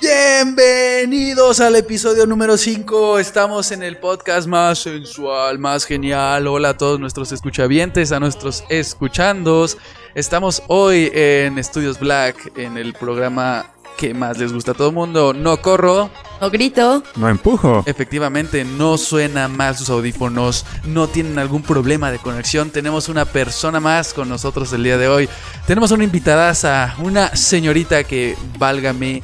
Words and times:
Bienvenidos 0.00 1.60
al 1.60 1.76
episodio 1.76 2.26
número 2.26 2.56
5. 2.56 3.18
Estamos 3.18 3.70
en 3.72 3.82
el 3.82 3.98
podcast 3.98 4.48
más 4.48 4.80
sensual, 4.80 5.58
más 5.58 5.84
genial. 5.84 6.46
Hola 6.46 6.70
a 6.70 6.76
todos 6.76 6.98
nuestros 6.98 7.30
escuchavientes, 7.32 8.12
a 8.12 8.20
nuestros 8.20 8.64
escuchandos. 8.68 9.78
Estamos 10.14 10.62
hoy 10.68 11.10
en 11.14 11.58
Estudios 11.58 12.00
Black, 12.00 12.52
en 12.56 12.76
el 12.76 12.92
programa 12.94 13.75
que 13.96 14.14
más 14.14 14.38
les 14.38 14.52
gusta 14.52 14.72
a 14.72 14.74
todo 14.74 14.88
el 14.88 14.94
mundo. 14.94 15.32
No 15.32 15.60
corro. 15.62 16.10
No 16.40 16.50
grito. 16.50 17.02
No 17.16 17.28
empujo. 17.28 17.82
Efectivamente, 17.86 18.64
no 18.64 18.98
suena 18.98 19.48
mal 19.48 19.76
sus 19.76 19.88
audífonos, 19.88 20.66
no 20.84 21.08
tienen 21.08 21.38
algún 21.38 21.62
problema 21.62 22.10
de 22.10 22.18
conexión. 22.18 22.70
Tenemos 22.70 23.08
una 23.08 23.24
persona 23.24 23.80
más 23.80 24.12
con 24.12 24.28
nosotros 24.28 24.72
el 24.72 24.82
día 24.84 24.98
de 24.98 25.08
hoy. 25.08 25.28
Tenemos 25.66 25.90
una 25.92 26.04
invitada, 26.04 26.94
una 26.98 27.34
señorita 27.34 28.04
que, 28.04 28.36
válgame, 28.58 29.22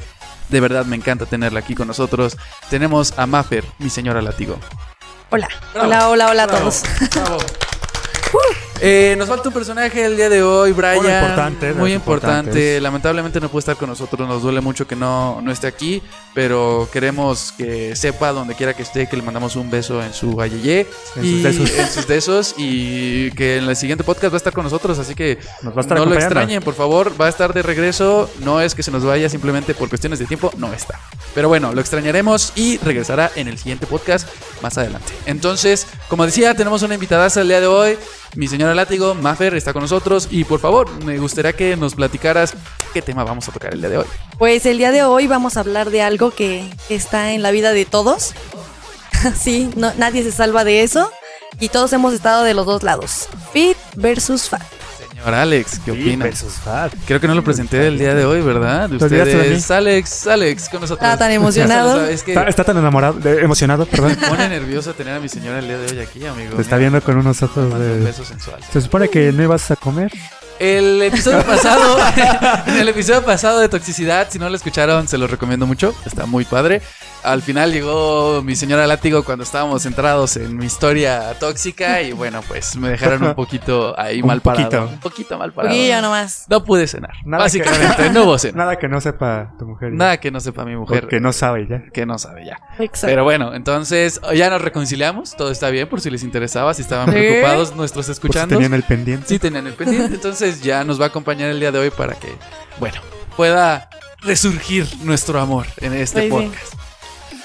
de 0.49 0.59
verdad 0.59 0.85
me 0.85 0.95
encanta 0.95 1.25
tenerla 1.25 1.59
aquí 1.59 1.75
con 1.75 1.87
nosotros. 1.87 2.37
Tenemos 2.69 3.13
a 3.17 3.25
Maffer, 3.27 3.63
mi 3.79 3.89
señora 3.89 4.21
látigo. 4.21 4.57
Hola. 5.29 5.47
Bravo. 5.73 5.87
Hola, 5.87 6.09
hola, 6.09 6.29
hola 6.31 6.43
a 6.43 6.47
Bravo, 6.47 6.61
todos. 6.61 6.83
bravo. 7.13 7.37
Eh, 8.85 9.15
nos 9.17 9.29
falta 9.29 9.47
un 9.47 9.53
personaje 9.53 10.03
el 10.03 10.17
día 10.17 10.27
de 10.27 10.43
hoy, 10.43 10.73
Brian. 10.73 11.01
Muy 11.01 11.09
importante, 11.09 11.73
Muy 11.73 11.93
importante. 11.93 12.81
Lamentablemente 12.81 13.39
no 13.39 13.47
puede 13.47 13.61
estar 13.61 13.77
con 13.77 13.87
nosotros. 13.87 14.27
Nos 14.27 14.41
duele 14.41 14.59
mucho 14.59 14.85
que 14.85 14.93
no, 14.93 15.39
no 15.41 15.53
esté 15.53 15.67
aquí. 15.67 16.03
Pero 16.33 16.89
queremos 16.91 17.53
que 17.57 17.95
sepa 17.95 18.33
donde 18.33 18.55
quiera 18.55 18.73
que 18.73 18.83
esté 18.83 19.07
que 19.07 19.15
le 19.15 19.23
mandamos 19.23 19.55
un 19.55 19.71
beso 19.71 20.03
en 20.03 20.13
su 20.13 20.41
ayeye. 20.41 20.85
En 21.15 21.23
y 21.23 21.31
sus 21.31 21.43
besos. 21.43 21.79
en 21.79 21.87
sus 21.87 22.07
besos. 22.07 22.55
Y 22.57 23.31
que 23.31 23.59
en 23.59 23.69
el 23.69 23.75
siguiente 23.77 24.03
podcast 24.03 24.33
va 24.33 24.35
a 24.35 24.43
estar 24.43 24.51
con 24.51 24.65
nosotros. 24.65 24.99
Así 24.99 25.15
que 25.15 25.39
Nos 25.61 25.73
va 25.73 25.77
a 25.77 25.81
estar 25.81 25.97
no 25.97 26.05
lo 26.05 26.15
extrañen, 26.15 26.61
por 26.61 26.73
favor. 26.73 27.13
Va 27.19 27.27
a 27.27 27.29
estar 27.29 27.53
de 27.53 27.61
regreso. 27.61 28.29
No 28.41 28.59
es 28.59 28.75
que 28.75 28.83
se 28.83 28.91
nos 28.91 29.05
vaya 29.05 29.29
simplemente 29.29 29.73
por 29.73 29.87
cuestiones 29.87 30.19
de 30.19 30.25
tiempo. 30.25 30.51
No 30.57 30.73
está. 30.73 30.99
Pero 31.33 31.47
bueno, 31.47 31.71
lo 31.71 31.79
extrañaremos 31.79 32.51
y 32.57 32.79
regresará 32.79 33.31
en 33.37 33.47
el 33.47 33.57
siguiente 33.57 33.87
podcast 33.87 34.27
más 34.61 34.77
adelante. 34.77 35.13
Entonces, 35.25 35.87
como 36.09 36.25
decía, 36.25 36.53
tenemos 36.53 36.81
una 36.83 36.95
invitada 36.95 37.29
el 37.33 37.47
día 37.47 37.61
de 37.61 37.67
hoy. 37.67 37.97
Mi 38.35 38.47
señora 38.47 38.72
Látigo, 38.75 39.15
Maffer, 39.15 39.55
está 39.55 39.73
con 39.73 39.81
nosotros. 39.81 40.27
Y 40.31 40.43
por 40.43 40.59
favor, 40.59 40.89
me 41.03 41.17
gustaría 41.17 41.53
que 41.53 41.75
nos 41.75 41.95
platicaras 41.95 42.53
qué 42.93 43.01
tema 43.01 43.23
vamos 43.23 43.47
a 43.49 43.51
tocar 43.51 43.73
el 43.73 43.79
día 43.79 43.89
de 43.89 43.97
hoy. 43.97 44.05
Pues 44.37 44.65
el 44.65 44.77
día 44.77 44.91
de 44.91 45.03
hoy 45.03 45.27
vamos 45.27 45.57
a 45.57 45.61
hablar 45.61 45.89
de 45.89 46.01
algo 46.01 46.31
que 46.31 46.69
está 46.89 47.33
en 47.33 47.41
la 47.41 47.51
vida 47.51 47.71
de 47.73 47.85
todos. 47.85 48.33
sí, 49.39 49.69
nadie 49.75 50.23
se 50.23 50.31
salva 50.31 50.63
de 50.63 50.83
eso. 50.83 51.11
Y 51.59 51.69
todos 51.69 51.93
hemos 51.93 52.13
estado 52.13 52.43
de 52.43 52.53
los 52.53 52.65
dos 52.65 52.83
lados. 52.83 53.29
Fit 53.51 53.77
versus 53.95 54.49
fat. 54.49 54.63
Señor 55.23 55.35
Alex, 55.39 55.79
¿qué 55.85 55.91
Sí, 55.93 56.01
opina? 56.01 56.29
Creo 57.07 57.19
que 57.21 57.27
no 57.27 57.35
lo 57.35 57.43
presenté 57.43 57.87
el 57.87 57.97
día 57.97 58.13
de 58.13 58.25
hoy, 58.25 58.41
¿verdad? 58.41 58.89
¿Te 58.89 58.95
olvidaste 59.03 59.15
de 59.37 59.39
Ustedes, 59.41 59.71
Alex, 59.71 60.27
Alex, 60.27 60.69
con 60.69 60.81
nosotros. 60.81 60.97
Estaba 61.03 61.17
tan 61.17 61.31
emocionado. 61.31 62.05
Es 62.05 62.23
que 62.23 62.31
Está, 62.31 62.47
está 62.49 62.63
tan 62.65 62.77
enamorado, 62.77 63.13
de- 63.19 63.41
emocionado, 63.41 63.85
perdón. 63.85 64.17
me 64.19 64.27
pone 64.27 64.49
nervioso 64.49 64.93
tener 64.93 65.13
a 65.15 65.19
mi 65.19 65.29
señora 65.29 65.59
el 65.59 65.65
día 65.67 65.77
de 65.77 65.91
hoy 65.93 65.99
aquí, 66.05 66.25
amigo. 66.25 66.55
Te 66.55 66.61
está 66.61 66.75
viendo 66.77 67.01
con 67.01 67.17
unos 67.17 67.41
ojos 67.41 67.69
mando 67.69 67.85
un 67.85 67.99
de... 67.99 68.05
beso 68.05 68.25
sensual. 68.25 68.59
Se 68.71 68.81
supone 68.81 69.07
que 69.09 69.31
no 69.31 69.43
ibas 69.43 69.71
a 69.71 69.75
comer. 69.77 70.11
El 70.59 71.01
episodio 71.01 71.41
pasado, 71.45 71.97
en 72.67 72.77
el 72.77 72.89
episodio 72.89 73.23
pasado 73.23 73.59
de 73.59 73.69
toxicidad, 73.69 74.27
si 74.29 74.39
no 74.39 74.49
lo 74.49 74.55
escucharon, 74.55 75.07
se 75.07 75.17
los 75.17 75.31
recomiendo 75.31 75.65
mucho. 75.65 75.95
Está 76.05 76.25
muy 76.25 76.43
padre. 76.45 76.81
Al 77.23 77.41
final 77.41 77.71
llegó 77.71 78.41
mi 78.43 78.55
señora 78.55 78.85
látigo 78.85 79.23
cuando 79.23 79.43
estábamos 79.43 79.83
centrados 79.83 80.35
en 80.35 80.57
mi 80.57 80.65
historia 80.65 81.33
tóxica 81.39 82.01
y 82.01 82.11
bueno, 82.11 82.41
pues 82.47 82.75
me 82.75 82.89
dejaron 82.89 83.23
un 83.23 83.33
poquito 83.33 83.97
ahí 83.97 84.21
Un 84.21 84.27
mal 84.27 84.41
parado. 84.41 84.87
Un 84.89 84.99
poquito 84.99 85.37
mal 85.37 85.53
parado. 85.53 85.73
poquillo 85.73 86.01
nomás. 86.01 86.45
No 86.49 86.63
pude 86.65 86.85
cenar. 86.87 87.11
Nada 87.25 87.49
que- 87.49 87.59
Básicamente, 87.59 88.09
no 88.09 88.23
hubo 88.25 88.37
cena. 88.37 88.57
Nada 88.57 88.75
que 88.77 88.87
no 88.89 88.99
sepa 88.99 89.53
tu 89.57 89.65
mujer. 89.65 89.93
Nada 89.93 90.19
que 90.19 90.31
no 90.31 90.39
sepa 90.41 90.65
mi 90.65 90.75
mujer. 90.75 91.07
Que 91.07 91.19
no 91.21 91.31
sabe 91.31 91.65
ya. 91.69 91.83
que 91.93 92.05
no 92.05 92.17
sabe 92.19 92.45
ya. 92.45 92.59
Exacto. 92.79 93.07
Pero 93.07 93.23
bueno, 93.23 93.53
entonces 93.53 94.19
ya 94.35 94.49
nos 94.49 94.61
reconciliamos. 94.61 95.35
Todo 95.37 95.49
está 95.51 95.69
bien 95.69 95.87
por 95.87 96.01
si 96.01 96.09
les 96.09 96.23
interesaba, 96.23 96.73
si 96.73 96.81
estaban 96.81 97.05
Sí. 97.07 97.11
preocupados 97.13 97.75
nuestros 97.75 98.09
escuchando. 98.09 98.55
tenían 98.55 98.73
el 98.73 98.83
pendiente. 98.83 99.27
Sí, 99.29 99.39
tenían 99.39 99.65
el 99.67 99.73
pendiente. 99.73 100.13
Entonces 100.15 100.61
ya 100.61 100.83
nos 100.83 100.99
va 100.99 101.05
a 101.05 101.07
acompañar 101.07 101.49
el 101.49 101.59
día 101.59 101.71
de 101.71 101.79
hoy 101.79 101.89
para 101.89 102.15
que, 102.15 102.35
bueno, 102.79 102.99
pueda 103.37 103.89
resurgir 104.21 104.87
nuestro 105.03 105.39
amor 105.39 105.67
en 105.77 105.93
este 105.93 106.27
Pues 106.29 106.45
podcast. 106.45 106.73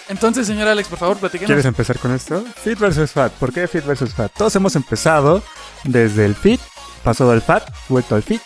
Entonces, 0.09 0.47
señor 0.47 0.69
Alex, 0.69 0.89
por 0.89 0.99
favor, 0.99 1.17
platíquenos. 1.19 1.49
¿Quieres 1.49 1.65
empezar 1.67 1.99
con 1.99 2.13
esto? 2.13 2.43
Fit 2.65 2.79
versus 2.79 3.11
fat. 3.13 3.33
¿Por 3.35 3.53
qué 3.53 3.69
fit 3.69 3.85
versus 3.85 4.15
fat? 4.15 4.33
Todos 4.37 4.55
hemos 4.57 4.75
empezado 4.77 5.43
desde 5.85 6.25
el 6.25 6.35
fit, 6.35 6.61
pasado 7.03 7.31
al 7.33 7.43
fat, 7.43 7.71
vuelto 7.89 8.15
al 8.15 8.23
fit. 8.23 8.41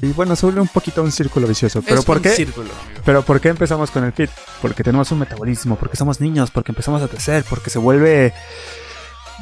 Y 0.00 0.12
bueno, 0.12 0.36
se 0.36 0.46
vuelve 0.46 0.60
un 0.60 0.68
poquito 0.68 1.02
un 1.02 1.10
círculo 1.10 1.48
vicioso. 1.48 1.82
¿Pero 1.82 1.98
Es 2.00 2.04
por 2.04 2.18
un 2.18 2.22
qué? 2.22 2.30
círculo, 2.30 2.70
amigo. 2.70 3.00
Pero 3.04 3.22
¿por 3.22 3.40
qué 3.40 3.48
empezamos 3.48 3.90
con 3.90 4.04
el 4.04 4.12
fit? 4.12 4.30
Porque 4.62 4.84
tenemos 4.84 5.10
un 5.10 5.18
metabolismo, 5.18 5.74
porque 5.76 5.96
somos 5.96 6.20
niños, 6.20 6.52
porque 6.52 6.70
empezamos 6.70 7.02
a 7.02 7.08
crecer, 7.08 7.44
porque 7.48 7.68
se 7.70 7.80
vuelve... 7.80 8.32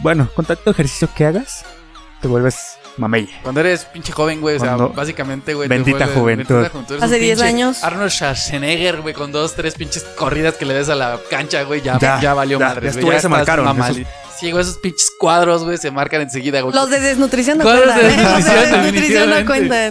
Bueno, 0.03 0.31
con 0.35 0.45
tanto 0.47 0.71
ejercicio 0.71 1.09
que 1.15 1.27
hagas, 1.27 1.65
te 2.23 2.29
vuelves 2.29 2.79
mamey. 2.97 3.29
Cuando 3.43 3.61
eres 3.61 3.85
pinche 3.85 4.13
joven, 4.13 4.41
güey, 4.41 4.57
o 4.57 4.61
sea, 4.61 4.75
Cuando- 4.77 4.95
básicamente, 4.95 5.55
güey. 5.55 5.69
te 5.69 5.75
Bendita 5.75 5.99
vuelves- 6.07 6.15
juventud. 6.15 6.55
bendita 6.55 6.71
juventud. 6.71 6.95
Eres 6.95 7.05
Hace 7.05 7.15
un 7.15 7.21
10 7.21 7.39
pinche 7.39 7.49
años. 7.49 7.85
Arnold 7.85 8.11
Schwarzenegger, 8.11 9.01
güey, 9.03 9.15
con 9.15 9.33
dos, 9.33 9.55
tres 9.55 9.75
pinches 9.75 10.03
corridas 10.17 10.55
que 10.55 10.65
le 10.65 10.75
des 10.75 10.89
a 10.89 10.95
la 10.95 11.19
cancha, 11.31 11.63
güey, 11.65 11.83
ya, 11.83 11.99
ya, 11.99 12.21
Ya, 12.21 12.35
valió 12.35 12.59
ya, 12.59 12.69
madres, 12.69 12.95
ya 12.95 13.01
estuvo, 13.01 13.13
ya 13.13 13.21
se 13.21 13.29
marcaron, 13.29 13.67
mamali- 13.67 14.07
Sí, 14.39 14.51
güey, 14.51 14.63
esos 14.63 14.77
pinches 14.77 15.11
cuadros, 15.19 15.65
güey, 15.65 15.79
se 15.79 15.91
marcan 15.91 16.21
enseguida, 16.21 16.61
güey. 16.61 16.75
Los 16.75 16.91
de 16.91 17.01
desnutrición 17.01 17.57
no 17.57 17.65
Cuadros 17.65 17.85
cuentan. 17.87 18.07
de 18.07 18.15
¿eh? 18.15 18.17
Los 18.17 18.45
desnutrición, 18.45 18.55
de 18.55 18.61
desnutrición 18.83 19.31
no 19.31 19.35
definitivamente. 19.37 19.47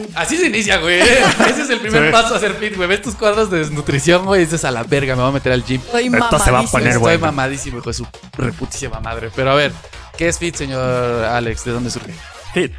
cuentan. 0.05 0.21
Así 0.23 0.37
se 0.37 0.45
inicia, 0.45 0.77
güey. 0.77 0.99
Ese 1.49 1.61
es 1.63 1.69
el 1.71 1.79
primer 1.79 2.05
Sí. 2.05 2.11
paso 2.11 2.35
a 2.35 2.37
hacer 2.37 2.53
fit, 2.53 2.75
güey. 2.75 2.87
Ves 2.87 3.01
tus 3.01 3.15
cuadros 3.15 3.49
de 3.49 3.57
desnutrición, 3.57 4.23
güey, 4.23 4.43
y 4.43 4.45
dices 4.45 4.63
a 4.63 4.69
la 4.69 4.83
verga, 4.83 5.15
me 5.15 5.21
voy 5.23 5.29
a 5.31 5.33
meter 5.33 5.51
al 5.51 5.63
gym. 5.65 5.81
Estoy 5.83 6.05
Esto 6.05 6.17
se 6.19 6.21
va 6.51 6.59
a 6.59 6.61
mamadísimo. 6.61 6.71
poner 6.73 6.87
Estoy 6.89 7.01
bueno. 7.01 7.25
mamadísimo, 7.25 7.77
hijo 7.79 7.89
de 7.89 7.93
su 7.95 8.07
reputísima 8.37 8.99
madre. 8.99 9.31
Pero 9.35 9.49
a 9.49 9.55
ver, 9.55 9.71
¿qué 10.15 10.27
es 10.27 10.37
fit, 10.37 10.53
señor 10.55 11.23
Alex? 11.25 11.65
¿De 11.65 11.71
dónde 11.71 11.89
surge? 11.89 12.13
Fit. 12.53 12.71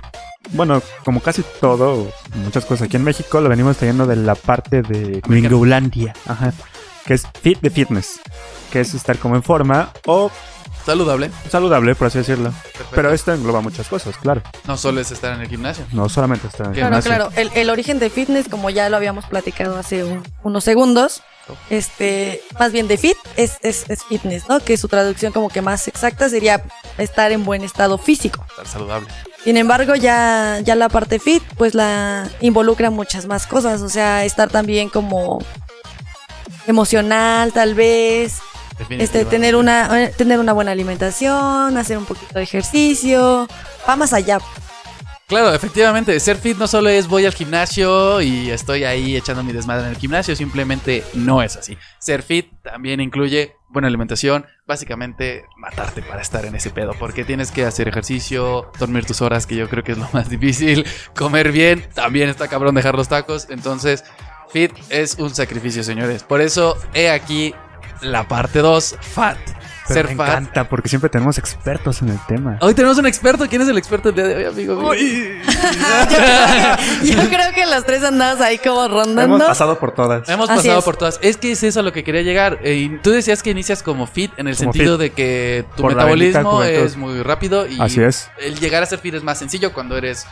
Bueno, 0.50 0.82
como 1.04 1.20
casi 1.20 1.42
todo, 1.60 2.10
muchas 2.34 2.64
cosas 2.64 2.86
aquí 2.86 2.96
en 2.96 3.04
México 3.04 3.40
lo 3.40 3.48
venimos 3.48 3.76
trayendo 3.76 4.06
de 4.06 4.16
la 4.16 4.34
parte 4.34 4.82
de 4.82 5.20
Gringolandia. 5.26 6.14
Ajá. 6.26 6.52
Que 7.04 7.14
es 7.14 7.22
fit 7.42 7.60
de 7.60 7.70
fitness. 7.70 8.20
Que 8.72 8.80
es 8.80 8.94
estar 8.94 9.18
como 9.18 9.36
en 9.36 9.42
forma 9.42 9.90
o 10.06 10.30
Saludable. 10.84 11.30
saludable, 11.50 11.94
por 11.96 12.06
así 12.08 12.18
decirlo. 12.18 12.50
Perfecto. 12.50 12.86
Pero 12.94 13.12
esto 13.12 13.32
engloba 13.32 13.60
muchas 13.60 13.88
cosas, 13.88 14.16
claro. 14.18 14.42
No 14.66 14.76
solo 14.76 15.00
es 15.00 15.10
estar 15.10 15.34
en 15.34 15.40
el 15.40 15.48
gimnasio. 15.48 15.84
No 15.92 16.08
solamente 16.08 16.46
estar 16.46 16.66
en 16.66 16.72
el 16.74 16.78
Claro, 16.78 17.00
Claro, 17.00 17.02
gimnasio. 17.02 17.30
claro. 17.32 17.50
El, 17.54 17.60
el 17.60 17.70
origen 17.70 17.98
de 17.98 18.08
fitness, 18.10 18.48
como 18.48 18.70
ya 18.70 18.88
lo 18.88 18.96
habíamos 18.96 19.24
platicado 19.26 19.76
hace 19.78 20.04
un- 20.04 20.22
unos 20.44 20.62
segundos, 20.64 21.22
este, 21.70 22.40
más 22.58 22.72
bien 22.72 22.88
de 22.88 22.96
fit 22.98 23.16
es, 23.36 23.58
es, 23.62 23.88
es 23.88 24.04
fitness, 24.04 24.48
¿no? 24.48 24.60
Que 24.60 24.76
su 24.76 24.88
traducción 24.88 25.32
como 25.32 25.48
que 25.48 25.62
más 25.62 25.86
exacta 25.88 26.28
sería 26.28 26.62
estar 26.98 27.30
en 27.32 27.44
buen 27.44 27.62
estado 27.62 27.98
físico. 27.98 28.44
Estar 28.50 28.66
saludable. 28.66 29.08
Sin 29.46 29.56
embargo, 29.56 29.94
ya, 29.94 30.58
ya 30.64 30.74
la 30.74 30.88
parte 30.88 31.20
fit, 31.20 31.40
pues 31.56 31.72
la 31.72 32.28
involucra 32.40 32.90
muchas 32.90 33.26
más 33.26 33.46
cosas. 33.46 33.80
O 33.80 33.88
sea, 33.88 34.24
estar 34.24 34.50
también 34.50 34.88
como 34.88 35.38
emocional, 36.66 37.52
tal 37.52 37.76
vez. 37.76 38.40
Este, 38.88 39.24
tener 39.24 39.54
una, 39.54 40.02
eh, 40.02 40.12
tener 40.16 40.40
una 40.40 40.52
buena 40.52 40.72
alimentación, 40.72 41.78
hacer 41.78 41.96
un 41.96 42.06
poquito 42.06 42.34
de 42.34 42.42
ejercicio. 42.42 43.46
Va 43.88 43.94
más 43.94 44.12
allá. 44.12 44.40
Claro, 45.28 45.54
efectivamente, 45.54 46.18
ser 46.18 46.38
fit 46.38 46.56
no 46.56 46.66
solo 46.66 46.88
es 46.88 47.06
voy 47.06 47.24
al 47.24 47.32
gimnasio 47.32 48.20
y 48.20 48.50
estoy 48.50 48.82
ahí 48.82 49.16
echando 49.16 49.44
mi 49.44 49.52
desmadre 49.52 49.84
en 49.86 49.90
el 49.90 49.96
gimnasio, 49.96 50.34
simplemente 50.34 51.04
no 51.14 51.40
es 51.40 51.56
así. 51.56 51.78
Ser 52.00 52.24
fit 52.24 52.50
también 52.62 53.00
incluye 53.00 53.55
buena 53.68 53.88
alimentación, 53.88 54.46
básicamente 54.66 55.44
matarte 55.56 56.02
para 56.02 56.22
estar 56.22 56.44
en 56.44 56.54
ese 56.54 56.70
pedo, 56.70 56.92
porque 56.98 57.24
tienes 57.24 57.50
que 57.50 57.64
hacer 57.64 57.88
ejercicio, 57.88 58.70
dormir 58.78 59.04
tus 59.04 59.20
horas, 59.22 59.46
que 59.46 59.56
yo 59.56 59.68
creo 59.68 59.82
que 59.84 59.92
es 59.92 59.98
lo 59.98 60.08
más 60.12 60.28
difícil, 60.30 60.86
comer 61.14 61.52
bien, 61.52 61.84
también 61.94 62.28
está 62.28 62.48
cabrón 62.48 62.74
dejar 62.74 62.94
los 62.94 63.08
tacos, 63.08 63.48
entonces 63.50 64.04
fit 64.50 64.72
es 64.88 65.16
un 65.16 65.34
sacrificio, 65.34 65.82
señores. 65.82 66.22
Por 66.22 66.40
eso 66.40 66.76
he 66.94 67.10
aquí 67.10 67.54
la 68.00 68.28
parte 68.28 68.60
2, 68.60 68.96
fat. 69.00 69.38
Pero 69.88 70.08
ser 70.08 70.16
me 70.16 70.24
encanta 70.24 70.68
porque 70.68 70.88
siempre 70.88 71.10
tenemos 71.10 71.38
expertos 71.38 72.02
en 72.02 72.08
el 72.10 72.18
tema. 72.26 72.58
Hoy 72.60 72.74
tenemos 72.74 72.98
un 72.98 73.06
experto. 73.06 73.46
¿Quién 73.48 73.62
es 73.62 73.68
el 73.68 73.78
experto 73.78 74.08
el 74.10 74.14
día 74.14 74.26
de 74.26 74.36
hoy, 74.36 74.44
amigo? 74.44 74.92
Yo 77.02 77.28
creo 77.28 77.52
que 77.54 77.66
los 77.66 77.84
tres 77.84 78.02
andamos 78.04 78.40
ahí 78.40 78.58
como 78.58 78.84
Hemos 78.86 79.06
rondando. 79.06 79.46
pasado 79.46 79.78
por 79.78 79.92
todas. 79.92 80.28
Hemos 80.28 80.48
Así 80.50 80.58
pasado 80.68 80.78
es. 80.80 80.84
por 80.84 80.96
todas. 80.96 81.18
Es 81.22 81.36
que 81.36 81.52
es 81.52 81.62
eso 81.62 81.80
a 81.80 81.82
lo 81.82 81.92
que 81.92 82.04
quería 82.04 82.22
llegar. 82.22 82.58
Eh, 82.62 82.98
tú 83.02 83.10
decías 83.10 83.42
que 83.42 83.50
inicias 83.50 83.82
como 83.82 84.06
fit 84.06 84.32
en 84.36 84.48
el 84.48 84.56
Como 84.56 84.72
sentido 84.72 84.94
fit. 84.96 85.00
de 85.02 85.10
que 85.12 85.64
tu 85.76 85.82
Por 85.82 85.94
metabolismo 85.94 86.62
es 86.62 86.96
muy 86.96 87.22
rápido 87.22 87.66
y 87.66 87.80
Así 87.80 88.02
es. 88.02 88.30
el 88.38 88.58
llegar 88.58 88.82
a 88.82 88.86
ser 88.86 88.98
fit 88.98 89.14
es 89.14 89.22
más 89.22 89.38
sencillo 89.38 89.72
cuando 89.72 89.96
eres 89.96 90.26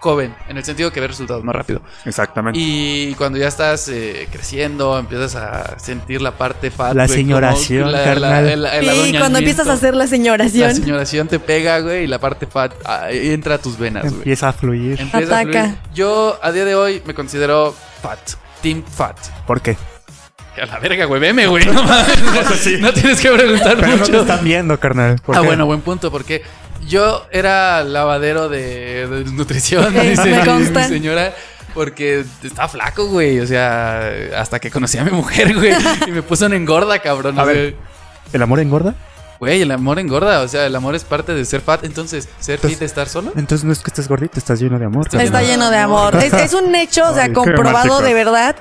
joven, 0.00 0.34
en 0.48 0.56
el 0.56 0.64
sentido 0.64 0.92
que 0.92 1.00
ves 1.00 1.10
resultados 1.10 1.42
más 1.44 1.54
rápido. 1.56 1.82
Exactamente. 2.04 2.58
Y 2.60 3.14
cuando 3.14 3.38
ya 3.38 3.48
estás 3.48 3.88
eh, 3.88 4.28
creciendo, 4.30 4.98
empiezas 4.98 5.34
a 5.34 5.78
sentir 5.78 6.22
la 6.22 6.32
parte 6.32 6.70
fat. 6.70 6.94
La 6.94 7.08
señoración, 7.08 7.80
como 7.84 7.92
la- 7.92 7.98
la- 7.98 8.04
carnal. 8.04 8.68
Sí, 9.04 9.14
cuando 9.18 9.38
empiezas 9.38 9.66
a 9.68 9.72
hacer 9.72 9.94
la 9.94 10.04
La 10.04 10.08
señoración. 10.10 10.74
señoración 10.74 11.28
te 11.28 11.38
pega, 11.40 11.80
güey, 11.80 12.04
y 12.04 12.06
la 12.06 12.18
parte 12.18 12.46
fat 12.46 12.72
ah, 12.84 13.10
entra 13.10 13.56
a 13.56 13.58
tus 13.58 13.76
venas, 13.78 14.04
güey. 14.04 14.16
Empieza 14.18 14.48
a 14.48 14.52
fluir. 14.52 15.00
Empieza 15.00 15.36
a 15.36 15.40
Ataca. 15.40 15.62
fluir. 15.64 15.78
Yo 15.94 16.38
a 16.42 16.52
día 16.52 16.64
de 16.64 16.74
hoy 16.74 17.02
me 17.04 17.14
considero 17.14 17.74
fat. 18.02 18.18
Team 18.62 18.82
fat. 18.84 19.16
¿Por 19.46 19.60
qué? 19.60 19.76
A 20.60 20.66
la 20.66 20.78
verga, 20.80 21.04
güey, 21.04 21.20
veme, 21.20 21.46
güey. 21.46 21.64
No, 21.66 21.72
mames. 21.84 22.80
no 22.80 22.92
tienes 22.92 23.20
que 23.20 23.30
preguntar 23.30 23.76
Pero 23.76 23.86
no 23.88 23.96
mucho. 23.98 24.10
te 24.10 24.18
están 24.20 24.44
viendo, 24.44 24.78
carnal. 24.80 25.16
¿Por 25.24 25.36
Ah, 25.36 25.40
qué? 25.40 25.46
bueno, 25.46 25.66
buen 25.66 25.80
punto, 25.82 26.10
porque 26.10 26.42
yo 26.86 27.26
era 27.30 27.82
lavadero 27.84 28.48
de, 28.48 29.06
de 29.06 29.24
nutrición, 29.32 29.92
dice 30.00 30.24
me 30.24 30.38
mi- 30.40 30.44
consta. 30.46 30.80
mi 30.80 30.86
señora. 30.88 31.34
Porque 31.74 32.24
estaba 32.42 32.66
flaco, 32.68 33.06
güey. 33.06 33.38
O 33.40 33.46
sea, 33.46 34.10
hasta 34.36 34.58
que 34.58 34.70
conocí 34.70 34.98
a 34.98 35.04
mi 35.04 35.10
mujer, 35.12 35.54
güey. 35.54 35.72
Y 36.06 36.10
me 36.10 36.22
puso 36.22 36.46
en 36.46 36.54
engorda, 36.54 36.98
cabrón. 36.98 37.38
A 37.38 37.44
ver. 37.44 37.76
¿El 38.32 38.42
amor 38.42 38.58
engorda? 38.58 38.94
Güey, 39.38 39.62
el 39.62 39.70
amor 39.70 39.98
engorda. 40.00 40.40
O 40.40 40.48
sea, 40.48 40.66
el 40.66 40.74
amor 40.74 40.96
es 40.96 41.04
parte 41.04 41.34
de 41.34 41.44
ser 41.44 41.60
fat. 41.60 41.84
Entonces, 41.84 42.28
¿ser 42.40 42.56
Entonces- 42.56 42.78
fit 42.78 42.84
estar 42.86 43.08
solo? 43.08 43.32
Entonces 43.36 43.64
no 43.64 43.72
es 43.72 43.78
que 43.80 43.90
estés 43.90 44.08
gordito, 44.08 44.38
estás 44.38 44.58
lleno 44.60 44.78
de 44.78 44.86
amor. 44.86 45.06
Está 45.12 45.42
lleno 45.42 45.70
de 45.70 45.76
amor. 45.78 46.16
Es, 46.16 46.32
es 46.32 46.54
un 46.54 46.74
hecho, 46.74 47.08
o 47.08 47.14
sea, 47.14 47.24
Ay, 47.26 47.32
comprobado 47.32 48.00
de 48.00 48.14
verdad. 48.14 48.56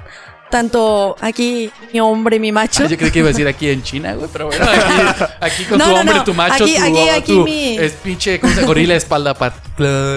Tanto 0.50 1.16
aquí 1.20 1.70
mi 1.94 2.00
hombre, 2.00 2.40
mi 2.40 2.52
macho. 2.54 2.84
Ah, 2.86 2.88
yo 2.88 2.98
creí 2.98 3.12
que 3.12 3.20
iba 3.20 3.28
a 3.28 3.32
decir 3.32 3.48
aquí 3.48 3.70
en 3.70 3.84
China, 3.84 4.14
güey. 4.14 4.30
Pero 4.32 4.48
bueno, 4.48 4.66
aquí, 4.66 5.24
aquí 5.42 5.64
con 5.66 5.78
No, 5.80 5.86
tu 5.86 5.92
no, 5.92 6.00
hombre, 6.00 6.16
no. 6.16 6.24
tu 6.24 6.34
macho, 6.34 6.64
Aquí- 6.64 6.76
tu, 6.78 6.84
aquí- 6.84 7.10
aquí 7.10 7.34
tu- 7.34 7.44
mi- 7.44 7.78
es 7.78 7.92
pinche, 7.94 8.40
¿cómo 8.40 8.52
se 8.54 8.62
llama? 8.62 8.68
Gorila 8.68 8.96
espalda 8.96 9.34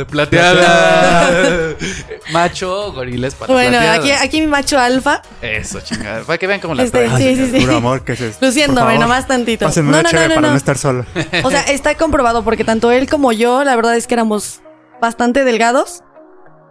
plateada. 0.07 1.75
macho, 2.33 2.93
gorila 2.93 3.27
espalda 3.29 3.53
Bueno, 3.55 3.71
plateada. 3.79 3.95
aquí, 3.99 4.11
aquí 4.13 4.41
mi 4.41 4.47
macho 4.47 4.79
alfa. 4.79 5.23
Eso, 5.43 5.81
chingada. 5.81 6.23
Para 6.23 6.39
que 6.39 6.47
vean 6.47 6.61
cómo 6.61 6.75
la 6.75 6.85
Este, 6.85 6.99
traigo. 7.09 7.17
sí, 7.17 7.37
sí, 7.37 7.51
sí. 7.53 7.61
Puro 7.61 7.77
amor, 7.77 8.05
¿qué 8.05 8.13
es 8.13 8.21
esto? 8.21 8.47
Luciéndome, 8.47 8.99
nomás 8.99 9.27
tantito. 9.27 9.67
Pásenme 9.67 9.91
No, 9.91 10.03
no, 10.03 10.11
no, 10.13 10.21
no, 10.21 10.29
para 10.29 10.41
no 10.43 10.51
no. 10.51 10.57
estar 10.57 10.79
solo. 10.79 11.05
O 11.43 11.51
sea, 11.51 11.63
está 11.63 11.95
comprobado 11.97 12.45
porque 12.45 12.65
tanto 12.65 12.91
él 12.93 13.09
como 13.09 13.33
yo, 13.33 13.65
la 13.65 13.75
verdad 13.77 13.97
es 13.97 14.07
que 14.07 14.15
éramos 14.15 14.61
bastante 15.01 15.45
delgados. 15.45 16.03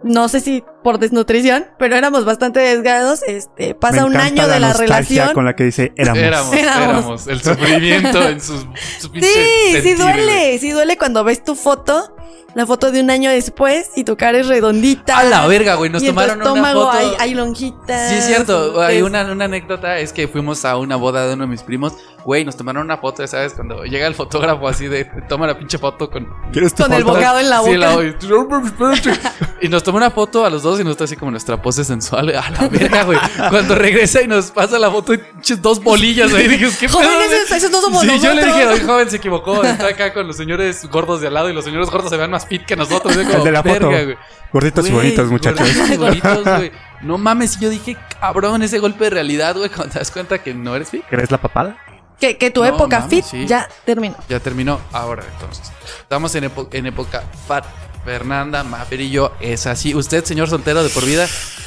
No 0.02 0.28
sé 0.28 0.40
si 0.40 0.64
por 0.82 0.98
desnutrición, 0.98 1.66
pero 1.78 1.94
éramos 1.94 2.24
bastante 2.24 2.60
delgados. 2.60 3.20
Este, 3.26 3.74
pasa 3.74 3.98
Me 4.02 4.04
un 4.04 4.16
año 4.16 4.48
de 4.48 4.58
la 4.58 4.72
relación. 4.72 5.34
con 5.34 5.44
la 5.44 5.54
que 5.54 5.64
dice 5.64 5.92
éramos. 5.96 6.22
Éramos, 6.22 6.52
Éramos. 6.54 6.86
éramos. 6.88 7.26
El 7.26 7.42
sufrimiento 7.42 8.22
en 8.28 8.40
sus 8.40 8.60
su 8.98 9.08
Sí, 9.12 9.20
sí 9.20 9.72
sentir, 9.72 9.98
duele, 9.98 10.58
sí 10.58 10.70
duele 10.70 10.96
cuando 10.96 11.22
ves 11.22 11.44
tu 11.44 11.54
foto, 11.54 12.14
la 12.54 12.64
foto 12.66 12.90
de 12.90 13.00
un 13.00 13.10
año 13.10 13.30
después 13.30 13.90
y 13.94 14.04
tu 14.04 14.16
cara 14.16 14.38
es 14.38 14.48
redondita. 14.48 15.18
A 15.18 15.24
la 15.24 15.46
verga, 15.46 15.74
güey. 15.74 15.90
Nos 15.90 16.02
y 16.02 16.06
en 16.06 16.14
tu 16.14 16.20
tomaron 16.20 16.40
una 16.40 16.72
foto. 16.72 16.90
hay, 16.90 17.12
hay 17.18 17.34
lonjitas. 17.34 18.08
Sí, 18.10 18.16
es 18.16 18.26
cierto. 18.26 18.80
Hay 18.80 19.02
una 19.02 19.20
anécdota, 19.20 19.98
es 19.98 20.14
que 20.14 20.28
fuimos 20.28 20.64
a 20.64 20.78
una 20.78 20.96
boda 20.96 21.26
de 21.26 21.34
uno 21.34 21.44
de 21.44 21.50
mis 21.50 21.62
primos. 21.62 21.92
Güey, 22.24 22.44
nos 22.44 22.56
tomaron 22.56 22.84
una 22.84 22.98
foto, 22.98 23.26
¿sabes? 23.26 23.54
Cuando 23.54 23.84
llega 23.84 24.06
el 24.06 24.14
fotógrafo 24.14 24.68
así 24.68 24.86
de, 24.88 25.04
toma 25.28 25.46
la 25.46 25.56
pinche 25.58 25.78
foto 25.78 26.10
con... 26.10 26.28
¿Quieres 26.52 26.74
tu 26.74 26.82
Con 26.82 26.92
el 26.92 27.04
bocado 27.04 27.38
en 27.38 27.48
la 27.48 27.62
Sí, 27.62 27.76
boca. 27.76 29.16
y 29.60 29.68
nos 29.68 29.82
tomó 29.82 29.96
una 29.98 30.10
foto 30.10 30.44
a 30.44 30.50
los 30.50 30.62
dos 30.62 30.80
y 30.80 30.84
nos 30.84 30.92
está 30.92 31.04
así 31.04 31.16
como 31.16 31.30
nuestra 31.30 31.60
pose 31.60 31.84
sensual. 31.84 32.28
A 32.36 32.50
la 32.50 32.68
verga, 32.68 33.04
güey. 33.04 33.18
Cuando 33.50 33.74
regresa 33.74 34.22
y 34.22 34.26
nos 34.28 34.50
pasa 34.50 34.78
la 34.78 34.90
foto, 34.90 35.14
y 35.14 35.18
pinches 35.18 35.60
dos 35.62 35.82
bolillas 35.82 36.32
ahí. 36.34 36.46
Dije, 36.48 36.68
¿qué 36.78 36.88
Joven, 36.88 37.08
pedo, 37.08 37.20
esos- 37.22 37.48
güey? 37.48 37.58
esos 37.58 37.70
no 37.70 37.80
somos 37.80 38.02
Sí, 38.02 38.18
yo 38.22 38.34
le 38.34 38.44
dije, 38.44 38.66
oye, 38.66 38.80
joven, 38.84 39.10
se 39.10 39.16
equivocó. 39.16 39.62
Está 39.64 39.88
acá 39.88 40.12
con 40.12 40.26
los 40.26 40.36
señores 40.36 40.86
gordos 40.90 41.20
de 41.20 41.28
al 41.28 41.34
lado 41.34 41.48
y 41.50 41.52
los 41.52 41.64
señores 41.64 41.90
gordos 41.90 42.10
se 42.10 42.16
ven 42.16 42.30
más 42.30 42.46
fit 42.46 42.64
que 42.64 42.76
nosotros. 42.76 43.16
Como, 43.16 43.30
El 43.38 43.44
de 43.44 43.52
la 43.52 43.62
foto. 43.62 43.88
"Verga, 43.88 44.04
güey". 44.04 44.16
Gorditos 44.52 44.86
y 44.86 44.90
Güey, 44.90 45.02
bonitos, 45.04 45.30
muchachos. 45.30 45.60
gorditos 45.60 45.90
y 45.90 45.96
bonitos, 45.96 46.44
güey. 46.44 46.72
No 47.02 47.16
mames, 47.18 47.58
yo 47.60 47.70
dije, 47.70 47.96
cabrón, 48.20 48.62
ese 48.62 48.78
golpe 48.78 49.04
de 49.04 49.10
realidad, 49.10 49.56
güey, 49.56 49.70
cuando 49.70 49.92
te 49.94 49.98
das 50.00 50.10
cuenta 50.10 50.38
que 50.42 50.52
no 50.54 50.74
eres 50.76 50.90
fit. 50.90 51.04
¿Querés 51.06 51.30
la 51.30 51.38
papada? 51.38 51.76
Que, 52.20 52.36
que 52.36 52.50
tu 52.50 52.60
No, 52.60 52.66
época 52.66 53.02
fit 53.08 53.24
sí. 53.24 53.46
ya 53.46 53.68
terminó. 53.84 54.14
Ya 54.28 54.38
terminó 54.40 54.78
ahora, 54.92 55.24
entonces. 55.32 55.72
Estamos 56.02 56.34
en, 56.34 56.44
epo- 56.44 56.68
en 56.72 56.86
época 56.86 57.22
fat. 57.48 57.64
Fernanda, 58.04 58.64
yo 59.10 59.32
es 59.40 59.66
así. 59.66 59.94
Usted, 59.94 60.24
señor 60.24 60.48
soltero 60.48 60.82
de 60.82 60.88
por 60.88 61.04
vida, 61.04 61.26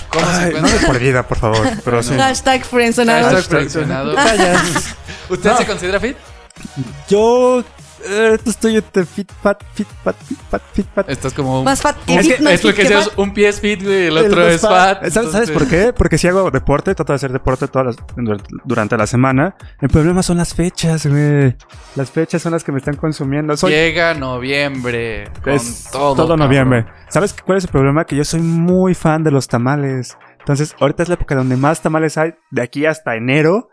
¿cómo 0.10 0.26
se 0.26 0.32
Ay, 0.32 0.52
no 0.54 0.58
encuentra? 0.58 0.80
de 0.80 0.88
por 0.88 1.00
vida, 1.00 1.28
por 1.28 1.38
favor. 1.38 1.70
Pero 1.86 2.02
sí. 2.02 2.16
Hashtag 2.18 2.64
friendzonado. 2.66 3.36
Hashtag. 3.36 4.16
Vayas. 4.16 4.96
¿Usted 5.30 5.52
No. 5.52 5.58
se 5.58 5.66
considera 5.68 6.00
fit? 6.00 6.18
Yo 7.08 7.64
eh, 8.06 8.38
estoy 8.46 8.78
entre 8.78 9.06
fit, 9.06 9.32
fat, 9.42 9.64
fit, 9.74 9.88
fat, 10.04 10.16
fit, 10.24 10.38
fat, 10.50 10.62
fit, 10.74 10.86
fat. 10.94 11.10
Estás 11.10 11.34
como. 11.34 11.64
Más 11.64 11.82
fat 11.82 11.96
que 12.06 12.16
Es, 12.16 12.28
fit, 12.28 12.36
que, 12.38 12.44
más 12.44 12.54
es 12.54 12.64
lo 12.64 12.72
fit 12.72 12.82
que 12.82 12.88
que 12.88 13.22
un 13.22 13.34
pie 13.34 13.48
es 13.50 13.60
fit, 13.60 13.84
güey, 13.84 14.08
el 14.08 14.18
otro 14.18 14.48
es 14.48 14.62
fat. 14.62 15.06
¿Sabes, 15.10 15.32
¿Sabes 15.32 15.52
por 15.52 15.68
qué? 15.68 15.94
Porque 15.94 16.18
si 16.18 16.28
hago 16.28 16.50
deporte, 16.52 16.94
trato 16.96 17.14
de 17.14 17.16
hacer 17.16 17.32
deporte 17.32 17.68
todas 17.68 17.88
las- 17.88 18.06
durante, 18.16 18.46
durante 18.66 18.98
la 18.98 19.08
semana. 19.08 19.56
El 19.82 19.90
problema 19.90 20.24
son 20.24 20.38
las 20.38 20.54
fechas, 20.54 21.06
güey. 21.06 21.56
Las 21.96 22.12
fechas 22.12 22.42
son 22.42 22.52
las 22.54 22.64
que 22.64 22.72
me 22.72 22.80
están 22.80 22.96
consumiendo. 22.96 23.56
Soy 23.58 23.72
Llega 23.72 24.14
noviembre. 24.14 25.30
Con 25.44 25.54
es 25.54 25.86
todo. 25.92 26.16
todo, 26.16 26.28
cabrón. 26.30 26.40
noviembre. 26.40 26.86
¿Sabes 27.10 27.36
cuál 27.46 27.58
es 27.58 27.66
el 27.66 27.70
problema? 27.70 28.06
Que 28.06 28.16
yo 28.16 28.24
soy 28.26 28.42
muy 28.42 28.94
fan 28.96 29.24
de 29.24 29.32
los 29.32 29.48
tamales. 29.48 30.18
Entonces, 30.40 30.76
ahorita 30.80 31.04
es 31.04 31.10
la 31.10 31.16
época 31.16 31.36
donde 31.36 31.56
más 31.56 31.82
tamales 31.82 32.18
hay, 32.18 32.34
de 32.52 32.62
aquí 32.62 32.86
hasta 32.86 33.16
enero. 33.16 33.70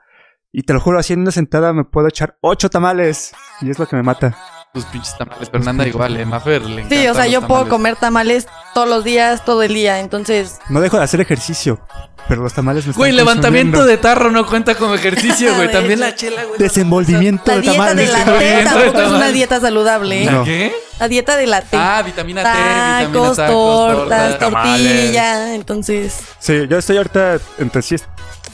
Y 0.52 0.62
te 0.64 0.72
lo 0.72 0.80
juro, 0.80 0.98
así 0.98 1.12
en 1.12 1.20
una 1.20 1.30
sentada 1.30 1.72
me 1.72 1.84
puedo 1.84 2.08
echar 2.08 2.36
ocho 2.40 2.68
tamales. 2.70 3.32
Y 3.60 3.70
es 3.70 3.78
lo 3.78 3.86
que 3.86 3.94
me 3.96 4.02
mata. 4.02 4.36
Tus 4.74 4.84
pinches 4.86 5.16
tamales. 5.16 5.48
Fernanda 5.50 5.86
igual, 5.86 6.16
eh. 6.16 6.24
Mafer 6.26 6.62
le 6.62 6.88
Sí, 6.88 7.06
o 7.08 7.14
sea, 7.14 7.24
los 7.24 7.32
yo 7.32 7.40
puedo 7.40 7.60
tamales. 7.62 7.70
comer 7.70 7.96
tamales 7.96 8.46
todos 8.74 8.88
los 8.88 9.04
días, 9.04 9.44
todo 9.44 9.62
el 9.62 9.74
día. 9.74 10.00
Entonces, 10.00 10.58
No 10.68 10.80
dejo 10.80 10.96
de 10.96 11.04
hacer 11.04 11.20
ejercicio, 11.20 11.80
pero 12.28 12.42
los 12.42 12.52
tamales 12.52 12.84
me 12.84 12.90
están 12.90 13.00
Güey, 13.00 13.12
levantamiento 13.12 13.84
de 13.84 13.96
tarro 13.96 14.30
no 14.30 14.46
cuenta 14.46 14.74
como 14.76 14.94
ejercicio, 14.94 15.54
güey. 15.56 15.70
También 15.72 15.98
la 16.00 16.14
chela, 16.14 16.44
güey. 16.44 16.58
Desenvolvimiento 16.58 17.44
la 17.46 17.54
de 17.56 17.60
dieta 17.62 17.94
de 17.94 18.06
tamales. 18.06 18.12
la 18.12 18.24
T 18.38 18.64
tampoco 18.64 18.86
es 18.86 18.94
una 18.94 19.02
tamales. 19.08 19.34
dieta 19.34 19.60
saludable. 19.60 20.22
¿eh? 20.24 20.30
No. 20.30 20.44
¿Qué? 20.44 20.72
La 21.00 21.08
dieta 21.08 21.36
de 21.36 21.46
la 21.46 21.60
T. 21.62 21.76
Ah, 21.76 22.02
vitamina 22.04 22.42
T, 22.42 22.48
vitamina 22.48 23.00
tacos, 23.12 23.36
tacos, 23.36 23.96
tortas, 23.96 24.38
tortas. 24.38 24.52
tortilla. 24.52 25.54
Entonces, 25.54 26.20
Sí, 26.38 26.66
yo 26.68 26.78
estoy 26.78 26.96
ahorita 26.96 27.38
entre 27.58 27.82
sí 27.82 27.96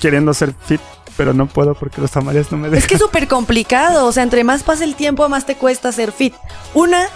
queriendo 0.01 0.33
ser 0.33 0.55
fit, 0.67 0.81
pero 1.17 1.33
no 1.35 1.47
puedo 1.47 1.75
porque 1.75 2.01
los 2.01 2.11
tamales 2.11 2.51
no 2.53 2.59
me 2.59 2.69
dejan. 2.69 2.79
es 2.79 2.87
que 2.87 2.95
es 2.95 3.01
súper 3.01 3.27
complicado. 3.29 4.07
O 4.07 4.13
sea, 4.13 4.23
entre 4.23 4.45
más 4.45 4.63
pasa 4.63 4.85
el 4.85 4.95
tiempo, 4.95 5.29
más 5.29 5.47
te 5.47 5.57
cuesta 5.57 5.91
ser 5.93 6.13
fit. 6.13 6.35
Una, 6.75 7.09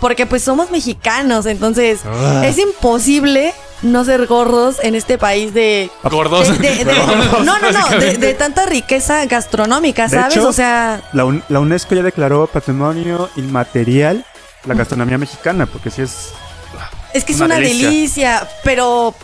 porque 0.00 0.26
pues 0.26 0.42
somos 0.44 0.70
mexicanos. 0.70 1.46
Entonces, 1.46 2.00
Ah. 2.06 2.42
es 2.46 2.58
imposible 2.58 3.52
no 3.82 4.04
ser 4.04 4.26
gordos 4.26 4.76
en 4.82 4.94
este 4.96 5.18
país 5.18 5.54
de 5.54 5.90
Gordos. 6.02 6.58
De- 6.58 6.68
de- 6.76 6.84
de- 6.84 6.94
Gordos, 6.98 7.44
no, 7.44 7.58
no, 7.58 7.70
no, 7.70 7.88
de, 7.98 8.34
tanta 8.34 8.66
riqueza 8.66 9.24
gastronómica, 9.26 10.04
De 10.08 10.16
¿sabes? 10.16 10.34
hecho, 10.36 10.48
o 10.48 10.52
sea, 10.52 11.00
La, 11.12 11.24
Un- 11.24 11.42
la 11.48 11.60
UNESCO 11.60 11.94
ya 11.94 12.02
declaró 12.02 12.46
patrimonio 12.48 13.28
inmaterial 13.36 14.24
la 14.66 14.74
gastronomía 14.74 15.16
mexicana, 15.18 15.66
porque 15.66 15.90
sí 15.90 16.02
es... 16.02 16.30
es 17.14 17.24
que 17.24 17.32
es 17.32 17.38
una 17.38 17.46
una, 17.46 17.54
delicia. 17.56 17.88
delicia. 17.88 18.48
pero 18.64 19.14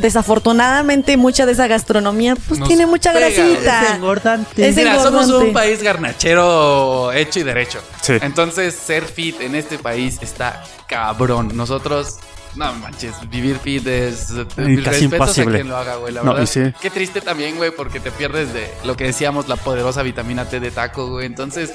desafortunadamente 0.00 1.16
mucha 1.16 1.46
de 1.46 1.52
esa 1.52 1.66
gastronomía 1.66 2.34
pues 2.46 2.58
Nos 2.60 2.68
tiene 2.68 2.86
mucha 2.86 3.12
pega, 3.12 3.28
grasita. 3.28 3.94
engordante. 3.96 4.68
Es 4.68 4.76
Mira, 4.76 5.02
somos 5.02 5.28
un 5.28 5.52
país 5.52 5.82
garnachero 5.82 7.12
hecho 7.12 7.40
y 7.40 7.42
derecho. 7.42 7.80
Sí. 8.02 8.14
Entonces, 8.20 8.74
ser 8.74 9.04
fit 9.04 9.40
en 9.40 9.54
este 9.54 9.78
país 9.78 10.18
está 10.22 10.62
cabrón. 10.86 11.50
Nosotros, 11.54 12.18
no 12.54 12.72
manches, 12.74 13.12
vivir 13.30 13.58
fit 13.58 13.86
es. 13.86 14.30
Y 14.30 14.34
casi 14.44 14.76
respetos 14.76 15.02
imposible. 15.02 15.50
a 15.56 15.60
quien 15.60 15.68
lo 15.68 15.76
haga, 15.76 15.96
güey. 15.96 16.12
La 16.14 16.22
No, 16.22 16.32
verdad. 16.34 16.46
sí. 16.46 16.60
Qué 16.80 16.90
triste 16.90 17.20
también, 17.20 17.56
güey, 17.56 17.70
porque 17.70 18.00
te 18.00 18.10
pierdes 18.10 18.52
de 18.52 18.70
lo 18.84 18.96
que 18.96 19.04
decíamos, 19.04 19.48
la 19.48 19.56
poderosa 19.56 20.02
vitamina 20.02 20.44
T 20.48 20.60
de 20.60 20.70
taco, 20.70 21.08
güey. 21.08 21.26
Entonces. 21.26 21.70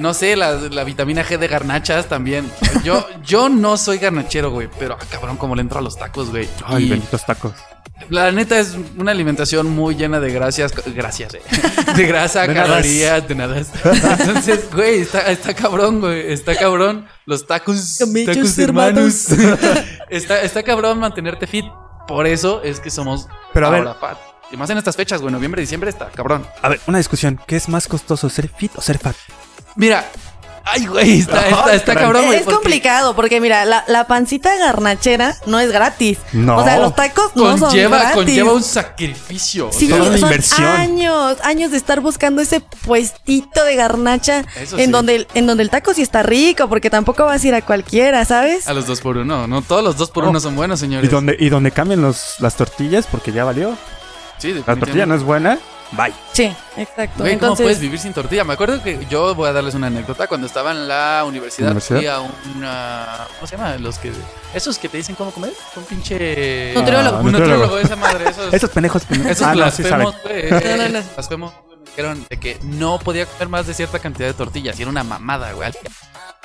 No 0.00 0.14
sé, 0.14 0.36
la, 0.36 0.52
la 0.54 0.84
vitamina 0.84 1.24
G 1.24 1.38
de 1.38 1.48
garnachas 1.48 2.06
también. 2.08 2.50
Yo, 2.84 3.06
yo 3.24 3.48
no 3.48 3.76
soy 3.76 3.98
garnachero, 3.98 4.50
güey, 4.50 4.68
pero 4.78 4.96
ah, 5.00 5.04
cabrón, 5.10 5.36
como 5.36 5.54
le 5.54 5.62
entro 5.62 5.78
a 5.78 5.82
los 5.82 5.96
tacos, 5.96 6.30
güey. 6.30 6.48
Ay, 6.64 6.84
Y- 6.86 6.90
benditos 6.90 7.24
tacos. 7.24 7.52
la 8.10 8.30
neta 8.30 8.58
es 8.58 8.76
una 8.96 9.10
alimentación 9.10 9.68
muy 9.70 9.94
llena 9.96 10.20
de 10.20 10.30
gracias, 10.32 10.72
gracias, 10.94 11.34
eh. 11.34 11.42
de 11.96 12.06
grasa, 12.06 12.42
De 12.42 12.54
nada. 12.54 12.66
calorías, 12.68 13.26
de 13.28 13.34
nada. 13.34 13.56
Entonces, 13.58 14.68
güey, 14.72 15.00
está, 15.00 15.30
está 15.30 15.54
cabrón, 15.54 16.00
güey, 16.00 16.32
está 16.32 16.54
cabrón. 16.56 17.06
Los 17.26 17.46
tacos, 17.46 17.98
tacos 17.98 18.58
hermanos. 18.58 19.26
está, 20.10 20.42
está 20.42 20.62
cabrón 20.62 20.98
mantenerte 21.00 21.46
fit. 21.46 21.64
Por 22.06 22.26
eso 22.26 22.62
es 22.62 22.80
que 22.80 22.90
somos 22.90 23.26
Pero 23.52 23.66
a 23.66 23.70
ver- 23.70 23.80
ahora 23.80 23.94
fat. 23.94 24.18
Y 24.50 24.56
más 24.56 24.70
en 24.70 24.78
estas 24.78 24.96
fechas, 24.96 25.20
güey, 25.20 25.30
noviembre, 25.32 25.60
diciembre 25.60 25.90
está 25.90 26.06
cabrón. 26.06 26.46
A 26.62 26.70
ver, 26.70 26.80
una 26.86 26.96
discusión. 26.98 27.38
¿Qué 27.46 27.56
es 27.56 27.68
más 27.68 27.86
costoso, 27.86 28.30
ser 28.30 28.48
fit 28.48 28.72
o 28.76 28.80
ser 28.80 28.98
fat? 28.98 29.14
Mira, 29.78 30.04
Ay, 30.70 30.84
güey, 30.86 31.20
está, 31.20 31.48
está, 31.48 31.74
está 31.74 31.94
cabrón, 31.94 32.26
güey. 32.26 32.40
es 32.40 32.44
porque 32.44 32.56
complicado 32.56 33.16
porque 33.16 33.40
mira, 33.40 33.64
la, 33.64 33.84
la 33.88 34.06
pancita 34.06 34.54
garnachera 34.58 35.34
no 35.46 35.58
es 35.60 35.72
gratis. 35.72 36.18
No. 36.34 36.58
O 36.58 36.62
sea, 36.64 36.76
los 36.76 36.94
tacos 36.94 37.30
no 37.36 37.56
son 37.56 37.74
gratis. 37.74 38.12
conlleva 38.14 38.52
un 38.52 38.62
sacrificio. 38.62 39.68
o 39.68 39.72
Sí, 39.72 39.86
sea, 39.86 39.96
una 39.96 40.04
son 40.18 40.18
inversión. 40.28 40.66
años, 40.66 41.38
años 41.42 41.70
de 41.70 41.78
estar 41.78 42.00
buscando 42.00 42.42
ese 42.42 42.60
puestito 42.60 43.64
de 43.64 43.76
garnacha 43.76 44.44
Eso 44.60 44.76
en 44.76 44.86
sí. 44.86 44.90
donde 44.90 45.14
el- 45.16 45.28
en 45.32 45.46
donde 45.46 45.62
el 45.62 45.70
taco 45.70 45.94
sí 45.94 46.02
está 46.02 46.22
rico, 46.22 46.68
porque 46.68 46.90
tampoco 46.90 47.24
vas 47.24 47.42
a 47.44 47.48
ir 47.48 47.54
a 47.54 47.62
cualquiera, 47.62 48.26
¿sabes? 48.26 48.68
a 48.68 48.74
los 48.74 48.86
dos 48.86 49.00
por 49.00 49.16
uno. 49.16 49.46
No, 49.46 49.62
todos 49.62 49.82
los 49.82 49.96
dos 49.96 50.10
por 50.10 50.24
No. 50.24 50.30
uno 50.30 50.40
son 50.40 50.54
buenos, 50.54 50.80
Y 50.80 50.82
señores. 50.82 51.10
donde, 51.10 51.34
y 51.40 51.48
donde 51.48 51.70
cambian 51.70 52.02
los, 52.02 52.34
las 52.40 52.56
tortillas, 52.56 53.06
porque 53.10 53.32
ya 53.32 53.42
valió. 53.44 53.74
Sí, 54.36 54.52
La 54.66 54.76
tortilla 54.76 55.06
no 55.06 55.14
es 55.14 55.22
buena, 55.22 55.58
bye. 55.92 56.12
Sí, 56.32 56.44
exacto. 56.76 57.18
Güey, 57.22 57.32
¿cómo 57.34 57.52
Entonces, 57.52 57.64
puedes 57.64 57.80
vivir 57.80 57.98
sin 57.98 58.12
tortilla? 58.12 58.44
Me 58.44 58.52
acuerdo 58.54 58.82
que 58.82 59.04
yo 59.10 59.34
voy 59.34 59.48
a 59.48 59.52
darles 59.52 59.74
una 59.74 59.88
anécdota. 59.88 60.26
Cuando 60.26 60.46
estaba 60.46 60.70
en 60.72 60.86
la 60.88 61.24
universidad, 61.26 61.68
¿Universidad? 61.70 61.98
fui 61.98 62.06
a 62.06 62.20
una. 62.20 63.26
¿Cómo 63.36 63.46
se 63.46 63.56
llama? 63.56 63.76
Los 63.78 63.98
que. 63.98 64.12
Esos 64.54 64.78
que 64.78 64.88
te 64.88 64.96
dicen 64.98 65.14
cómo 65.14 65.30
comer. 65.30 65.52
Un 65.76 65.84
pinche. 65.84 66.72
Nutriólogo. 66.74 67.18
Un 67.20 67.32
Nutriólogo. 67.32 67.78
esa 67.78 67.96
madre. 67.96 68.30
Esos, 68.30 68.52
Esos 68.54 68.70
pendejos. 68.70 69.02
esos 69.10 69.42
Ah, 69.46 69.54
no, 69.54 69.70
sí 69.70 69.82
blasfemos, 69.82 70.14
saben. 70.14 70.50
güey. 70.50 70.50
No, 70.76 70.76
no, 70.76 70.88
no. 71.00 71.02
Blasfemos, 71.14 71.52
güey, 71.66 71.78
me 71.78 71.84
dijeron 71.90 72.26
de 72.28 72.36
que 72.38 72.58
no 72.62 72.98
podía 72.98 73.26
comer 73.26 73.48
más 73.48 73.66
de 73.66 73.74
cierta 73.74 73.98
cantidad 73.98 74.28
de 74.28 74.34
tortillas. 74.34 74.78
Y 74.78 74.82
era 74.82 74.90
una 74.90 75.04
mamada, 75.04 75.52
güey. 75.52 75.70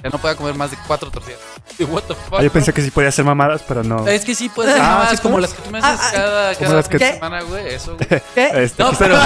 Ya 0.01 0.09
no 0.09 0.17
podía 0.17 0.35
comer 0.35 0.55
más 0.55 0.71
de 0.71 0.77
cuatro 0.87 1.11
tortillas. 1.11 1.39
Y, 1.79 1.85
What 1.85 2.03
the 2.03 2.13
fuck, 2.15 2.39
Ah, 2.39 2.43
yo 2.43 2.51
pensé 2.51 2.71
bro? 2.71 2.75
que 2.75 2.81
sí 2.83 2.91
podía 2.91 3.09
hacer 3.09 3.25
mamadas, 3.25 3.63
pero 3.67 3.83
no. 3.83 4.07
Es 4.07 4.25
que 4.25 4.35
sí, 4.35 4.49
puede 4.49 4.73
ser 4.73 4.81
Ah, 4.81 4.85
mamadas 4.89 5.11
¿sí, 5.11 5.17
como 5.17 5.39
las 5.39 5.53
que 5.53 5.61
tú 5.61 5.71
me 5.71 5.79
haces 5.79 5.99
Ah, 6.01 6.09
ah, 6.11 6.53
cada, 6.59 6.83
cada 6.83 7.13
semana, 7.13 7.41
güey. 7.41 7.73
Eso, 7.73 7.95
güey. 7.95 8.07
¿qué? 8.35 8.51
Este, 8.63 8.83
No, 8.83 8.91
pero. 8.97 9.17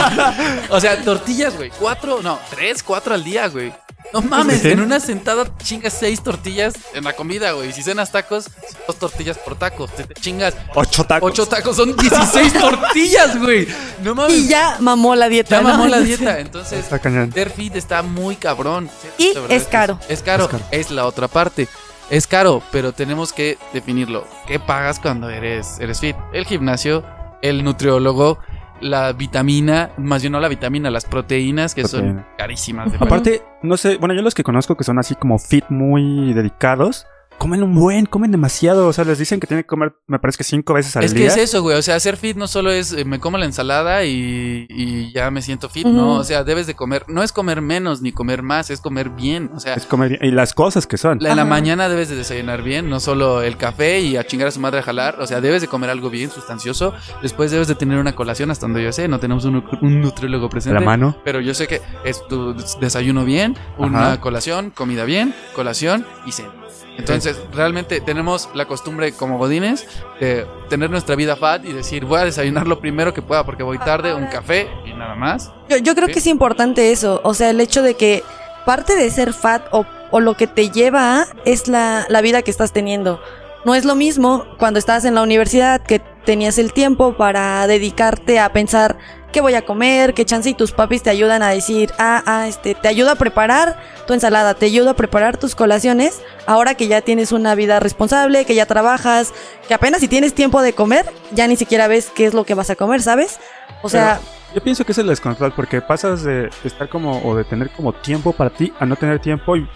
o 0.70 0.80
sea, 0.80 1.02
tortillas, 1.02 1.56
güey. 1.56 1.70
Cuatro, 1.78 2.22
no, 2.22 2.38
tres, 2.50 2.82
cuatro 2.82 3.14
al 3.14 3.24
día, 3.24 3.48
güey. 3.48 3.72
No 4.12 4.20
mames, 4.20 4.60
Sí. 4.60 4.70
en 4.70 4.80
una 4.80 5.00
sentada 5.00 5.46
chingas 5.62 5.94
seis 5.98 6.22
tortillas 6.22 6.74
en 6.94 7.04
la 7.04 7.14
comida, 7.14 7.52
güey. 7.52 7.72
Si 7.72 7.82
cenas 7.82 8.12
tacos, 8.12 8.46
dos 8.86 8.96
tortillas 8.96 9.38
por 9.38 9.56
taco. 9.56 9.88
Te, 9.88 10.04
te 10.04 10.14
chingas 10.20 10.54
Ocho 10.74 11.04
tacos. 11.04 11.30
ocho 11.30 11.46
tacos, 11.46 11.76
son 11.76 11.96
16 11.96 12.52
tortillas, 12.52 13.38
güey. 13.38 13.66
No 14.02 14.14
mames. 14.14 14.36
Y 14.36 14.48
ya 14.48 14.76
mamó 14.80 15.14
la 15.14 15.28
dieta. 15.28 15.56
Ya 15.56 15.62
¿no? 15.62 15.68
mamó 15.70 15.86
la 15.86 16.00
dieta. 16.00 16.40
Entonces, 16.40 16.80
Está 16.80 16.98
cañón. 16.98 17.30
Derfit 17.30 17.74
está 17.76 18.02
muy 18.02 18.36
cabrón. 18.36 18.90
Y 19.18 19.32
es 19.48 19.64
caro. 19.64 19.98
Es 20.08 20.22
caro. 20.22 20.44
Es 20.44 20.50
caro. 20.50 20.60
Es 20.70 20.90
la 20.90 21.06
otra 21.06 21.28
parte. 21.28 21.68
Es 22.10 22.26
caro, 22.26 22.62
pero 22.70 22.92
tenemos 22.92 23.32
que 23.32 23.56
definirlo. 23.72 24.26
¿Qué 24.46 24.60
pagas 24.60 24.98
cuando 24.98 25.30
eres, 25.30 25.78
eres 25.80 26.00
fit? 26.00 26.16
El 26.34 26.44
gimnasio, 26.44 27.02
el 27.40 27.64
nutriólogo, 27.64 28.38
la 28.82 29.12
vitamina, 29.12 29.90
más 29.96 30.22
bien 30.22 30.32
no 30.32 30.40
la 30.40 30.48
vitamina, 30.48 30.90
las 30.90 31.04
proteínas 31.04 31.74
que 31.74 31.86
son 31.86 32.24
carísimas. 32.36 32.92
de. 32.92 32.98
Aparte, 32.98 33.42
no 33.62 33.76
sé, 33.76 33.96
bueno, 33.96 34.14
yo 34.14 34.22
los 34.22 34.34
que 34.34 34.42
conozco 34.42 34.76
que 34.76 34.84
son 34.84 34.98
así 34.98 35.14
como 35.14 35.38
fit 35.38 35.64
muy 35.68 36.34
dedicados, 36.34 37.06
comen 37.42 37.60
un 37.64 37.74
buen, 37.74 38.06
comen 38.06 38.30
demasiado. 38.30 38.86
O 38.86 38.92
sea, 38.92 39.04
les 39.04 39.18
dicen 39.18 39.40
que 39.40 39.48
tienen 39.48 39.64
que 39.64 39.66
comer, 39.66 39.94
me 40.06 40.20
parece 40.20 40.38
que 40.38 40.44
cinco 40.44 40.74
veces 40.74 40.94
al 40.96 41.02
Es 41.02 41.12
que 41.12 41.18
día. 41.20 41.26
es 41.28 41.36
eso, 41.36 41.60
güey. 41.60 41.76
O 41.76 41.82
sea, 41.82 41.98
ser 41.98 42.16
fit 42.16 42.36
no 42.36 42.46
solo 42.46 42.70
es 42.70 42.92
eh, 42.92 43.04
me 43.04 43.18
como 43.18 43.36
la 43.36 43.46
ensalada 43.46 44.04
y, 44.04 44.66
y 44.70 45.12
ya 45.12 45.28
me 45.32 45.42
siento 45.42 45.68
fit, 45.68 45.84
no. 45.86 46.18
O 46.18 46.24
sea, 46.24 46.44
debes 46.44 46.68
de 46.68 46.74
comer. 46.74 47.04
No 47.08 47.22
es 47.24 47.32
comer 47.32 47.60
menos 47.60 48.00
ni 48.00 48.12
comer 48.12 48.42
más, 48.44 48.70
es 48.70 48.80
comer 48.80 49.10
bien. 49.10 49.50
O 49.54 49.58
sea, 49.58 49.74
Es 49.74 49.86
comer 49.86 50.10
bien. 50.10 50.20
Y 50.22 50.30
las 50.30 50.54
cosas 50.54 50.86
que 50.86 50.96
son. 50.96 51.18
La- 51.20 51.30
en 51.30 51.36
la 51.36 51.44
mañana 51.44 51.88
debes 51.88 52.08
de 52.08 52.14
desayunar 52.14 52.62
bien, 52.62 52.88
no 52.88 53.00
solo 53.00 53.42
el 53.42 53.56
café 53.56 54.00
y 54.00 54.16
a 54.16 54.24
chingar 54.24 54.46
a 54.46 54.52
su 54.52 54.60
madre 54.60 54.78
a 54.78 54.82
jalar. 54.82 55.16
O 55.20 55.26
sea, 55.26 55.40
debes 55.40 55.62
de 55.62 55.66
comer 55.68 55.90
algo 55.90 56.10
bien 56.10 56.30
sustancioso. 56.30 56.94
Después 57.22 57.50
debes 57.50 57.66
de 57.66 57.74
tener 57.74 57.98
una 57.98 58.14
colación, 58.14 58.52
hasta 58.52 58.66
donde 58.66 58.84
yo 58.84 58.92
sé. 58.92 59.08
No 59.08 59.18
tenemos 59.18 59.44
un, 59.46 59.64
un 59.80 60.00
nutriólogo 60.00 60.48
presente. 60.48 60.78
la 60.78 60.84
mano. 60.86 61.16
Pero 61.24 61.40
yo 61.40 61.54
sé 61.54 61.66
que 61.66 61.80
es 62.04 62.24
tu 62.28 62.54
desayuno 62.80 63.24
bien, 63.24 63.56
una 63.78 64.12
Ajá. 64.12 64.20
colación, 64.20 64.70
comida 64.70 65.04
bien, 65.04 65.34
colación 65.56 66.06
y 66.24 66.30
cena. 66.32 66.50
Entonces, 66.98 67.40
realmente 67.52 68.00
tenemos 68.00 68.48
la 68.54 68.66
costumbre 68.66 69.12
como 69.12 69.38
godines 69.38 69.86
de 70.20 70.46
tener 70.68 70.90
nuestra 70.90 71.16
vida 71.16 71.36
fat 71.36 71.64
y 71.64 71.72
decir, 71.72 72.04
voy 72.04 72.20
a 72.20 72.24
desayunar 72.24 72.66
lo 72.66 72.80
primero 72.80 73.14
que 73.14 73.22
pueda 73.22 73.44
porque 73.44 73.62
voy 73.62 73.78
tarde, 73.78 74.14
un 74.14 74.26
café 74.26 74.68
y 74.84 74.92
nada 74.92 75.14
más. 75.14 75.50
Yo, 75.68 75.78
yo 75.78 75.94
creo 75.94 76.08
Sí. 76.08 76.12
que 76.14 76.18
es 76.18 76.26
importante 76.26 76.92
eso. 76.92 77.20
O 77.24 77.34
sea, 77.34 77.50
el 77.50 77.60
hecho 77.60 77.82
de 77.82 77.94
que 77.94 78.22
parte 78.66 78.94
de 78.94 79.10
ser 79.10 79.32
fat 79.32 79.66
o, 79.72 79.86
o 80.10 80.20
lo 80.20 80.34
que 80.36 80.46
te 80.46 80.70
lleva 80.70 81.22
a 81.22 81.26
es 81.44 81.66
la, 81.66 82.04
la 82.08 82.20
vida 82.20 82.42
que 82.42 82.50
estás 82.50 82.72
teniendo. 82.72 83.20
No 83.64 83.74
es 83.74 83.84
lo 83.84 83.94
mismo 83.94 84.44
cuando 84.58 84.78
estabas 84.78 85.04
en 85.04 85.14
la 85.14 85.22
universidad 85.22 85.80
que 85.82 86.00
tenías 86.24 86.58
el 86.58 86.72
tiempo 86.72 87.16
para 87.16 87.66
dedicarte 87.66 88.38
a 88.38 88.52
pensar 88.52 88.98
qué 89.32 89.40
voy 89.40 89.54
a 89.54 89.62
comer, 89.62 90.14
qué 90.14 90.24
chance 90.24 90.48
y 90.48 90.54
tus 90.54 90.72
papis 90.72 91.02
te 91.02 91.10
ayudan 91.10 91.42
a 91.42 91.48
decir, 91.48 91.90
ah, 91.98 92.22
ah, 92.26 92.46
este, 92.46 92.74
te 92.74 92.88
ayudo 92.88 93.10
a 93.10 93.16
preparar 93.16 93.78
tu 94.06 94.12
ensalada, 94.12 94.54
te 94.54 94.66
ayudo 94.66 94.90
a 94.90 94.94
preparar 94.94 95.36
tus 95.36 95.54
colaciones, 95.54 96.22
ahora 96.46 96.74
que 96.74 96.86
ya 96.86 97.00
tienes 97.00 97.32
una 97.32 97.54
vida 97.54 97.80
responsable, 97.80 98.44
que 98.44 98.54
ya 98.54 98.66
trabajas, 98.66 99.32
que 99.66 99.74
apenas 99.74 100.00
si 100.00 100.08
tienes 100.08 100.34
tiempo 100.34 100.62
de 100.62 100.74
comer, 100.74 101.06
ya 101.32 101.46
ni 101.46 101.56
siquiera 101.56 101.88
ves 101.88 102.10
qué 102.14 102.26
es 102.26 102.34
lo 102.34 102.44
que 102.44 102.54
vas 102.54 102.70
a 102.70 102.76
comer, 102.76 103.02
¿sabes? 103.02 103.40
O 103.82 103.88
sea, 103.88 104.20
Yo 104.54 104.62
pienso 104.62 104.84
que 104.84 104.92
es 104.92 104.98
el 104.98 105.06
descontrol 105.06 105.52
porque 105.52 105.80
pasas 105.80 106.22
de 106.22 106.50
estar 106.62 106.88
como 106.88 107.22
o 107.22 107.34
de 107.34 107.44
tener 107.44 107.70
como 107.70 107.92
tiempo 107.92 108.32
para 108.32 108.50
ti 108.50 108.72
a 108.78 108.86
no 108.86 108.96
tener 108.96 109.18
tiempo 109.18 109.56
y 109.56 109.66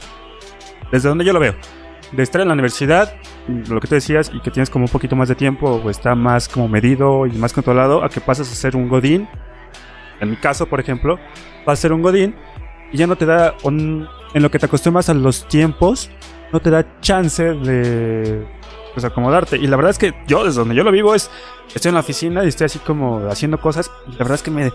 desde 0.93 1.09
donde 1.09 1.25
yo 1.25 1.33
lo 1.33 1.41
veo. 1.41 1.55
De 2.13 2.23
estar 2.23 2.41
en 2.41 2.49
la 2.49 2.55
universidad, 2.55 3.15
lo 3.69 3.81
que 3.81 3.89
te 3.89 3.97
decías, 3.97 4.31
y 4.33 4.41
que 4.41 4.51
tienes 4.51 4.71
como 4.71 4.85
un 4.85 4.91
poquito 4.91 5.17
más 5.17 5.29
de 5.29 5.35
tiempo 5.35 5.69
o 5.85 5.91
está 5.91 6.15
más 6.15 6.49
como 6.49 6.69
medido 6.69 7.27
y 7.27 7.33
más 7.33 7.53
controlado, 7.53 8.05
a 8.05 8.09
que 8.09 8.21
pasas 8.21 8.51
a 8.51 8.55
ser 8.55 8.77
un 8.77 8.89
godín. 8.89 9.29
En 10.21 10.31
mi 10.31 10.37
caso, 10.37 10.67
por 10.67 10.81
ejemplo, 10.81 11.19
vas 11.67 11.79
a 11.79 11.83
ser 11.83 11.93
un 11.93 12.03
godín 12.03 12.35
y 12.93 12.97
ya 12.99 13.07
no 13.07 13.17
te 13.17 13.27
da, 13.27 13.55
un- 13.65 14.07
en 14.35 14.43
lo 14.43 14.51
que 14.51 14.59
te 14.59 14.67
acostumbras 14.67 15.09
a 15.09 15.15
los 15.15 15.49
tiempos, 15.49 16.11
no 16.53 16.61
te 16.61 16.71
da 16.71 16.87
chance 17.01 17.43
de 17.43 18.47
pues, 18.97 19.05
acomodarte. 19.05 19.57
Y 19.57 19.67
la 19.67 19.77
verdad 19.77 19.91
es 19.91 19.99
que 19.99 20.15
yo, 20.27 20.45
desde 20.45 20.59
donde 20.59 20.75
yo 20.75 20.83
lo 20.83 20.91
vivo, 20.91 21.15
es, 21.15 21.31
estoy 21.75 21.91
en 21.91 21.95
la 21.95 22.01
oficina 22.01 22.43
y 22.45 22.49
estoy 22.49 22.65
así 22.65 22.79
como 22.79 23.29
haciendo 23.31 23.61
cosas 23.61 23.91
y 24.09 24.13
la 24.13 24.19
verdad 24.19 24.37
es 24.37 24.43
que 24.43 24.51
me, 24.51 24.73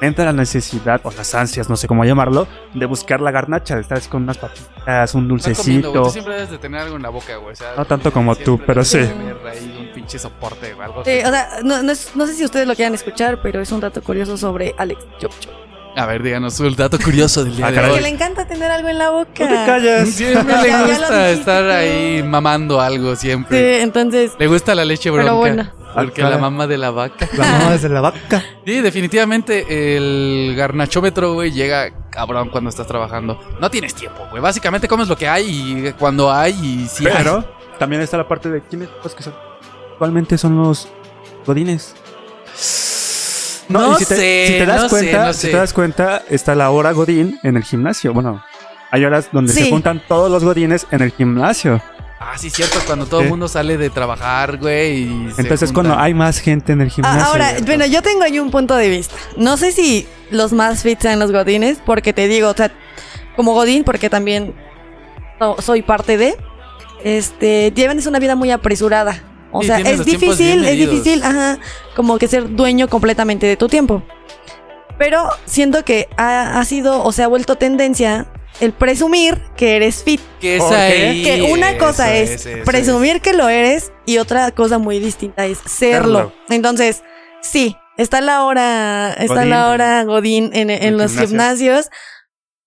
me 0.00 0.06
entra 0.06 0.26
la 0.26 0.32
necesidad 0.34 1.00
o 1.04 1.10
las 1.10 1.34
ansias, 1.34 1.70
no 1.70 1.76
sé 1.76 1.88
cómo 1.88 2.04
llamarlo, 2.04 2.46
de 2.74 2.84
buscar 2.84 3.20
la 3.22 3.30
garnacha, 3.30 3.74
de 3.76 3.80
estar 3.80 3.96
así 3.98 4.10
con 4.10 4.24
unas 4.24 4.36
papitas, 4.36 5.14
un 5.14 5.34
Estás 5.36 5.58
comiendo, 5.58 5.88
dulcecito. 5.88 6.02
Tú 6.02 6.10
siempre 6.10 6.34
debes 6.34 6.50
de 6.50 6.58
tener 6.58 6.80
algo 6.82 6.96
en 6.96 7.02
la 7.02 7.08
boca, 7.08 7.36
güey. 7.38 7.52
O 7.54 7.56
sea, 7.56 7.72
No 7.76 7.84
tanto 7.86 8.12
como 8.12 8.36
tú, 8.36 8.60
pero 8.66 8.84
sí. 8.84 8.98
tener 8.98 9.36
ahí 9.50 9.76
un 9.88 9.94
pinche 9.94 10.18
soporte 10.18 10.74
o 10.74 10.82
algo 10.82 11.02
Sí, 11.04 11.10
así. 11.12 11.26
o 11.26 11.30
sea, 11.30 11.48
no, 11.64 11.82
no, 11.82 11.92
es- 11.92 12.14
no 12.14 12.26
sé 12.26 12.34
si 12.34 12.44
ustedes 12.44 12.66
lo 12.68 12.74
quieran 12.74 12.92
escuchar, 12.94 13.40
pero 13.42 13.60
es 13.62 13.72
un 13.72 13.80
dato 13.80 14.02
curioso 14.02 14.36
sobre 14.36 14.74
Alex 14.76 15.00
Chop 15.18 15.32
Chop. 15.40 15.52
A 15.94 16.06
ver, 16.06 16.22
díganos 16.22 16.58
el 16.60 16.74
dato 16.74 16.98
curioso 16.98 17.44
del 17.44 17.56
día 17.56 17.66
Ah, 17.66 17.70
de 17.70 17.74
caray. 17.76 17.90
Que 17.90 17.96
hoy. 17.98 18.02
le 18.02 18.08
encanta 18.08 18.46
tener 18.46 18.70
algo 18.70 18.88
en 18.88 18.96
la 18.98 19.10
boca. 19.10 19.30
No 19.40 19.48
te 19.48 19.66
calles. 19.66 20.14
Siempre 20.14 20.54
le 20.62 20.84
gusta 20.86 21.30
estar 21.30 21.68
ahí 21.70 22.22
mamando 22.22 22.80
algo, 22.80 23.14
Sí, 23.14 23.26
siempre. 23.26 23.82
entonces, 23.82 24.32
Le 24.38 24.46
gusta 24.46 24.74
la 24.74 24.84
leche 24.86 25.10
Pero 25.10 25.22
bronca. 25.24 25.34
bueno. 25.34 25.70
Porque 25.94 26.22
Ah, 26.22 26.30
la 26.30 26.38
mamá 26.38 26.66
de 26.66 26.78
la 26.78 26.90
vaca. 26.90 27.28
La 27.36 27.44
mamá 27.44 27.70
desde 27.72 27.90
la 27.90 28.00
vaca. 28.00 28.42
Sí, 28.64 28.80
definitivamente 28.80 29.96
el 29.96 30.54
garnachómetro, 30.56 31.34
güey, 31.34 31.50
llega 31.52 31.90
cabrón 32.08 32.48
cuando 32.48 32.70
estás 32.70 32.86
trabajando. 32.86 33.38
No 33.60 33.70
tienes 33.70 33.94
tiempo, 33.94 34.26
güey. 34.30 34.40
Básicamente 34.42 34.88
comes 34.88 35.08
lo 35.08 35.16
que 35.16 35.28
hay 35.28 35.44
y 35.48 35.92
cuando 35.98 36.32
hay 36.32 36.52
y 36.54 36.88
si 36.88 37.06
hay. 37.06 37.12
Pero 37.18 37.44
también 37.78 38.00
está 38.00 38.16
la 38.16 38.26
parte 38.26 38.48
de 38.48 38.62
quiénes 38.62 38.88
los 39.04 39.14
que 39.14 39.22
son. 39.22 39.34
Actualmente 39.92 40.38
son 40.38 40.56
los 40.56 40.88
godines. 41.44 41.94
No 43.68 43.92
y 43.92 43.96
si 43.96 44.04
te, 44.06 44.16
sé, 44.16 44.44
si 44.48 44.52
te 44.58 44.66
das 44.66 44.82
no 44.82 44.88
sé, 44.88 44.90
cuenta, 44.90 45.26
no 45.26 45.32
si 45.32 45.40
sé. 45.40 45.48
te 45.48 45.56
das 45.56 45.72
cuenta, 45.72 46.22
está 46.28 46.54
la 46.54 46.70
hora 46.70 46.92
godín 46.92 47.38
en 47.42 47.56
el 47.56 47.62
gimnasio. 47.62 48.12
Bueno, 48.12 48.44
hay 48.90 49.04
horas 49.04 49.28
donde 49.32 49.52
se 49.52 49.70
juntan 49.70 50.02
todos 50.06 50.30
los 50.30 50.44
godines 50.44 50.86
en 50.90 51.00
el 51.02 51.10
gimnasio. 51.12 51.80
Ah, 52.24 52.34
sí, 52.38 52.50
cierto, 52.50 52.78
cuando 52.86 53.06
todo 53.06 53.22
el 53.22 53.28
mundo 53.28 53.48
sale 53.48 53.76
de 53.76 53.90
trabajar, 53.90 54.58
güey. 54.58 55.02
y 55.02 55.06
Entonces 55.38 55.70
juntan. 55.70 55.74
cuando 55.74 55.98
hay 55.98 56.14
más 56.14 56.38
gente 56.38 56.72
en 56.72 56.80
el 56.82 56.90
gimnasio. 56.90 57.20
Ah, 57.20 57.26
ahora, 57.26 57.48
cierto. 57.48 57.66
bueno, 57.66 57.86
yo 57.86 58.00
tengo 58.02 58.22
ahí 58.22 58.38
un 58.38 58.50
punto 58.50 58.76
de 58.76 58.88
vista. 58.90 59.14
No 59.36 59.56
sé 59.56 59.72
si 59.72 60.06
los 60.30 60.52
más 60.52 60.82
fit 60.82 61.00
sean 61.00 61.18
los 61.18 61.32
godines, 61.32 61.78
porque 61.84 62.12
te 62.12 62.28
digo, 62.28 62.48
o 62.50 62.54
sea, 62.54 62.70
como 63.34 63.54
godín, 63.54 63.82
porque 63.82 64.08
también 64.08 64.54
so- 65.40 65.56
soy 65.60 65.82
parte 65.82 66.16
de, 66.16 66.36
este, 67.02 67.72
llevan 67.74 67.98
es 67.98 68.06
una 68.06 68.18
vida 68.20 68.36
muy 68.36 68.50
apresurada. 68.52 69.20
O 69.52 69.60
Sí, 69.60 69.66
sea, 69.68 69.78
es 69.78 70.04
difícil, 70.04 70.64
es 70.64 70.76
difícil, 70.78 71.22
ajá, 71.22 71.58
como 71.94 72.18
que 72.18 72.26
ser 72.26 72.54
dueño 72.56 72.88
completamente 72.88 73.46
de 73.46 73.56
tu 73.56 73.68
tiempo. 73.68 74.02
Pero 74.98 75.28
siento 75.46 75.84
que 75.84 76.08
ha, 76.16 76.58
ha 76.58 76.64
sido, 76.64 77.02
o 77.04 77.12
se 77.12 77.22
ha 77.22 77.28
vuelto 77.28 77.56
tendencia 77.56 78.26
el 78.60 78.72
presumir 78.72 79.40
que 79.56 79.76
eres 79.76 80.02
fit. 80.04 80.20
Que 80.40 80.56
es. 80.56 80.62
Que 80.62 81.48
una 81.52 81.78
cosa 81.78 82.14
eso 82.14 82.34
es 82.34 82.46
eso 82.46 82.64
presumir 82.64 83.20
que 83.20 83.32
lo 83.32 83.48
eres 83.48 83.92
y 84.06 84.18
otra 84.18 84.50
cosa 84.52 84.78
muy 84.78 84.98
distinta 84.98 85.46
es 85.46 85.58
serlo. 85.66 86.32
Entonces, 86.48 87.02
sí, 87.40 87.76
está 87.96 88.20
la 88.20 88.44
hora, 88.44 89.12
está 89.14 89.34
Godín. 89.36 89.50
la 89.50 89.70
hora 89.70 90.04
Godín 90.04 90.50
en, 90.52 90.70
en 90.70 90.96
los 90.98 91.12
gimnasio. 91.12 91.28
gimnasios. 91.28 91.90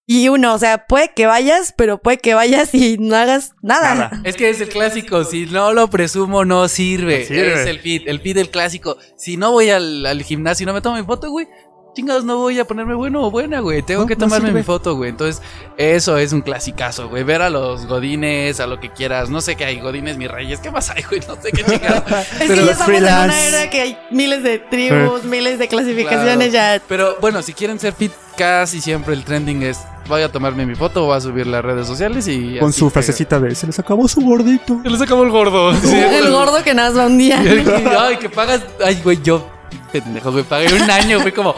Y 0.08 0.30
uno, 0.30 0.54
o 0.54 0.58
sea, 0.60 0.86
puede 0.86 1.12
que 1.16 1.26
vayas, 1.26 1.74
pero 1.76 1.98
puede 1.98 2.20
que 2.20 2.36
vayas 2.36 2.76
y 2.76 2.98
no 3.00 3.16
hagas 3.16 3.54
nada. 3.64 3.96
Nada. 3.96 4.22
Es 4.24 4.36
que 4.36 4.50
es 4.50 4.62
el 4.62 4.70
clásico, 4.70 5.24
si 5.24 5.48
no 5.48 5.74
lo 5.74 5.90
presumo 5.90 6.46
no 6.46 6.68
sirve. 6.68 7.22
No 7.22 7.26
sirve. 7.26 7.62
Es 7.62 7.68
el 7.68 7.80
fit, 7.80 8.04
el 8.08 8.20
fit 8.20 8.36
del 8.36 8.50
clásico. 8.50 8.98
Si 9.18 9.36
no 9.36 9.52
voy 9.52 9.72
al, 9.72 10.06
al 10.06 10.22
gimnasio 10.22 10.64
y 10.64 10.68
no 10.68 10.74
me 10.74 10.82
tomo 10.82 10.98
mi 10.98 11.04
foto, 11.04 11.32
güey, 11.32 11.48
chingados 11.96 12.24
no 12.26 12.38
voy 12.38 12.60
a 12.60 12.66
ponerme 12.66 12.94
bueno 12.94 13.24
o 13.24 13.32
buena, 13.32 13.62
güey. 13.62 13.82
Tengo 13.82 14.02
No, 14.02 14.08
que 14.08 14.16
tomarme 14.16 14.52
mi 14.52 14.62
foto, 14.64 14.96
güey. 14.96 15.10
Entonces, 15.10 15.42
eso 15.78 16.18
es 16.18 16.34
un 16.34 16.42
clasicazo, 16.42 17.10
güey. 17.10 17.24
Ver 17.24 17.42
a 17.42 17.50
los 17.50 17.88
godines, 17.88 18.60
a 18.60 18.68
lo 18.68 18.80
que 18.80 18.90
quieras. 18.90 19.30
No 19.30 19.42
sé 19.42 19.56
qué 19.56 19.66
hay, 19.66 19.80
godines, 19.80 20.18
mis 20.18 20.30
reyes. 20.30 20.60
¿Qué 20.60 20.70
más 20.70 20.90
hay, 20.90 21.02
güey? 21.04 21.22
No 21.28 21.36
sé 21.42 21.52
qué 21.52 21.64
chingados. 21.68 22.04
Es 22.12 22.28
Pero 22.48 22.56
que 22.62 22.66
ya 22.66 22.72
estamos 22.74 22.94
en 22.96 23.04
una 23.04 23.24
freelance. 23.26 23.48
era 23.48 23.70
que 23.70 23.82
hay 23.82 23.98
miles 24.12 24.44
de 24.44 24.60
tribus, 24.60 25.24
miles 25.24 25.58
de 25.58 25.68
clasificaciones 25.68 26.52
ya. 26.52 26.82
Pero 26.88 27.18
bueno, 27.22 27.42
si 27.42 27.54
quieren 27.54 27.80
ser 27.80 27.94
fit, 27.94 28.12
casi 28.38 28.82
siempre 28.82 29.14
el 29.14 29.24
trending 29.24 29.64
es 29.64 29.80
voy 30.08 30.22
a 30.22 30.32
tomarme 30.32 30.66
mi 30.68 30.76
foto, 30.76 31.06
voy 31.06 31.18
a 31.18 31.22
subir 31.22 31.48
las 31.48 31.66
redes 31.66 31.88
sociales 31.88 32.28
y 32.28 32.60
Con 32.60 32.70
así 32.70 32.80
su 32.80 32.90
frasecita 32.92 33.40
de 33.40 33.56
se 33.56 33.66
les 33.66 33.80
acabó 33.80 34.08
su 34.08 34.22
gordito. 34.22 34.80
Se 34.84 34.90
les 34.90 35.02
acabó 35.02 35.24
el 35.24 35.32
gordo. 35.32 35.74
Sí. 35.82 35.96
El 35.96 36.30
gordo 36.32 36.62
que 36.64 36.74
nada 36.76 36.90
más 36.90 37.00
va 37.00 37.06
un 37.08 37.18
día. 37.18 37.40
Ay, 38.00 38.18
que 38.18 38.30
pagas. 38.30 38.62
Ay, 38.84 39.00
güey, 39.04 39.20
yo, 39.24 39.48
pendejo, 39.92 40.32
güey, 40.32 40.44
pagué 40.44 40.72
un 40.74 40.92
año, 40.92 41.20
fue 41.22 41.32
como 41.34 41.56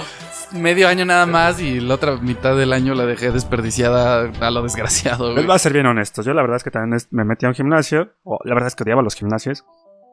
medio 0.53 0.87
año 0.87 1.05
nada 1.05 1.25
más 1.25 1.59
y 1.61 1.79
la 1.79 1.95
otra 1.95 2.15
mitad 2.17 2.55
del 2.55 2.73
año 2.73 2.93
la 2.93 3.05
dejé 3.05 3.31
desperdiciada 3.31 4.31
a 4.39 4.51
lo 4.51 4.61
desgraciado, 4.63 5.27
Les 5.27 5.33
güey. 5.35 5.45
voy 5.47 5.55
a 5.55 5.59
ser 5.59 5.73
bien 5.73 5.85
honestos. 5.85 6.25
Yo 6.25 6.33
la 6.33 6.41
verdad 6.41 6.57
es 6.57 6.63
que 6.63 6.71
también 6.71 7.01
me 7.11 7.23
metí 7.25 7.45
a 7.45 7.49
un 7.49 7.55
gimnasio. 7.55 8.13
O 8.23 8.39
la 8.43 8.53
verdad 8.53 8.67
es 8.67 8.75
que 8.75 8.83
odiaba 8.83 9.01
los 9.01 9.15
gimnasios. 9.15 9.65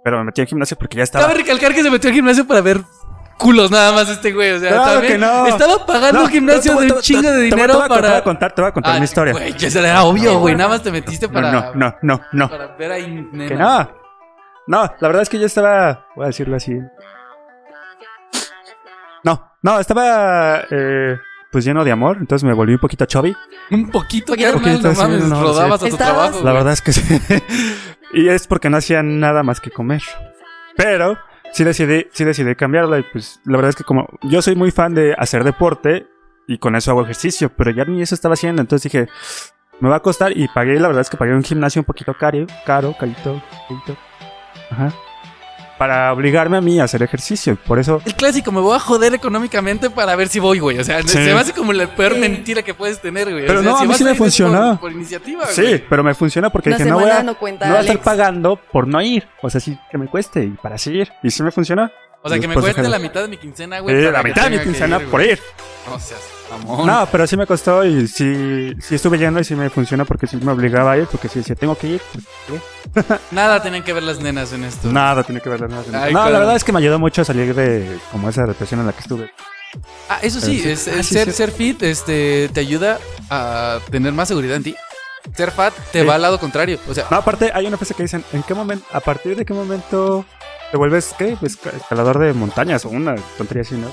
Pero 0.04 0.18
me 0.18 0.24
metí 0.24 0.40
a 0.40 0.44
un 0.44 0.48
gimnasio 0.48 0.76
porque 0.76 0.96
ya 0.98 1.02
estaba. 1.04 1.26
Cabe 1.26 1.38
recalcar 1.38 1.74
que 1.74 1.82
se 1.82 1.90
metió 1.90 2.10
al 2.10 2.14
gimnasio 2.16 2.46
para 2.46 2.60
ver 2.60 2.80
culos 3.38 3.70
nada 3.70 3.92
más 3.92 4.08
este 4.08 4.32
güey, 4.32 4.52
o 4.52 4.58
sea, 4.60 4.70
Claro 4.70 4.92
también 4.92 5.12
que 5.14 5.18
no. 5.18 5.46
estaba 5.46 5.84
pagando 5.86 6.20
No, 6.20 6.24
un 6.26 6.30
gimnasio 6.30 6.72
te- 6.76 6.78
te- 6.78 6.86
de 6.86 6.92
un 6.92 7.00
chingo 7.00 7.30
de 7.30 7.40
dinero 7.42 7.78
para 7.88 8.00
Te 8.02 8.08
voy 8.08 8.16
a 8.18 8.24
contar, 8.24 8.54
te 8.54 8.60
voy 8.62 8.68
a 8.68 8.72
contar 8.72 8.92
Ay, 8.94 9.00
mi 9.00 9.04
historia. 9.04 9.32
Güey, 9.32 9.52
ya 9.54 9.80
era 9.80 10.04
obvio, 10.04 10.38
güey, 10.38 10.54
nada 10.54 10.68
más 10.70 10.82
te 10.82 10.92
metiste 10.92 11.28
para 11.28 11.50
No, 11.50 11.74
no, 11.74 11.96
no, 12.02 12.20
no. 12.32 12.48
para 12.50 12.76
ver 12.76 12.92
ahí 12.92 13.28
nena. 13.32 13.48
Que 13.48 13.54
no. 13.56 13.90
No, 14.66 14.82
la 14.98 15.08
verdad 15.08 15.22
es 15.22 15.28
que 15.28 15.38
yo 15.38 15.46
estaba. 15.46 16.06
Voy 16.16 16.24
a 16.24 16.26
decirlo 16.28 16.56
así. 16.56 16.72
No, 19.64 19.80
estaba. 19.80 20.62
eh, 20.70 21.18
pues 21.50 21.64
lleno 21.64 21.84
de 21.84 21.90
amor. 21.92 22.18
Entonces 22.20 22.44
me 22.44 22.52
volví 22.52 22.74
un 22.74 22.78
poquito 22.80 23.04
chubby. 23.06 23.34
Un 23.70 23.90
poquito, 23.90 24.34
carnal, 24.34 24.52
poquito, 24.60 24.88
no 24.88 24.94
mames, 24.94 25.24
no, 25.24 25.40
rodabas 25.42 25.80
sí. 25.80 25.86
a 25.86 25.88
tu 25.90 25.94
Estabas- 25.96 26.30
trabajo. 26.32 26.36
La 26.44 26.50
güey. 26.50 26.54
verdad 26.54 26.72
es 26.74 26.82
que 26.82 26.92
sí. 26.92 27.20
y 28.12 28.28
es 28.28 28.46
porque 28.46 28.70
no 28.70 28.76
hacía 28.76 29.02
nada 29.02 29.42
más 29.42 29.60
que 29.60 29.70
comer. 29.70 30.02
Pero 30.76 31.16
sí 31.52 31.64
decidí, 31.64 32.06
sí 32.12 32.24
decidí 32.24 32.54
cambiarla. 32.56 32.98
Y 32.98 33.04
pues 33.04 33.40
la 33.44 33.56
verdad 33.56 33.70
es 33.70 33.76
que 33.76 33.84
como 33.84 34.08
yo 34.22 34.42
soy 34.42 34.54
muy 34.56 34.70
fan 34.70 34.94
de 34.94 35.14
hacer 35.16 35.44
deporte 35.44 36.06
y 36.46 36.58
con 36.58 36.76
eso 36.76 36.90
hago 36.90 37.02
ejercicio, 37.02 37.50
pero 37.56 37.70
ya 37.70 37.84
ni 37.84 38.02
eso 38.02 38.14
estaba 38.14 38.34
haciendo. 38.34 38.60
Entonces 38.60 38.92
dije, 38.92 39.08
me 39.80 39.88
va 39.88 39.96
a 39.96 40.00
costar 40.00 40.36
y 40.36 40.46
pagué, 40.48 40.78
la 40.78 40.88
verdad 40.88 41.00
es 41.02 41.08
que 41.10 41.16
pagué 41.16 41.32
un 41.34 41.42
gimnasio 41.44 41.80
un 41.80 41.86
poquito 41.86 42.14
caro, 42.14 42.46
caro, 42.66 42.94
carito, 42.98 43.40
carito. 43.68 43.96
Ajá. 44.70 44.92
Para 45.78 46.12
obligarme 46.12 46.56
a 46.56 46.60
mí 46.60 46.78
a 46.78 46.84
hacer 46.84 47.02
ejercicio. 47.02 47.56
Por 47.66 47.78
eso 47.78 48.00
El 48.04 48.14
clásico, 48.14 48.52
me 48.52 48.60
voy 48.60 48.76
a 48.76 48.78
joder 48.78 49.12
económicamente 49.14 49.90
para 49.90 50.14
ver 50.14 50.28
si 50.28 50.38
voy, 50.38 50.60
güy. 50.60 50.78
O 50.78 50.84
sea, 50.84 51.02
Sí. 51.02 51.08
se 51.08 51.18
me 51.20 51.32
hace 51.32 51.52
como 51.52 51.72
la 51.72 51.86
peor 51.88 52.14
Sí. 52.14 52.20
mentira 52.20 52.62
que 52.62 52.74
puedes 52.74 53.00
tener, 53.00 53.30
güey. 53.30 53.46
Pero 53.46 53.60
o 53.60 53.62
sea, 53.62 53.70
no, 53.72 53.76
a 53.76 53.80
si 53.80 53.84
mí 53.84 53.88
vas 53.88 53.98
sí 53.98 54.04
me 54.04 54.14
funcionó. 54.14 54.70
Por, 54.72 54.80
por 54.80 54.92
iniciativa, 54.92 55.46
Sí, 55.46 55.62
güey. 55.62 55.84
pero 55.88 56.04
me 56.04 56.14
funciona 56.14 56.50
porque 56.50 56.68
Una 56.70 56.78
dije, 56.78 56.90
no 56.90 57.00
voy, 57.00 57.10
a, 57.10 57.22
no 57.22 57.36
cuenta, 57.36 57.66
no 57.66 57.72
voy 57.72 57.78
a 57.78 57.80
estar 57.82 58.00
pagando 58.02 58.56
por 58.56 58.86
no 58.86 59.00
ir. 59.02 59.26
O 59.42 59.50
sea, 59.50 59.60
sí 59.60 59.76
que 59.90 59.98
me 59.98 60.06
cueste 60.06 60.44
y 60.44 60.50
para 60.50 60.78
seguir. 60.78 61.10
Y 61.22 61.30
sí 61.30 61.42
me 61.42 61.50
funcionó. 61.50 61.90
O 62.22 62.28
sea, 62.28 62.38
que 62.38 62.48
me 62.48 62.54
cueste 62.54 62.88
la 62.88 62.98
mitad 62.98 63.20
de 63.22 63.28
mi 63.28 63.36
quincena, 63.36 63.80
güey. 63.80 63.96
Eh, 63.96 64.10
la 64.12 64.22
mitad 64.22 64.44
de 64.48 64.56
mi 64.58 64.62
quincena 64.64 64.96
ir, 64.98 65.02
por 65.08 65.20
güey. 65.20 65.32
ir. 65.32 65.40
No 65.90 65.98
seas 65.98 66.20
No, 66.84 67.08
pero 67.10 67.26
sí 67.26 67.36
me 67.36 67.46
costó 67.46 67.84
y 67.84 68.06
sí, 68.06 68.74
sí 68.80 68.94
estuve 68.94 69.18
yendo 69.18 69.40
y 69.40 69.44
sí 69.44 69.54
me 69.54 69.70
funciona 69.70 70.04
porque 70.04 70.26
sí 70.26 70.36
me 70.36 70.52
obligaba 70.52 70.92
a 70.92 70.98
ir. 70.98 71.06
Porque 71.06 71.28
si 71.28 71.40
decía, 71.40 71.54
tengo 71.56 71.76
que 71.76 71.86
ir. 71.88 72.02
pues, 72.92 73.06
Nada 73.30 73.60
tienen 73.62 73.82
que 73.82 73.92
ver 73.92 74.02
las 74.02 74.20
nenas 74.20 74.52
en 74.52 74.64
esto. 74.64 74.90
nada, 74.92 75.22
tiene 75.24 75.40
que 75.40 75.48
ver 75.48 75.68
nada. 75.68 75.82
Ay, 76.04 76.12
no, 76.12 76.28
la 76.30 76.38
verdad 76.38 76.56
es 76.56 76.64
que 76.64 76.72
me 76.72 76.78
ayudó 76.78 76.98
mucho 76.98 77.22
a 77.22 77.24
salir 77.24 77.54
de 77.54 77.98
como 78.12 78.28
esa 78.28 78.44
depresión 78.46 78.80
en 78.80 78.86
la 78.86 78.92
que 78.92 79.00
estuve. 79.00 79.30
Ah, 80.08 80.18
eso 80.22 80.40
sí, 80.40 80.62
es, 80.64 80.80
sí. 80.80 80.90
es 80.90 80.98
Ah, 80.98 81.02
sí, 81.02 81.14
ser, 81.14 81.26
sí. 81.30 81.36
ser 81.36 81.50
fit 81.50 81.82
este, 81.82 82.48
te 82.52 82.60
ayuda 82.60 82.98
a 83.30 83.80
tener 83.90 84.12
más 84.12 84.28
seguridad 84.28 84.56
en 84.56 84.62
ti. 84.62 84.76
Ser 85.36 85.50
fat 85.50 85.72
te 85.90 86.04
va 86.04 86.14
al 86.16 86.22
lado 86.22 86.38
contrario. 86.38 86.78
O 86.88 86.94
sea, 86.94 87.06
No, 87.10 87.16
aparte 87.16 87.50
hay 87.54 87.66
una 87.66 87.76
frase 87.78 87.94
que 87.94 88.02
dicen, 88.04 88.22
¿en 88.32 88.42
qué 88.42 88.54
momento, 88.54 88.84
a 88.92 89.00
partir 89.00 89.34
de 89.36 89.44
qué 89.44 89.54
momento 89.54 90.24
te 90.70 90.76
vuelves, 90.76 91.14
qué? 91.18 91.36
Pues, 91.40 91.58
escalador 91.80 92.18
de 92.18 92.32
montañas 92.34 92.84
o 92.84 92.90
una 92.90 93.16
tontería 93.38 93.62
así, 93.62 93.74
¿no? 93.74 93.88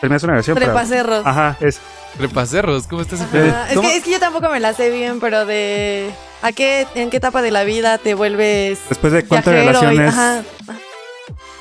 Terminas 0.00 0.22
una 0.22 0.34
oración, 0.34 0.54
pero... 0.54 0.66
Trepacerros. 0.66 1.26
Ajá, 1.26 1.56
es... 1.60 1.80
trepacerros, 2.16 2.86
¿cómo 2.86 3.02
estás? 3.02 3.20
Ajá. 3.20 3.68
Es, 3.68 3.74
¿cómo? 3.76 3.88
que, 3.88 3.96
es 3.96 4.04
que 4.04 4.10
yo 4.12 4.20
tampoco 4.20 4.48
me 4.50 4.60
la 4.60 4.72
sé 4.74 4.90
bien, 4.90 5.18
pero 5.20 5.44
de. 5.46 6.10
¿A 6.42 6.52
qué, 6.52 6.86
¿En 6.94 7.10
qué 7.10 7.16
etapa 7.16 7.42
de 7.42 7.50
la 7.50 7.64
vida 7.64 7.98
te 7.98 8.14
vuelves 8.14 8.78
Después 8.88 9.12
de 9.12 9.24
cuántas 9.24 9.52
y- 9.52 9.56
relaciones... 9.56 10.08
ajá. 10.10 10.42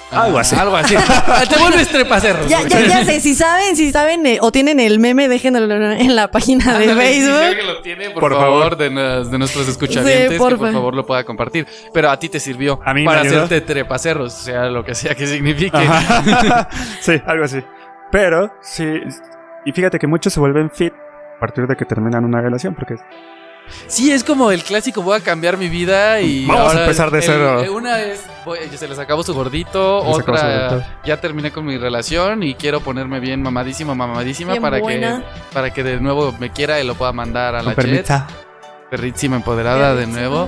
Algo 0.10 0.40
así. 0.40 0.56
Algo 0.56 0.78
así. 0.78 0.96
te 1.50 1.60
vuelves 1.60 1.90
trepacerros. 1.90 2.48
Ya, 2.48 2.62
ya, 2.66 2.80
ya 2.80 3.04
sé, 3.04 3.20
si 3.20 3.36
saben, 3.36 3.76
si 3.76 3.92
saben 3.92 4.26
eh, 4.26 4.38
o 4.40 4.54
tienen 4.54 4.80
el 4.80 5.00
meme, 5.00 5.28
déjenlo 5.28 5.60
en 5.94 6.16
la 6.16 6.32
página 6.32 6.78
de 6.80 6.92
Ándale, 6.92 7.14
si 7.14 7.20
Facebook. 7.20 7.44
alguien 7.44 7.68
lo 7.68 7.82
tiene, 7.82 8.10
por, 8.12 8.22
Por 8.22 8.32
favor, 8.36 8.62
favor. 8.70 8.78
De, 8.78 8.90
nos- 8.90 9.30
de 9.30 9.38
nuestros 9.38 9.68
escuchavientes, 9.68 10.28
Sí, 10.28 10.30
que 10.30 10.38
por 10.38 10.58
favor 10.58 10.96
lo 10.96 11.06
pueda 11.06 11.26
compartir. 11.26 11.68
Pero 11.94 12.10
a 12.10 12.18
ti 12.18 12.30
te 12.30 12.40
sirvió 12.40 12.80
A 12.86 12.94
mí 12.94 13.04
para 13.04 13.20
hacerte 13.22 13.60
trepacerros, 13.60 14.34
o 14.34 14.44
sea, 14.44 14.66
lo 14.68 14.86
que 14.86 14.96
sea 14.96 15.14
que 15.14 15.28
signifique. 15.28 15.78
Sí, 17.02 17.22
algo 17.26 17.44
así. 17.44 17.62
Pero, 18.12 18.52
sí. 18.62 19.02
Y 19.66 19.72
fíjate 19.72 20.00
que 20.00 20.08
muchos 20.08 20.34
se 20.34 20.40
vuelven 20.40 20.72
fit 20.72 20.94
a 20.94 21.40
partir 21.40 21.68
de 21.68 21.76
que 21.76 21.86
terminan 21.86 22.24
una 22.26 22.42
relación, 22.42 22.74
porque 22.76 22.96
Sí, 23.88 24.12
es 24.14 24.24
como 24.24 24.50
el 24.52 24.64
clásico, 24.64 25.02
voy 25.02 25.18
a 25.18 25.20
cambiar 25.22 25.58
mi 25.58 25.68
vida 25.68 26.22
y 26.22 26.46
Vamos 26.46 26.74
a 26.74 26.80
empezar 26.84 27.12
de 27.12 27.18
el- 27.18 27.24
cero. 27.26 27.64
una 27.76 28.00
es, 28.00 28.26
voy- 28.46 28.60
se 28.74 28.88
les 28.88 28.98
acabó 28.98 29.24
su 29.24 29.34
gordito, 29.34 30.00
Se 30.06 30.14
su 30.14 30.20
otra, 30.22 31.00
ya 31.04 31.20
terminé 31.20 31.52
con 31.52 31.66
mi 31.66 31.78
relación 31.78 32.44
y 32.44 32.56
quiero 32.56 32.80
ponerme 32.80 33.20
bien 33.20 33.42
mamadísima, 33.42 33.94
mamadísima 33.94 34.52
Bien 34.54 34.64
para 34.64 34.80
buena. 34.80 35.18
que 35.20 35.54
para 35.54 35.74
que 35.74 35.84
de 35.84 36.00
nuevo 36.00 36.34
me 36.40 36.50
quiera 36.52 36.80
y 36.80 36.88
lo 36.88 36.96
pueda 36.96 37.12
mandar 37.12 37.56
a 37.56 37.62
la 37.62 37.76
con 37.76 37.84
jet. 37.84 38.06
permita. 38.08 38.28
Perrísima 38.90 39.36
empoderada 39.36 39.96
de 39.96 40.08
nuevo. 40.08 40.48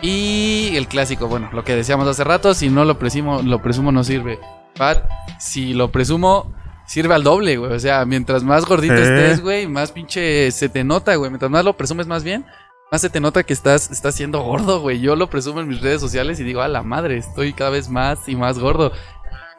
Y 0.00 0.72
el 0.76 0.88
clásico, 0.88 1.26
bueno, 1.28 1.50
lo 1.52 1.62
que 1.62 1.76
decíamos 1.76 2.08
hace 2.08 2.24
rato, 2.24 2.54
si 2.54 2.70
no 2.70 2.86
lo 2.86 2.98
presumo, 2.98 3.42
lo 3.42 3.60
presumo 3.60 3.92
no 3.92 4.02
sirve. 4.02 4.38
Pat, 4.78 5.04
si 5.38 5.74
lo 5.74 5.90
presumo, 5.92 6.54
sirve 6.86 7.14
al 7.14 7.24
doble, 7.24 7.56
güey. 7.56 7.72
O 7.72 7.80
sea, 7.80 8.04
mientras 8.04 8.42
más 8.42 8.64
gordito 8.64 8.94
Eh. 8.94 9.02
estés, 9.02 9.40
güey, 9.42 9.66
más 9.66 9.92
pinche 9.92 10.50
se 10.52 10.68
te 10.68 10.84
nota, 10.84 11.14
güey. 11.16 11.30
Mientras 11.30 11.50
más 11.50 11.64
lo 11.64 11.76
presumes 11.76 12.06
más 12.06 12.24
bien, 12.24 12.44
más 12.92 13.00
se 13.00 13.10
te 13.10 13.20
nota 13.20 13.42
que 13.42 13.52
estás, 13.52 13.90
estás 13.90 14.14
siendo 14.14 14.40
gordo, 14.42 14.80
güey. 14.80 15.00
Yo 15.00 15.16
lo 15.16 15.28
presumo 15.28 15.60
en 15.60 15.68
mis 15.68 15.80
redes 15.80 16.00
sociales 16.00 16.38
y 16.40 16.44
digo, 16.44 16.60
a 16.60 16.68
la 16.68 16.82
madre, 16.82 17.16
estoy 17.18 17.52
cada 17.52 17.70
vez 17.70 17.88
más 17.88 18.28
y 18.28 18.36
más 18.36 18.58
gordo. 18.58 18.92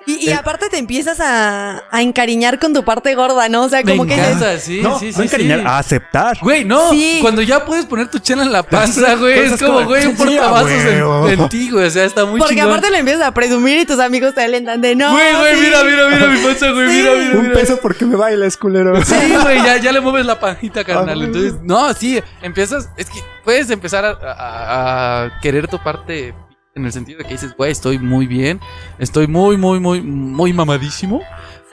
Y, 0.07 0.29
y 0.29 0.31
aparte 0.31 0.69
te 0.69 0.77
empiezas 0.77 1.19
a, 1.19 1.83
a 1.91 2.01
encariñar 2.01 2.59
con 2.59 2.73
tu 2.73 2.83
parte 2.85 3.13
gorda, 3.13 3.49
¿no? 3.49 3.63
O 3.65 3.69
sea, 3.69 3.83
Me 3.83 3.91
como 3.91 4.05
que 4.07 4.13
encanta, 4.15 4.57
sí, 4.57 4.79
no, 4.81 4.97
sí, 4.97 5.11
sí. 5.11 5.17
no 5.17 5.23
encariñar, 5.25 5.59
sí. 5.59 5.65
a 5.67 5.77
aceptar. 5.79 6.37
Güey, 6.41 6.63
no, 6.65 6.89
Sí. 6.91 7.19
cuando 7.21 7.41
ya 7.41 7.65
puedes 7.65 7.85
poner 7.85 8.09
tu 8.09 8.19
chela 8.19 8.43
en 8.43 8.51
la 8.53 8.63
panza, 8.63 9.15
güey, 9.15 9.37
es 9.39 9.61
como, 9.61 9.83
güey, 9.85 10.05
un 10.07 10.15
portavasos 10.15 10.71
en, 10.71 11.49
ti, 11.49 11.69
güey, 11.69 11.85
o 11.87 11.89
sea, 11.91 12.05
está 12.05 12.25
muy 12.25 12.39
Porque 12.39 12.55
chingón. 12.55 12.69
aparte 12.69 12.89
lo 12.89 12.95
empiezas 12.97 13.23
a 13.27 13.33
presumir 13.33 13.79
y 13.79 13.85
tus 13.85 13.99
amigos 13.99 14.33
te 14.33 14.41
alentan 14.41 14.81
de 14.81 14.95
no. 14.95 15.11
Güey, 15.11 15.35
güey, 15.35 15.55
sí". 15.55 15.61
mira, 15.61 15.83
mira, 15.83 16.07
mira 16.07 16.27
mi 16.27 16.37
panza, 16.43 16.71
güey, 16.71 16.89
Sí. 16.89 16.95
mira, 16.95 17.11
mira, 17.13 17.39
Un 17.39 17.51
peso 17.51 17.77
porque 17.81 18.05
me 18.05 18.15
bailas, 18.15 18.55
culero. 18.57 19.03
Sí, 19.03 19.15
güey, 19.41 19.57
ya, 19.63 19.77
ya 19.77 19.91
le 19.91 19.99
mueves 19.99 20.25
la 20.25 20.39
panjita, 20.39 20.83
carnal. 20.85 21.21
Ah. 21.21 21.25
Entonces, 21.25 21.55
no, 21.63 21.93
sí, 21.93 22.21
empiezas, 22.41 22.89
es 22.95 23.09
que 23.09 23.19
puedes 23.43 23.69
empezar 23.69 24.05
a, 24.05 24.11
a- 24.11 25.23
a 25.25 25.39
querer 25.41 25.67
tu 25.67 25.77
parte 25.83 26.33
en 26.77 26.85
el 26.85 26.93
sentido 26.93 27.17
de 27.19 27.25
que 27.25 27.31
dices, 27.33 27.53
güey, 27.57 27.71
estoy 27.71 27.99
muy 27.99 28.27
bien, 28.27 28.59
estoy 28.99 29.27
muy, 29.27 29.57
muy, 29.57 29.79
muy, 29.79 30.01
muy 30.01 30.53
mamadísimo. 30.53 31.21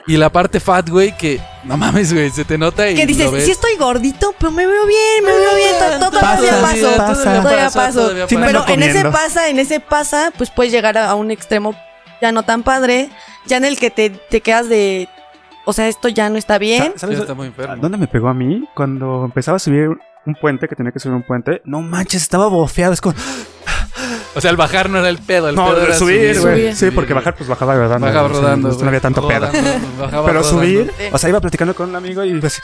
Y 0.07 0.17
la 0.17 0.29
parte 0.31 0.59
fat, 0.59 0.87
güey, 0.89 1.17
que 1.17 1.41
no 1.63 1.77
mames, 1.77 2.13
güey, 2.13 2.29
se 2.29 2.45
te 2.45 2.59
nota 2.59 2.87
y 2.87 2.93
Que 2.95 3.07
dices, 3.07 3.25
lo 3.25 3.31
ves. 3.31 3.45
sí 3.45 3.51
estoy 3.51 3.75
gordito, 3.75 4.35
pero 4.37 4.51
me 4.51 4.67
veo 4.67 4.85
bien, 4.85 5.23
me 5.23 5.31
veo 5.31 5.55
bien, 5.55 5.71
to- 5.99 6.05
to- 6.05 6.11
todavía 6.11 6.51
Pasa, 6.51 6.61
paso, 6.61 6.79
todavía 6.81 7.69
paso. 7.71 7.99
todavía 8.01 8.27
Sí, 8.27 8.35
pasa. 8.35 8.47
Pero 8.47 8.65
en 8.67 8.83
ese 8.83 9.05
pasa, 9.05 9.49
en 9.49 9.57
ese 9.57 9.79
pasa, 9.79 10.31
pues 10.37 10.51
puedes 10.51 10.71
llegar 10.71 10.95
a, 10.99 11.09
a 11.09 11.15
un 11.15 11.31
extremo 11.31 11.75
ya 12.21 12.31
no 12.31 12.43
tan 12.43 12.61
padre, 12.61 13.09
ya 13.47 13.57
en 13.57 13.65
el 13.65 13.79
que 13.79 13.89
te, 13.89 14.11
te 14.11 14.41
quedas 14.41 14.69
de, 14.69 15.09
o 15.65 15.73
sea, 15.73 15.87
esto 15.87 16.07
ya 16.07 16.29
no 16.29 16.37
está 16.37 16.59
bien. 16.59 16.93
Ya 16.93 16.99
¿Sabes 16.99 17.17
está 17.19 17.33
muy 17.33 17.47
enfermo. 17.47 17.75
dónde 17.77 17.97
me 17.97 18.07
pegó 18.07 18.27
a 18.29 18.33
mí? 18.35 18.63
Cuando 18.75 19.25
empezaba 19.25 19.55
a 19.55 19.59
subir 19.59 19.89
un 20.27 20.35
puente, 20.39 20.67
que 20.67 20.75
tenía 20.75 20.91
que 20.91 20.99
subir 20.99 21.15
un 21.15 21.23
puente. 21.23 21.63
No 21.65 21.81
manches, 21.81 22.21
estaba 22.21 22.47
bofeado. 22.47 22.93
Es 22.93 23.01
como... 23.01 23.15
O 24.35 24.41
sea, 24.41 24.51
el 24.51 24.57
bajar 24.57 24.89
no 24.89 24.99
era 24.99 25.09
el 25.09 25.17
pedo, 25.17 25.47
el 25.49 25.55
No, 25.55 25.67
pedo 25.69 25.83
era 25.83 25.95
subir, 25.95 26.39
güey. 26.41 26.53
subir. 26.55 26.75
Sí, 26.75 26.91
porque 26.91 27.13
bajar, 27.13 27.35
pues 27.35 27.47
bajaba 27.49 27.73
rodando. 27.75 28.05
Bajaba 28.05 28.27
rodando. 28.27 28.69
No, 28.69 28.87
había 28.87 28.99
tanto 28.99 29.25
pedo. 29.27 29.49
Pero 29.51 30.09
rodando. 30.23 30.43
subir, 30.43 30.91
o 31.11 31.17
sea, 31.17 31.29
iba 31.29 31.39
platicando 31.39 31.73
con 31.73 31.89
un 31.89 31.95
amigo 31.95 32.23
y 32.23 32.29
iba 32.31 32.47
así, 32.47 32.61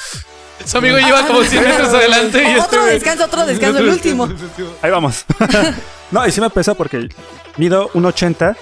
Su 0.66 0.78
amigo 0.80 0.98
lleva 0.98 1.26
como 1.26 1.42
100 1.44 1.64
metros 1.64 1.90
adelante 1.94 2.44
y 2.52 2.60
otro 2.60 2.86
descanso, 2.86 3.26
otro 3.26 3.46
descanso, 3.46 3.80
el 3.80 3.88
último. 3.90 4.30
ahí 4.82 4.92
vamos. 4.92 5.26
no, 6.12 6.28
y 6.28 6.32
sí 6.32 6.42
me 6.42 6.50
pesó 6.50 6.76
porque 6.76 7.08
mido 7.58 7.90
1.80 7.94 8.56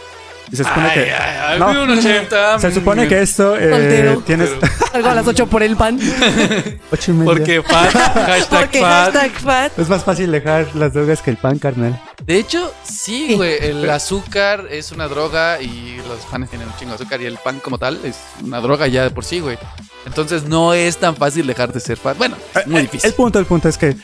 y 0.52 0.56
se 0.56 0.63
supone 0.63 0.88
Ay, 0.89 0.93
que... 0.95 1.13
ay, 1.13 1.38
ay, 1.48 1.60
No. 1.60 1.69
mido 1.69 1.84
un 1.84 1.89
80. 1.91 2.60
Se 2.60 2.72
supone 2.74 3.08
que 3.08 3.22
esto 3.22 3.56
eh, 3.56 3.69
Soltero. 3.69 4.24
tienes 4.26 4.50
Salgo 4.91 5.10
a 5.10 5.15
las 5.15 5.28
8 5.28 5.45
por 5.48 5.62
el 5.63 5.76
pan. 5.76 6.00
ocho 6.91 7.12
y 7.12 7.13
media. 7.15 7.34
Porque 7.34 7.62
fat, 7.62 7.91
hashtag 7.93 8.60
Porque 8.62 8.80
fat. 8.82 9.13
hashtag 9.13 9.32
fat. 9.32 9.80
Es 9.80 9.89
más 9.89 10.04
fácil 10.04 10.32
dejar 10.32 10.67
las 10.76 10.93
drogas 10.93 11.22
que 11.22 11.30
el 11.32 11.38
pan, 11.38 11.60
carnal. 11.60 12.00
De 12.30 12.38
hecho, 12.38 12.72
sí, 12.84 13.34
güey. 13.36 13.58
El 13.60 13.89
azúcar 13.89 14.68
es 14.70 14.92
una 14.92 15.08
droga 15.08 15.60
y 15.60 15.98
los 16.08 16.20
panes 16.28 16.52
tienen 16.52 16.68
un 16.68 16.76
chingo 16.76 16.92
de 16.92 16.96
azúcar 16.98 17.20
y 17.22 17.26
el 17.26 17.39
pan 17.39 17.60
como 17.60 17.80
tal 17.80 18.00
es 18.06 18.20
una 18.44 18.62
droga 18.62 18.86
ya 18.88 19.02
de 19.02 19.10
por 19.10 19.26
sí, 19.26 19.39
güey. 19.39 19.58
Entonces 20.06 20.44
no 20.44 20.76
es 20.76 20.98
tan 20.98 21.15
fácil 21.15 21.48
dejar 21.48 21.74
de 21.74 21.80
ser 21.80 21.98
fat. 21.98 22.15
Bueno, 22.20 22.36
es 22.54 22.68
muy 22.68 22.82
Eh, 22.82 22.84
difícil. 22.84 23.10
El 23.10 23.15
punto, 23.15 23.39
el 23.39 23.48
punto 23.48 23.68
es 23.68 23.80
que 23.80 23.96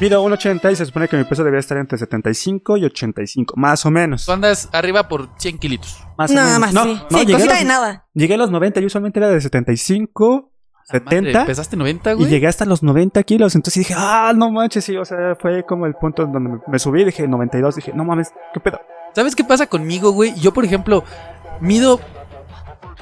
mido 0.00 0.24
1,80 0.24 0.72
y 0.72 0.76
se 0.76 0.86
supone 0.86 1.06
que 1.06 1.18
mi 1.18 1.24
peso 1.24 1.44
debería 1.44 1.60
estar 1.60 1.76
entre 1.76 1.98
75 1.98 2.78
y 2.78 2.84
85, 2.86 3.54
más 3.58 3.84
o 3.84 3.90
menos. 3.90 4.24
Tú 4.24 4.32
andas 4.32 4.70
arriba 4.72 5.06
por 5.06 5.28
100 5.36 5.58
kilitos. 5.58 5.98
Más 6.16 6.30
o 6.30 6.34
Nada 6.34 6.58
menos. 6.58 6.60
más, 6.60 6.72
No, 6.72 6.84
sí. 6.84 7.02
no, 7.10 7.18
sí, 7.18 7.26
llegué, 7.26 7.32
a 7.34 7.36
cosita 7.36 7.52
los, 7.52 7.58
de 7.60 7.64
nada. 7.66 8.06
llegué 8.14 8.34
a 8.34 8.38
los 8.38 8.50
90, 8.50 8.80
yo 8.80 8.86
usualmente 8.86 9.18
era 9.20 9.28
de 9.28 9.38
75, 9.38 10.50
La 10.92 11.00
madre, 11.00 11.16
70 11.18 11.46
¿Pesaste 11.46 11.76
90, 11.76 12.12
y 12.12 12.14
güey? 12.14 12.28
llegué 12.30 12.46
hasta 12.46 12.64
los 12.64 12.82
90 12.82 13.22
kilos. 13.22 13.54
Entonces 13.54 13.80
dije, 13.86 13.94
ah, 13.96 14.32
no 14.36 14.50
manches, 14.50 14.84
sí, 14.84 14.96
o 14.96 15.04
sea, 15.04 15.36
fue 15.40 15.64
como 15.64 15.86
el 15.86 15.94
punto 15.94 16.22
donde 16.26 16.40
me, 16.40 16.58
me 16.66 16.78
subí, 16.78 17.04
dije 17.04 17.26
92, 17.26 17.76
dije, 17.76 17.92
no 17.94 18.04
mames, 18.04 18.32
¿qué 18.52 18.60
pedo? 18.60 18.80
¿Sabes 19.14 19.34
qué 19.36 19.44
pasa 19.44 19.66
conmigo, 19.66 20.12
güey? 20.12 20.34
Yo, 20.34 20.52
por 20.52 20.64
ejemplo, 20.64 21.04
mido 21.60 22.00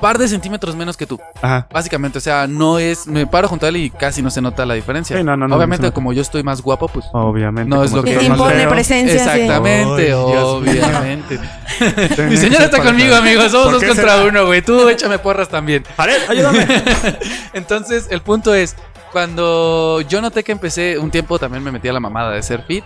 par 0.00 0.18
de 0.18 0.26
centímetros 0.28 0.74
menos 0.74 0.96
que 0.96 1.06
tú. 1.06 1.20
Ajá. 1.40 1.68
Básicamente, 1.72 2.18
o 2.18 2.20
sea, 2.20 2.46
no 2.46 2.78
es. 2.78 3.06
Me 3.06 3.26
paro 3.26 3.48
junto 3.48 3.66
a 3.66 3.68
él 3.68 3.76
y 3.76 3.90
casi 3.90 4.22
no 4.22 4.30
se 4.30 4.40
nota 4.40 4.66
la 4.66 4.74
diferencia. 4.74 5.16
Sí, 5.16 5.22
no, 5.22 5.36
no, 5.36 5.46
no, 5.46 5.56
Obviamente, 5.56 5.92
como 5.92 6.12
yo 6.12 6.22
estoy 6.22 6.42
más 6.42 6.62
guapo, 6.62 6.88
pues. 6.88 7.06
Obviamente. 7.12 7.68
No 7.68 7.84
es 7.84 7.92
lo 7.92 8.02
que 8.02 8.22
impone 8.22 8.66
presencia. 8.66 9.14
Exactamente, 9.14 10.12
obviamente. 10.14 11.38
Mi 12.28 12.36
señora 12.36 12.64
está 12.64 12.82
conmigo, 12.82 13.14
amigos. 13.14 13.50
Somos 13.50 13.66
¿Por 13.66 13.74
dos 13.74 13.84
contra 13.84 14.16
será? 14.16 14.24
uno, 14.24 14.46
güey. 14.46 14.62
Tú 14.62 14.88
échame 14.88 15.18
porras 15.18 15.48
también. 15.48 15.84
Jared, 15.96 16.22
ayúdame. 16.28 16.66
Entonces, 17.52 18.08
el 18.10 18.22
punto 18.22 18.54
es, 18.54 18.76
cuando 19.12 20.00
yo 20.02 20.20
noté 20.20 20.44
que 20.44 20.52
empecé, 20.52 20.98
un 20.98 21.10
tiempo 21.10 21.38
también 21.38 21.62
me 21.62 21.72
metí 21.72 21.88
a 21.88 21.92
la 21.92 22.00
mamada 22.00 22.32
de 22.32 22.42
ser 22.42 22.62
fit. 22.62 22.84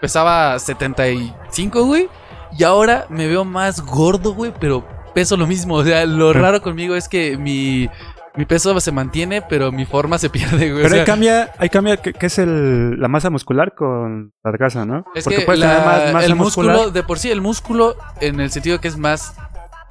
Pesaba 0.00 0.58
75, 0.58 1.84
güey. 1.84 2.08
Y 2.56 2.62
ahora 2.62 3.06
me 3.08 3.26
veo 3.26 3.44
más 3.44 3.80
gordo, 3.80 4.34
güey, 4.34 4.52
pero 4.58 4.86
peso 5.14 5.36
lo 5.36 5.46
mismo. 5.46 5.74
O 5.76 5.84
sea, 5.84 6.04
lo 6.06 6.32
raro 6.32 6.60
conmigo 6.60 6.94
es 6.96 7.08
que 7.08 7.36
mi, 7.38 7.88
mi 8.36 8.44
peso 8.44 8.78
se 8.80 8.92
mantiene, 8.92 9.40
pero 9.42 9.72
mi 9.72 9.86
forma 9.86 10.18
se 10.18 10.28
pierde, 10.36 10.70
güey. 10.72 10.72
O 10.72 10.76
Pero 10.82 10.88
sea, 10.90 10.98
ahí 11.00 11.06
cambia, 11.06 11.52
ahí 11.58 11.68
cambia 11.70 11.96
que, 11.98 12.12
que 12.12 12.26
es 12.26 12.38
el, 12.38 13.00
la 13.00 13.08
masa 13.08 13.30
muscular 13.30 13.74
con 13.74 14.32
la 14.42 14.50
grasa, 14.50 14.84
¿no? 14.84 15.04
Es 15.14 15.24
Porque 15.24 15.38
que 15.40 15.44
puedes 15.46 15.60
la- 15.60 15.68
tener 15.70 15.84
más 15.86 16.12
masa 16.12 16.26
el 16.26 16.34
muscular. 16.34 16.74
músculo, 16.76 16.90
de 16.92 17.02
por 17.02 17.18
sí, 17.18 17.30
el 17.30 17.40
músculo, 17.40 17.96
en 18.20 18.40
el 18.40 18.50
sentido 18.50 18.80
que 18.80 18.88
es 18.88 18.98
más. 18.98 19.34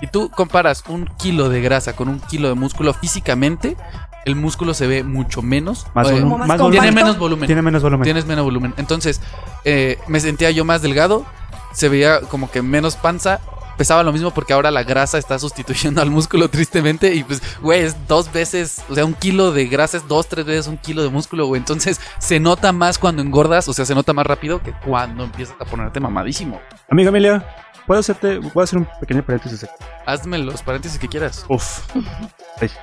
Y 0.02 0.08
tú 0.08 0.30
comparas 0.30 0.84
un 0.90 1.06
kilo 1.18 1.48
de 1.48 1.62
grasa 1.62 1.96
con 1.96 2.10
un 2.10 2.20
kilo 2.20 2.50
de 2.50 2.56
músculo 2.56 2.94
físicamente, 2.94 3.78
el 4.26 4.36
músculo 4.36 4.74
se 4.74 4.86
ve 4.88 5.04
mucho 5.04 5.42
menos. 5.42 5.88
Más 5.94 6.10
eh, 6.10 6.16
más 6.22 6.30
compacto. 6.40 6.70
tiene 6.72 6.92
menos 6.92 7.18
volumen. 7.18 7.46
Tiene 7.48 7.62
menos 7.62 7.82
volumen. 7.84 8.04
Tienes 8.04 8.26
menos 8.26 8.44
volumen. 8.44 8.74
Entonces, 8.78 9.22
eh, 9.64 9.98
me 10.08 10.20
sentía 10.20 10.52
yo 10.52 10.66
más 10.66 10.82
delgado. 10.82 11.26
Se 11.74 11.88
veía 11.88 12.20
como 12.22 12.52
que 12.52 12.62
menos 12.62 12.96
panza. 12.98 13.40
Pesaba 13.78 14.04
lo 14.04 14.12
mismo 14.12 14.32
porque 14.32 14.54
ahora 14.54 14.72
la 14.72 14.84
grasa 14.84 15.18
está 15.18 15.40
sustituyendo 15.40 16.02
al 16.04 16.10
músculo, 16.10 16.50
tristemente. 16.50 17.14
Y 17.14 17.24
pues, 17.24 17.42
güey, 17.62 17.82
es 17.82 18.08
dos 18.08 18.32
veces, 18.32 18.82
o 18.90 18.96
sea, 18.96 19.06
un 19.06 19.14
kilo 19.14 19.52
de 19.52 19.68
grasa 19.68 19.98
es 19.98 20.08
dos, 20.08 20.28
tres 20.28 20.46
veces 20.46 20.68
un 20.68 20.78
kilo 20.78 21.04
de 21.04 21.10
músculo, 21.10 21.46
güey. 21.48 21.60
Entonces, 21.60 22.00
se 22.20 22.40
nota 22.40 22.72
más 22.72 22.98
cuando 22.98 23.22
engordas, 23.22 23.68
o 23.68 23.74
sea, 23.74 23.86
se 23.86 23.96
nota 23.96 24.14
más 24.14 24.26
rápido 24.26 24.62
que 24.62 24.74
cuando 24.86 25.24
empiezas 25.24 25.56
a 25.60 25.66
ponerte 25.66 26.00
mamadísimo. 26.00 26.60
Amigo 26.90 27.10
Emilio, 27.10 27.44
¿puedo 27.86 28.00
hacerte, 28.00 28.38
voy 28.40 28.62
a 28.62 28.64
hacer 28.64 28.80
un 28.80 28.88
pequeño 29.00 29.24
paréntesis? 29.24 29.66
Hazme 30.06 30.38
los 30.40 30.62
paréntesis 30.64 31.00
que 31.00 31.08
quieras. 31.08 31.46
Uf. 31.50 31.80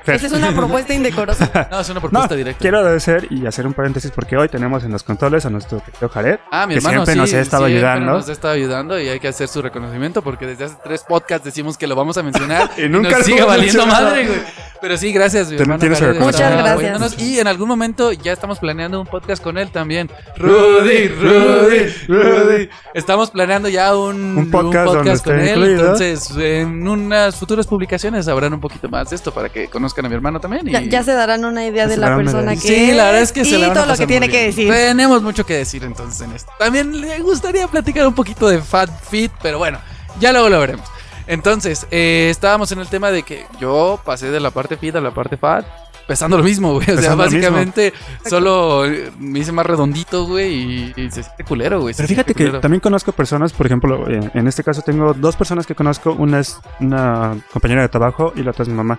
Esa 0.07 0.27
es 0.27 0.33
una 0.33 0.53
propuesta 0.53 0.93
indecorosa. 0.95 1.49
No, 1.71 1.81
es 1.81 1.89
una 1.89 2.01
No, 2.01 2.09
propuesta 2.09 2.35
directa. 2.35 2.59
quiero 2.61 2.79
agradecer 2.79 3.27
y 3.31 3.47
hacer 3.47 3.67
un 3.67 3.73
paréntesis 3.75 4.11
porque 4.11 4.37
hoy 4.37 4.49
tenemos 4.49 4.83
en 4.85 4.93
los 4.93 5.03
controles 5.03 5.47
a 5.47 5.51
nuestro 5.51 5.81
querido 5.83 6.09
Jared. 6.09 6.39
Ah, 6.51 6.67
mi 6.67 6.75
que 6.75 6.79
hermano 6.79 7.05
siempre 7.05 7.13
sí, 7.15 7.19
nos 7.21 7.33
ha 7.35 7.41
estado 7.41 7.67
siempre 7.67 7.87
ayudando. 7.89 8.13
Nos 8.13 8.29
ha 8.29 8.33
estado 8.33 8.55
ayudando 8.55 9.01
y 9.01 9.09
hay 9.09 9.21
que 9.21 9.29
hacer 9.29 9.49
su 9.49 9.63
reconocimiento 9.63 10.23
porque 10.23 10.47
desde 10.47 10.65
hace 10.65 10.77
tres 10.83 11.05
podcasts 11.05 11.45
decimos 11.45 11.79
que 11.79 11.87
lo 11.87 11.95
vamos 11.95 12.17
a 12.19 12.23
mencionar 12.23 12.71
Y 12.79 12.89
nunca 12.89 13.11
nos 13.11 13.19
lo 13.21 13.25
sigue 13.25 13.43
valiendo 13.45 13.87
madre, 13.87 14.27
güey. 14.27 14.41
Pero 14.81 14.97
sí, 14.97 15.13
gracias, 15.13 15.51
mi 15.51 15.57
hermano. 15.57 15.79
tienes 15.79 16.01
Jared, 16.01 16.15
que 16.15 16.21
Muchas 16.25 16.57
gracias. 16.57 17.21
Y 17.21 17.39
en 17.39 17.47
algún 17.47 17.69
momento 17.69 18.13
ya 18.13 18.33
estamos 18.33 18.59
planeando 18.59 18.99
un 19.01 19.07
podcast 19.07 19.43
con 19.43 19.59
él 19.59 19.71
también. 19.71 20.11
Rudy, 20.37 21.09
Rudy, 21.09 21.87
Rudy. 22.09 22.69
Estamos 22.95 23.31
planeando 23.31 23.69
ya 23.69 23.95
un, 23.95 24.39
Un 24.39 24.51
podcast 24.51 24.89
esté 24.98 25.31
con 25.31 25.40
él. 25.40 25.48
incluido. 25.48 25.81
Entonces, 25.81 26.31
en 26.37 26.87
unas 26.87 27.37
futuras 27.37 27.66
publicaciones 27.66 28.26
sabrán 28.26 28.53
un 28.53 28.61
poquito 28.61 28.88
más 28.88 29.11
de 29.11 29.16
esto 29.16 29.33
para 29.33 29.48
que 29.48 29.68
conozcan 29.68 30.07
a 30.07 30.09
mi 30.09 30.14
hermano 30.14 30.40
también. 30.40 30.68
Y... 30.68 30.72
Ya, 30.72 30.81
ya 30.81 31.03
se 31.03 31.12
darán 31.12 31.44
una 31.44 31.64
idea 31.66 31.87
de 31.87 31.96
la 31.96 32.16
persona 32.16 32.55
que 32.55 32.61
Sí, 32.61 32.92
la 32.92 33.07
verdad 33.07 33.22
es 33.22 33.33
que 33.33 33.42
y 33.42 33.44
se 33.44 33.59
la 33.59 33.68
van 33.68 33.76
a 33.76 33.81
todo 33.81 33.92
lo 33.92 33.98
que 33.98 34.07
tiene 34.07 34.29
que 34.29 34.46
decir. 34.46 34.70
Tenemos 34.72 35.22
mucho 35.22 35.44
que 35.44 35.55
decir 35.55 35.85
entonces 35.85 36.20
en 36.20 36.33
esto. 36.33 36.53
También 36.59 37.00
le 37.00 37.18
gustaría 37.20 37.66
platicar 37.68 38.07
un 38.07 38.14
poquito 38.14 38.48
de 38.48 38.61
Fat 38.61 38.90
Fit, 39.09 39.33
pero 39.42 39.59
bueno, 39.59 39.79
ya 40.18 40.33
luego 40.33 40.48
lo 40.48 40.61
veremos. 40.61 40.87
Entonces, 41.26 41.87
eh, 41.92 42.29
estábamos 42.29 42.72
en 42.72 42.81
el 42.81 42.88
tema 42.88 43.12
de 43.12 43.22
que 43.22 43.46
yo 43.61 44.00
pasé 44.05 44.31
de 44.31 44.40
la 44.40 44.50
parte 44.50 44.76
fit 44.76 44.96
a 44.96 45.00
la 45.00 45.12
parte 45.12 45.37
fat. 45.37 45.64
Pesando 46.11 46.37
lo 46.37 46.42
mismo, 46.42 46.73
güey. 46.73 46.90
O 46.90 46.99
sea, 47.01 47.14
básicamente 47.14 47.92
solo 48.29 48.83
me 49.20 49.38
hice 49.38 49.53
más 49.53 49.64
redondito, 49.64 50.27
güey, 50.27 50.53
y, 50.53 50.92
y 50.96 51.11
se 51.12 51.23
siente 51.23 51.44
culero, 51.44 51.81
güey. 51.83 51.94
Pero 51.96 52.09
fíjate 52.09 52.35
que 52.35 52.46
culero. 52.46 52.61
también 52.61 52.81
conozco 52.81 53.12
personas, 53.12 53.53
por 53.53 53.66
ejemplo, 53.66 54.05
en 54.09 54.49
este 54.49 54.64
caso 54.64 54.83
tengo 54.83 55.14
dos 55.14 55.37
personas 55.37 55.68
que 55.68 55.77
conozco. 55.77 56.12
Una 56.12 56.40
es 56.40 56.61
una 56.81 57.37
compañera 57.53 57.83
de 57.83 57.88
trabajo 57.88 58.33
y 58.35 58.42
la 58.42 58.51
otra 58.51 58.64
es 58.64 58.68
mi 58.68 58.75
mamá. 58.75 58.99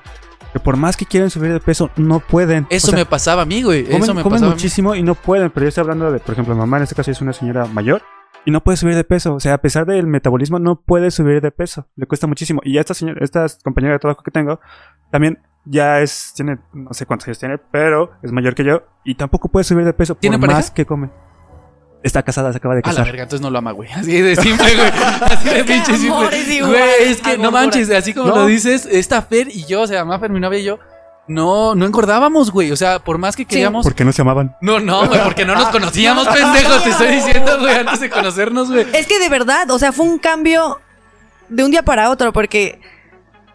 Que 0.54 0.62
por 0.62 0.78
más 0.78 0.95
que 0.95 1.06
quieren 1.06 1.30
subir 1.30 1.52
de 1.52 1.60
peso, 1.60 1.89
no 1.97 2.21
pueden. 2.21 2.65
Eso 2.69 2.88
O 2.88 2.89
sea, 2.91 3.00
me 3.00 3.06
pasaba 3.06 3.41
a 3.41 3.45
mí, 3.45 3.62
güey. 3.62 3.84
comen, 3.84 4.04
Eso 4.04 4.13
me 4.13 4.24
comen 4.24 4.38
pasaba 4.38 4.52
a 4.52 4.56
mí. 4.56 4.56
muchísimo 4.56 4.95
y 4.95 5.04
no 5.04 5.15
pueden. 5.15 5.50
Pero 5.52 5.65
yo 5.65 5.67
estoy 5.67 5.82
hablando 5.82 6.10
de, 6.13 6.19
por 6.19 6.32
ejemplo, 6.32 6.54
mi 6.56 6.62
mamá 6.62 6.78
en 6.78 6.84
este 6.84 6.95
caso 6.95 7.12
es 7.12 7.19
una 7.19 7.34
señora 7.34 7.65
mayor 7.65 8.02
y 8.45 8.52
no 8.52 8.62
puede 8.63 8.78
subir 8.78 8.95
de 8.95 9.04
peso. 9.04 9.34
O 9.36 9.39
sea, 9.41 9.56
a 9.56 9.58
pesar 9.58 9.86
del 9.86 10.08
metabolismo, 10.08 10.60
no 10.60 10.78
puede 10.82 11.12
subir 11.12 11.41
de 11.41 11.52
peso. 11.52 11.88
Le 11.97 12.06
cuesta 12.06 12.26
muchísimo. 12.28 12.62
Y 12.63 12.78
esta 12.78 12.93
señora, 12.93 13.19
esta 13.21 13.45
compañera 13.63 13.93
de 13.95 14.00
trabajo 14.00 14.24
que 14.24 14.32
tengo, 14.32 14.62
también 15.12 15.39
ya 15.65 16.00
es, 16.02 16.34
tiene, 16.36 16.58
no 16.74 16.93
sé 16.93 17.06
cuántos 17.06 17.28
años 17.28 17.39
tiene, 17.39 17.58
pero 17.58 18.12
es 18.24 18.32
mayor 18.32 18.56
que 18.56 18.63
yo 18.63 18.84
y 19.04 19.15
tampoco 19.15 19.47
puede 19.50 19.63
subir 19.63 19.86
de 19.86 19.93
peso 19.93 20.15
¿Tiene 20.15 20.38
por 20.38 20.47
pareja? 20.47 20.60
más 20.60 20.71
que 20.71 20.86
come. 20.86 21.10
Está 22.04 22.24
casada, 22.24 22.52
se 22.52 22.58
acaba 22.58 22.74
de 22.74 22.80
A 22.80 22.88
la 22.88 22.89
casar. 22.89 23.06
verga, 23.06 23.24
entonces 23.24 23.41
no 23.43 23.52
lo 23.52 23.60
ama, 23.60 23.71
güey. 23.74 23.91
Así 23.91 24.21
de 24.21 24.36
simple, 24.36 24.76
güey. 24.76 24.91
Así 25.21 25.50
de 25.50 25.63
pinche 25.63 25.97
simple. 25.97 26.36
es 26.36 26.47
igual 26.50 26.71
Güey, 26.71 27.12
es 27.12 27.21
que 27.21 27.38
no 27.38 27.52
manches, 27.52 27.91
así 27.91 28.12
como 28.13 28.30
No. 28.30 28.36
lo 28.38 28.45
dices, 28.47 28.88
esta 28.89 29.21
Fer 29.21 29.50
y 29.50 29.65
yo, 29.65 29.82
o 29.82 29.88
sea, 29.88 30.04
Mafer, 30.04 30.32
mi 30.32 30.39
novia 30.39 30.58
y 30.58 30.63
yo, 30.63 30.80
no, 31.28 31.76
no 31.76 31.86
engordábamos, 31.86 32.50
güey. 32.52 32.71
O 32.71 32.76
sea, 32.76 32.97
por 32.97 33.19
más 33.19 33.36
que 33.36 33.45
queríamos. 33.45 33.84
Porque 33.86 34.04
no 34.04 34.12
se 34.13 34.24
amaban. 34.24 34.56
No, 34.62 34.80
no, 34.80 35.08
güey, 35.08 35.24
porque 35.24 35.45
no 35.45 35.54
nos 35.54 35.67
conocíamos, 35.69 36.28
pendejo. 36.28 36.80
Te 36.82 36.89
estoy 36.89 37.08
diciendo, 37.10 37.60
güey, 37.60 37.76
antes 37.76 38.00
de 38.00 38.10
conocernos, 38.10 38.71
güey. 38.71 38.88
Es 38.93 39.06
que 39.06 39.19
de 39.19 39.30
verdad, 39.30 39.69
o 39.69 39.78
sea, 39.78 39.91
fue 39.91 40.08
un 40.08 40.17
cambio 40.17 40.80
de 41.50 41.63
un 41.63 41.69
día 41.69 41.84
para 41.84 42.10
otro, 42.10 42.34
porque, 42.34 42.82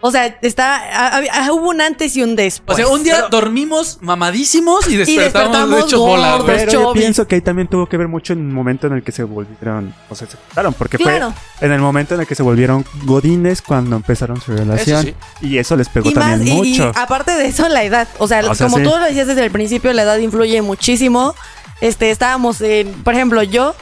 o 0.00 0.10
sea, 0.10 0.26
está, 0.42 0.76
a- 0.76 1.18
a- 1.46 1.52
hubo 1.52 1.70
un 1.70 1.80
antes 1.80 2.16
y 2.16 2.22
un 2.22 2.32
O 2.32 2.36
después. 2.36 2.76
sea, 2.76 2.86
un 2.88 3.02
día 3.02 3.14
Pero- 3.16 3.28
dormimos 3.30 3.98
mamadísimos 4.02 4.86
y 4.88 4.96
despertamos, 4.96 5.32
despertamos 5.52 5.84
hechos 5.86 5.98
bola, 6.00 6.30
gordos. 6.32 6.46
güey. 6.46 6.58
Pero 6.58 6.72
yo 6.72 6.92
pienso 6.92 7.26
que 7.26 7.34
ahí 7.36 7.40
también 7.40 7.68
tuvo 7.68 7.88
que 7.88 7.96
ver 7.96 8.08
mucho 8.08 8.32
en 8.32 8.40
el 8.40 8.52
momento 8.54 8.86
en 8.86 8.94
el 8.94 9.02
que 9.02 9.12
se 9.12 9.24
volvieron, 9.24 9.94
o 10.10 10.14
sea, 10.14 10.28
se 10.28 10.36
juntaron, 10.36 10.74
porque 10.74 10.98
Claro. 10.98 11.32
fue 11.58 11.66
en 11.66 11.72
el 11.72 11.80
momento 11.80 12.14
en 12.14 12.20
el 12.20 12.26
que 12.26 12.34
se 12.34 12.42
volvieron 12.42 12.84
godines 13.04 13.62
cuando 13.62 13.96
empezaron 13.96 14.40
su 14.40 14.52
relación. 14.52 15.02
sí. 15.04 15.14
Y 15.40 15.58
eso 15.58 15.76
les 15.76 15.88
pegó 15.88 16.10
Y 16.10 16.14
más, 16.14 16.24
también 16.30 16.56
y, 16.64 16.68
y 16.68 16.70
mucho. 16.70 16.92
aparte 16.94 17.32
de 17.32 17.46
eso, 17.46 17.68
la 17.68 17.82
edad. 17.84 18.06
O 18.18 18.28
sea, 18.28 18.40
O 18.50 18.54
sea, 18.54 18.66
como 18.66 18.78
sí. 18.78 18.82
tú 18.84 18.90
lo 18.90 19.00
decías 19.04 19.26
desde 19.26 19.44
el 19.44 19.50
principio, 19.50 19.92
la 19.92 20.02
edad 20.02 20.18
influye 20.18 20.60
muchísimo. 20.62 21.34
Este, 21.80 22.10
estábamos 22.10 22.60
en, 22.62 22.90
por 23.04 23.12
ejemplo, 23.14 23.42
yo 23.42 23.74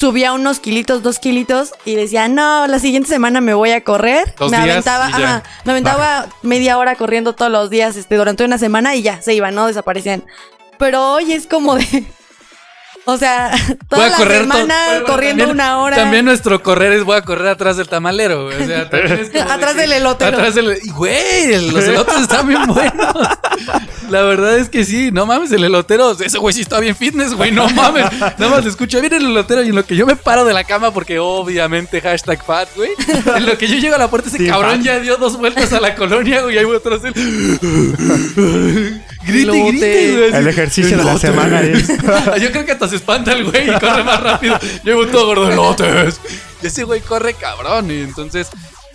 subía 0.00 0.32
unos 0.32 0.60
kilitos, 0.60 1.02
dos 1.02 1.18
kilitos, 1.18 1.74
y 1.84 1.94
decía, 1.94 2.26
no, 2.26 2.66
la 2.66 2.78
siguiente 2.78 3.10
semana 3.10 3.42
me 3.42 3.52
voy 3.52 3.72
a 3.72 3.84
correr. 3.84 4.34
Dos 4.38 4.50
me 4.50 4.56
días 4.56 4.70
aventaba, 4.70 5.06
ajá, 5.06 5.42
me 5.64 5.72
aventaba 5.72 6.26
media 6.40 6.78
hora 6.78 6.96
corriendo 6.96 7.34
todos 7.34 7.52
los 7.52 7.68
días, 7.68 7.96
este, 7.96 8.16
durante 8.16 8.42
una 8.42 8.56
semana 8.56 8.94
y 8.94 9.02
ya, 9.02 9.20
se 9.20 9.34
iban, 9.34 9.54
¿no? 9.54 9.66
Desaparecían. 9.66 10.24
Pero 10.78 11.12
hoy 11.12 11.34
es 11.34 11.46
como 11.46 11.74
de. 11.74 12.04
O 13.06 13.16
sea, 13.16 13.50
toda 13.88 14.02
Voy 14.02 14.06
a 14.06 14.10
la 14.10 14.16
correr 14.16 14.40
semana 14.42 14.74
corriendo 15.06 15.44
también- 15.44 15.50
una 15.50 15.78
hora. 15.78 15.96
También 15.96 16.24
nuestro 16.24 16.62
correr 16.62 16.92
es 16.92 17.02
voy 17.04 17.16
a 17.16 17.22
correr 17.22 17.48
atrás 17.48 17.76
del 17.76 17.88
tamalero, 17.88 18.44
güey. 18.44 18.62
O 18.62 18.66
sea, 18.66 18.88
también 18.90 19.18
es 19.20 19.30
como 19.30 19.44
de 19.44 19.50
Atrás 19.52 19.74
que- 19.74 19.80
del 19.80 19.92
elotero. 19.92 20.36
Atrás 20.36 20.54
del 20.54 20.78
y, 20.82 20.90
Güey, 20.90 21.70
los 21.72 21.84
elotes 21.84 22.20
están 22.20 22.46
bien 22.46 22.66
buenos. 22.66 23.14
La 24.10 24.22
verdad 24.22 24.58
es 24.58 24.68
que 24.68 24.84
sí, 24.84 25.10
no 25.12 25.24
mames, 25.24 25.52
el 25.52 25.62
elotero, 25.62 26.10
ese 26.18 26.36
güey 26.38 26.52
sí 26.52 26.62
está 26.62 26.80
bien 26.80 26.96
fitness, 26.96 27.32
güey, 27.34 27.52
no 27.52 27.68
mames. 27.70 28.06
Nada 28.20 28.48
más 28.48 28.66
escucho 28.66 29.00
bien 29.00 29.14
el 29.14 29.24
elotero 29.24 29.62
y 29.62 29.68
en 29.68 29.76
lo 29.76 29.84
que 29.86 29.94
yo 29.94 30.04
me 30.04 30.16
paro 30.16 30.44
de 30.44 30.52
la 30.52 30.64
cama, 30.64 30.92
porque 30.92 31.20
obviamente 31.20 32.00
hashtag 32.00 32.44
fat, 32.44 32.68
güey. 32.74 32.90
En 33.36 33.46
lo 33.46 33.56
que 33.56 33.68
yo 33.68 33.76
llego 33.76 33.94
a 33.94 33.98
la 33.98 34.08
puerta, 34.10 34.28
ese 34.28 34.38
Sí, 34.38 34.46
cabrón 34.48 34.78
fat. 34.78 34.82
ya 34.82 34.98
dio 34.98 35.16
dos 35.16 35.36
vueltas 35.38 35.72
a 35.72 35.80
la 35.80 35.94
colonia, 35.94 36.42
güey, 36.42 36.58
ahí 36.58 36.64
voy 36.64 36.76
atrás 36.78 37.02
de 37.02 37.08
él. 37.10 39.02
Grite, 39.26 40.16
güey. 40.16 40.34
El 40.34 40.48
ejercicio 40.48 40.96
de 40.98 41.04
la 41.04 41.18
semana 41.18 41.60
es- 41.62 41.88
Yo 42.40 42.50
creo 42.52 42.64
que 42.64 42.72
hasta 42.72 42.88
se 42.88 42.96
espanta 42.96 43.32
el 43.32 43.44
güey 43.50 43.68
y 43.70 43.78
corre 43.78 44.02
más 44.04 44.20
rápido. 44.22 44.58
Llevo 44.84 45.06
todo 45.06 45.26
gordo 45.26 45.50
elotes. 45.50 46.20
Y 46.62 46.66
ese 46.66 46.84
güey 46.84 47.00
corre 47.00 47.34
cabrón. 47.34 47.90
Y 47.90 48.00
entonces, 48.02 48.48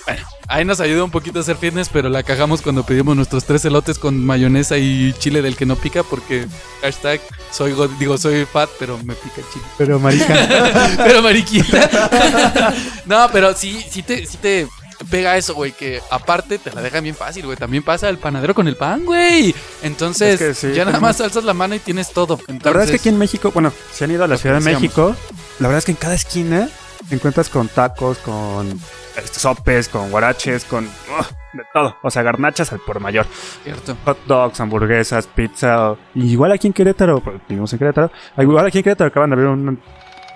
bueno, 0.06 0.22
ahí 0.48 0.66
nos 0.66 0.80
ayuda 0.80 1.04
un 1.04 1.12
poquito 1.12 1.40
a 1.40 1.42
hacer 1.42 1.58
fitness, 1.58 1.90
pero 1.90 2.10
la 2.10 2.24
cagamos 2.24 2.62
cuando 2.62 2.84
pedimos 2.86 3.16
nuestros 3.16 3.46
tres 3.46 3.64
elotes 3.66 3.98
con 4.00 4.24
mayonesa 4.24 4.78
y 4.78 5.14
chile 5.20 5.42
del 5.42 5.56
que 5.56 5.66
no 5.66 5.76
pica, 5.76 6.04
porque 6.04 6.46
hashtag 6.82 7.20
soy 7.52 7.72
go- 7.74 7.88
digo 7.88 8.18
soy 8.18 8.46
fat, 8.46 8.70
pero 8.80 8.98
me 9.04 9.14
pica 9.16 9.36
el 9.38 9.46
chile. 9.54 9.66
Pero 9.78 10.00
marica, 10.00 10.96
pero 10.98 11.22
mariquita. 11.22 12.74
no, 13.06 13.30
pero 13.32 13.56
sí, 13.56 13.84
sí 13.90 14.02
te, 14.04 14.26
sí 14.26 14.38
te. 14.38 14.68
Pega 15.10 15.38
eso, 15.38 15.54
güey, 15.54 15.72
que 15.72 16.02
aparte 16.10 16.58
te 16.58 16.74
la 16.74 16.82
dejan 16.82 17.04
bien 17.04 17.16
fácil, 17.16 17.46
güey. 17.46 17.58
También 17.58 17.84
pasa 17.84 18.10
el 18.10 18.18
panadero 18.18 18.54
con 18.54 18.68
el 18.68 18.76
pan, 18.76 19.06
güey. 19.06 19.54
Entonces, 19.82 20.40
Es 20.42 20.48
que 20.48 20.54
sí, 20.54 20.74
ya 20.74 20.86
nada 20.86 21.00
más 21.00 21.20
alzas 21.22 21.44
la 21.44 21.54
mano 21.54 21.76
y 21.76 21.80
tienes 21.80 22.12
todo. 22.12 22.40
La 22.48 22.72
verdad 22.72 22.84
es 22.84 22.92
que 22.92 22.98
aquí 22.98 23.10
en 23.10 23.18
México, 23.18 23.52
bueno, 23.52 23.72
si 23.92 24.04
han 24.04 24.12
ido 24.12 24.24
a 24.24 24.28
la 24.28 24.38
Ciudad 24.38 24.60
de. 24.60 24.66
México, 24.66 25.16
la 25.60 25.68
verdad 25.68 25.80
es 25.80 25.86
que 25.86 25.92
en 25.92 25.98
cada 25.98 26.16
esquina 26.16 26.70
encuentras 27.10 27.50
con 27.50 27.68
tacos, 27.68 28.18
con 28.20 28.80
este, 29.18 29.40
sopes, 29.40 29.90
con 29.90 30.10
guaraches, 30.10 30.66
con 30.66 30.86
de 30.86 31.64
todo. 31.74 31.96
O 32.04 32.10
sea, 32.12 32.24
garnachas 32.24 32.72
al 32.72 32.80
por 32.80 33.00
mayor. 33.00 33.26
Cierto. 33.64 33.96
Hot 34.06 34.18
dogs, 34.26 34.60
hamburguesas, 34.60 35.28
pizza. 35.28 35.96
igual 36.14 36.52
aquí 36.52 36.68
en 36.68 36.74
Querétaro, 36.74 37.22
pues, 37.22 37.38
vivimos 37.48 37.72
en 37.74 37.80
Querétaro. 37.80 38.12
Igual 38.38 38.66
aquí 38.66 38.80
en 38.80 38.84
Querétaro 38.84 39.08
acaban 39.10 39.30
de 39.30 39.34
abrir 39.36 39.50
un 39.50 39.80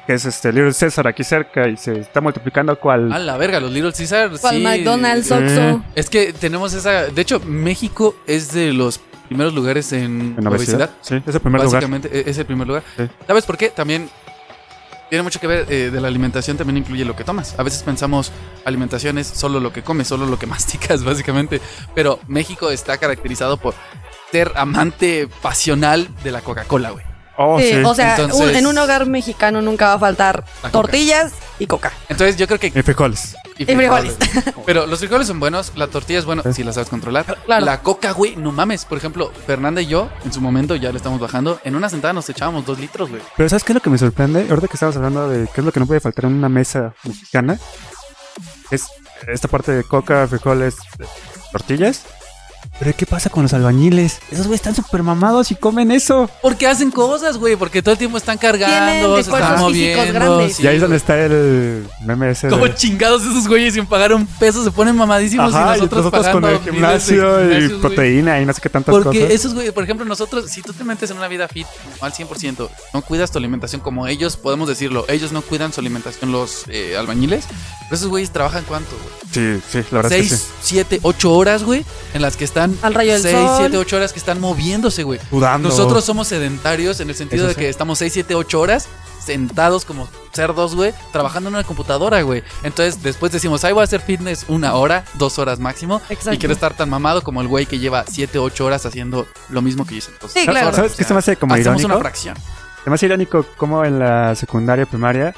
que 0.09 0.15
es 0.15 0.25
este 0.25 0.51
Little 0.51 0.73
César 0.73 1.05
aquí 1.07 1.23
cerca 1.23 1.67
y 1.67 1.77
se 1.77 1.99
está 1.99 2.19
multiplicando 2.19 2.75
cual. 2.79 3.13
A 3.13 3.19
la 3.19 3.37
verga, 3.37 3.59
los 3.59 3.69
Little 3.71 3.93
Caesar. 3.93 4.31
Cual 4.41 4.55
sí. 4.55 4.63
McDonald's, 4.63 5.29
Eh. 5.29 5.35
Oxxo. 5.35 5.85
Es 5.93 6.09
que 6.09 6.33
tenemos 6.33 6.73
esa. 6.73 7.03
De 7.09 7.21
hecho, 7.21 7.39
México 7.41 8.15
es 8.25 8.51
de 8.51 8.73
los 8.73 8.99
primeros 9.27 9.53
lugares 9.53 9.93
en, 9.93 10.33
en 10.35 10.47
obesidad. 10.47 10.89
obesidad. 10.89 10.89
Sí, 11.01 11.21
es 11.27 11.35
el 11.35 11.41
primer 11.41 11.61
lugar. 11.61 11.75
Básicamente 11.83 12.09
e- 12.11 12.27
es 12.27 12.39
el 12.39 12.47
primer 12.47 12.65
lugar. 12.67 12.81
Sí. 12.97 13.03
¿Sabes 13.27 13.45
por 13.45 13.55
qué? 13.55 13.69
También 13.69 14.09
tiene 15.11 15.21
mucho 15.21 15.39
que 15.39 15.45
ver 15.45 15.67
eh, 15.69 15.91
de 15.91 16.01
la 16.01 16.07
alimentación, 16.07 16.57
también 16.57 16.77
incluye 16.77 17.05
lo 17.05 17.15
que 17.15 17.23
tomas. 17.23 17.53
A 17.59 17.61
veces 17.61 17.83
pensamos 17.83 18.31
alimentación 18.65 19.19
es 19.19 19.27
solo 19.27 19.59
lo 19.59 19.71
que 19.71 19.83
comes, 19.83 20.07
solo 20.07 20.25
lo 20.25 20.39
que 20.39 20.47
masticas, 20.55 21.03
básicamente. 21.03 21.61
Pero 21.93 22.19
México 22.27 22.71
está 22.71 22.97
caracterizado 22.97 23.57
por 23.57 23.75
ser 24.31 24.53
amante 24.55 25.27
pasional 25.43 26.07
de 26.23 26.31
la 26.31 26.41
Coca-Cola, 26.41 26.89
güey. 26.89 27.05
Oh, 27.41 27.57
Sí, 27.57 27.69
sí. 27.71 27.81
o 27.85 27.95
sea, 27.95 28.17
Entonces- 28.17 28.49
un- 28.49 28.55
en 28.55 28.67
un 28.67 28.77
hogar 28.77 29.05
mexicano 29.05 29.61
nunca 29.61 29.87
va 29.87 29.93
a 29.93 29.99
faltar 29.99 30.43
coca. 30.61 30.71
tortillas 30.71 31.31
y 31.57 31.67
coca. 31.67 31.93
Entonces 32.09 32.35
yo 32.35 32.47
creo 32.47 32.59
que... 32.59 32.67
Y 32.67 32.81
frijoles. 32.81 33.37
y 33.57 33.63
frijoles. 33.63 34.17
Pero 34.65 34.85
los 34.87 34.99
frijoles 34.99 35.25
son 35.27 35.39
buenos, 35.39 35.71
la 35.75 35.87
tortilla 35.87 36.19
es 36.19 36.25
buena 36.25 36.43
si 36.51 36.63
la 36.65 36.73
sabes 36.73 36.89
controlar. 36.89 37.37
Claro. 37.45 37.65
La 37.65 37.81
coca, 37.81 38.11
güey, 38.11 38.35
no 38.35 38.51
mames. 38.51 38.83
Por 38.83 38.97
ejemplo, 38.97 39.31
Fernanda 39.47 39.81
y 39.81 39.85
yo, 39.87 40.09
en 40.25 40.33
su 40.33 40.41
momento 40.41 40.75
ya 40.75 40.91
le 40.91 40.97
estamos 40.97 41.19
bajando. 41.21 41.61
En 41.63 41.75
una 41.77 41.89
sentada 41.89 42.11
nos 42.13 42.29
echábamos 42.29 42.65
dos 42.65 42.77
litros, 42.77 43.09
güey. 43.09 43.21
Pero 43.37 43.47
¿sabes 43.47 43.63
qué 43.63 43.71
es 43.71 43.75
lo 43.75 43.81
que 43.81 43.89
me 43.89 43.97
sorprende? 43.97 44.45
Ahorita 44.49 44.67
que 44.67 44.73
estamos 44.73 44.97
hablando 44.97 45.29
de 45.29 45.45
qué 45.47 45.61
es 45.61 45.65
lo 45.65 45.71
que 45.71 45.79
no 45.79 45.87
puede 45.87 46.01
faltar 46.01 46.25
en 46.25 46.33
una 46.33 46.49
mesa 46.49 46.93
mexicana, 47.05 47.57
es 48.69 48.83
esta 49.27 49.47
parte 49.47 49.71
de 49.71 49.83
coca, 49.85 50.27
frijoles, 50.27 50.75
tortillas. 51.53 52.01
Pero 52.79 52.95
¿qué 52.95 53.05
pasa 53.05 53.29
con 53.29 53.43
los 53.43 53.53
albañiles? 53.53 54.19
Esos 54.31 54.47
güeyes 54.47 54.61
están 54.61 54.73
súper 54.73 55.03
mamados 55.03 55.51
y 55.51 55.55
comen 55.55 55.91
eso. 55.91 56.29
Porque 56.41 56.65
hacen 56.65 56.91
cosas, 56.91 57.37
güey, 57.37 57.57
porque 57.57 57.81
todo 57.81 57.91
el 57.91 57.97
tiempo 57.97 58.17
están 58.17 58.37
cargando, 58.37 59.15
se 59.15 59.21
están 59.21 59.59
moviendo. 59.59 60.13
grandes. 60.13 60.55
sí, 60.55 60.63
y 60.63 60.67
ahí 60.67 60.75
es 60.75 60.81
donde 60.81 60.95
está 60.95 61.19
el 61.19 61.85
meme 62.05 62.31
ese 62.31 62.47
Como 62.47 62.65
de... 62.65 62.75
chingados 62.75 63.23
esos 63.23 63.49
güeyes 63.49 63.73
sin 63.73 63.85
pagar 63.85 64.13
un 64.13 64.25
peso 64.25 64.63
se 64.63 64.71
ponen 64.71 64.95
mamadísimos 64.95 65.53
Ajá, 65.53 65.75
y 65.75 65.81
nosotros, 65.81 66.03
con 66.03 66.11
pagando 66.11 66.49
el 66.49 66.59
gimnasio 66.61 67.39
y 67.41 67.43
gimnasios, 67.43 67.69
güey. 67.69 67.81
proteína 67.81 68.39
y 68.41 68.45
no 68.45 68.53
sé 68.53 68.61
qué 68.61 68.69
tantas 68.69 68.95
Porque 68.95 69.19
cosas. 69.19 69.33
esos 69.35 69.53
güeyes, 69.53 69.73
por 69.73 69.83
ejemplo, 69.83 70.05
nosotros, 70.05 70.49
si 70.49 70.61
tú 70.61 70.71
te 70.71 70.85
metes 70.85 71.11
en 71.11 71.17
una 71.17 71.27
vida 71.27 71.49
fit 71.49 71.67
al 71.99 72.13
100%, 72.13 72.69
no 72.93 73.01
cuidas 73.01 73.29
tu 73.31 73.39
alimentación 73.39 73.81
como 73.81 74.07
ellos, 74.07 74.37
podemos 74.37 74.69
decirlo, 74.69 75.03
ellos 75.09 75.33
no 75.33 75.41
cuidan 75.41 75.73
su 75.73 75.81
alimentación 75.81 76.31
los 76.31 76.63
eh, 76.69 76.95
albañiles, 76.97 77.43
pero 77.81 77.95
esos 77.95 78.07
güeyes 78.07 78.31
trabajan 78.31 78.63
cuánto, 78.65 78.91
güey? 78.91 79.19
Sí, 79.59 79.61
sí, 79.69 79.83
la 79.91 79.97
verdad 80.01 80.13
es 80.13 80.23
que 80.23 80.29
6, 80.29 80.41
sí. 80.61 80.75
7, 80.75 80.99
8 81.03 81.33
horas, 81.33 81.63
güey, 81.63 81.85
en 82.13 82.21
las 82.21 82.37
que 82.37 82.45
están 82.45 82.68
Al 82.81 82.93
rayo 82.93 83.13
del 83.13 83.21
6, 83.21 83.35
sol. 83.35 83.55
7, 83.59 83.77
8 83.77 83.95
horas 83.97 84.13
que 84.13 84.19
están 84.19 84.39
moviéndose, 84.39 85.03
güey. 85.03 85.19
Sudando. 85.29 85.69
Nosotros 85.69 86.03
somos 86.03 86.27
sedentarios 86.27 86.99
en 86.99 87.09
el 87.09 87.15
sentido 87.15 87.43
Eso 87.43 87.47
de 87.49 87.53
sí. 87.55 87.59
que 87.59 87.69
estamos 87.69 87.97
6, 87.99 88.13
7, 88.13 88.35
8 88.35 88.59
horas 88.59 88.87
sentados 89.23 89.85
como 89.85 90.07
cerdos, 90.33 90.75
güey, 90.75 90.93
trabajando 91.11 91.49
en 91.49 91.55
una 91.55 91.63
computadora, 91.63 92.21
güey. 92.21 92.43
Entonces, 92.63 93.03
después 93.03 93.31
decimos, 93.31 93.63
ay, 93.63 93.73
voy 93.73 93.81
a 93.81 93.83
hacer 93.83 94.01
fitness 94.01 94.45
una 94.47 94.73
hora, 94.73 95.03
dos 95.15 95.37
horas 95.39 95.59
máximo. 95.59 96.01
Exacto. 96.09 96.33
Y 96.33 96.37
quiero 96.39 96.53
estar 96.53 96.73
tan 96.73 96.89
mamado 96.89 97.21
como 97.21 97.41
el 97.41 97.47
güey 97.47 97.65
que 97.65 97.77
lleva 97.79 98.05
7, 98.07 98.39
8 98.39 98.65
horas 98.65 98.85
haciendo 98.85 99.27
lo 99.49 99.61
mismo 99.61 99.85
que 99.85 99.91
yo 99.91 99.97
hice. 99.99 100.11
Entonces, 100.11 100.41
Sí, 100.41 100.47
claro. 100.47 100.67
horas, 100.67 100.75
¿Sabes 100.77 100.93
o 100.93 100.97
qué 100.97 101.03
sea, 101.03 101.07
se 101.09 101.13
me 101.13 101.19
hace 101.19 101.35
como 101.35 101.53
Hacemos 101.53 101.75
una 101.75 101.79
irónico? 101.95 101.99
fracción. 101.99 102.35
Se 102.83 102.89
me 102.89 102.95
hace 102.95 103.05
irónico 103.07 103.45
como 103.57 103.83
en 103.85 103.99
la 103.99 104.35
secundaria, 104.35 104.85
primaria, 104.85 105.35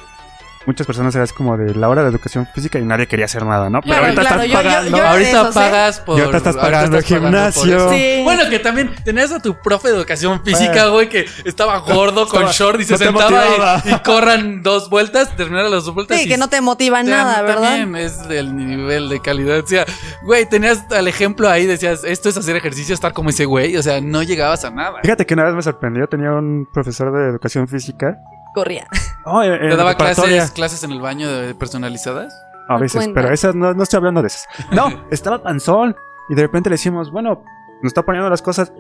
muchas 0.66 0.86
personas 0.88 1.14
eran 1.16 1.28
como 1.36 1.58
de 1.58 1.74
la 1.76 1.90
hora 1.90 2.04
de 2.04 2.10
educación 2.10 2.48
física 2.54 2.80
y 2.80 2.84
nadie 2.86 3.08
quería 3.08 3.26
hacer 3.26 3.46
nada, 3.46 3.70
¿no? 3.70 3.82
Pero 3.82 3.94
Claro, 3.94 4.06
ahorita 4.06 4.22
claro, 4.22 4.42
estás 4.44 4.48
yo- 4.48 4.62
yo- 4.62 4.70
pagando. 4.70 4.98
yo 4.98 5.06
Ahorita 5.08 5.42
¿eh? 5.42 5.52
pagas 5.54 6.00
por. 6.02 6.20
Ahorita 6.20 6.38
estás 6.38 6.56
ahorita 6.56 6.72
pagando 6.72 6.98
el 6.98 7.04
por 7.04 7.18
gimnasio. 7.18 7.78
eso. 7.78 7.90
Sí. 7.90 8.22
Bueno, 8.24 8.44
que 8.50 8.60
también 8.60 8.92
tenías 9.04 9.32
a 9.32 9.40
tu 9.42 9.56
profe 9.62 9.90
de 9.90 9.96
educación 9.96 10.42
física, 10.44 10.88
güey, 10.88 11.10
que 11.10 11.26
estaba 11.46 11.80
gordo 11.80 12.28
con 12.28 12.44
Estaba- 12.44 12.52
short 12.54 12.82
y 12.82 12.84
se 12.86 12.94
no 12.94 12.98
sentaba 12.98 13.82
y, 13.86 13.90
y 13.94 14.00
corran 14.00 14.62
dos 14.64 14.90
vueltas, 14.90 15.36
terminaron 15.36 15.72
las 15.72 15.86
dos 15.86 15.94
vueltas. 15.94 16.18
Sí, 16.20 16.26
y 16.26 16.30
que 16.30 16.38
no 16.38 16.48
te 16.50 16.62
motiva 16.62 17.02
nada, 17.04 17.42
¿verdad? 17.42 17.78
También 17.80 17.96
es 17.96 18.28
del 18.28 18.56
nivel 18.56 19.10
de 19.10 19.20
calidad. 19.22 19.60
O 19.60 19.68
sea, 19.68 19.86
güey, 20.24 20.48
tenías 20.48 20.84
al 20.92 21.08
ejemplo 21.08 21.50
ahí, 21.50 21.66
decías, 21.66 22.04
esto 22.04 22.30
es 22.30 22.38
hacer 22.38 22.56
ejercicio, 22.56 22.94
estar 22.94 23.14
como 23.14 23.30
ese 23.30 23.46
güey. 23.46 23.76
O 23.78 23.84
sea, 23.84 24.00
no 24.02 24.24
llegabas 24.24 24.64
a 24.66 24.70
nada. 24.72 25.00
Fíjate 25.02 25.26
que 25.26 25.34
una 25.34 25.44
vez 25.46 25.54
me 25.56 25.62
sorprendió, 25.62 26.08
tenía 26.08 26.32
un 26.32 26.68
profesor 26.74 27.12
de 27.12 27.30
educación 27.30 27.68
física. 27.68 28.18
Corría. 28.54 28.88
Oh, 29.26 29.42
en- 29.44 29.54
en 29.54 29.70
¿Te 29.70 29.76
daba 29.76 29.96
clases, 29.96 30.52
clases 30.52 30.84
en 30.84 30.92
el 30.92 31.02
baño 31.02 31.30
de 31.32 31.54
personalizadas? 31.56 32.34
A 32.68 32.78
veces, 32.78 32.98
cuenta. 32.98 33.22
pero 33.22 33.34
esas 33.34 33.54
no, 33.56 33.74
no 33.74 33.84
estoy 33.84 33.98
hablando 33.98 34.22
de 34.22 34.28
esas. 34.28 34.48
No, 34.72 34.90
estaba 35.12 35.42
panzón. 35.44 35.96
Y 36.30 36.36
de 36.36 36.42
repente 36.44 36.70
le 36.70 36.76
decimos, 36.76 37.12
bueno, 37.12 37.44
nos 37.82 37.90
está 37.90 38.04
poniendo 38.04 38.30
las 38.30 38.42
cosas. 38.42 38.72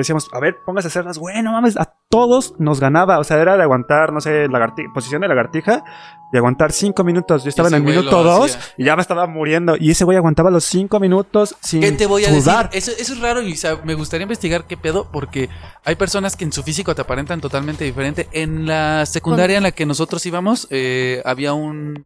Decíamos, 0.00 0.28
a 0.32 0.40
ver, 0.40 0.56
póngase 0.64 0.86
a 0.86 0.90
hacerlas. 0.90 1.18
Güey, 1.18 1.42
no 1.42 1.52
mames, 1.52 1.76
a 1.76 1.92
todos 2.08 2.54
nos 2.58 2.80
ganaba. 2.80 3.18
O 3.18 3.24
sea, 3.24 3.38
era 3.38 3.56
de 3.56 3.62
aguantar, 3.62 4.12
no 4.12 4.20
sé, 4.20 4.48
lagarti- 4.48 4.92
posición 4.92 5.20
de 5.22 5.28
lagartija 5.28 5.84
y 6.32 6.36
aguantar 6.36 6.72
cinco 6.72 7.04
minutos. 7.04 7.44
Yo 7.44 7.48
estaba 7.48 7.68
en 7.68 7.74
el 7.74 7.82
minuto 7.82 8.22
dos 8.22 8.56
hacía. 8.56 8.74
y 8.78 8.84
ya 8.84 8.96
me 8.96 9.02
estaba 9.02 9.26
muriendo. 9.26 9.76
Y 9.78 9.90
ese 9.90 10.04
güey 10.04 10.16
aguantaba 10.16 10.50
los 10.50 10.64
cinco 10.64 10.98
minutos 11.00 11.56
sin 11.60 11.80
¿Qué 11.80 11.92
te 11.92 12.06
voy 12.06 12.24
a 12.24 12.28
sudar. 12.28 12.70
decir? 12.70 12.92
Eso, 12.92 13.02
eso 13.02 13.12
es 13.14 13.20
raro 13.20 13.42
y 13.42 13.52
o 13.52 13.56
sea, 13.56 13.78
me 13.84 13.94
gustaría 13.94 14.22
investigar 14.24 14.64
qué 14.64 14.76
pedo 14.76 15.08
porque 15.12 15.48
hay 15.84 15.94
personas 15.96 16.36
que 16.36 16.44
en 16.44 16.52
su 16.52 16.62
físico 16.62 16.94
te 16.94 17.02
aparentan 17.02 17.40
totalmente 17.40 17.84
diferente. 17.84 18.28
En 18.32 18.66
la 18.66 19.06
secundaria 19.06 19.56
en 19.56 19.62
la 19.62 19.72
que 19.72 19.86
nosotros 19.86 20.24
íbamos 20.26 20.66
eh, 20.70 21.22
había 21.24 21.52
un 21.52 22.04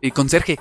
eh, 0.00 0.10
conserje 0.10 0.58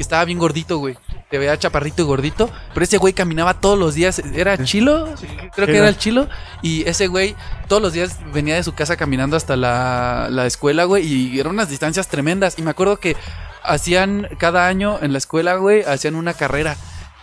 que 0.00 0.02
estaba 0.02 0.24
bien 0.24 0.38
gordito, 0.38 0.78
güey. 0.78 0.96
Te 1.28 1.36
veía 1.36 1.58
chaparrito 1.58 2.00
y 2.00 2.06
gordito, 2.06 2.48
pero 2.72 2.84
ese 2.84 2.96
güey 2.96 3.12
caminaba 3.12 3.60
todos 3.60 3.78
los 3.78 3.94
días. 3.94 4.18
¿Era 4.18 4.56
chilo? 4.64 5.14
Creo 5.54 5.66
que 5.66 5.72
era 5.72 5.80
era. 5.80 5.88
el 5.90 5.98
chilo. 5.98 6.26
Y 6.62 6.88
ese 6.88 7.06
güey 7.06 7.36
todos 7.68 7.82
los 7.82 7.92
días 7.92 8.18
venía 8.32 8.54
de 8.54 8.62
su 8.62 8.72
casa 8.72 8.96
caminando 8.96 9.36
hasta 9.36 9.56
la, 9.56 10.28
la 10.30 10.46
escuela, 10.46 10.84
güey. 10.84 11.06
Y 11.06 11.38
eran 11.38 11.52
unas 11.52 11.68
distancias 11.68 12.08
tremendas. 12.08 12.58
Y 12.58 12.62
me 12.62 12.70
acuerdo 12.70 12.96
que 12.96 13.14
hacían 13.62 14.26
cada 14.38 14.68
año 14.68 14.98
en 15.02 15.12
la 15.12 15.18
escuela, 15.18 15.56
güey, 15.56 15.82
hacían 15.82 16.14
una 16.14 16.32
carrera. 16.32 16.78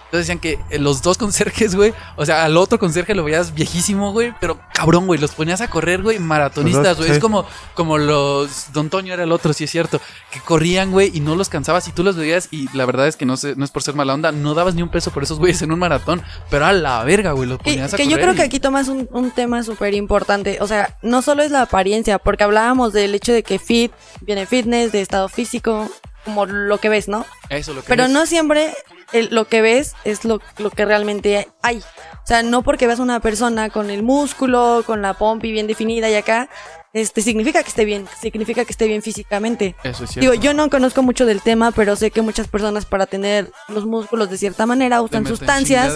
Entonces 0.08 0.28
decían 0.28 0.39
que 0.39 0.58
eh, 0.70 0.80
los 0.80 1.02
dos 1.02 1.17
conserjes, 1.20 1.76
güey, 1.76 1.93
o 2.15 2.26
sea, 2.26 2.43
al 2.46 2.58
otro 2.58 2.80
conserje 2.80 3.13
lo 3.13 3.24
veías 3.24 3.54
viejísimo, 3.54 4.12
güey, 4.12 4.34
pero 4.39 4.60
cabrón, 4.74 5.06
güey, 5.06 5.20
los 5.20 5.32
ponías 5.32 5.62
a 5.62 5.70
correr, 5.70 6.02
güey, 6.02 6.17
maratonistas, 6.20 6.98
güey. 6.98 7.10
sí. 7.10 7.15
Es 7.15 7.20
como, 7.20 7.46
como 7.74 7.98
los. 7.98 8.72
Don 8.74 8.89
Toño 8.89 9.13
era 9.13 9.24
el 9.24 9.32
otro, 9.32 9.54
sí 9.54 9.65
es 9.65 9.72
cierto, 9.72 10.00
que 10.32 10.39
corrían, 10.39 10.91
güey, 10.91 11.12
y 11.13 11.20
no 11.20 11.36
los 11.36 11.50
cansabas 11.50 11.88
y 11.88 11.91
tú 11.91 12.04
los 12.04 12.15
veías. 12.15 12.48
Y 12.52 12.70
la 12.76 12.86
verdad 12.86 13.08
es 13.08 13.15
que 13.17 13.26
no, 13.26 13.38
sé, 13.38 13.56
no 13.56 13.65
es 13.65 13.72
por 13.72 13.84
ser 13.84 13.96
mala 13.96 14.13
onda, 14.13 14.32
no 14.32 14.54
dabas 14.54 14.76
ni 14.76 14.82
un 14.82 14.89
peso 14.89 15.12
por 15.12 15.24
esos 15.24 15.39
güeyes 15.39 15.62
en 15.62 15.72
un 15.72 15.80
maratón, 15.80 16.22
pero 16.50 16.65
a 16.65 16.74
la 16.74 17.04
verga, 17.04 17.34
güey, 17.34 17.50
los 17.50 17.58
Que, 17.60 17.72
ponías 17.72 17.93
a 17.93 17.98
que 17.98 18.04
correr. 18.04 18.17
yo 18.17 18.24
creo 18.24 18.36
que 18.36 18.43
aquí 18.43 18.60
tomas 18.60 18.88
un, 18.88 19.08
un 19.12 19.32
tema 19.32 19.63
súper 19.63 19.93
importante. 19.93 20.58
O 20.62 20.67
sea, 20.67 20.98
no 21.02 21.22
solo 21.22 21.43
es 21.43 21.52
la 21.52 21.63
apariencia, 21.63 22.17
porque 22.17 22.43
hablábamos 22.43 22.93
del 22.93 23.13
hecho 23.13 23.34
de 23.34 23.43
que 23.43 23.60
fit 23.60 23.91
viene 24.22 24.46
fitness, 24.46 24.91
de 24.91 25.02
estado 25.02 25.28
físico, 25.30 25.89
como 26.24 26.46
lo 26.46 26.78
que 26.78 26.89
ves, 26.89 27.08
¿no? 27.08 27.26
Eso 27.50 27.74
lo 27.74 27.82
que 27.82 27.88
Pero 27.88 28.04
ves. 28.04 28.12
no 28.12 28.26
siempre 28.26 28.74
el- 29.13 29.30
lo 29.32 29.46
que 29.48 29.62
ves 29.62 29.93
es 30.04 30.26
lo, 30.26 30.41
lo 30.58 30.70
que 30.70 30.86
realmente 30.86 31.48
hay. 31.62 31.78
O 31.80 32.28
sea, 32.28 32.43
no 32.43 32.62
porque 32.62 32.88
veas 32.88 33.00
una 33.00 33.20
persona 33.22 33.70
con 33.70 33.89
el 33.89 34.04
músculo, 34.04 34.84
con 34.86 35.02
la 35.02 35.13
pompi 35.13 35.52
bien 35.52 35.65
definida 35.67 36.10
y 36.10 36.15
acá, 36.15 36.50
este 36.93 37.22
significa 37.22 37.62
que 37.63 37.70
esté 37.70 37.86
bien, 37.86 38.06
significa 38.22 38.65
que 38.65 38.72
esté 38.72 38.88
bien 38.88 39.02
físicamente. 39.02 39.76
Eso 39.84 40.04
es 40.04 40.10
cierto. 40.12 40.32
Digo, 40.32 40.34
yo 40.43 40.54
no 40.54 40.70
conozco 40.70 41.04
mucho 41.04 41.26
del 41.26 41.41
tema, 41.41 41.72
pero 41.72 41.96
sé 41.96 42.12
que 42.12 42.22
muchas 42.22 42.48
personas 42.48 42.86
para 42.86 43.06
tener 43.06 43.52
los 43.70 43.86
músculos 43.86 44.30
de 44.30 44.38
cierta 44.38 44.65
manera 44.65 45.02
usan 45.02 45.24
sustancias 45.38 45.93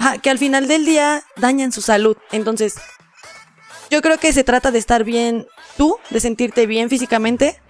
ajá, 0.00 0.18
que 0.18 0.28
al 0.30 0.38
final 0.38 0.68
del 0.68 0.84
día 0.84 1.22
dañan 1.36 1.72
su 1.72 1.80
salud. 1.82 2.16
Entonces, 2.32 2.74
yo 3.90 4.02
creo 4.02 4.18
que 4.18 4.32
se 4.32 4.44
trata 4.44 4.70
de 4.70 4.78
estar 4.78 5.04
bien 5.04 5.46
tú, 5.76 5.96
de 6.10 6.20
sentirte 6.20 6.66
bien 6.66 6.88
físicamente, 6.90 7.60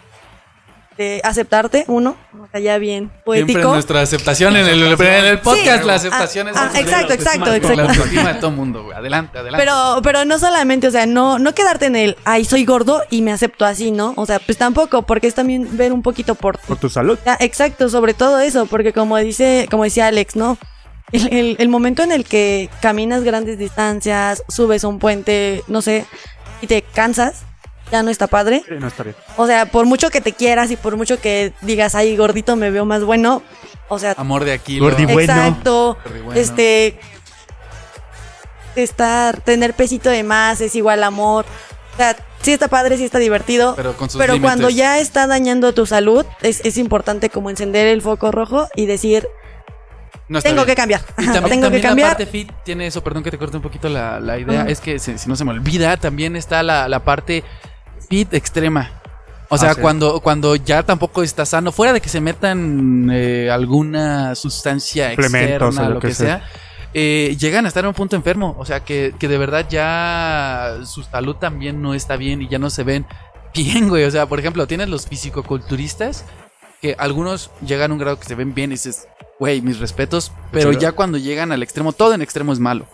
de 0.96 1.20
aceptarte, 1.24 1.84
uno, 1.88 2.16
o 2.38 2.46
sea, 2.50 2.60
ya 2.60 2.76
bien 2.76 3.10
Siempre 3.10 3.22
poético. 3.54 3.72
nuestra 3.72 4.02
aceptación 4.02 4.54
en 4.56 4.66
el, 4.66 4.82
en 4.82 5.24
el 5.24 5.38
podcast, 5.38 5.80
Sí. 5.80 5.86
la 5.86 5.94
aceptación 5.94 6.48
es 6.48 6.56
Ah, 6.56 6.64
básica. 6.66 6.80
exacto, 6.80 7.12
exacto, 7.14 7.46
La 7.46 7.56
exacto. 7.56 7.82
autoestima 7.82 8.32
de 8.34 8.40
todo 8.40 8.50
mundo, 8.50 8.84
güey. 8.84 8.96
Adelante, 8.98 9.38
adelante. 9.38 9.64
Pero, 9.64 10.00
pero 10.02 10.24
no 10.26 10.38
solamente, 10.38 10.88
o 10.88 10.90
sea, 10.90 11.06
no, 11.06 11.38
no 11.38 11.54
quedarte 11.54 11.86
en 11.86 11.96
el, 11.96 12.16
ay, 12.24 12.44
soy 12.44 12.64
gordo 12.66 13.02
y 13.08 13.22
me 13.22 13.32
acepto 13.32 13.64
así, 13.64 13.92
¿no? 13.92 14.12
O 14.16 14.26
sea, 14.26 14.40
pues 14.40 14.58
tampoco, 14.58 15.02
porque 15.02 15.26
es 15.26 15.34
también 15.34 15.74
ver 15.78 15.92
un 15.92 16.02
poquito 16.02 16.34
por 16.34 16.58
Por 16.58 16.76
tu 16.76 16.90
salud. 16.90 17.18
Ah, 17.24 17.36
exacto, 17.40 17.88
sobre 17.88 18.12
todo 18.12 18.38
eso, 18.40 18.66
porque 18.66 18.92
como 18.92 19.16
dice, 19.16 19.68
como 19.70 19.84
decía 19.84 20.08
Alex, 20.08 20.36
¿no? 20.36 20.58
El, 21.12 21.32
el- 21.32 21.56
el 21.58 21.68
momento 21.68 22.02
en 22.02 22.12
el 22.12 22.24
que 22.24 22.68
caminas 22.82 23.24
grandes 23.24 23.58
distancias, 23.58 24.42
subes 24.48 24.84
a 24.84 24.88
un 24.88 24.98
puente, 24.98 25.64
no 25.66 25.80
sé, 25.82 26.04
y 26.62 26.66
te 26.66 26.82
cansas, 26.82 27.42
ya 27.90 28.02
no 28.02 28.10
está 28.10 28.26
padre. 28.26 28.62
No 28.78 28.88
está 28.88 29.02
bien. 29.02 29.16
O 29.36 29.46
sea, 29.46 29.66
por 29.66 29.86
mucho 29.86 30.10
que 30.10 30.20
te 30.20 30.32
quieras 30.32 30.70
y 30.70 30.76
por 30.76 30.96
mucho 30.96 31.20
que 31.20 31.52
digas, 31.62 31.94
ay, 31.94 32.16
gordito, 32.16 32.56
me 32.56 32.70
veo 32.70 32.84
más 32.84 33.02
bueno, 33.04 33.42
O 33.88 33.98
sea, 33.98 34.14
Amor 34.16 34.44
de 34.44 34.52
aquí. 34.52 34.78
Gordi 34.78 35.04
bueno. 35.06 35.20
exacto. 35.32 35.98
Gordi 36.04 36.20
bueno. 36.20 36.40
Este. 36.40 36.98
Estar, 38.76 39.40
tener 39.40 39.74
pesito 39.74 40.10
de 40.10 40.22
más 40.22 40.60
es 40.60 40.74
igual 40.76 41.02
amor. 41.02 41.44
O 41.94 41.96
sea, 41.96 42.16
sí 42.40 42.52
está 42.52 42.68
padre, 42.68 42.96
sí 42.96 43.04
está 43.04 43.18
divertido. 43.18 43.74
Pero 43.74 43.96
con 43.96 44.08
sus 44.08 44.20
Pero 44.20 44.34
límites. 44.34 44.48
cuando 44.48 44.70
ya 44.70 45.00
está 45.00 45.26
dañando 45.26 45.74
tu 45.74 45.86
salud, 45.86 46.24
es, 46.40 46.60
es 46.64 46.78
importante 46.78 47.30
como 47.30 47.50
encender 47.50 47.88
el 47.88 48.00
foco 48.00 48.30
rojo 48.30 48.68
y 48.76 48.86
decir, 48.86 49.26
No 50.28 50.40
tengo 50.40 50.64
bien. 50.64 50.66
que 50.68 50.74
cambiar. 50.76 51.00
Y 51.18 51.26
también, 51.26 51.42
tengo 51.48 51.48
que 51.48 51.80
también 51.80 51.82
la 51.82 51.88
cambiar. 51.88 52.08
parte 52.10 52.26
fit 52.26 52.52
tiene 52.64 52.86
eso, 52.86 53.02
perdón 53.02 53.24
que 53.24 53.32
te 53.32 53.38
corte 53.38 53.56
un 53.56 53.62
poquito 53.62 53.88
la, 53.88 54.20
la 54.20 54.38
idea, 54.38 54.62
es 54.68 54.80
que 54.80 55.00
si, 55.00 55.18
si 55.18 55.28
no 55.28 55.34
se 55.34 55.44
me 55.44 55.50
olvida, 55.50 55.96
también 55.96 56.36
está 56.36 56.62
la, 56.62 56.88
la 56.88 57.00
parte 57.00 57.42
fit 58.10 58.34
extrema. 58.34 58.90
O 59.48 59.56
sea, 59.56 59.70
Ah, 59.70 59.74
sí. 59.74 59.80
cuando, 59.80 60.20
cuando 60.20 60.54
ya 60.56 60.82
tampoco 60.82 61.22
está 61.22 61.46
sano, 61.46 61.72
fuera 61.72 61.92
de 61.92 62.00
que 62.00 62.08
se 62.08 62.20
metan 62.20 63.08
eh, 63.12 63.48
alguna 63.50 64.34
sustancia 64.34 65.12
externa, 65.12 65.66
o 65.66 65.88
lo 65.88 65.94
lo 65.94 66.00
que 66.00 66.08
que 66.08 66.14
sea, 66.14 66.44
eh, 66.92 67.36
llegan 67.38 67.64
a 67.64 67.68
estar 67.68 67.84
en 67.84 67.88
un 67.88 67.94
punto 67.94 68.14
enfermo. 68.16 68.54
O 68.58 68.66
sea, 68.66 68.80
que, 68.80 69.14
que 69.18 69.28
de 69.28 69.38
verdad 69.38 69.66
ya 69.68 70.78
su 70.84 71.02
salud 71.02 71.36
también 71.36 71.80
no 71.80 71.94
está 71.94 72.16
bien 72.16 72.42
y 72.42 72.48
ya 72.48 72.58
no 72.58 72.68
se 72.70 72.84
ven 72.84 73.06
bien, 73.54 73.88
güey. 73.88 74.04
O 74.04 74.10
sea, 74.10 74.26
por 74.26 74.38
ejemplo, 74.38 74.66
tienes 74.66 74.88
los 74.88 75.06
fisicoculturistas 75.06 76.24
que 76.80 76.94
algunos 76.98 77.50
llegan 77.66 77.90
a 77.90 77.94
un 77.94 78.00
grado 78.00 78.18
que 78.18 78.26
se 78.26 78.34
ven 78.34 78.54
bien 78.54 78.70
y 78.70 78.74
dices, 78.74 79.06
güey, 79.38 79.60
mis 79.62 79.78
respetos, 79.80 80.32
pero 80.52 80.72
ya 80.72 80.92
cuando 80.92 81.18
llegan 81.18 81.52
al 81.52 81.62
extremo, 81.62 81.92
todo 81.92 82.14
en 82.14 82.22
extremo 82.22 82.52
es 82.52 82.58
malo. 82.58 82.86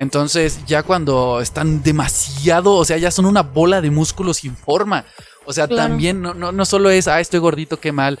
Entonces, 0.00 0.60
ya 0.66 0.82
cuando 0.82 1.40
están 1.40 1.82
demasiado, 1.82 2.72
o 2.74 2.84
sea, 2.84 2.96
ya 2.96 3.10
son 3.12 3.26
una 3.26 3.42
bola 3.42 3.80
de 3.80 3.90
músculos 3.90 4.38
sin 4.38 4.56
forma. 4.56 5.04
O 5.44 5.52
sea, 5.52 5.68
Claro. 5.68 5.88
también 5.90 6.20
no, 6.22 6.34
no, 6.34 6.50
no 6.52 6.64
solo 6.64 6.90
es, 6.90 7.06
ah, 7.06 7.20
estoy 7.20 7.38
gordito, 7.38 7.78
qué 7.78 7.92
mal. 7.92 8.18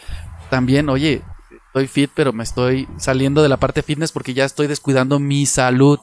También, 0.50 0.88
oye, 0.90 1.22
estoy 1.66 1.86
fit, 1.88 2.10
pero 2.14 2.32
me 2.32 2.44
estoy 2.44 2.86
saliendo 2.98 3.42
de 3.42 3.48
la 3.48 3.56
parte 3.56 3.82
fitness 3.82 4.12
porque 4.12 4.34
ya 4.34 4.44
estoy 4.44 4.66
descuidando 4.66 5.18
mi 5.18 5.46
salud. 5.46 5.98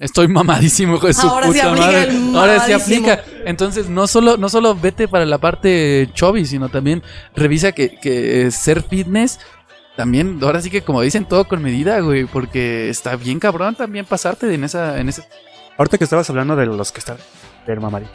Estoy 0.00 0.28
mamadísimo, 0.28 0.96
hijo 0.96 1.06
de 1.06 1.12
su 1.14 1.28
Ahora 1.28 1.46
puta 1.46 1.68
aplica 1.68 1.86
madre. 1.86 2.02
el 2.10 2.34
Ahora 2.36 2.52
mamadísimo. 2.58 3.06
aplica. 3.12 3.24
Entonces, 3.44 3.88
no 3.88 4.06
solo, 4.06 4.36
no 4.36 4.48
solo 4.48 4.74
vete 4.74 5.06
para 5.08 5.26
la 5.26 5.38
parte 5.38 6.10
chubby, 6.14 6.44
sino 6.46 6.70
también 6.70 7.02
revisa 7.36 7.72
que, 7.72 8.00
que 8.00 8.50
ser 8.50 8.82
fitness 8.82 9.38
también, 10.00 10.38
ahora 10.42 10.62
sí 10.62 10.70
que 10.70 10.80
como 10.80 11.02
dicen, 11.02 11.26
todo 11.26 11.46
con 11.46 11.62
medida, 11.62 12.00
güey, 12.00 12.24
porque 12.24 12.88
está 12.88 13.16
bien 13.16 13.38
cabrón 13.38 13.74
también 13.74 14.06
pasarte 14.06 14.52
en 14.54 14.64
esa, 14.64 14.98
en 14.98 15.10
ese 15.10 15.22
Ahorita 15.76 15.98
que 15.98 16.04
estabas 16.04 16.28
hablando 16.30 16.56
de 16.56 16.64
los 16.64 16.90
que 16.90 17.00
están 17.00 17.18
ver 17.66 17.78
mamari. 17.80 18.06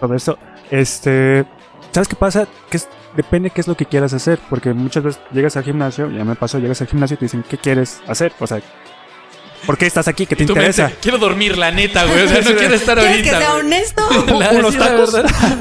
Todo 0.00 0.14
eso, 0.14 0.38
este, 0.70 1.44
¿sabes 1.92 2.08
qué 2.08 2.16
pasa? 2.16 2.46
Que 2.70 2.78
es- 2.78 2.88
depende 3.14 3.50
qué 3.50 3.60
es 3.60 3.68
lo 3.68 3.76
que 3.76 3.84
quieras 3.84 4.14
hacer, 4.14 4.38
porque 4.48 4.72
muchas 4.72 5.02
veces 5.02 5.20
llegas 5.30 5.56
al 5.58 5.64
gimnasio, 5.64 6.10
ya 6.10 6.24
me 6.24 6.34
pasó, 6.36 6.58
llegas 6.58 6.80
al 6.80 6.86
gimnasio 6.86 7.14
y 7.16 7.18
te 7.18 7.24
dicen, 7.26 7.44
¿qué 7.46 7.58
quieres 7.58 8.00
hacer? 8.06 8.32
O 8.40 8.46
sea, 8.46 8.60
¿por 9.66 9.76
qué 9.78 9.86
estás 9.86 10.08
aquí? 10.08 10.26
¿Qué 10.26 10.36
te 10.36 10.42
interesa? 10.44 10.90
quiero 11.00 11.18
dormir, 11.18 11.56
la 11.58 11.70
neta, 11.70 12.04
güey. 12.04 12.24
O 12.24 12.28
sea, 12.28 12.40
no 12.42 12.56
quiero 12.56 12.74
estar 12.74 12.98
¿Quieres 12.98 13.22
que 13.22 13.30
sea 13.30 13.54
honesto? 13.54 14.02
La- 14.38 14.50
¿Unos 14.50 14.76
tacos? 14.76 15.14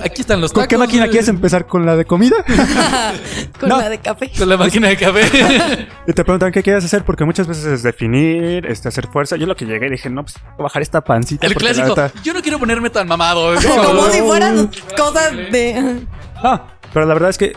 Aquí 0.03 0.21
están 0.21 0.41
los 0.41 0.51
¿Con 0.51 0.63
tacos. 0.63 0.67
qué 0.69 0.77
máquina 0.77 1.01
güey. 1.03 1.11
quieres 1.11 1.27
empezar? 1.29 1.67
¿Con 1.67 1.85
la 1.85 1.95
de 1.95 2.05
comida? 2.05 2.35
Con 3.59 3.69
No. 3.69 3.77
la 3.79 3.89
de 3.89 3.99
café. 3.99 4.31
Con 4.37 4.49
la 4.49 4.57
máquina 4.57 4.87
de 4.89 4.97
café. 4.97 5.87
Y 6.07 6.13
te 6.13 6.23
preguntan 6.23 6.51
qué 6.51 6.63
quieres 6.63 6.83
hacer, 6.85 7.03
porque 7.03 7.25
muchas 7.25 7.47
veces 7.47 7.65
es 7.65 7.83
definir, 7.83 8.65
este, 8.65 8.87
hacer 8.87 9.07
fuerza. 9.07 9.35
Yo 9.35 9.45
lo 9.47 9.55
que 9.55 9.65
llegué 9.65 9.89
dije, 9.89 10.09
no, 10.09 10.23
pues 10.23 10.35
voy 10.43 10.59
a 10.59 10.63
bajar 10.63 10.81
esta 10.81 11.01
pancita. 11.01 11.47
El 11.47 11.55
clásico. 11.55 11.89
neta- 11.89 12.11
Yo 12.23 12.33
no 12.33 12.41
quiero 12.41 12.59
ponerme 12.59 12.89
tan 12.89 13.07
mamado. 13.07 13.53
Como- 13.55 14.09
si 14.09 14.19
fueran 14.21 14.69
cosas 14.97 15.31
de. 15.51 16.01
Ah, 16.35 16.67
pero 16.93 17.05
la 17.05 17.13
verdad 17.13 17.29
es 17.31 17.37
que 17.37 17.53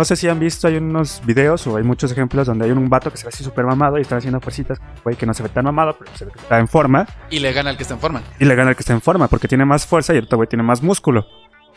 no 0.00 0.04
sé 0.06 0.16
si 0.16 0.28
han 0.28 0.40
visto, 0.40 0.66
hay 0.66 0.76
unos 0.76 1.20
videos 1.26 1.66
o 1.66 1.76
hay 1.76 1.82
muchos 1.82 2.10
ejemplos 2.10 2.46
donde 2.46 2.64
hay 2.64 2.70
un 2.70 2.88
vato 2.88 3.10
que 3.10 3.18
se 3.18 3.24
ve 3.24 3.28
así 3.28 3.44
súper 3.44 3.66
mamado 3.66 3.98
y 3.98 4.00
está 4.00 4.16
haciendo 4.16 4.40
fuercitas, 4.40 4.80
güey, 5.04 5.14
que 5.14 5.26
no 5.26 5.34
se 5.34 5.42
ve 5.42 5.50
tan 5.50 5.66
mamado, 5.66 5.94
pero 5.98 6.10
se 6.16 6.24
ve 6.24 6.32
que 6.32 6.38
está 6.38 6.58
en 6.58 6.68
forma 6.68 7.06
Y 7.28 7.38
le 7.40 7.52
gana 7.52 7.68
al 7.68 7.76
que 7.76 7.82
está 7.82 7.92
en 7.92 8.00
forma. 8.00 8.22
y 8.38 8.46
le 8.46 8.54
gana 8.54 8.70
el 8.70 8.76
que 8.76 8.80
está 8.80 8.94
en 8.94 9.02
forma 9.02 9.28
porque 9.28 9.46
tiene 9.46 9.66
más 9.66 9.84
fuerza 9.84 10.14
y 10.14 10.16
el 10.16 10.24
otro 10.24 10.38
güey 10.38 10.48
tiene 10.48 10.62
más 10.62 10.82
músculo. 10.82 11.26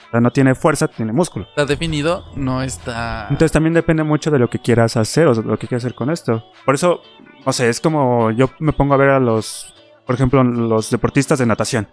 O 0.08 0.12
sea, 0.12 0.22
no 0.22 0.32
tiene 0.32 0.56
fuerza, 0.56 0.88
tiene 0.88 1.12
músculo. 1.12 1.48
Está 1.50 1.66
definido, 1.66 2.24
no 2.38 2.64
está. 2.64 3.24
Entonces 3.24 3.52
también 3.52 3.74
depende 3.74 4.04
mucho 4.04 4.32
de 4.32 4.40
lo 4.40 4.50
que 4.50 4.60
quieras 4.60 4.96
hacer 4.96 5.28
o 5.28 5.36
de 5.36 5.44
lo 5.44 5.60
que 5.60 5.68
quieras 5.68 5.84
hacer 5.84 5.94
con 5.94 6.10
esto. 6.10 6.46
Por 6.64 6.76
eso, 6.76 7.02
no 7.46 7.52
sé, 7.52 7.68
es 7.68 7.82
como 7.82 8.32
yo 8.32 8.52
me 8.60 8.72
pongo 8.72 8.94
a 8.94 8.98
ver 8.98 9.10
a 9.10 9.20
los, 9.20 9.74
por 10.06 10.16
ejemplo, 10.16 10.42
los 10.46 10.90
deportistas 10.90 11.40
de 11.40 11.46
natación. 11.46 11.90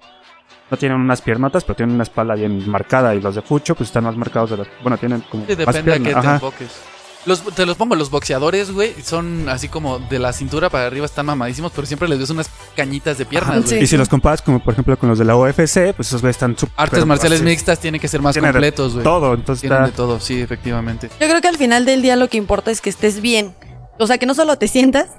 No 0.70 0.76
tienen 0.76 0.98
unas 1.00 1.20
piernotas, 1.20 1.64
pero 1.64 1.76
tienen 1.76 1.94
una 1.96 2.04
espalda 2.04 2.34
bien 2.34 2.68
marcada. 2.68 3.14
Y 3.14 3.20
los 3.20 3.34
de 3.34 3.42
fucho, 3.42 3.74
pues 3.74 3.88
están 3.88 4.04
más 4.04 4.16
marcados 4.16 4.50
de 4.50 4.58
las. 4.58 4.68
Bueno, 4.82 4.96
tienen 4.98 5.22
como. 5.30 5.44
Sí, 5.46 5.56
más 5.64 5.74
depende 5.74 5.92
a 5.92 5.94
qué 5.98 6.00
pierna. 6.04 6.22
te 6.22 6.28
enfoques. 6.46 6.80
Los, 7.26 7.42
te 7.54 7.66
los 7.66 7.76
pongo, 7.76 7.96
los 7.96 8.10
boxeadores, 8.10 8.70
güey, 8.72 8.94
son 9.02 9.46
así 9.50 9.68
como 9.68 9.98
de 9.98 10.18
la 10.18 10.32
cintura 10.32 10.70
para 10.70 10.86
arriba 10.86 11.04
están 11.04 11.26
mamadísimos, 11.26 11.70
pero 11.74 11.86
siempre 11.86 12.08
les 12.08 12.18
ves 12.18 12.30
unas 12.30 12.48
cañitas 12.74 13.18
de 13.18 13.26
piernas, 13.26 13.56
güey. 13.66 13.68
sí. 13.68 13.84
Y 13.84 13.86
si 13.86 13.98
los 13.98 14.08
comparas, 14.08 14.40
como 14.40 14.58
por 14.64 14.72
ejemplo 14.72 14.98
con 14.98 15.10
los 15.10 15.18
de 15.18 15.26
la 15.26 15.36
UFC, 15.36 15.92
pues 15.94 16.08
esos 16.08 16.22
güeyes 16.22 16.36
están 16.36 16.56
súper. 16.56 16.72
Artes 16.78 17.04
marciales 17.04 17.40
así, 17.40 17.44
mixtas 17.46 17.78
tienen 17.78 18.00
que 18.00 18.08
ser 18.08 18.22
más 18.22 18.32
tienen 18.32 18.48
de 18.48 18.52
completos, 18.54 18.92
güey. 18.94 19.04
Todo, 19.04 19.34
entonces 19.34 19.60
Tienen 19.60 19.82
de 19.82 19.84
está. 19.90 19.96
todo, 19.98 20.18
sí, 20.18 20.40
efectivamente. 20.40 21.10
Yo 21.20 21.28
creo 21.28 21.42
que 21.42 21.48
al 21.48 21.58
final 21.58 21.84
del 21.84 22.00
día 22.00 22.16
lo 22.16 22.28
que 22.28 22.38
importa 22.38 22.70
es 22.70 22.80
que 22.80 22.88
estés 22.88 23.20
bien. 23.20 23.54
O 23.98 24.06
sea, 24.06 24.16
que 24.16 24.24
no 24.24 24.32
solo 24.32 24.56
te 24.56 24.66
sientas, 24.66 25.10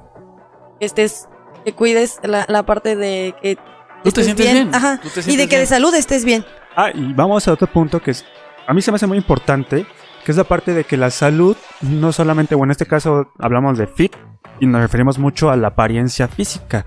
que 0.79 0.87
estés, 0.87 1.27
que 1.65 1.73
cuides 1.73 2.19
la, 2.23 2.47
la 2.49 2.65
parte 2.65 2.95
de 2.95 3.35
que 3.43 3.59
Tú 4.03 4.11
te 4.11 4.23
sientes 4.23 4.51
bien. 4.51 4.73
Ajá. 4.73 4.99
Tú 5.01 5.09
te 5.09 5.31
Y 5.31 5.35
de 5.37 5.47
que 5.47 5.57
de 5.57 5.65
salud 5.65 5.93
estés 5.93 6.25
bien. 6.25 6.45
Ah, 6.75 6.89
y 6.93 7.13
vamos 7.13 7.47
a 7.47 7.53
otro 7.53 7.67
punto 7.67 8.01
que 8.01 8.11
es. 8.11 8.25
A 8.67 8.73
mí 8.73 8.81
se 8.81 8.91
me 8.91 8.95
hace 8.95 9.07
muy 9.07 9.17
importante, 9.17 9.85
que 10.25 10.31
es 10.31 10.37
la 10.37 10.43
parte 10.43 10.73
de 10.73 10.83
que 10.83 10.97
la 10.97 11.09
salud, 11.09 11.57
no 11.81 12.11
solamente, 12.11 12.55
bueno, 12.55 12.69
en 12.69 12.71
este 12.71 12.85
caso 12.85 13.31
hablamos 13.39 13.77
de 13.77 13.87
fit, 13.87 14.15
y 14.59 14.67
nos 14.67 14.81
referimos 14.81 15.17
mucho 15.17 15.49
a 15.49 15.57
la 15.57 15.69
apariencia 15.69 16.27
física. 16.27 16.85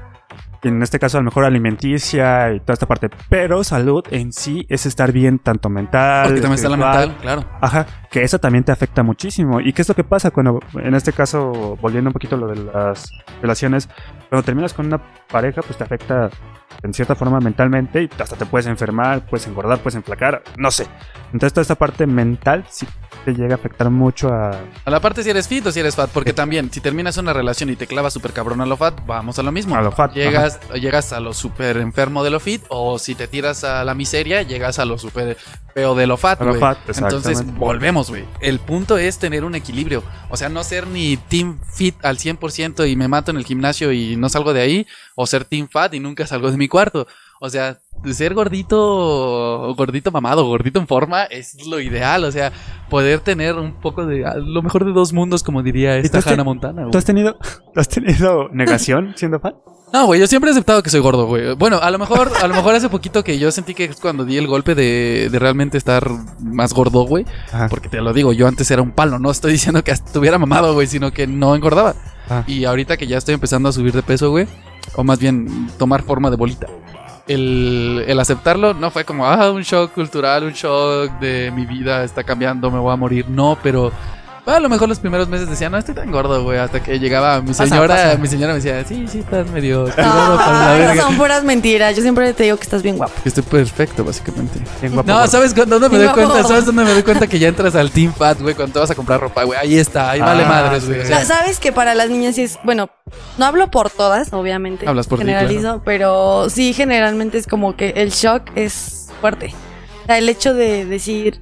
En 0.62 0.82
este 0.82 0.98
caso, 0.98 1.18
a 1.18 1.20
lo 1.20 1.26
mejor 1.26 1.44
alimenticia 1.44 2.54
y 2.54 2.60
toda 2.60 2.72
esta 2.72 2.86
parte. 2.86 3.10
Pero 3.28 3.62
salud 3.64 4.02
en 4.10 4.32
sí 4.32 4.64
es 4.70 4.86
estar 4.86 5.12
bien, 5.12 5.38
tanto 5.38 5.68
mental. 5.68 6.28
Porque 6.28 6.40
también 6.40 6.54
está 6.54 6.70
la 6.70 6.76
mental, 6.78 7.16
claro. 7.20 7.44
Ajá, 7.60 7.86
que 8.10 8.22
eso 8.22 8.38
también 8.38 8.64
te 8.64 8.72
afecta 8.72 9.02
muchísimo. 9.02 9.60
¿Y 9.60 9.74
qué 9.74 9.82
es 9.82 9.88
lo 9.88 9.94
que 9.94 10.04
pasa 10.04 10.30
cuando, 10.30 10.60
en 10.74 10.94
este 10.94 11.12
caso, 11.12 11.76
volviendo 11.82 12.08
un 12.08 12.14
poquito 12.14 12.36
a 12.36 12.38
lo 12.38 12.46
de 12.46 12.56
las 12.56 13.10
relaciones, 13.42 13.90
cuando 14.30 14.42
terminas 14.42 14.72
con 14.72 14.86
una 14.86 15.02
pareja, 15.34 15.62
pues 15.62 15.76
te 15.76 15.82
afecta 15.82 16.30
en 16.84 16.94
cierta 16.94 17.16
forma 17.16 17.40
mentalmente 17.40 18.04
y 18.04 18.10
hasta 18.22 18.36
te 18.36 18.46
puedes 18.46 18.66
enfermar, 18.66 19.26
puedes 19.26 19.48
engordar, 19.48 19.78
puedes 19.80 19.96
enflacar, 19.96 20.44
no 20.56 20.70
sé. 20.70 20.86
Entonces 21.26 21.52
toda 21.52 21.62
esta 21.62 21.74
parte 21.74 22.06
mental 22.06 22.64
sí 22.70 22.86
te 23.24 23.32
llega 23.32 23.54
a 23.54 23.56
afectar 23.56 23.90
mucho 23.90 24.28
a... 24.28 24.60
A 24.84 24.90
la 24.90 25.00
parte 25.00 25.22
si 25.22 25.30
eres 25.30 25.48
fit 25.48 25.66
o 25.66 25.72
si 25.72 25.80
eres 25.80 25.96
fat, 25.96 26.10
porque 26.10 26.32
también 26.32 26.70
si 26.70 26.80
terminas 26.80 27.16
una 27.16 27.32
relación 27.32 27.70
y 27.70 27.76
te 27.76 27.86
clavas 27.86 28.12
súper 28.12 28.32
cabrón 28.32 28.60
a 28.60 28.66
lo 28.66 28.76
fat, 28.76 29.00
vamos 29.06 29.38
a 29.38 29.42
lo 29.42 29.50
mismo. 29.50 29.74
A 29.74 29.82
lo 29.82 29.90
fat, 29.90 30.12
Llegas, 30.14 30.60
llegas 30.74 31.12
a 31.12 31.20
lo 31.20 31.32
súper 31.32 31.78
enfermo 31.78 32.22
de 32.22 32.30
lo 32.30 32.38
fit, 32.38 32.62
o 32.68 32.98
si 32.98 33.14
te 33.14 33.26
tiras 33.26 33.64
a 33.64 33.82
la 33.84 33.94
miseria, 33.94 34.42
llegas 34.42 34.78
a 34.78 34.84
lo 34.84 34.98
súper 34.98 35.36
feo 35.74 35.94
de 35.94 36.06
lo 36.06 36.16
fat, 36.16 36.40
A 36.40 36.44
lo 36.44 36.54
fat, 36.54 36.78
Entonces, 36.96 37.44
volvemos, 37.56 38.10
güey. 38.10 38.24
El 38.40 38.60
punto 38.60 38.98
es 38.98 39.18
tener 39.18 39.44
un 39.44 39.54
equilibrio. 39.54 40.04
O 40.28 40.36
sea, 40.36 40.48
no 40.48 40.62
ser 40.62 40.86
ni 40.86 41.16
team 41.16 41.58
fit 41.72 41.96
al 42.04 42.18
100% 42.18 42.88
y 42.88 42.94
me 42.94 43.08
mato 43.08 43.30
en 43.30 43.38
el 43.38 43.44
gimnasio 43.44 43.90
y 43.90 44.16
no 44.16 44.28
salgo 44.28 44.52
de 44.52 44.60
ahí, 44.60 44.86
o 45.14 45.26
ser 45.26 45.44
team 45.44 45.68
fat 45.70 45.94
y 45.94 46.00
nunca 46.00 46.26
salgo 46.26 46.50
de 46.50 46.56
mi 46.56 46.68
cuarto. 46.68 47.06
O 47.40 47.50
sea, 47.50 47.78
ser 48.12 48.34
gordito, 48.34 49.74
gordito 49.76 50.10
mamado, 50.10 50.44
gordito 50.46 50.78
en 50.78 50.86
forma 50.86 51.24
es 51.24 51.66
lo 51.66 51.80
ideal. 51.80 52.24
O 52.24 52.32
sea, 52.32 52.52
poder 52.88 53.20
tener 53.20 53.56
un 53.56 53.74
poco 53.80 54.06
de 54.06 54.24
lo 54.36 54.62
mejor 54.62 54.84
de 54.84 54.92
dos 54.92 55.12
mundos, 55.12 55.42
como 55.42 55.62
diría 55.62 55.96
esta 55.98 56.20
Hannah 56.24 56.44
Montana. 56.44 56.82
güey. 56.82 56.92
¿Tú 56.92 56.98
has 56.98 57.04
tenido, 57.04 57.34
¿tú 57.74 57.80
has 57.80 57.88
tenido 57.88 58.48
negación 58.50 59.14
siendo 59.16 59.40
fan? 59.40 59.54
No, 59.92 60.06
güey, 60.06 60.18
yo 60.18 60.26
siempre 60.26 60.50
he 60.50 60.52
aceptado 60.52 60.82
que 60.82 60.90
soy 60.90 60.98
gordo, 60.98 61.26
güey. 61.26 61.54
Bueno, 61.54 61.78
a 61.80 61.88
lo 61.92 62.00
mejor, 62.00 62.28
a 62.42 62.48
lo 62.48 62.54
mejor 62.54 62.74
hace 62.74 62.88
poquito 62.88 63.22
que 63.22 63.38
yo 63.38 63.52
sentí 63.52 63.74
que 63.74 63.84
es 63.84 64.00
cuando 64.00 64.24
di 64.24 64.36
el 64.36 64.48
golpe 64.48 64.74
de, 64.74 65.28
de 65.30 65.38
realmente 65.38 65.78
estar 65.78 66.10
más 66.40 66.72
gordo, 66.74 67.06
güey. 67.06 67.24
Ajá. 67.52 67.68
Porque 67.68 67.88
te 67.88 68.00
lo 68.00 68.12
digo, 68.12 68.32
yo 68.32 68.48
antes 68.48 68.68
era 68.72 68.82
un 68.82 68.90
palo, 68.90 69.20
no 69.20 69.30
estoy 69.30 69.52
diciendo 69.52 69.84
que 69.84 69.92
estuviera 69.92 70.36
mamado, 70.36 70.74
güey, 70.74 70.88
sino 70.88 71.12
que 71.12 71.28
no 71.28 71.54
engordaba. 71.54 71.94
Ah. 72.28 72.42
Y 72.48 72.64
ahorita 72.64 72.96
que 72.96 73.06
ya 73.06 73.18
estoy 73.18 73.34
empezando 73.34 73.68
a 73.68 73.72
subir 73.72 73.92
de 73.92 74.02
peso, 74.02 74.30
güey, 74.30 74.48
o 74.94 75.04
más 75.04 75.18
bien 75.18 75.68
tomar 75.78 76.02
forma 76.02 76.30
de 76.30 76.36
bolita. 76.36 76.66
El, 77.26 78.04
el 78.06 78.20
aceptarlo 78.20 78.74
no 78.74 78.90
fue 78.90 79.04
como, 79.04 79.26
ah, 79.26 79.50
un 79.50 79.62
shock 79.62 79.92
cultural, 79.92 80.44
un 80.44 80.52
shock 80.52 81.10
de 81.20 81.50
mi 81.50 81.64
vida 81.64 82.04
está 82.04 82.22
cambiando, 82.22 82.70
me 82.70 82.78
voy 82.78 82.92
a 82.92 82.96
morir. 82.96 83.28
No, 83.28 83.56
pero 83.62 83.92
a 84.46 84.60
lo 84.60 84.68
mejor 84.68 84.88
los 84.88 84.98
primeros 84.98 85.28
meses 85.28 85.48
decía, 85.48 85.70
no 85.70 85.78
estoy 85.78 85.94
tan 85.94 86.10
gordo, 86.10 86.42
güey. 86.42 86.58
Hasta 86.58 86.82
que 86.82 86.98
llegaba 86.98 87.40
mi 87.40 87.48
Pasa, 87.48 87.66
señora, 87.66 87.94
pasa. 87.94 88.18
mi 88.18 88.26
señora 88.28 88.52
me 88.52 88.60
decía, 88.60 88.84
sí, 88.84 89.06
sí, 89.08 89.20
estás 89.20 89.48
medio 89.50 89.84
tirado 89.86 90.36
para 90.36 90.78
la 90.94 90.96
son 91.02 91.16
puras 91.16 91.44
mentiras. 91.44 91.96
Yo 91.96 92.02
siempre 92.02 92.32
te 92.34 92.44
digo 92.44 92.56
que 92.56 92.62
estás 92.64 92.82
bien 92.82 92.96
guapo. 92.98 93.12
Estoy 93.24 93.42
perfecto, 93.42 94.04
básicamente. 94.04 94.58
Bien 94.80 94.92
guapo, 94.92 95.08
No, 95.08 95.14
gordo. 95.14 95.28
¿sabes 95.30 95.54
dónde 95.54 95.78
me 95.88 95.88
Bien 95.98 96.02
doy 96.12 96.14
cuenta? 96.14 96.42
¿Sabes 96.46 96.66
dónde 96.66 96.84
me 96.84 96.92
doy 96.92 97.02
cuenta 97.02 97.26
que 97.26 97.38
ya 97.38 97.48
entras 97.48 97.74
al 97.74 97.90
Team 97.90 98.12
Fat, 98.12 98.40
güey? 98.40 98.54
Cuando 98.54 98.74
te 98.74 98.78
vas 98.80 98.90
a 98.90 98.94
comprar 98.94 99.20
ropa, 99.20 99.44
güey. 99.44 99.58
Ahí 99.58 99.78
está, 99.78 100.10
ahí 100.10 100.20
vale 100.20 100.44
Ah, 100.44 100.48
madres, 100.48 100.86
güey. 100.86 101.00
O 101.00 101.02
sí. 101.02 101.08
sea, 101.08 101.24
Sabes 101.24 101.58
que 101.58 101.72
para 101.72 101.94
las 101.94 102.10
niñas 102.10 102.34
sí 102.34 102.42
es, 102.42 102.58
bueno, 102.64 102.90
no 103.38 103.44
hablo 103.46 103.70
por 103.70 103.88
todas, 103.90 104.32
obviamente. 104.32 104.86
Hablas 104.86 105.06
por 105.06 105.18
ti, 105.18 105.24
Generalizo, 105.24 105.82
pero 105.84 106.50
sí 106.50 106.72
generalmente 106.74 107.38
es 107.38 107.46
como 107.46 107.76
que 107.76 107.90
el 107.96 108.10
shock 108.10 108.42
es 108.56 109.08
fuerte. 109.20 109.54
O 110.02 110.06
sea, 110.06 110.18
el 110.18 110.28
hecho 110.28 110.52
de 110.52 110.84
decir, 110.84 111.40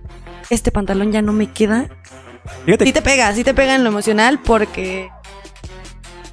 este 0.50 0.70
pantalón 0.70 1.10
ya 1.10 1.20
no 1.20 1.32
me 1.32 1.50
queda, 1.50 1.88
Fíjate 2.64 2.84
sí 2.86 2.92
te 2.92 3.02
pega, 3.02 3.32
sí 3.34 3.44
te 3.44 3.54
pega 3.54 3.74
en 3.74 3.84
lo 3.84 3.90
emocional 3.90 4.40
porque 4.44 5.08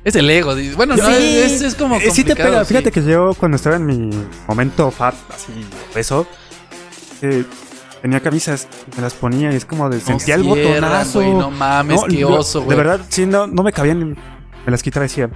Es 0.04 0.16
el 0.16 0.30
ego. 0.30 0.56
dices. 0.56 0.76
Bueno, 0.76 0.96
no, 0.96 1.06
Sí. 1.08 1.38
es, 1.38 1.62
es 1.62 1.76
como. 1.76 1.98
Eh, 1.98 2.10
sí 2.12 2.24
te 2.24 2.36
pega. 2.36 2.64
sí. 2.66 2.70
Fíjate 2.70 2.92
que 2.92 3.04
yo 3.04 3.34
cuando 3.40 3.56
estaba 3.58 3.76
en 3.76 3.86
mi 3.86 4.10
momento 4.48 4.90
fat, 4.92 5.14
así, 5.34 5.52
peso, 5.94 6.26
eh, 7.22 7.44
tenía 8.02 8.20
camisas, 8.22 8.68
me 8.96 9.02
las 9.04 9.14
ponía 9.14 9.52
y 9.52 9.56
es 9.56 9.66
como 9.66 9.90
de 9.90 9.98
No 9.98 10.04
sentía 10.06 10.36
el 10.36 10.44
botonazo. 10.44 11.20
güey, 11.22 11.34
no 11.34 11.52
mames, 11.52 12.02
qué 12.10 12.18
yo- 12.18 12.30
oso, 12.30 12.62
güey. 12.64 12.78
De 12.78 12.84
verdad, 12.84 13.02
sí, 13.10 13.26
no, 13.26 13.46
no 13.48 13.62
me 13.64 13.72
cabían. 13.74 14.18
Me 14.66 14.72
las 14.72 14.82
quitaba 14.84 15.06
y 15.06 15.10
decía, 15.10 15.30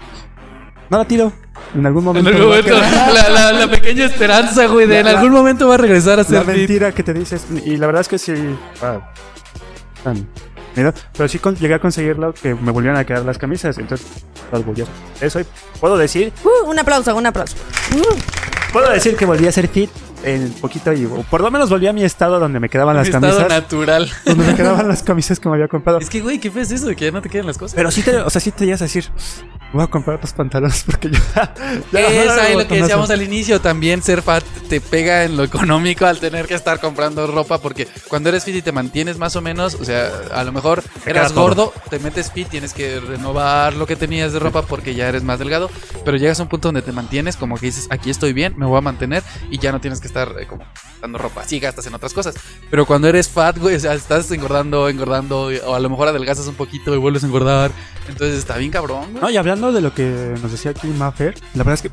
no 0.90 0.98
la 0.98 1.06
tiro. 1.06 1.32
En 1.76 1.86
algún 1.86 2.02
En 2.02 2.06
momento. 2.06 2.30
algún 2.30 2.42
me 2.44 2.48
va 2.50 2.56
a 2.56 2.62
momento, 2.62 2.88
quedar". 2.90 3.14
la, 3.14 3.30
la- 3.30 3.52
la 3.54 3.68
pequeña 3.70 4.06
esperanza, 4.06 4.66
güey, 4.68 4.88
de 4.88 5.00
en 5.00 5.06
La- 5.06 5.12
algún 5.12 5.32
momento 5.32 5.68
va 5.68 5.76
a 5.76 5.78
regresar 5.78 6.14
a 6.14 6.18
La 6.18 6.24
ser 6.24 6.40
fit. 6.46 6.56
mentira 6.56 6.92
que 6.92 7.04
te 7.04 7.14
dices. 7.14 7.46
Y 7.66 7.78
la 7.78 7.86
verdad 7.88 8.02
es 8.02 8.08
que 8.08 8.18
sí. 8.18 8.34
ah, 8.82 9.12
pero 10.76 11.28
sí 11.28 11.40
con- 11.40 11.56
llegué 11.56 11.74
a 11.76 11.80
conseguirlo 11.80 12.34
que 12.34 12.54
me 12.56 12.72
volvieran 12.72 13.00
a 13.00 13.06
quedar 13.06 13.24
las 13.26 13.38
camisas. 13.38 13.78
Entonces, 13.78 14.08
las 14.52 14.66
volví 14.66 14.82
a 14.82 14.86
Eso 15.22 15.40
y 15.40 15.46
puedo 15.80 15.98
decir, 15.98 16.32
Uh, 16.44 16.70
un 16.70 16.80
aplauso, 16.80 17.16
un 17.16 17.26
aplauso. 17.26 17.56
Uh, 17.96 18.72
puedo 18.72 18.90
decir 18.92 19.16
que 19.16 19.26
volví 19.26 19.48
a 19.48 19.52
ser 19.52 19.68
fit 19.68 19.90
en 20.24 20.52
poquito 20.54 20.94
y 20.94 21.06
por 21.30 21.42
lo 21.42 21.52
menos 21.52 21.70
volví 21.70 21.88
a 21.88 21.94
mi 21.94 22.04
estado 22.04 22.40
donde 22.40 22.60
me 22.60 22.70
quedaban 22.70 22.96
las 22.96 23.08
Mi 23.08 23.14
estado 23.14 23.38
camisas. 23.38 23.50
natural. 23.50 24.12
Donde 24.26 24.46
me 24.46 24.56
quedaban 24.56 24.88
las 24.88 25.04
camisas 25.04 25.40
que 25.40 25.50
me 25.50 25.56
había 25.56 25.68
comprado. 25.68 26.00
Es 26.00 26.10
que, 26.10 26.22
güey, 26.22 26.40
¿qué 26.40 26.50
fue 26.52 26.62
eso 26.62 26.86
de 26.86 26.96
que 26.96 27.06
ya 27.06 27.12
no 27.12 27.22
te 27.22 27.30
quedan 27.30 27.46
las 27.46 27.58
cosas? 27.58 27.76
Pero 27.76 27.92
sí 27.92 28.02
te, 28.02 28.16
o 28.18 28.30
sea, 28.30 28.42
sí 28.42 28.52
te 28.52 28.66
llegas 28.66 28.82
a 28.82 28.86
decir, 28.86 29.06
voy 29.74 29.84
a 29.84 29.88
comprar 29.88 30.18
otros 30.18 30.34
pantalones 30.34 30.84
porque 30.86 31.10
yo 31.10 31.20
ya 31.92 32.08
es 32.08 32.30
ahí 32.32 32.56
lo 32.56 32.68
que 32.68 32.82
decíamos 32.82 33.10
al 33.10 33.22
inicio, 33.22 33.60
también 33.60 34.02
ser 34.02 34.22
fat 34.22 34.44
te 34.70 34.80
pega 34.80 35.24
en 35.24 35.36
lo 35.36 35.44
económico 35.44 36.06
al 36.06 36.20
tener 36.20 36.48
que 36.48 36.54
estar 36.54 36.80
comprando 36.80 37.26
ropa 37.28 37.60
porque 37.60 37.88
cuando 38.08 38.30
eres 38.30 38.44
fit 38.44 38.56
y 38.56 38.62
te 38.62 38.72
mantienes 38.72 39.18
más 39.18 39.36
o 39.36 39.42
menos, 39.42 39.76
o 39.76 39.84
sea, 39.86 40.10
a 40.34 40.44
lo 40.44 40.52
mejor 40.52 40.84
eras 41.06 41.34
gordo, 41.34 41.74
te 41.90 42.00
metes 42.00 42.32
fit, 42.32 42.48
tienes 42.48 42.74
que 42.74 43.00
renovar 43.00 43.74
lo 43.74 43.88
que 43.88 43.96
tenías 43.96 44.32
de 44.34 44.40
ropa 44.40 44.62
porque 44.62 44.96
ya 44.96 45.10
eres 45.10 45.24
más 45.24 45.40
delgado, 45.40 45.70
pero 46.06 46.18
llegas 46.18 46.40
a 46.40 46.44
un 46.44 46.50
punto 46.50 46.68
donde 46.68 46.82
te 46.82 46.92
mantienes 46.92 47.36
como 47.36 47.58
que 47.58 47.68
dices, 47.68 47.88
aquí 47.90 48.10
estoy 48.10 48.34
bien, 48.34 48.54
me 48.58 48.66
voy 48.66 48.78
a 48.78 48.82
mantener 48.82 49.24
y 49.50 49.58
ya 49.58 49.72
no 49.72 49.82
tienes 49.82 50.00
que 50.00 50.08
estar 50.14 50.36
eh, 50.40 50.46
como 50.48 50.64
dando 51.02 51.18
ropa, 51.18 51.44
sí 51.44 51.60
gastas 51.60 51.86
en 51.88 51.94
otras 51.96 52.14
cosas, 52.14 52.36
pero 52.70 52.86
cuando 52.86 53.08
eres 53.08 53.28
fat, 53.28 53.58
güey, 53.58 53.76
o 53.76 53.80
sea, 53.80 53.94
estás 53.94 54.30
engordando, 54.32 54.88
engordando 54.88 55.50
o 55.66 55.74
a 55.76 55.80
lo 55.80 55.90
mejor 55.90 56.08
adelgazas 56.08 56.48
un 56.48 56.56
poquito 56.56 56.94
y 56.94 56.98
vuelves 56.98 57.24
a 57.24 57.28
engordar, 57.28 57.72
entonces 58.08 58.38
está 58.38 58.58
bien 58.58 58.72
cabrón, 58.72 59.10
güey. 59.12 59.22
No, 59.22 59.30
y 59.30 59.38
hablando 59.38 59.72
de 59.72 59.82
lo 59.82 59.94
que 59.94 60.36
nos 60.42 60.52
decía 60.52 60.72
aquí 60.72 60.88
Maffer, 60.88 61.34
la 61.56 61.64
verdad 61.64 61.74
es 61.74 61.82
que 61.82 61.92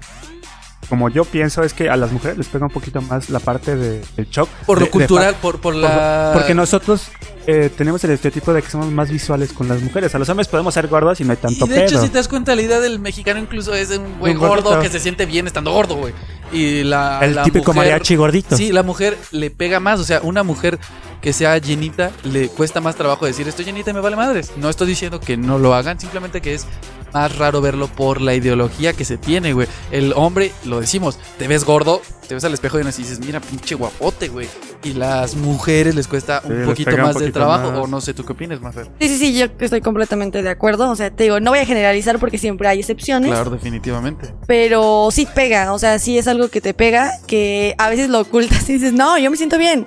como 0.89 1.09
yo 1.09 1.25
pienso 1.25 1.63
es 1.63 1.73
que 1.73 1.89
a 1.89 1.97
las 1.97 2.11
mujeres 2.13 2.37
les 2.37 2.49
pega 2.49 2.67
un 2.67 2.73
poquito 2.73 3.01
más 3.01 3.31
la 3.31 3.39
parte 3.39 3.77
de, 3.77 4.03
del 4.17 4.29
shock. 4.29 4.49
Por 4.67 4.79
lo 4.81 4.87
de 4.87 4.91
cultural, 4.91 5.35
por 5.41 5.61
por- 5.61 5.75
la... 5.77 6.31
Porque 6.35 6.53
nosotros 6.55 7.09
eh, 7.51 7.71
tenemos 7.77 8.03
el 8.05 8.11
estereotipo 8.13 8.53
de 8.53 8.63
que 8.63 8.71
somos 8.71 8.91
más 8.91 9.11
visuales 9.11 9.53
con 9.53 9.69
las 9.69 9.81
mujeres. 9.83 10.15
A 10.15 10.19
los 10.19 10.29
hombres 10.29 10.49
podemos 10.49 10.75
ser 10.75 10.89
gordos 10.89 11.21
y 11.21 11.25
no 11.25 11.33
hay 11.33 11.37
tanto 11.39 11.67
y 11.67 11.69
de 11.69 11.85
hecho, 11.85 12.01
si 12.01 12.09
te 12.09 12.19
das 12.19 12.29
cuenta, 12.29 12.55
la 12.55 12.63
idea 12.63 12.81
del 12.81 12.99
mexicano 12.99 13.41
incluso 13.41 13.75
es 13.75 13.89
de 13.91 13.99
un 13.99 14.19
güey 14.19 14.33
Un 14.35 14.39
gordo 14.39 14.63
gordito. 14.71 14.81
que 14.83 14.89
se 14.89 15.01
siente 15.01 15.27
bien 15.27 15.47
estando 15.47 15.73
gordo, 15.73 15.97
güey. 15.97 16.13
Y 16.53 16.83
la, 16.83 17.21
el 17.23 17.35
la 17.37 17.45
típico 17.45 17.73
mujer- 17.73 17.91
mariachi 17.93 18.17
gordito. 18.17 18.57
Sí, 18.57 18.73
la 18.73 18.83
mujer 18.83 19.17
le 19.31 19.51
pega 19.51 19.79
más. 19.81 20.01
O 20.01 20.05
sea, 20.05 20.21
una 20.23 20.43
mujer 20.43 20.79
que 21.21 21.33
sea 21.33 21.59
llenita 21.59 22.11
le 22.25 22.49
cuesta 22.49 22.81
más 22.81 22.97
trabajo 22.97 23.27
decir 23.27 23.47
estoy 23.47 23.67
llenita 23.67 23.91
y 23.91 23.95
me 23.95 24.01
vale 24.01 24.17
madres. 24.17 24.53
No 24.57 24.69
estoy 24.71 24.87
diciendo 24.89 25.21
que 25.21 25.37
no 25.37 25.59
lo 25.59 25.75
hagan, 25.75 26.01
simplemente 26.01 26.41
que 26.41 26.55
es 26.55 26.67
más 27.13 27.37
raro 27.39 27.61
verlo 27.61 27.89
por 27.89 28.21
la 28.21 28.35
ideología 28.35 28.93
que 28.93 29.05
se 29.05 29.19
tiene, 29.19 29.53
güey. 29.53 29.69
El 29.91 30.13
hombre, 30.17 30.53
lo 30.65 30.81
decimos, 30.81 31.19
te 31.39 31.47
ves 31.49 31.65
gordo, 31.65 32.01
te 32.27 32.35
ves 32.35 32.45
al 32.45 32.55
espejo 32.55 32.79
y 32.81 32.85
dices, 32.85 33.21
mira, 33.21 33.41
pinche 33.41 33.75
guapote, 33.75 34.29
güey. 34.29 34.49
Y 34.83 34.95
las 34.95 35.35
mujeres 35.35 35.95
les 35.95 36.09
cuesta 36.09 36.41
Sí, 36.45 36.53
un 36.53 36.65
poquito 36.65 36.97
más 36.97 37.15
de 37.15 37.21
poquito 37.21 37.40
trabajo. 37.41 37.71
más. 37.73 37.81
O 37.81 37.87
no 37.87 38.01
sé, 38.01 38.15
¿tú 38.15 38.25
qué 38.25 38.33
opinas, 38.33 38.61
Mafer? 38.61 38.87
Sí, 39.01 39.09
sí, 39.09 39.17
sí, 39.17 39.39
yo 39.39 39.47
estoy 39.59 39.81
completamente 39.81 40.43
de 40.43 40.49
acuerdo. 40.49 40.91
O 40.91 40.97
sea, 40.97 41.11
te 41.11 41.25
digo, 41.25 41.41
no 41.41 41.51
voy 41.51 41.61
a 41.61 41.67
generalizar 41.67 42.19
porque 42.19 42.39
siempre 42.39 42.69
hay 42.69 42.81
excepciones. 42.81 43.31
Claro, 43.31 43.51
definitivamente. 43.51 44.35
Pero 44.47 45.09
sí 45.11 45.27
pega, 45.35 45.73
o 45.73 45.79
sea, 45.79 45.99
sí 45.99 46.19
es 46.19 46.29
algo 46.29 46.49
que 46.49 46.61
te 46.61 46.75
pega, 46.75 47.13
que 47.27 47.75
a 47.79 47.89
veces 47.89 48.09
lo 48.09 48.21
ocultas 48.21 48.69
y 48.69 48.75
dices, 48.75 48.93
no, 48.93 49.19
yo 49.19 49.31
me 49.31 49.37
siento 49.37 49.59
bien. 49.59 49.87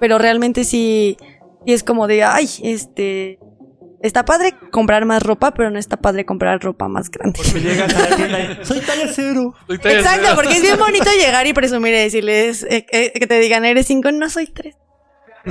Pero 0.00 0.18
realmente 0.18 0.64
sí, 0.64 1.16
sí 1.66 1.72
es 1.72 1.82
como 1.82 2.06
de, 2.06 2.24
ay, 2.24 2.48
este. 2.62 3.38
Está 4.00 4.24
padre 4.24 4.54
comprar 4.70 5.04
más 5.06 5.24
ropa, 5.24 5.52
pero 5.52 5.70
no 5.70 5.78
está 5.80 5.96
padre 5.96 6.24
comprar 6.24 6.62
ropa 6.62 6.86
más 6.86 7.10
grande. 7.10 7.40
Porque 7.42 7.60
llegas 7.68 7.92
a 7.92 8.08
la 8.08 8.16
tienda 8.16 8.40
y 8.40 8.64
soy 8.64 8.80
talla 8.80 9.08
cero. 9.12 9.54
Exacto, 9.68 10.28
porque 10.36 10.52
es 10.54 10.62
bien 10.62 10.78
bonito 10.78 11.10
llegar 11.10 11.44
y 11.48 11.52
presumir 11.52 11.94
y 11.94 11.98
decirles 11.98 12.62
eh, 12.70 12.86
eh, 12.92 13.12
que 13.12 13.26
te 13.26 13.40
digan, 13.40 13.64
eres 13.64 13.86
cinco, 13.86 14.12
no 14.12 14.30
soy 14.30 14.46
tres. 14.46 14.76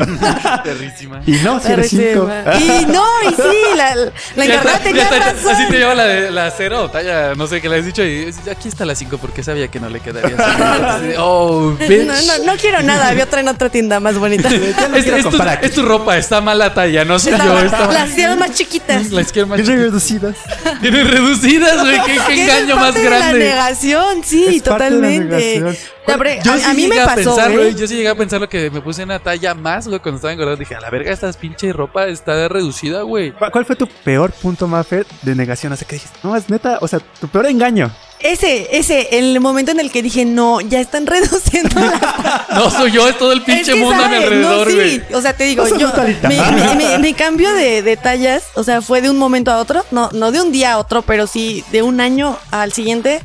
Perrísima. 0.64 1.22
Y 1.26 1.32
no, 1.44 1.60
si 1.60 1.72
eres 1.72 1.90
cinco. 1.90 2.30
Y 2.60 2.86
no, 2.88 3.04
y 3.24 3.34
sí, 3.36 3.58
la, 3.76 3.96
la 4.36 4.46
encargada 4.46 4.80
tenía 4.80 5.04
está- 5.04 5.20
razón. 5.20 5.52
Así 5.56 5.68
te 5.70 5.78
lleva 5.78 5.96
la, 5.96 6.04
de- 6.06 6.32
la 6.32 6.52
cero 6.52 6.84
o 6.84 6.90
talla, 6.90 7.36
no 7.36 7.48
sé 7.48 7.62
qué 7.62 7.70
le 7.70 7.78
has 7.80 7.86
dicho. 7.86 8.04
Y 8.04 8.26
es- 8.30 8.48
aquí 8.48 8.68
está 8.68 8.86
la 8.86 8.96
5 8.96 9.18
porque 9.18 9.44
sabía 9.44 9.68
que 9.70 9.80
no 9.80 9.90
le 9.90 10.00
quedaría. 10.00 10.36
así. 10.38 10.84
Así 10.84 11.08
de, 11.08 11.16
oh, 11.20 11.72
bitch. 11.78 12.06
No, 12.06 12.14
no, 12.14 12.46
no 12.46 12.58
quiero 12.60 12.82
nada, 12.84 13.10
había 13.10 13.24
otra 13.26 13.42
en 13.42 13.48
otra 13.48 13.70
tienda 13.70 14.00
más 14.00 14.18
bonita. 14.18 14.50
Es, 14.98 15.04
quiero 15.04 15.18
es 15.18 15.24
tu, 15.24 15.30
comprar 15.32 15.58
aquí. 15.58 15.66
es 15.66 15.74
tu 15.74 15.84
ropa, 15.84 16.18
está 16.18 16.42
mala 16.42 16.74
talla, 16.74 17.04
no 17.06 17.20
soy 17.20 17.34
yo. 17.38 17.60
Está 17.60 17.88
las 17.92 18.10
hicieron 18.10 18.40
más 18.40 18.52
chiquitas. 18.54 19.12
las 19.12 19.32
quiero 19.32 19.48
más 19.48 19.66
reducidas. 19.66 20.36
Tienen 20.82 21.08
reducidas, 21.10 21.82
güey. 21.82 22.00
Qué, 22.06 22.14
qué 22.14 22.34
Que 22.36 22.44
eso 22.46 22.52
engaño 22.58 22.70
es 22.70 22.76
más 22.76 22.84
parte 22.86 23.00
de 23.02 23.10
La 23.10 23.18
grande. 23.20 23.40
negación, 23.40 24.24
sí, 24.24 24.46
Es 24.48 24.62
parte 24.64 24.84
de 24.86 24.90
la 24.92 24.96
totalmente. 24.98 25.60
negación. 25.60 25.78
A, 26.08 26.58
sí 26.58 26.64
a 26.66 26.74
mí 26.74 26.88
me 26.88 26.96
llegué 26.96 27.06
pasó, 27.06 27.36
güey, 27.52 27.76
Yo 27.76 27.86
sí 27.86 27.96
llegué 27.96 28.08
a 28.08 28.16
pensar 28.16 28.40
lo 28.40 28.48
que 28.48 28.70
me 28.72 28.80
puse 28.82 29.04
una 29.04 29.20
talla 29.20 29.54
más, 29.54 29.87
güey, 29.88 30.00
cuando 30.00 30.18
estaba 30.18 30.34
engordado. 30.34 30.58
Dije, 30.58 30.76
a 30.76 30.80
la 30.82 30.90
verga, 30.90 31.12
esta 31.12 31.32
pinche 31.34 31.74
ropa 31.74 32.08
está 32.08 32.48
reducida, 32.48 33.02
güey. 33.04 33.32
¿Cuál 33.52 33.66
fue 33.66 33.76
tu 33.76 33.88
peor 33.88 34.32
punto, 34.32 34.68
Maffer, 34.68 35.06
de 35.22 35.36
negación? 35.36 35.74
O 35.74 35.76
sea, 35.76 35.88
que 35.88 35.96
dijiste, 35.96 36.18
no, 36.24 36.36
es 36.36 36.50
neta, 36.50 36.78
o 36.82 36.88
sea, 36.88 37.00
tu 37.20 37.28
peor 37.28 37.46
engaño. 37.48 37.92
Ese, 38.20 38.76
ese, 38.76 39.10
el 39.20 39.40
momento 39.40 39.72
en 39.72 39.80
el 39.80 39.92
que 39.92 40.02
dije, 40.02 40.26
no, 40.26 40.60
ya 40.62 40.80
están 40.80 41.06
reduciendo 41.08 41.80
la 41.80 42.46
No 42.56 42.70
soy 42.72 42.92
yo, 42.92 43.08
es 43.08 43.18
todo 43.18 43.32
el 43.32 43.44
pinche 43.44 43.62
Es 43.62 43.70
que, 43.70 43.76
mundo 43.76 44.04
a 44.04 44.08
mi 44.10 44.16
alrededor, 44.16 44.68
no, 44.68 44.74
güey. 44.76 44.90
sí. 44.98 45.02
O 45.14 45.22
sea, 45.22 45.34
te 45.38 45.44
digo, 45.44 45.64
No 45.68 45.78
yo, 45.78 45.88
brutalita. 45.90 46.28
mi, 46.28 46.36
mi- 46.40 46.76
mi- 46.86 46.98
mi 47.00 47.14
cambio 47.14 47.54
de, 47.54 47.84
de 47.84 47.96
tallas, 47.98 48.46
o 48.56 48.64
sea, 48.64 48.82
fue 48.82 49.02
de 49.02 49.10
un 49.12 49.18
momento 49.18 49.52
a 49.52 49.58
otro, 49.58 49.86
no, 49.92 50.10
no 50.14 50.32
de 50.32 50.42
un 50.42 50.52
día 50.52 50.74
a 50.74 50.78
otro, 50.80 51.04
pero 51.04 51.28
sí 51.28 51.64
de 51.72 51.84
un 51.84 52.02
año 52.02 52.38
al 52.50 52.74
siguiente 52.74 53.22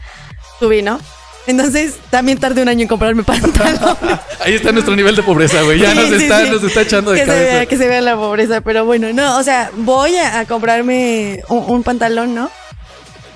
subí, 0.59 0.83
¿no? 0.83 1.01
Entonces 1.47 1.95
también 2.11 2.39
tardé 2.39 2.63
un 2.63 2.69
año 2.69 2.83
en 2.83 2.89
comprarme 2.89 3.23
pantalón. 3.25 3.97
Ahí 4.45 4.55
está 4.55 4.71
nuestro 4.73 4.95
nivel 4.95 5.17
de 5.17 5.23
pobreza, 5.23 5.63
güey. 5.63 5.81
Ya 5.81 5.91
Sí, 5.91 5.97
nos, 5.97 6.09
sí, 6.09 6.15
está, 6.25 6.45
sí. 6.45 6.51
nos 6.51 6.63
está 6.63 6.83
echando 6.83 7.11
de 7.11 7.19
que 7.21 7.25
se, 7.25 7.31
cabeza. 7.33 7.53
vea, 7.55 7.67
que 7.67 7.77
se 7.77 7.89
vea 7.89 8.01
la 8.01 8.17
pobreza, 8.17 8.61
pero 8.61 8.85
bueno, 8.85 9.13
no, 9.13 9.39
o 9.39 9.43
sea, 9.43 9.71
voy 9.77 10.15
a, 10.17 10.41
a 10.41 10.45
comprarme 10.47 11.43
un, 11.49 11.65
un 11.69 11.83
pantalón, 11.83 12.35
¿no? 12.35 12.51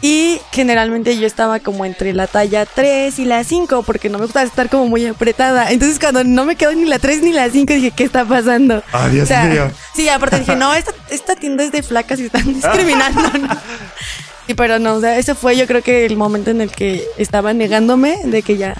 Y 0.02 0.38
generalmente 0.52 1.18
yo 1.18 1.26
estaba 1.26 1.58
como 1.58 1.84
entre 1.86 2.12
la 2.12 2.26
talla 2.26 2.66
3 2.66 3.18
y 3.18 3.24
la 3.24 3.42
5, 3.42 3.82
porque 3.82 4.08
no 4.10 4.18
me 4.18 4.26
gusta 4.26 4.42
estar 4.42 4.68
como 4.68 4.86
muy 4.86 5.04
apretada. 5.06 5.70
Entonces 5.72 5.98
cuando 5.98 6.22
no 6.22 6.44
me 6.44 6.54
quedó 6.54 6.72
ni 6.74 6.84
la 6.84 6.98
3 6.98 7.22
ni 7.22 7.32
la 7.32 7.48
5, 7.48 7.72
dije, 7.72 7.90
¿qué 7.92 8.04
está 8.04 8.24
pasando? 8.24 8.84
Ah, 8.92 9.08
Dios 9.08 9.24
O 9.24 9.26
sea, 9.26 9.44
mío. 9.44 9.70
Sí, 9.96 10.08
aparte 10.08 10.38
dije, 10.40 10.54
no, 10.54 10.72
esta, 10.74 10.92
esta 11.10 11.34
tienda 11.34 11.64
es 11.64 11.72
de 11.72 11.82
flacas 11.82 12.20
y 12.20 12.26
están 12.26 12.44
discriminando. 12.54 13.22
¿no? 13.38 13.48
Sí, 14.46 14.54
pero 14.54 14.78
no, 14.78 14.94
o 14.94 15.00
sea, 15.00 15.18
ese 15.18 15.34
fue 15.34 15.56
yo 15.56 15.66
creo 15.66 15.82
que 15.82 16.06
el 16.06 16.16
momento 16.16 16.50
en 16.50 16.60
el 16.60 16.70
que 16.70 17.04
estaba 17.18 17.52
negándome 17.52 18.18
de 18.24 18.42
que 18.42 18.56
ya, 18.56 18.76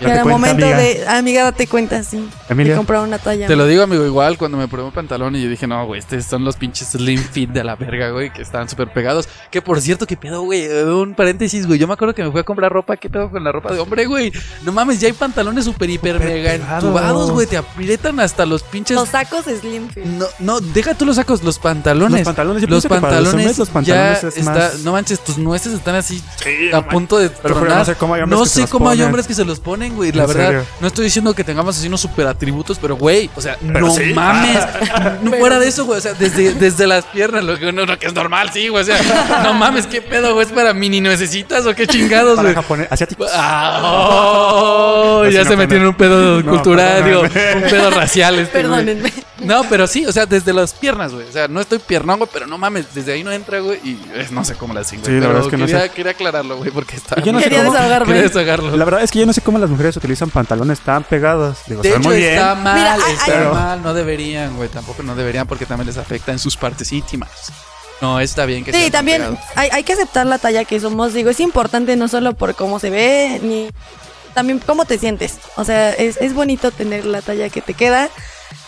ya 0.00 0.06
Date 0.08 0.12
era 0.14 0.22
cuenta, 0.22 0.38
momento 0.38 0.64
amiga. 0.66 0.78
de, 0.78 1.08
amiga, 1.08 1.42
date 1.44 1.66
cuenta, 1.66 2.02
sí, 2.02 2.28
Emilia. 2.48 2.76
comprar 2.76 3.02
una 3.02 3.18
talla. 3.18 3.46
Te 3.46 3.56
lo 3.56 3.66
digo, 3.66 3.82
amigo, 3.82 4.04
igual 4.06 4.38
cuando 4.38 4.56
me 4.56 4.66
probé 4.68 4.84
un 4.84 4.92
pantalón 4.92 5.36
y 5.36 5.42
yo 5.42 5.48
dije, 5.48 5.66
no, 5.66 5.84
güey, 5.86 6.00
estos 6.00 6.24
son 6.24 6.44
los 6.44 6.56
pinches 6.56 6.88
slim 6.88 7.18
fit 7.22 7.50
de 7.50 7.62
la 7.64 7.76
verga, 7.76 8.10
güey, 8.10 8.32
que 8.32 8.42
estaban 8.42 8.68
súper 8.68 8.92
pegados. 8.92 9.28
Que 9.50 9.60
por 9.62 9.80
cierto, 9.80 10.06
¿qué 10.06 10.16
pedo, 10.16 10.42
güey? 10.42 10.68
Un 10.68 11.14
paréntesis, 11.14 11.66
güey. 11.66 11.78
Yo 11.78 11.86
me 11.86 11.94
acuerdo 11.94 12.14
que 12.14 12.22
me 12.24 12.30
fui 12.30 12.40
a 12.40 12.44
comprar 12.44 12.72
ropa. 12.72 12.96
¿Qué 12.96 13.08
pedo 13.10 13.30
con 13.30 13.42
la 13.44 13.52
ropa 13.52 13.72
de 13.72 13.78
hombre, 13.80 14.06
güey? 14.06 14.32
No 14.64 14.72
mames, 14.72 15.00
ya 15.00 15.06
hay 15.08 15.12
pantalones 15.12 15.64
súper, 15.64 15.90
hiper, 15.90 16.14
Súper 16.16 16.28
mega 16.28 16.50
pegados. 16.52 16.84
entubados, 16.84 17.30
güey. 17.30 17.46
Te 17.46 17.56
aprietan 17.56 18.18
hasta 18.20 18.46
los 18.46 18.62
pinches. 18.62 18.96
Los 18.96 19.10
sacos 19.10 19.44
slim 19.44 19.88
fit. 19.88 20.04
No, 20.04 20.26
no, 20.38 20.60
deja 20.60 20.94
tú 20.94 21.04
los 21.04 21.16
sacos, 21.16 21.42
los 21.42 21.58
pantalones. 21.58 22.20
Los 22.20 22.26
pantalones, 22.26 22.62
yo 22.62 22.68
los 22.68 22.82
pienso 22.82 22.88
que 22.88 23.00
para 23.00 23.20
los 23.20 23.30
pantalones, 23.30 23.34
hombres 23.46 23.58
los 23.58 23.68
pantalones 23.70 24.22
ya 24.22 24.28
es 24.28 24.36
está, 24.36 24.52
más- 24.52 24.78
no 24.80 24.92
manches, 24.92 25.20
tus 25.20 25.38
nueces 25.38 25.72
están 25.72 25.94
así 25.94 26.22
Sí, 26.42 26.70
a 26.72 26.86
punto 26.88 27.18
de 27.18 27.30
pero 27.30 27.54
tronar. 27.56 27.78
no 27.78 27.84
sé 27.84 27.94
cómo 27.96 28.14
hay 28.14 28.22
hombres 28.22 28.38
No 28.38 28.44
que 28.44 28.48
se 28.48 28.54
sé 28.56 28.60
los 28.62 28.70
cómo 28.70 28.88
hay 28.88 28.98
ponen. 28.98 29.10
Güey. 29.90 30.12
La 30.12 30.22
¿En 30.24 30.28
verdad, 30.28 30.46
serio? 30.46 30.64
no 30.80 30.86
estoy 30.86 31.04
diciendo 31.04 31.34
que 31.34 31.44
tengamos 31.44 31.76
así 31.78 31.86
unos 31.88 32.00
super 32.00 32.26
atributos, 32.26 32.78
pero 32.80 32.96
güey, 32.96 33.30
o 33.36 33.40
sea, 33.40 33.56
Pero 33.60 33.80
no 33.80 33.90
sí. 33.94 34.12
mames. 34.14 34.58
no 35.22 35.32
fuera 35.32 35.58
de 35.58 35.68
eso, 35.68 35.84
güey. 35.84 35.98
O 35.98 36.00
sea, 36.00 36.14
desde, 36.14 36.54
desde 36.54 36.86
las 36.86 37.04
piernas, 37.06 37.44
lo 37.44 37.58
que, 37.58 37.72
no, 37.72 37.86
no, 37.86 37.98
que 37.98 38.06
es 38.06 38.14
normal, 38.14 38.50
sí, 38.52 38.68
güey. 38.68 38.82
O 38.82 38.86
sea, 38.86 38.98
no 39.44 39.54
mames, 39.54 39.86
qué 39.86 40.00
pedo, 40.02 40.34
güey. 40.34 40.46
¿Es 40.46 40.52
para 40.52 40.72
mini 40.74 41.00
necesitas 41.00 41.66
o 41.66 41.74
qué 41.74 41.86
chingados, 41.86 42.36
Para 42.36 42.42
güey? 42.48 42.54
japonés, 42.54 42.88
asiáticos. 42.90 43.30
Ah, 43.34 43.80
oh, 43.82 45.26
ya 45.28 45.44
se 45.44 45.56
metió 45.56 45.76
en 45.76 45.86
un 45.86 45.94
pedo 45.94 46.42
No, 46.42 46.50
cultural, 46.50 47.04
digo, 47.04 47.20
un 47.22 47.30
pedo 47.70 47.90
racial. 47.90 48.38
Este, 48.38 48.62
güey. 48.66 49.00
No, 49.40 49.64
pero 49.68 49.86
sí, 49.86 50.06
o 50.06 50.12
sea, 50.12 50.26
desde 50.26 50.52
las 50.52 50.72
piernas, 50.74 51.12
güey. 51.12 51.26
O 51.26 51.32
sea, 51.32 51.48
no 51.48 51.60
estoy 51.60 51.78
piernón, 51.78 52.18
güey, 52.18 52.30
pero 52.32 52.46
no 52.46 52.58
mames, 52.58 52.94
desde 52.94 53.12
ahí 53.12 53.24
no 53.24 53.32
entra, 53.32 53.60
güey. 53.60 53.80
Y 53.84 53.92
eh, 54.14 54.26
no 54.30 54.44
sé 54.44 54.54
cómo 54.54 54.74
la 54.74 54.82
güey. 54.82 55.00
Sí, 55.04 55.10
la 55.12 55.26
verdad 55.28 55.42
es 55.44 55.48
que 55.48 55.56
no 55.56 55.66
quería, 55.66 55.82
sé. 55.82 55.90
quería 55.90 56.12
aclararlo, 56.12 56.56
güey, 56.58 56.70
porque 56.70 56.96
está. 56.96 57.18
Y 57.20 57.22
yo 57.22 57.32
no 57.32 57.38
sé 57.38 57.44
Quería 57.44 57.60
cómo- 57.64 57.72
desahogarme. 57.72 58.06
Quería 58.12 58.22
desahogarlo. 58.28 58.76
La 58.76 58.84
verdad 58.84 59.02
es 59.02 59.10
que 59.10 59.18
yo 59.18 59.26
no 59.26 59.32
sé 59.32 59.40
cómo 59.40 59.58
las 59.58 59.70
mujeres 59.70 59.96
utilizan 59.96 60.30
pantalones 60.30 60.80
tan 60.80 61.04
pegados. 61.04 61.58
Digo, 61.66 61.82
De 61.82 61.90
hecho, 61.90 62.00
muy 62.00 62.16
bien. 62.18 62.34
está 62.34 62.54
mal, 62.54 62.74
Mira, 62.76 62.96
está 63.12 63.50
mal. 63.50 63.82
No 63.82 63.94
deberían, 63.94 64.56
güey. 64.56 64.68
Tampoco 64.68 65.02
no 65.02 65.14
deberían 65.14 65.46
porque 65.46 65.66
también 65.66 65.86
les 65.86 65.96
afecta 65.98 66.32
en 66.32 66.38
sus 66.38 66.56
partes 66.56 66.92
íntimas. 66.92 67.30
No, 68.00 68.18
está 68.20 68.46
bien 68.46 68.64
que 68.64 68.72
Sí, 68.72 68.90
también 68.90 69.38
hay, 69.56 69.68
hay 69.72 69.84
que 69.84 69.92
aceptar 69.92 70.26
la 70.26 70.38
talla 70.38 70.64
que 70.64 70.80
somos. 70.80 71.12
Digo, 71.12 71.28
es 71.30 71.40
importante 71.40 71.96
no 71.96 72.08
solo 72.08 72.34
por 72.34 72.54
cómo 72.54 72.78
se 72.78 72.88
ve, 72.88 73.40
ni 73.42 73.68
también 74.34 74.58
cómo 74.58 74.86
te 74.86 74.96
sientes. 74.98 75.38
O 75.56 75.64
sea, 75.64 75.90
es, 75.92 76.16
es 76.18 76.32
bonito 76.32 76.70
tener 76.70 77.04
la 77.04 77.20
talla 77.20 77.50
que 77.50 77.60
te 77.60 77.74
queda 77.74 78.08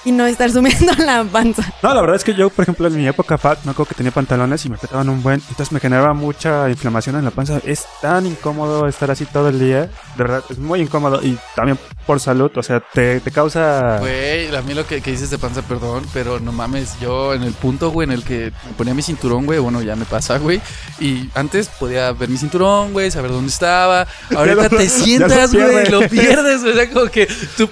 y 0.05 0.13
no 0.13 0.27
estar 0.27 0.51
sumiendo 0.51 0.93
la 0.99 1.25
panza. 1.25 1.63
No, 1.83 1.95
la 1.95 2.01
verdad 2.01 2.17
es 2.17 2.25
que 2.25 2.35
yo, 2.35 2.51
por 2.51 2.63
ejemplo, 2.65 2.87
en 2.89 2.97
mi 2.97 3.07
época 3.07 3.39
fat, 3.39 3.59
me 3.65 3.71
acuerdo 3.73 3.91
que 3.91 3.95
tenía 3.95 4.13
pantalones 4.13 4.65
y 4.65 4.69
me 4.69 4.77
apretaban 4.77 5.09
un 5.09 5.23
buen. 5.23 5.41
Entonces 5.51 5.73
me 5.73 5.81
generaba 5.81 6.13
mucha 6.15 6.69
inflamación 6.69 7.17
en 7.17 7.25
la 7.25 7.31
panza. 7.31 7.61
Es 7.65 7.85
tan 8.01 8.27
incómodo 8.27 8.87
estar 8.89 9.11
así 9.11 9.25
todo 9.27 9.49
el 9.49 9.59
día. 9.59 9.83
De 9.83 9.91
verdad, 10.25 10.43
es 10.51 10.59
muy 10.59 10.81
incómodo. 10.81 11.21
Y 11.23 11.39
también 11.55 11.79
por 12.07 12.21
salud, 12.21 12.51
o 12.57 12.63
sea, 12.63 12.81
te, 12.93 13.21
te 13.21 13.31
causa. 13.31 13.99
Güey, 14.01 14.55
a 14.55 14.63
mí 14.63 14.75
lo 14.75 14.87
que, 14.87 15.01
que 15.01 15.11
dices 15.13 15.31
de 15.31 15.39
panza, 15.39 15.63
perdón, 15.63 16.05
pero 16.13 16.41
no 16.41 16.53
mames, 16.53 16.99
yo 17.01 17.35
en 17.35 17.43
el 17.43 17.53
punto, 17.53 17.91
güey, 17.91 18.07
en 18.07 18.13
el 18.13 18.25
que 18.25 18.53
me 18.67 18.73
ponía 18.77 18.95
mi 18.95 19.03
cinturón, 19.03 19.47
güey, 19.47 19.59
bueno, 19.59 19.83
ya 19.83 19.95
me 19.97 20.05
pasa, 20.05 20.39
güey. 20.39 20.61
Y 21.01 21.31
antes 21.35 21.69
podía 21.69 22.13
ver 22.13 22.29
mi 22.29 22.39
cinturón, 22.39 22.93
güey, 22.93 23.11
saber 23.11 23.31
dónde 23.31 23.51
estaba. 23.51 24.07
Ahorita 24.37 24.63
lo- 24.69 24.69
te 24.79 24.89
sientas, 24.89 25.53
güey, 25.53 25.67
pierde. 25.85 25.91
lo 25.91 26.09
pierdes, 26.09 26.61
güey. 26.63 26.73
O 26.73 26.77
sea, 26.77 26.91
como 26.91 27.07
que 27.07 27.27
tu, 27.57 27.65
ah, 27.65 27.69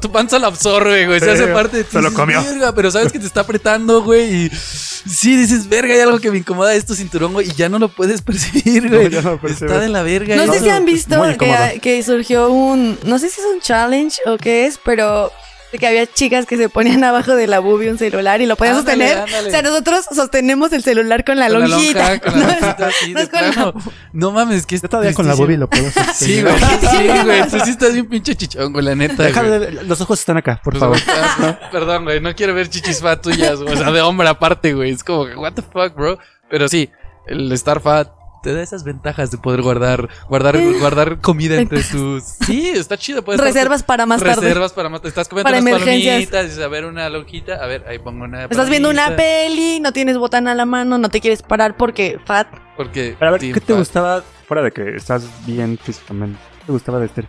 tu 0.00 0.12
panza 0.12 0.38
lo 0.38 0.46
absorbe, 0.46 1.06
güey. 1.06 1.18
Se 1.20 1.26
Sí, 1.26 1.32
hace 1.32 1.46
parte 1.52 1.78
de 1.78 1.84
ti. 1.84 1.90
se 1.92 1.96
lo 1.98 2.08
dices, 2.10 2.16
comió. 2.16 2.42
"Verga", 2.42 2.72
pero 2.74 2.90
sabes 2.90 3.12
que 3.12 3.18
te 3.18 3.26
está 3.26 3.40
apretando, 3.40 4.02
güey. 4.02 4.46
Y 4.46 4.50
sí, 4.50 5.36
dices, 5.36 5.68
verga, 5.68 5.94
hay 5.94 6.00
algo 6.00 6.18
que 6.20 6.30
me 6.30 6.38
incomoda 6.38 6.74
es 6.74 6.86
tu 6.86 6.94
cinturón, 6.94 7.32
güey. 7.32 7.48
Y 7.48 7.54
ya 7.54 7.68
no 7.68 7.78
lo 7.78 7.88
puedes 7.88 8.22
percibir, 8.22 8.88
güey. 8.88 9.10
ya 9.10 9.22
no 9.22 9.32
lo 9.32 9.40
percibes. 9.40 9.70
está 9.70 9.80
de 9.80 9.88
la 9.88 10.02
verga. 10.02 10.36
No 10.36 10.46
sé 10.46 10.56
eso. 10.56 10.64
si 10.66 10.70
han 10.70 10.84
visto 10.84 11.20
que, 11.38 11.80
que 11.82 12.02
surgió 12.02 12.50
un, 12.50 12.98
no 13.04 13.18
sé 13.18 13.28
si 13.28 13.40
es 13.40 13.46
un 13.52 13.60
challenge 13.60 14.18
o 14.26 14.36
qué 14.38 14.66
es, 14.66 14.78
pero 14.84 15.32
de 15.72 15.78
que 15.78 15.86
había 15.86 16.06
chicas 16.06 16.46
que 16.46 16.56
se 16.56 16.68
ponían 16.68 17.02
abajo 17.04 17.34
de 17.34 17.46
la 17.46 17.58
boobie 17.58 17.90
un 17.90 17.98
celular 17.98 18.40
y 18.40 18.46
lo 18.46 18.56
podían 18.56 18.76
Ándale, 18.76 19.08
sostener. 19.08 19.24
ándale. 19.24 19.48
O 19.48 19.50
sea, 19.50 19.62
nosotros 19.62 20.04
sostenemos 20.14 20.72
el 20.72 20.82
celular 20.82 21.24
con 21.24 21.38
la 21.38 21.48
Con 21.48 21.60
la 21.60 21.66
lonjita. 21.68 22.10
lonja, 22.10 22.18
con 22.20 22.40
la 22.40 22.46
No, 22.46 22.52
lonjita 22.52 22.86
así, 22.86 23.12
no 23.12 23.18
de 23.18 23.24
es 23.24 23.28
con 23.30 23.40
la- 23.42 23.52
plano. 23.52 23.72
No 24.12 24.30
mames, 24.32 24.66
que 24.66 24.74
es 24.76 24.82
Yo 24.82 24.88
todavía 24.88 25.14
con 25.14 25.26
la 25.26 25.34
boobie 25.34 25.56
lo 25.56 25.68
puedo 25.68 25.84
sostener. 25.90 26.14
Sí, 26.14 26.42
güey. 26.42 26.54
Sí, 26.58 27.24
güey. 27.24 27.42
Tú 27.48 27.58
sí 27.64 27.70
estás 27.70 27.92
bien 27.94 28.06
pinche 28.08 28.34
chichón, 28.36 28.72
güey, 28.72 28.84
la 28.84 28.94
neta, 28.94 29.14
güey. 29.14 29.28
Déjale, 29.28 29.82
los 29.84 30.00
ojos 30.02 30.20
están 30.20 30.36
acá, 30.36 30.60
por 30.62 30.78
Pues, 30.78 30.80
favor. 31.02 31.58
Perdón, 31.72 32.04
güey. 32.04 32.20
No 32.20 32.34
quiero 32.34 32.54
ver 32.54 32.68
chichis 32.68 33.00
fat 33.00 33.22
tuyas, 33.22 33.60
güey. 33.62 33.72
O 33.74 33.76
sea, 33.76 33.90
de 33.90 34.00
hombre 34.02 34.28
aparte, 34.28 34.74
güey. 34.74 34.90
Es 34.92 35.02
como, 35.02 35.26
que, 35.26 35.34
what 35.34 35.52
the 35.54 35.62
fuck, 35.62 35.94
bro. 35.96 36.18
Pero 36.50 36.68
sí, 36.68 36.90
el 37.26 37.50
estar 37.52 37.80
fat 37.80 38.08
te 38.42 38.52
da 38.52 38.62
esas 38.62 38.84
ventajas 38.84 39.30
de 39.30 39.38
poder 39.38 39.62
guardar, 39.62 40.08
guardar, 40.28 40.58
guardar 40.78 41.18
comida 41.20 41.60
entre 41.60 41.82
tus. 41.82 42.22
Sí, 42.44 42.68
está 42.70 42.96
chido. 42.98 43.22
puedes 43.22 43.40
estar- 43.40 43.52
Reservas 43.54 43.82
para 43.82 44.04
más 44.06 44.20
tarde. 44.22 44.40
Reservas 44.42 44.72
para 44.72 44.88
más. 44.88 45.00
Estás 45.04 45.28
comiendo 45.28 45.46
Para 45.48 45.60
unas 45.60 45.70
emergencias. 45.72 46.14
palomitas. 46.14 46.44
Dices, 46.46 46.64
a 46.64 46.68
ver, 46.68 46.84
una 46.84 47.08
lonjita. 47.08 47.54
A 47.62 47.66
ver, 47.66 47.84
ahí 47.88 47.98
pongo 47.98 48.24
una. 48.24 48.44
Estás 48.44 48.68
viendo 48.68 48.90
una 48.90 49.14
peli, 49.16 49.80
no 49.80 49.92
tienes 49.92 50.18
botana 50.18 50.52
a 50.52 50.54
la 50.54 50.66
mano, 50.66 50.98
no 50.98 51.08
te 51.08 51.20
quieres 51.20 51.42
parar 51.42 51.76
porque 51.76 52.18
fat. 52.24 52.48
Porque. 52.76 53.14
Pero 53.18 53.28
a 53.28 53.32
ver, 53.32 53.40
¿qué 53.52 53.60
te 53.60 53.72
gustaba 53.72 54.22
fuera 54.48 54.62
de 54.62 54.72
que 54.72 54.96
estás 54.96 55.24
bien 55.46 55.78
físicamente? 55.82 56.38
¿Qué 56.60 56.66
te 56.66 56.72
gustaba 56.72 56.98
de 56.98 57.06
este? 57.06 57.28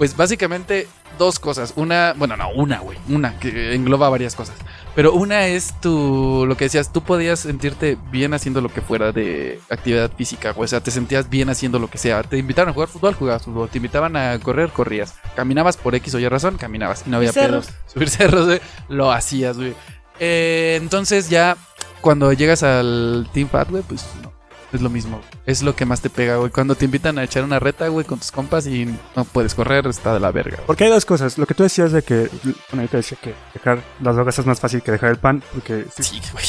Pues 0.00 0.16
básicamente 0.16 0.88
dos 1.18 1.38
cosas. 1.38 1.74
Una, 1.76 2.14
bueno, 2.16 2.34
no, 2.34 2.48
una, 2.52 2.78
güey. 2.78 2.96
Una 3.10 3.38
que 3.38 3.74
engloba 3.74 4.08
varias 4.08 4.34
cosas. 4.34 4.56
Pero 4.94 5.12
una 5.12 5.46
es 5.48 5.78
tu, 5.78 6.46
lo 6.48 6.56
que 6.56 6.64
decías, 6.64 6.90
tú 6.90 7.02
podías 7.02 7.40
sentirte 7.40 7.98
bien 8.10 8.32
haciendo 8.32 8.62
lo 8.62 8.70
que 8.70 8.80
fuera 8.80 9.12
de 9.12 9.60
actividad 9.68 10.10
física, 10.10 10.52
güey. 10.52 10.64
O 10.64 10.68
sea, 10.68 10.80
te 10.80 10.90
sentías 10.90 11.28
bien 11.28 11.50
haciendo 11.50 11.78
lo 11.78 11.90
que 11.90 11.98
sea. 11.98 12.22
Te 12.22 12.38
invitaron 12.38 12.70
a 12.70 12.72
jugar 12.72 12.88
fútbol, 12.88 13.12
jugabas 13.12 13.42
fútbol. 13.42 13.68
Te 13.68 13.76
invitaban 13.76 14.16
a 14.16 14.38
correr, 14.38 14.70
corrías. 14.70 15.16
Caminabas 15.36 15.76
por 15.76 15.94
X 15.94 16.14
o 16.14 16.18
Y 16.18 16.26
razón, 16.28 16.56
caminabas. 16.56 17.04
Y 17.06 17.10
no 17.10 17.18
había 17.18 17.32
cerros. 17.32 17.66
pedos. 17.66 17.78
Subir 17.92 18.08
cerros, 18.08 18.46
güey. 18.46 18.60
Lo 18.88 19.12
hacías, 19.12 19.58
güey. 19.58 19.74
Eh, 20.18 20.78
entonces 20.80 21.28
ya, 21.28 21.58
cuando 22.00 22.32
llegas 22.32 22.62
al 22.62 23.28
Team 23.34 23.50
Fat, 23.50 23.68
güey, 23.68 23.82
pues 23.82 24.06
no. 24.22 24.29
Es 24.72 24.80
lo 24.80 24.88
mismo. 24.90 25.20
Es 25.46 25.62
lo 25.62 25.74
que 25.74 25.84
más 25.84 26.00
te 26.00 26.10
pega, 26.10 26.36
güey. 26.36 26.50
Cuando 26.50 26.74
te 26.76 26.84
invitan 26.84 27.18
a 27.18 27.24
echar 27.24 27.42
una 27.44 27.58
reta, 27.58 27.88
güey, 27.88 28.06
con 28.06 28.18
tus 28.18 28.30
compas 28.30 28.66
y 28.66 28.86
no 29.16 29.24
puedes 29.24 29.54
correr, 29.54 29.86
está 29.86 30.14
de 30.14 30.20
la 30.20 30.30
verga. 30.30 30.56
güey. 30.56 30.66
Porque 30.66 30.84
hay 30.84 30.90
dos 30.90 31.04
cosas. 31.04 31.38
Lo 31.38 31.46
que 31.46 31.54
tú 31.54 31.62
decías 31.64 31.90
de 31.92 32.02
que. 32.02 32.28
Bueno, 32.70 32.82
yo 32.82 32.88
te 32.88 32.96
decía 32.98 33.18
que 33.20 33.34
dejar 33.54 33.82
las 34.00 34.14
drogas 34.14 34.38
es 34.38 34.46
más 34.46 34.60
fácil 34.60 34.82
que 34.82 34.92
dejar 34.92 35.10
el 35.10 35.18
pan. 35.18 35.42
Porque 35.52 35.86
Sí, 35.98 36.20
güey. 36.32 36.44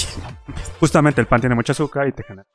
justamente 0.79 1.19
el 1.21 1.27
pan 1.27 1.39
tiene 1.41 1.55
mucho 1.55 1.71
azúcar 1.71 2.07
y 2.07 2.11
te 2.11 2.23
genera. 2.23 2.45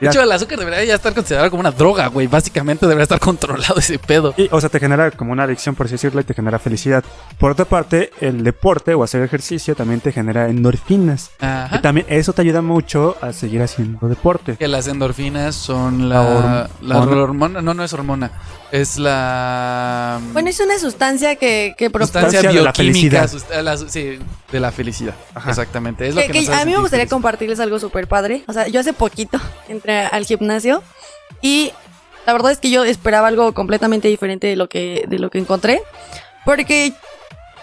De 0.00 0.08
hecho, 0.08 0.22
el 0.22 0.30
azúcar 0.30 0.58
debería 0.58 0.84
ya 0.84 0.94
estar 0.94 1.14
considerado 1.14 1.50
como 1.50 1.60
una 1.60 1.70
droga, 1.70 2.06
güey. 2.08 2.26
Básicamente 2.26 2.84
debería 2.86 3.04
estar 3.04 3.20
controlado 3.20 3.76
ese 3.78 3.98
pedo. 3.98 4.34
Y, 4.36 4.48
o 4.50 4.60
sea, 4.60 4.68
te 4.68 4.78
genera 4.80 5.10
como 5.10 5.32
una 5.32 5.44
adicción, 5.44 5.74
por 5.74 5.86
así 5.86 5.94
decirlo, 5.94 6.20
y 6.20 6.24
te 6.24 6.34
genera 6.34 6.58
felicidad. 6.58 7.02
Por 7.38 7.50
otra 7.52 7.64
parte, 7.64 8.10
el 8.20 8.44
deporte 8.44 8.94
o 8.94 9.02
hacer 9.02 9.22
ejercicio 9.22 9.74
también 9.74 10.00
te 10.00 10.12
genera 10.12 10.48
endorfinas. 10.48 11.30
Y 11.40 11.44
Ajá. 11.44 11.80
también 11.80 12.06
eso 12.10 12.32
te 12.32 12.42
ayuda 12.42 12.62
mucho 12.62 13.16
a 13.20 13.32
seguir 13.32 13.62
haciendo 13.62 14.06
deporte. 14.08 14.56
Que 14.56 14.68
las 14.68 14.86
endorfinas 14.86 15.54
son 15.54 16.08
La 16.08 16.22
la, 16.22 16.70
la 16.82 16.98
hormona. 17.00 17.22
hormona. 17.22 17.62
No, 17.62 17.74
no 17.74 17.84
es 17.84 17.92
hormona. 17.92 18.30
Es 18.80 18.98
la. 18.98 20.20
Bueno, 20.32 20.48
es 20.50 20.60
una 20.60 20.78
sustancia 20.78 21.36
que, 21.36 21.74
que 21.78 21.86
sustancia 21.88 22.40
de 22.42 22.46
la 22.46 22.50
bioquímica. 22.72 22.72
felicidad. 22.74 23.30
sust- 23.30 23.62
la 23.62 23.76
su- 23.76 23.88
sí, 23.88 24.18
de 24.52 24.60
la 24.60 24.72
felicidad. 24.72 25.14
Ajá. 25.34 25.50
Exactamente. 25.50 26.06
Es 26.08 26.14
lo 26.14 26.20
que- 26.20 26.26
que, 26.28 26.32
que 26.32 26.40
nos 26.40 26.48
hace 26.50 26.54
a 26.54 26.64
mí 26.64 26.64
me 26.64 26.72
sentir 26.72 26.80
gustaría 26.82 27.02
felices. 27.04 27.10
compartirles 27.14 27.60
algo 27.60 27.78
súper 27.78 28.06
padre. 28.08 28.42
O 28.48 28.52
sea, 28.52 28.66
yo 28.68 28.80
hace 28.80 28.92
poquito 28.92 29.40
entré 29.68 30.00
al 30.06 30.24
gimnasio 30.26 30.82
y 31.40 31.72
la 32.26 32.32
verdad 32.32 32.52
es 32.52 32.58
que 32.58 32.70
yo 32.70 32.84
esperaba 32.84 33.28
algo 33.28 33.52
completamente 33.54 34.08
diferente 34.08 34.46
de 34.48 34.56
lo 34.56 34.68
que, 34.68 35.04
de 35.08 35.18
lo 35.18 35.30
que 35.30 35.38
encontré. 35.38 35.80
Porque 36.44 36.92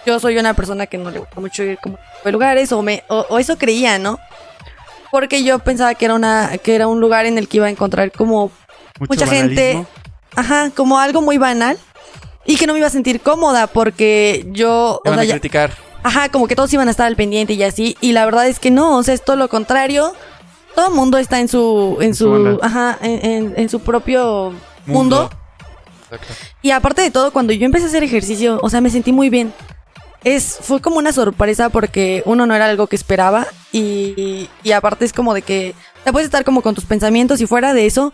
yo 0.06 0.18
soy 0.20 0.36
una 0.38 0.54
persona 0.54 0.86
que 0.86 0.98
no 0.98 1.10
le 1.10 1.18
gusta 1.20 1.40
mucho 1.40 1.62
ir 1.62 1.78
como 1.82 1.98
a 2.24 2.30
lugares 2.30 2.72
o, 2.72 2.82
me, 2.82 3.04
o, 3.08 3.24
o 3.28 3.38
eso 3.38 3.56
creía, 3.56 3.98
¿no? 3.98 4.18
Porque 5.10 5.44
yo 5.44 5.58
pensaba 5.60 5.94
que 5.94 6.06
era, 6.06 6.14
una, 6.14 6.58
que 6.58 6.74
era 6.74 6.88
un 6.88 7.00
lugar 7.00 7.24
en 7.26 7.38
el 7.38 7.46
que 7.48 7.58
iba 7.58 7.66
a 7.66 7.70
encontrar 7.70 8.10
como 8.10 8.50
Mucho 8.98 9.14
mucha 9.14 9.26
gente, 9.26 9.74
banalismo. 9.74 9.86
Ajá, 10.36 10.70
como 10.70 10.98
algo 10.98 11.20
muy 11.22 11.38
banal 11.38 11.78
y 12.46 12.56
que 12.56 12.66
no 12.66 12.72
me 12.72 12.78
iba 12.80 12.88
a 12.88 12.90
sentir 12.90 13.20
cómoda 13.20 13.66
porque 13.66 14.46
yo, 14.52 15.00
o 15.04 15.08
van 15.08 15.14
sea, 15.14 15.22
a 15.22 15.24
ya- 15.24 15.34
criticar. 15.34 15.72
Ajá, 16.02 16.28
como 16.28 16.46
que 16.46 16.54
todos 16.54 16.70
iban 16.74 16.88
a 16.88 16.90
estar 16.90 17.06
al 17.06 17.16
pendiente 17.16 17.54
y 17.54 17.62
así. 17.62 17.96
Y 18.02 18.12
la 18.12 18.26
verdad 18.26 18.46
es 18.46 18.58
que 18.58 18.70
no, 18.70 18.98
o 18.98 19.02
sea, 19.02 19.14
es 19.14 19.24
todo 19.24 19.36
lo 19.36 19.48
contrario. 19.48 20.12
Todo 20.74 20.88
el 20.88 20.94
mundo 20.94 21.16
está 21.16 21.40
en 21.40 21.48
su, 21.48 21.96
en 22.00 22.08
En 22.08 22.14
su 22.14 22.58
ajá, 22.60 22.98
en, 23.00 23.24
en- 23.24 23.54
en 23.56 23.68
su 23.70 23.80
propio 23.80 24.52
mundo. 24.86 25.30
Y 26.62 26.70
aparte 26.70 27.00
de 27.02 27.10
todo, 27.10 27.32
cuando 27.32 27.52
yo 27.52 27.64
empecé 27.64 27.86
a 27.86 27.88
hacer 27.88 28.02
ejercicio, 28.04 28.60
o 28.62 28.68
sea, 28.70 28.80
me 28.80 28.90
sentí 28.90 29.12
muy 29.12 29.30
bien. 29.30 29.52
Es, 30.24 30.58
fue 30.60 30.80
como 30.80 30.96
una 30.96 31.12
sorpresa 31.12 31.68
porque 31.70 32.22
uno 32.24 32.46
no 32.46 32.54
era 32.54 32.66
algo 32.66 32.86
que 32.86 32.96
esperaba 32.96 33.46
y, 33.72 34.48
y 34.62 34.72
aparte 34.72 35.04
es 35.04 35.12
como 35.12 35.34
de 35.34 35.42
que 35.42 35.74
te 36.02 36.12
puedes 36.12 36.24
estar 36.26 36.44
como 36.44 36.62
con 36.62 36.74
tus 36.74 36.84
pensamientos 36.84 37.40
y 37.42 37.46
fuera 37.46 37.74
de 37.74 37.84
eso, 37.86 38.12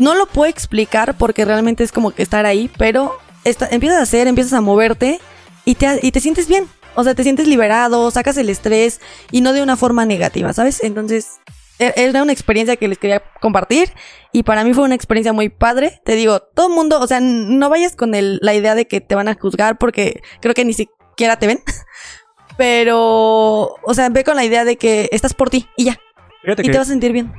no 0.00 0.14
lo 0.16 0.26
puedo 0.26 0.50
explicar 0.50 1.16
porque 1.16 1.44
realmente 1.44 1.84
es 1.84 1.92
como 1.92 2.10
que 2.10 2.22
estar 2.22 2.46
ahí, 2.46 2.70
pero 2.76 3.16
esta- 3.44 3.68
empiezas 3.70 3.98
a 3.98 4.02
hacer, 4.02 4.26
empiezas 4.26 4.54
a 4.54 4.60
moverte 4.60 5.20
y 5.64 5.76
te, 5.76 6.00
y 6.02 6.10
te 6.10 6.20
sientes 6.20 6.48
bien. 6.48 6.66
O 6.96 7.04
sea, 7.04 7.14
te 7.14 7.22
sientes 7.22 7.46
liberado, 7.46 8.10
sacas 8.10 8.36
el 8.36 8.48
estrés 8.48 9.00
y 9.30 9.40
no 9.42 9.52
de 9.52 9.62
una 9.62 9.76
forma 9.76 10.04
negativa, 10.06 10.52
¿sabes? 10.52 10.82
Entonces, 10.82 11.38
e- 11.78 11.92
era 11.96 12.22
una 12.22 12.32
experiencia 12.32 12.74
que 12.76 12.88
les 12.88 12.98
quería 12.98 13.22
compartir 13.40 13.92
y 14.32 14.42
para 14.42 14.64
mí 14.64 14.74
fue 14.74 14.84
una 14.84 14.96
experiencia 14.96 15.32
muy 15.32 15.48
padre. 15.50 16.00
Te 16.04 16.16
digo, 16.16 16.40
todo 16.40 16.66
el 16.68 16.74
mundo, 16.74 16.98
o 17.00 17.06
sea, 17.06 17.20
no 17.20 17.68
vayas 17.70 17.94
con 17.94 18.14
el- 18.16 18.38
la 18.42 18.54
idea 18.54 18.74
de 18.74 18.86
que 18.88 19.00
te 19.00 19.14
van 19.14 19.28
a 19.28 19.34
juzgar 19.34 19.78
porque 19.78 20.20
creo 20.40 20.52
que 20.54 20.64
ni 20.64 20.72
siquiera 20.72 21.38
te 21.38 21.46
ven. 21.46 21.62
Pero, 22.56 23.76
o 23.82 23.94
sea, 23.94 24.08
ve 24.10 24.24
con 24.24 24.36
la 24.36 24.44
idea 24.44 24.64
de 24.64 24.76
que 24.76 25.08
estás 25.12 25.34
por 25.34 25.48
ti 25.50 25.68
y 25.76 25.84
ya. 25.84 25.98
Fíjate 26.42 26.62
Y 26.62 26.66
que 26.66 26.72
te 26.72 26.78
vas 26.78 26.88
a 26.88 26.90
sentir 26.90 27.12
bien. 27.12 27.32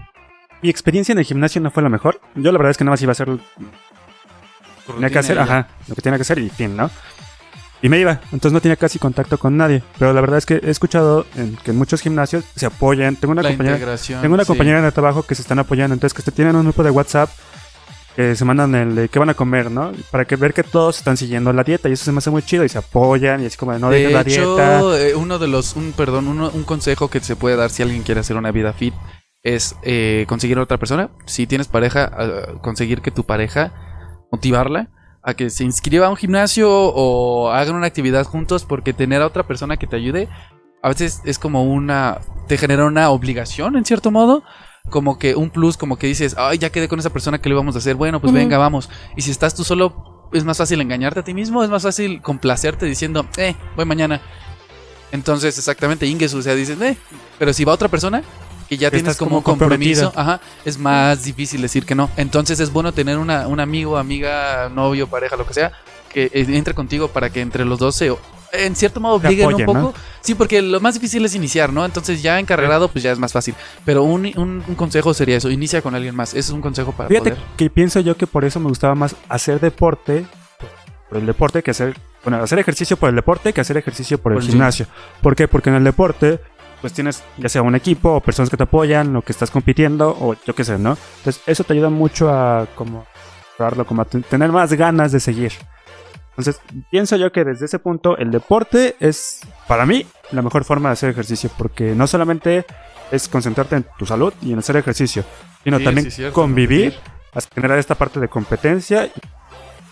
Mi 0.62 0.70
experiencia 0.70 1.14
en 1.14 1.20
el 1.20 1.26
gimnasio 1.26 1.62
no 1.62 1.72
fue 1.72 1.84
la 1.84 1.89
mejor. 1.89 2.20
Yo 2.36 2.51
la 2.51 2.57
verdad 2.57 2.72
es 2.72 2.78
que 2.78 2.84
nada 2.84 2.93
más 2.93 3.01
iba 3.01 3.12
a 3.12 3.14
hacer 3.14 3.28
lo 3.28 3.38
Tu 3.38 3.43
que 4.88 4.93
tenía 4.93 5.09
que 5.09 5.20
hacer, 5.20 5.39
ajá, 5.39 5.68
lo 5.88 5.95
que 5.95 6.01
tenía 6.01 6.18
que 6.18 6.22
hacer 6.24 6.39
y 6.39 6.49
fin, 6.49 6.76
¿no? 6.76 6.89
Y 7.84 7.89
me 7.89 7.97
iba, 7.99 8.20
entonces 8.26 8.51
no 8.51 8.62
tenía 8.62 8.76
casi 8.76 8.99
contacto 8.99 9.39
con 9.39 9.57
nadie. 9.57 9.82
Pero 9.97 10.14
la 10.14 10.22
verdad 10.22 10.38
es 10.38 10.45
que 10.45 10.55
he 10.64 10.70
escuchado 10.70 11.26
en- 11.36 11.55
que 11.57 11.72
en 11.72 11.78
muchos 11.78 12.01
gimnasios 12.01 12.43
se 12.55 12.68
apoyan. 12.68 13.16
Tengo 13.16 13.32
una 13.32 13.41
La 13.41 13.49
compañera, 13.49 13.78
tengo 14.22 14.34
una 14.36 14.43
sí. 14.43 14.47
compañera 14.47 14.86
el 14.86 14.93
trabajo 14.93 15.24
que 15.24 15.34
se 15.34 15.41
están 15.41 15.57
apoyando, 15.57 15.93
entonces 15.95 16.14
que 16.24 16.32
tienen 16.32 16.55
un 16.55 16.64
grupo 16.64 16.84
de 16.84 16.91
WhatsApp 16.91 17.30
que 18.16 18.36
se 18.36 18.43
mandan 18.45 18.76
el 18.76 18.93
de 18.93 19.09
qué 19.09 19.18
van 19.20 19.30
a 19.30 19.34
comer, 19.34 19.72
¿no? 19.72 19.93
Para 20.12 20.26
que 20.26 20.36
ver 20.36 20.53
que 20.53 20.64
todos 20.64 20.97
están 20.97 21.16
siguiendo 21.18 21.53
la 21.53 21.64
dieta 21.64 21.88
y 21.89 21.93
eso 21.93 22.03
se 22.05 22.12
me 22.12 22.18
hace 22.20 22.30
muy 22.30 22.43
chido 22.43 22.64
y 22.66 22.70
se 22.70 22.78
apoyan 22.78 23.41
y 23.41 23.45
así 23.47 23.55
como 23.57 23.72
de 23.72 23.80
no 23.80 23.89
de 23.89 23.97
dejes 23.99 24.14
la 24.14 24.22
hecho, 24.22 24.55
dieta. 24.57 24.80
eh, 24.99 25.16
uno 25.16 25.39
de 25.39 25.47
los, 25.47 25.76
un 25.78 25.93
perdón, 25.93 26.28
uno- 26.28 26.51
un 26.53 26.64
consejo 26.64 27.07
que 27.09 27.20
se 27.22 27.36
puede 27.38 27.55
dar 27.55 27.70
si 27.70 27.82
alguien 27.84 28.03
quiere 28.03 28.20
hacer 28.20 28.36
una 28.36 28.51
vida 28.51 28.74
fit 28.74 28.93
es 29.44 29.76
eh, 29.84 30.26
conseguir 30.28 30.58
a 30.58 30.64
otra 30.64 30.78
persona. 30.78 31.10
Si 31.26 31.48
tienes 31.48 31.68
pareja, 31.68 32.60
conseguir 32.62 33.02
que 33.02 33.12
tu 33.12 33.24
pareja 33.24 33.74
motivarla 34.32 34.89
a 35.24 35.34
que 35.34 35.50
se 35.50 35.64
inscriba 35.64 36.08
a 36.08 36.10
un 36.10 36.16
gimnasio 36.16 36.70
o 36.72 37.52
hagan 37.52 37.76
una 37.76 37.88
actividad 37.88 38.26
juntos, 38.26 38.66
porque 38.66 38.94
tener 38.94 39.22
a 39.22 39.28
otra 39.28 39.44
persona 39.44 39.78
que 39.78 39.88
te 39.88 39.96
ayude 39.96 40.28
a 40.82 40.89
veces 40.89 41.22
es 41.26 41.38
como 41.38 41.64
una, 41.64 42.20
te 42.48 42.58
genera 42.58 42.86
una 42.86 43.10
obligación 43.10 43.76
en 43.78 43.86
cierto 43.86 44.12
modo. 44.12 44.44
Como 44.89 45.20
que 45.20 45.36
un 45.36 45.52
plus, 45.52 45.78
como 45.78 45.98
que 45.98 46.08
dices, 46.08 46.36
ay, 46.39 46.58
ya 46.58 46.72
quedé 46.72 46.88
con 46.88 46.98
esa 46.98 47.12
persona 47.12 47.39
que 47.39 47.50
le 47.50 47.54
vamos 47.54 47.76
a 47.76 47.78
hacer, 47.78 47.96
bueno, 47.96 48.20
pues 48.20 48.34
venga, 48.34 48.58
vamos. 48.58 48.89
Y 49.16 49.22
si 49.22 49.30
estás 49.30 49.54
tú 49.54 49.64
solo, 49.64 50.28
es 50.34 50.44
más 50.44 50.58
fácil 50.58 50.82
engañarte 50.82 51.20
a 51.20 51.24
ti 51.24 51.36
mismo, 51.36 51.64
es 51.64 51.70
más 51.70 51.84
fácil 51.84 52.20
complacerte 52.24 52.88
diciendo, 52.88 53.28
eh, 53.38 53.56
voy 53.76 53.86
mañana. 53.86 54.22
Entonces, 55.12 55.56
exactamente, 55.56 56.08
Inges, 56.08 56.34
o 56.34 56.42
sea, 56.42 56.56
dices, 56.56 56.82
eh, 56.82 56.98
pero 57.38 57.54
si 57.54 57.64
va 57.64 57.74
otra 57.74 57.89
persona, 57.89 58.24
que 58.72 58.78
ya 58.78 58.89
Que 58.89 58.99
tienes 58.99 59.17
como 59.17 59.43
compromiso, 59.43 60.13
ajá, 60.15 60.39
es 60.63 60.78
más 60.78 61.26
difícil 61.26 61.61
decir 61.61 61.86
que 61.86 61.93
no. 61.93 62.09
Entonces 62.15 62.57
es 62.61 62.72
bueno 62.72 62.93
tener 62.93 63.17
una, 63.17 63.45
un 63.49 63.59
amigo, 63.59 63.97
amiga, 63.97 64.69
novio, 64.74 65.07
pareja, 65.07 65.36
lo 65.36 65.45
que 65.45 65.53
sea, 65.53 65.74
que 66.07 66.28
eh, 66.34 66.45
entre 66.51 66.74
contigo 66.74 67.09
para 67.09 67.30
que 67.30 67.41
entre 67.41 67.65
los 67.65 67.80
dos 67.80 67.97
se, 67.97 68.15
en 68.53 68.74
cierto 68.78 69.01
modo, 69.01 69.15
obliguen 69.15 69.49
apoyen, 69.49 69.67
un 69.69 69.76
¿no? 69.76 69.82
poco. 69.91 69.99
Sí, 70.22 70.36
porque 70.36 70.61
lo 70.61 70.80
más 70.80 70.93
difícil 70.93 71.26
es 71.26 71.36
iniciar, 71.36 71.74
¿no? 71.74 71.84
Entonces 71.84 72.22
ya 72.22 72.39
encarregado, 72.39 72.88
pues 72.88 73.03
ya 73.03 73.11
es 73.11 73.19
más 73.19 73.34
fácil. 73.34 73.55
Pero 73.84 74.03
un, 74.03 74.26
un- 74.38 74.63
un 74.65 74.76
consejo 74.76 75.13
sería 75.13 75.36
eso, 75.36 75.49
inicia 75.51 75.82
con 75.82 75.93
alguien 75.93 76.15
más. 76.15 76.30
Ese 76.30 76.39
es 76.39 76.49
un 76.51 76.61
consejo 76.61 76.93
para 76.93 77.09
Fíjate 77.09 77.32
poder. 77.32 77.43
que 77.57 77.69
pienso 77.69 77.99
yo 77.99 78.15
que 78.15 78.26
por 78.26 78.45
eso 78.45 78.61
me 78.61 78.69
gustaba 78.69 78.95
más 78.95 79.17
hacer 79.28 79.59
deporte 79.59 80.26
por 81.09 81.17
el 81.17 81.26
deporte 81.26 81.61
que 81.61 81.72
hacer, 81.72 81.97
bueno, 82.24 82.41
hacer 82.41 82.57
ejercicio 82.57 82.95
por 82.95 83.09
el 83.09 83.15
deporte 83.17 83.51
que 83.51 83.59
hacer 83.59 83.76
ejercicio 83.76 84.17
por, 84.17 84.32
Por 84.32 84.41
el 84.41 84.45
el 84.47 84.51
gimnasio. 84.53 84.86
¿Por 85.22 85.36
qué? 85.36 85.49
Porque 85.49 85.69
en 85.72 85.76
el 85.76 85.84
deporte 85.84 86.39
pues 86.82 86.93
tienes 86.93 87.23
ya 87.38 87.47
sea 87.47 87.61
un 87.61 87.75
equipo 87.75 88.15
o 88.15 88.19
personas 88.19 88.49
que 88.49 88.57
te 88.57 88.63
apoyan 88.63 89.15
o 89.15 89.21
que 89.21 89.32
estás 89.32 89.51
compitiendo 89.51 90.09
o 90.19 90.36
yo 90.45 90.55
qué 90.55 90.63
sé, 90.63 90.77
¿no? 90.77 90.97
Entonces 91.19 91.41
eso 91.45 91.63
te 91.63 91.73
ayuda 91.73 91.89
mucho 91.89 92.29
a 92.29 92.67
como 92.75 93.05
como 93.88 94.01
a 94.01 94.05
tener 94.05 94.51
más 94.51 94.73
ganas 94.73 95.11
de 95.11 95.19
seguir. 95.19 95.51
Entonces 96.32 96.59
pienso 96.89 97.15
yo 97.15 97.32
que 97.32 97.43
desde 97.43 97.65
ese 97.65 97.77
punto 97.77 98.17
el 98.17 98.32
deporte 98.32 98.95
es 98.99 99.41
para 99.67 99.86
mí 99.86 100.05
la 100.32 100.41
mejor 100.41 100.63
forma 100.63 100.89
de 100.89 100.93
hacer 100.93 101.09
ejercicio 101.11 101.51
porque 101.57 101.93
no 101.93 102.07
solamente 102.07 102.65
es 103.11 103.27
concentrarte 103.27 103.75
en 103.75 103.86
tu 103.99 104.05
salud 104.05 104.34
y 104.41 104.53
en 104.53 104.59
hacer 104.59 104.77
ejercicio, 104.77 105.23
sino 105.63 105.77
Sí, 105.77 105.84
también 105.84 106.05
sí, 106.05 106.11
cierto, 106.11 106.34
convivir 106.34 106.95
generar 107.53 107.77
esta 107.77 107.95
parte 107.95 108.19
de 108.19 108.27
competencia. 108.27 109.05
y, 109.05 109.11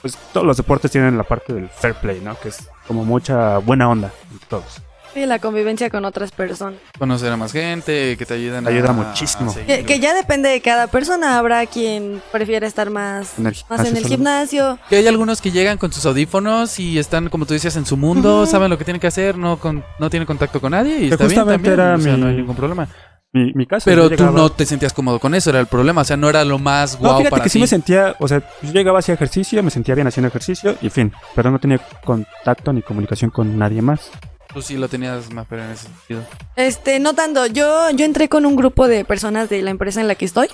Pues 0.01 0.17
todos 0.33 0.47
los 0.47 0.57
deportes 0.57 0.91
tienen 0.91 1.17
la 1.17 1.23
parte 1.23 1.53
del 1.53 1.69
fair 1.69 1.95
play, 1.95 2.21
¿no? 2.21 2.39
Que 2.39 2.49
es 2.49 2.69
como 2.87 3.05
mucha 3.05 3.57
buena 3.59 3.89
onda 3.89 4.11
entre 4.31 4.47
todos. 4.47 4.81
Sí, 5.13 5.25
la 5.25 5.39
convivencia 5.39 5.89
con 5.89 6.05
otras 6.05 6.31
personas. 6.31 6.79
Conocer 6.97 7.31
a 7.31 7.37
más 7.37 7.51
gente, 7.51 8.15
que 8.17 8.25
te 8.25 8.35
ayuden 8.35 8.63
Te 8.63 8.69
ayuda 8.71 8.89
a- 8.89 8.93
muchísimo. 8.93 9.51
a. 9.51 9.55
Que, 9.65 9.83
que 9.83 9.99
ya 9.99 10.13
depende 10.13 10.49
de 10.49 10.61
cada 10.61 10.87
persona. 10.87 11.37
Habrá 11.39 11.65
quien 11.65 12.21
prefiera 12.31 12.67
estar 12.67 12.89
más, 12.89 13.39
En 13.39 13.47
el 13.47 13.55
más 13.69 13.79
en 13.79 13.85
gimnasio 13.85 13.97
el 13.97 14.05
gimnasio. 14.07 14.79
Que 14.89 14.97
hay 14.97 15.07
algunos 15.07 15.41
que 15.41 15.51
llegan 15.51 15.77
con 15.77 15.91
sus 15.91 16.05
audífonos 16.05 16.79
y 16.79 16.99
están, 16.99 17.29
como 17.29 17.45
tú 17.45 17.53
decías, 17.53 17.75
en 17.75 17.85
su 17.85 17.97
mundo, 17.97 18.43
Ujú. 18.43 18.51
saben 18.51 18.69
lo 18.69 18.77
que 18.77 18.85
tienen 18.85 19.01
que 19.01 19.07
hacer, 19.07 19.37
no, 19.37 19.57
con, 19.59 19.83
no 19.99 20.09
tienen 20.09 20.27
contacto 20.27 20.61
con 20.61 20.71
nadie 20.71 20.97
y 20.97 20.99
Que 21.07 21.15
está 21.15 21.25
bien 21.25 21.39
justamente 21.39 21.69
también, 21.69 21.73
era 21.73 21.95
o 21.95 21.99
sea, 22.01 22.13
mi- 22.13 22.21
no 22.21 22.27
hay 22.27 22.35
ningún 22.35 22.55
problema. 22.55 22.87
Mi, 23.31 23.51
mi 23.53 23.67
caso. 23.67 23.85
Pero 23.85 24.03
yo 24.03 24.09
tú 24.09 24.15
llegaba- 24.23 24.37
no 24.37 24.49
te 24.51 24.65
sentías 24.65 24.91
cómodo 24.91 25.19
con 25.19 25.35
eso, 25.35 25.51
era 25.51 25.59
el 25.59 25.67
problema, 25.67 26.01
o 26.01 26.03
sea, 26.03 26.17
no 26.17 26.29
era 26.29 26.43
lo 26.45 26.57
más 26.57 26.93
No, 26.93 26.99
guau 26.99 27.17
fíjate 27.17 27.29
para 27.31 27.43
que 27.43 27.49
sí 27.49 27.53
ti. 27.59 27.61
me 27.61 27.67
sentía, 27.67 28.15
o 28.19 28.27
sea, 28.27 28.41
yo 28.63 28.71
llegaba 28.73 28.99
hacia 28.99 29.13
ejercicio, 29.13 29.61
me 29.61 29.69
sentía 29.69 29.93
bien 29.95 30.07
haciendo 30.07 30.29
ejercicio 30.29 30.75
y 30.81 30.89
fin. 30.89 31.13
Pero 31.35 31.51
no 31.51 31.59
tenía 31.59 31.79
contacto 32.03 32.73
ni 32.73 32.81
comunicación 32.81 33.29
con 33.29 33.55
nadie 33.57 33.81
más. 33.83 34.09
Tú 34.53 34.61
sí 34.61 34.77
lo 34.77 34.87
tenías 34.89 35.31
más, 35.31 35.45
pero 35.49 35.63
en 35.63 35.71
ese 35.71 35.83
sentido. 35.83 36.23
Este, 36.55 36.99
no 36.99 37.13
tanto. 37.13 37.45
Yo, 37.45 37.89
yo 37.91 38.05
entré 38.05 38.29
con 38.29 38.45
un 38.45 38.55
grupo 38.55 38.87
de 38.87 39.05
personas 39.05 39.47
de 39.49 39.61
la 39.61 39.69
empresa 39.69 40.01
en 40.01 40.07
la 40.07 40.15
que 40.15 40.25
estoy. 40.25 40.49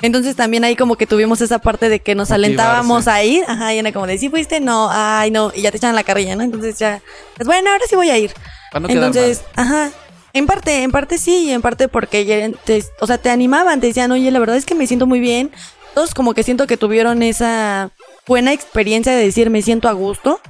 Entonces 0.00 0.34
también 0.36 0.64
ahí 0.64 0.76
como 0.76 0.96
que 0.96 1.06
tuvimos 1.06 1.40
esa 1.40 1.58
parte 1.60 1.88
de 1.88 2.00
que 2.00 2.14
nos 2.14 2.28
Motivarse. 2.30 2.46
alentábamos 2.46 3.08
a 3.08 3.22
ir. 3.22 3.44
Ajá, 3.46 3.74
y 3.74 3.78
era 3.78 3.92
como 3.92 4.06
de, 4.06 4.18
¿sí 4.18 4.28
fuiste? 4.28 4.60
No, 4.60 4.88
ay, 4.90 5.30
no. 5.30 5.52
Y 5.54 5.62
ya 5.62 5.70
te 5.70 5.76
echan 5.76 5.94
la 5.94 6.04
carrilla, 6.04 6.36
¿no? 6.36 6.42
Entonces 6.42 6.78
ya, 6.78 7.00
pues 7.36 7.46
bueno, 7.46 7.70
ahora 7.70 7.84
sí 7.88 7.96
voy 7.96 8.10
a 8.10 8.18
ir. 8.18 8.32
No 8.72 8.88
quedar 8.88 9.04
Entonces, 9.04 9.44
ajá. 9.56 9.90
En 10.32 10.46
parte, 10.46 10.82
en 10.82 10.90
parte 10.90 11.16
sí, 11.16 11.44
y 11.44 11.50
en 11.52 11.62
parte 11.62 11.86
porque 11.88 12.24
ya 12.24 12.50
te, 12.64 12.82
o 13.00 13.06
sea, 13.06 13.18
te 13.18 13.30
animaban, 13.30 13.80
te 13.80 13.86
decían, 13.86 14.10
oye, 14.10 14.30
la 14.32 14.40
verdad 14.40 14.56
es 14.56 14.66
que 14.66 14.74
me 14.74 14.86
siento 14.86 15.06
muy 15.06 15.20
bien. 15.20 15.52
Todos 15.94 16.12
como 16.12 16.34
que 16.34 16.42
siento 16.42 16.66
que 16.66 16.76
tuvieron 16.76 17.22
esa 17.22 17.90
buena 18.26 18.52
experiencia 18.52 19.14
de 19.14 19.22
decir, 19.22 19.48
me 19.50 19.62
siento 19.62 19.88
a 19.88 19.92
gusto. 19.92 20.40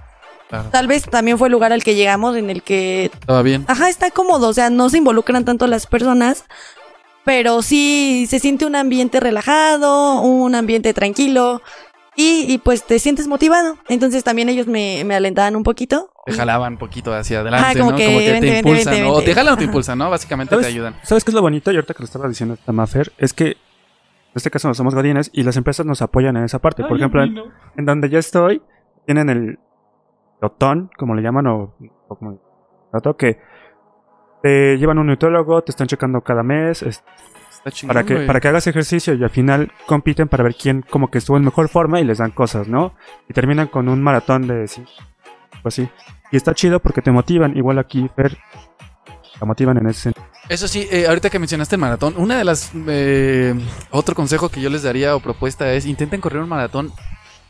Claro, 0.54 0.70
Tal 0.70 0.86
vez 0.86 1.04
también 1.04 1.38
fue 1.38 1.48
el 1.48 1.52
lugar 1.52 1.72
al 1.72 1.82
que 1.82 1.94
llegamos 1.94 2.36
en 2.36 2.50
el 2.50 2.62
que 2.62 3.06
estaba 3.06 3.42
bien. 3.42 3.64
Ajá, 3.68 3.88
está 3.88 4.10
cómodo, 4.10 4.48
o 4.48 4.52
sea, 4.52 4.70
no 4.70 4.88
se 4.88 4.98
involucran 4.98 5.44
tanto 5.44 5.66
las 5.66 5.86
personas, 5.86 6.44
pero 7.24 7.62
sí 7.62 8.26
se 8.28 8.38
siente 8.38 8.66
un 8.66 8.76
ambiente 8.76 9.18
relajado, 9.20 10.20
un 10.20 10.54
ambiente 10.54 10.92
tranquilo 10.94 11.62
y, 12.16 12.44
y, 12.52 12.58
pues 12.58 12.84
te 12.84 12.98
sientes 12.98 13.26
motivado. 13.26 13.78
Entonces 13.88 14.22
también 14.22 14.48
ellos 14.48 14.66
me, 14.66 15.02
me 15.04 15.16
alentaban 15.16 15.56
un 15.56 15.64
poquito. 15.64 16.10
Te 16.26 16.32
jalaban 16.32 16.74
un 16.74 16.78
poquito 16.78 17.12
hacia 17.12 17.40
adelante, 17.40 17.66
Ajá, 17.66 17.78
como 17.78 17.90
¿no? 17.90 17.96
que 17.96 18.06
como 18.06 18.18
que 18.18 18.30
vente, 18.30 18.46
te 18.46 18.52
vente, 18.52 18.68
impulsan, 18.70 18.94
vente, 18.94 19.08
¿no? 19.08 19.14
O 19.14 19.22
te 19.22 19.34
jalan 19.34 19.54
o 19.54 19.56
te 19.56 19.64
Ajá. 19.64 19.70
impulsan, 19.70 19.98
¿no? 19.98 20.10
Básicamente 20.10 20.56
te 20.56 20.66
ayudan. 20.66 20.94
¿Sabes 21.02 21.24
qué 21.24 21.30
es 21.30 21.34
lo 21.34 21.42
bonito? 21.42 21.72
Y 21.72 21.74
ahorita 21.74 21.92
que 21.94 22.00
lo 22.00 22.04
estaba 22.04 22.28
diciendo 22.28 22.54
esta 22.54 22.72
Mafer, 22.72 23.12
es 23.18 23.32
que 23.32 23.46
en 23.48 24.36
este 24.36 24.50
caso 24.50 24.68
no 24.68 24.74
somos 24.74 24.94
godines 24.94 25.30
y 25.32 25.42
las 25.42 25.56
empresas 25.56 25.86
nos 25.86 26.02
apoyan 26.02 26.36
en 26.36 26.44
esa 26.44 26.60
parte. 26.60 26.84
Por 26.84 26.96
ejemplo, 26.96 27.22
en, 27.22 27.36
en 27.76 27.84
donde 27.84 28.08
yo 28.08 28.18
estoy, 28.18 28.62
tienen 29.06 29.28
el 29.28 29.58
lotón, 30.44 30.90
como 30.96 31.14
le 31.14 31.22
llaman, 31.22 31.46
o, 31.46 31.74
o 32.08 32.16
como 32.16 32.38
que 33.18 33.38
te 34.42 34.76
llevan 34.78 34.98
un 34.98 35.06
nutriólogo, 35.06 35.62
te 35.62 35.70
están 35.72 35.86
checando 35.86 36.20
cada 36.20 36.42
mes, 36.42 36.82
es- 36.82 37.02
Está 37.50 37.70
chingón, 37.70 37.94
para 37.94 38.04
que, 38.06 38.26
para 38.26 38.40
que 38.40 38.48
hagas 38.48 38.66
ejercicio 38.66 39.14
y 39.14 39.22
al 39.24 39.30
final 39.30 39.72
compiten 39.86 40.28
para 40.28 40.44
ver 40.44 40.54
quién 40.54 40.82
como 40.82 41.10
que 41.10 41.16
estuvo 41.18 41.38
en 41.38 41.44
mejor 41.44 41.68
forma 41.70 41.98
y 41.98 42.04
les 42.04 42.18
dan 42.18 42.30
cosas, 42.30 42.68
¿no? 42.68 42.92
Y 43.28 43.32
terminan 43.32 43.68
con 43.68 43.88
un 43.88 44.02
maratón 44.02 44.46
de 44.46 44.68
sí, 44.68 44.84
pues 45.62 45.74
sí. 45.74 45.88
Y 46.30 46.36
está 46.36 46.52
chido 46.54 46.78
porque 46.80 47.00
te 47.00 47.10
motivan, 47.10 47.56
igual 47.56 47.78
aquí 47.78 48.06
Fer, 48.14 48.36
te 49.40 49.46
motivan 49.46 49.78
en 49.78 49.86
ese 49.86 50.00
sentido. 50.02 50.26
Eso 50.50 50.68
sí, 50.68 50.86
eh, 50.90 51.06
ahorita 51.08 51.30
que 51.30 51.38
mencionaste 51.38 51.76
el 51.76 51.80
maratón, 51.80 52.14
una 52.18 52.36
de 52.36 52.44
las... 52.44 52.70
eh, 52.86 53.54
otro 53.90 54.14
consejo 54.14 54.50
que 54.50 54.60
yo 54.60 54.68
les 54.68 54.82
daría 54.82 55.16
o 55.16 55.20
propuesta 55.20 55.72
es 55.72 55.86
intenten 55.86 56.20
correr 56.20 56.42
un 56.42 56.50
maratón 56.50 56.92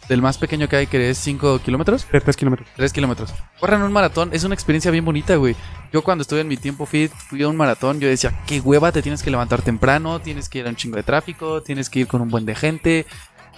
del 0.08 0.22
más 0.22 0.38
pequeño 0.38 0.68
que 0.68 0.76
hay, 0.76 0.86
que 0.86 1.10
es 1.10 1.18
5 1.18 1.60
kilómetros. 1.60 2.06
De 2.10 2.20
tres 2.20 2.36
kilómetros. 2.36 2.68
3 2.76 2.92
kilómetros. 2.92 3.34
Corran 3.60 3.82
un 3.82 3.92
maratón, 3.92 4.30
es 4.32 4.44
una 4.44 4.54
experiencia 4.54 4.90
bien 4.90 5.04
bonita, 5.04 5.36
güey. 5.36 5.56
Yo 5.92 6.02
cuando 6.02 6.22
estuve 6.22 6.40
en 6.40 6.48
mi 6.48 6.56
tiempo 6.56 6.86
fit, 6.86 7.12
fui 7.12 7.42
a 7.42 7.48
un 7.48 7.56
maratón, 7.56 8.00
yo 8.00 8.08
decía, 8.08 8.42
qué 8.46 8.60
hueva, 8.60 8.92
te 8.92 9.02
tienes 9.02 9.22
que 9.22 9.30
levantar 9.30 9.62
temprano, 9.62 10.20
tienes 10.20 10.48
que 10.48 10.58
ir 10.58 10.66
a 10.66 10.70
un 10.70 10.76
chingo 10.76 10.96
de 10.96 11.02
tráfico, 11.02 11.62
tienes 11.62 11.88
que 11.88 12.00
ir 12.00 12.06
con 12.06 12.20
un 12.20 12.28
buen 12.28 12.44
de 12.44 12.54
gente. 12.54 13.06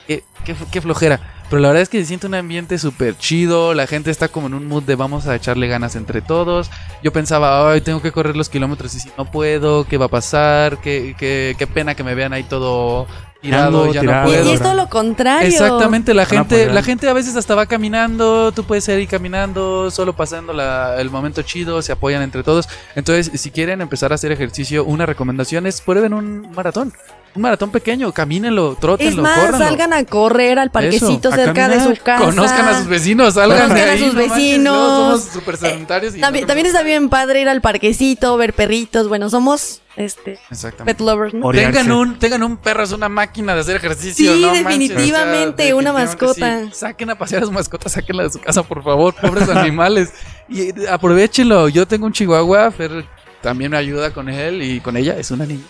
Qué, 0.07 0.23
qué, 0.45 0.55
qué 0.71 0.81
flojera. 0.81 1.21
Pero 1.51 1.61
la 1.61 1.69
verdad 1.69 1.83
es 1.83 1.89
que 1.89 2.01
se 2.01 2.07
siente 2.07 2.27
un 2.27 2.35
ambiente 2.35 2.79
súper 2.79 3.17
chido, 3.19 3.75
la 3.75 3.87
gente 3.87 4.11
está 4.11 4.29
como 4.29 4.47
en 4.47 4.55
un 4.55 4.67
mood 4.67 4.83
de 4.83 4.97
vamos 4.97 5.27
a 5.27 5.35
echarle 5.35 5.67
ganas 5.69 5.97
entre 5.97 6.21
todos. 6.21 6.71
Yo 7.03 7.13
pensaba, 7.13 7.73
ay, 7.73 7.81
tengo 7.81 8.03
que 8.03 8.13
correr 8.13 8.37
los 8.37 8.49
kilómetros 8.49 8.95
y 8.95 9.01
si 9.01 9.11
no 9.17 9.31
puedo, 9.31 9.85
¿qué 9.85 9.97
va 9.97 10.07
a 10.07 10.11
pasar? 10.11 10.79
Qué, 10.79 11.17
qué, 11.19 11.55
qué 11.59 11.67
pena 11.67 11.95
que 11.95 12.05
me 12.05 12.15
vean 12.15 12.33
ahí 12.33 12.45
todo 12.45 13.07
tirado, 13.47 13.83
Tirando, 13.91 13.95
ya 13.95 14.01
tirado. 14.01 14.23
no 14.23 14.29
Y, 14.29 14.35
puedo. 14.37 14.51
y 14.51 14.53
es 14.55 14.61
todo 14.61 14.75
lo 14.75 14.89
contrario. 14.89 15.49
Exactamente, 15.49 16.13
la 16.15 16.27
gente, 16.27 16.67
la 16.71 16.83
gente 16.83 17.09
a 17.09 17.13
veces 17.13 17.37
hasta 17.37 17.55
va 17.55 17.67
caminando, 17.67 18.53
tú 18.53 18.65
puedes 18.65 18.87
ir 18.89 19.09
caminando, 19.09 19.91
solo 19.91 20.15
pasando 20.15 20.53
la- 20.53 21.01
el 21.01 21.11
momento 21.11 21.43
chido, 21.43 21.81
se 21.83 21.93
apoyan 21.93 22.23
entre 22.23 22.43
todos. 22.43 22.69
Entonces, 22.95 23.41
si 23.41 23.51
quieren 23.51 23.81
empezar 23.81 24.13
a 24.13 24.17
hacer 24.17 24.33
ejercicio, 24.33 24.85
una 24.85 25.07
recomendación 25.07 25.67
es 25.67 25.81
prueben 25.81 26.13
un 26.13 26.51
maratón. 26.55 26.93
Un 27.35 27.43
maratón 27.43 27.71
pequeño, 27.71 28.13
camínenlo, 28.13 28.73
Es 28.73 28.81
trótenlo, 28.81 29.23
más, 29.23 29.39
córranlo. 29.39 29.59
salgan 29.67 29.93
a 29.93 30.03
correr 30.05 30.59
al 30.59 30.71
parquecito 30.71 31.31
cerca 31.31 31.69
de 31.69 31.81
su 31.83 32.03
casa. 32.03 32.25
Conozcan 32.25 32.67
a 32.69 32.79
sus 32.79 32.87
vecinos, 32.89 33.35
salgan 33.35 33.69
Conozcan 33.69 33.77
de 33.87 33.91
a 33.91 33.99
sus 33.99 34.15
no 34.15 34.21
manches, 34.21 34.35
vecinos. 34.37 34.77
somos 35.21 35.25
súper 35.35 35.57
sedentarios 35.59 36.17
y 36.17 36.21
También, 36.21 36.45
no 36.45 36.47
también 36.47 36.67
está 36.67 36.83
bien 36.83 37.11
padre 37.11 37.43
ir 37.43 37.49
al 37.51 37.61
parquecito, 37.61 38.37
ver 38.39 38.55
perritos. 38.55 39.09
Bueno, 39.09 39.29
somos 39.29 39.83
este 39.97 40.39
Exactamente. 40.51 40.95
pet 40.95 41.01
lovers, 41.07 41.33
Tengan 41.53 41.91
un, 41.91 42.19
tengan 42.19 42.43
un 42.43 42.57
perro, 42.59 42.83
es 42.85 42.93
una 42.93 43.09
máquina 43.09 43.55
de 43.55 43.61
hacer 43.63 43.77
ejercicio. 43.77 44.35
Sí, 44.35 44.41
no 44.43 44.49
manches, 44.49 44.89
definitivamente, 44.91 45.75
una 45.75 45.93
mascota. 45.93 46.61
sí. 46.65 46.71
Saquen 46.73 47.11
a 47.11 47.19
pasear 47.19 47.43
a 47.43 47.47
su 47.47 47.53
mascota, 47.53 47.89
sáquenla 47.89 48.25
de 48.25 48.31
su 48.31 48.41
casa, 48.41 48.63
por 48.63 48.83
favor, 48.85 49.15
pobres 49.15 49.49
animales. 49.49 50.13
Y 50.49 50.69
eh, 50.69 50.75
aprovechenlo. 50.91 51.69
Yo 51.69 51.87
tengo 51.87 52.07
un 52.07 52.13
chihuahua, 52.13 52.71
Fer 52.71 53.05
también 53.43 53.71
me 53.71 53.77
ayuda 53.77 54.13
con 54.13 54.29
él 54.29 54.63
y 54.63 54.81
con 54.81 54.97
ella. 54.97 55.17
Es 55.19 55.31
una 55.31 55.47
niña. 55.47 55.65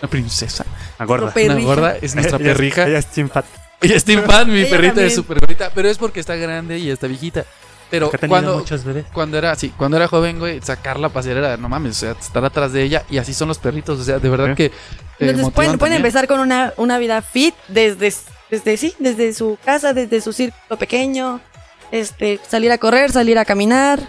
Una 0.00 0.10
princesa. 0.10 0.64
A 0.98 1.04
gorda. 1.04 1.32
Una 1.34 1.60
gorda, 1.60 1.96
es 2.00 2.14
nuestra 2.14 2.38
Ella 2.38 2.50
es- 2.50 2.56
perrija. 2.56 2.86
Ella 2.86 2.98
es 2.98 3.06
Team 3.06 3.28
Fat. 3.28 3.44
Ella 3.80 3.96
es 3.96 4.04
Team 4.04 4.22
Fan, 4.26 4.50
mi 4.50 4.60
Ella 4.60 4.70
perrita 4.70 4.88
también. 4.94 5.06
es 5.08 5.14
súper 5.14 5.38
bonita. 5.40 5.70
Pero 5.74 5.88
es 5.88 5.98
porque 5.98 6.20
está 6.20 6.36
grande 6.36 6.78
y 6.78 6.90
está 6.90 7.06
viejita. 7.06 7.44
Pero 7.92 8.10
cuando, 8.26 8.64
cuando 9.12 9.36
era, 9.36 9.54
sí, 9.54 9.70
cuando 9.76 9.98
era 9.98 10.08
joven, 10.08 10.38
güey, 10.38 10.62
sacarla 10.62 11.08
a 11.08 11.10
pasear 11.10 11.36
era, 11.36 11.58
no 11.58 11.68
mames, 11.68 11.98
o 11.98 12.00
sea, 12.00 12.12
estar 12.12 12.42
atrás 12.42 12.72
de 12.72 12.82
ella 12.84 13.04
y 13.10 13.18
así 13.18 13.34
son 13.34 13.48
los 13.48 13.58
perritos, 13.58 14.00
o 14.00 14.02
sea, 14.02 14.18
de 14.18 14.30
verdad 14.30 14.52
¿Eh? 14.52 14.54
que. 14.54 14.64
eh, 14.64 14.72
Entonces 15.18 15.52
pueden, 15.52 15.92
empezar 15.92 16.26
con 16.26 16.40
una, 16.40 16.72
una 16.78 16.96
vida 16.96 17.20
fit 17.20 17.54
desde, 17.68 18.10
desde 18.50 18.76
sí, 18.78 18.94
desde 18.98 19.34
su 19.34 19.58
casa, 19.62 19.92
desde 19.92 20.22
su 20.22 20.32
círculo 20.32 20.78
pequeño. 20.78 21.42
Este, 21.90 22.40
salir 22.48 22.72
a 22.72 22.78
correr, 22.78 23.12
salir 23.12 23.38
a 23.38 23.44
caminar. 23.44 24.00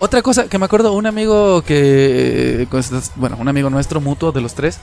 Otra 0.00 0.20
cosa 0.20 0.46
que 0.46 0.58
me 0.58 0.66
acuerdo, 0.66 0.92
un 0.92 1.06
amigo 1.06 1.62
que, 1.62 2.68
pues, 2.70 2.90
bueno, 3.16 3.38
un 3.40 3.48
amigo 3.48 3.70
nuestro 3.70 4.02
mutuo 4.02 4.32
de 4.32 4.42
los 4.42 4.52
tres, 4.52 4.80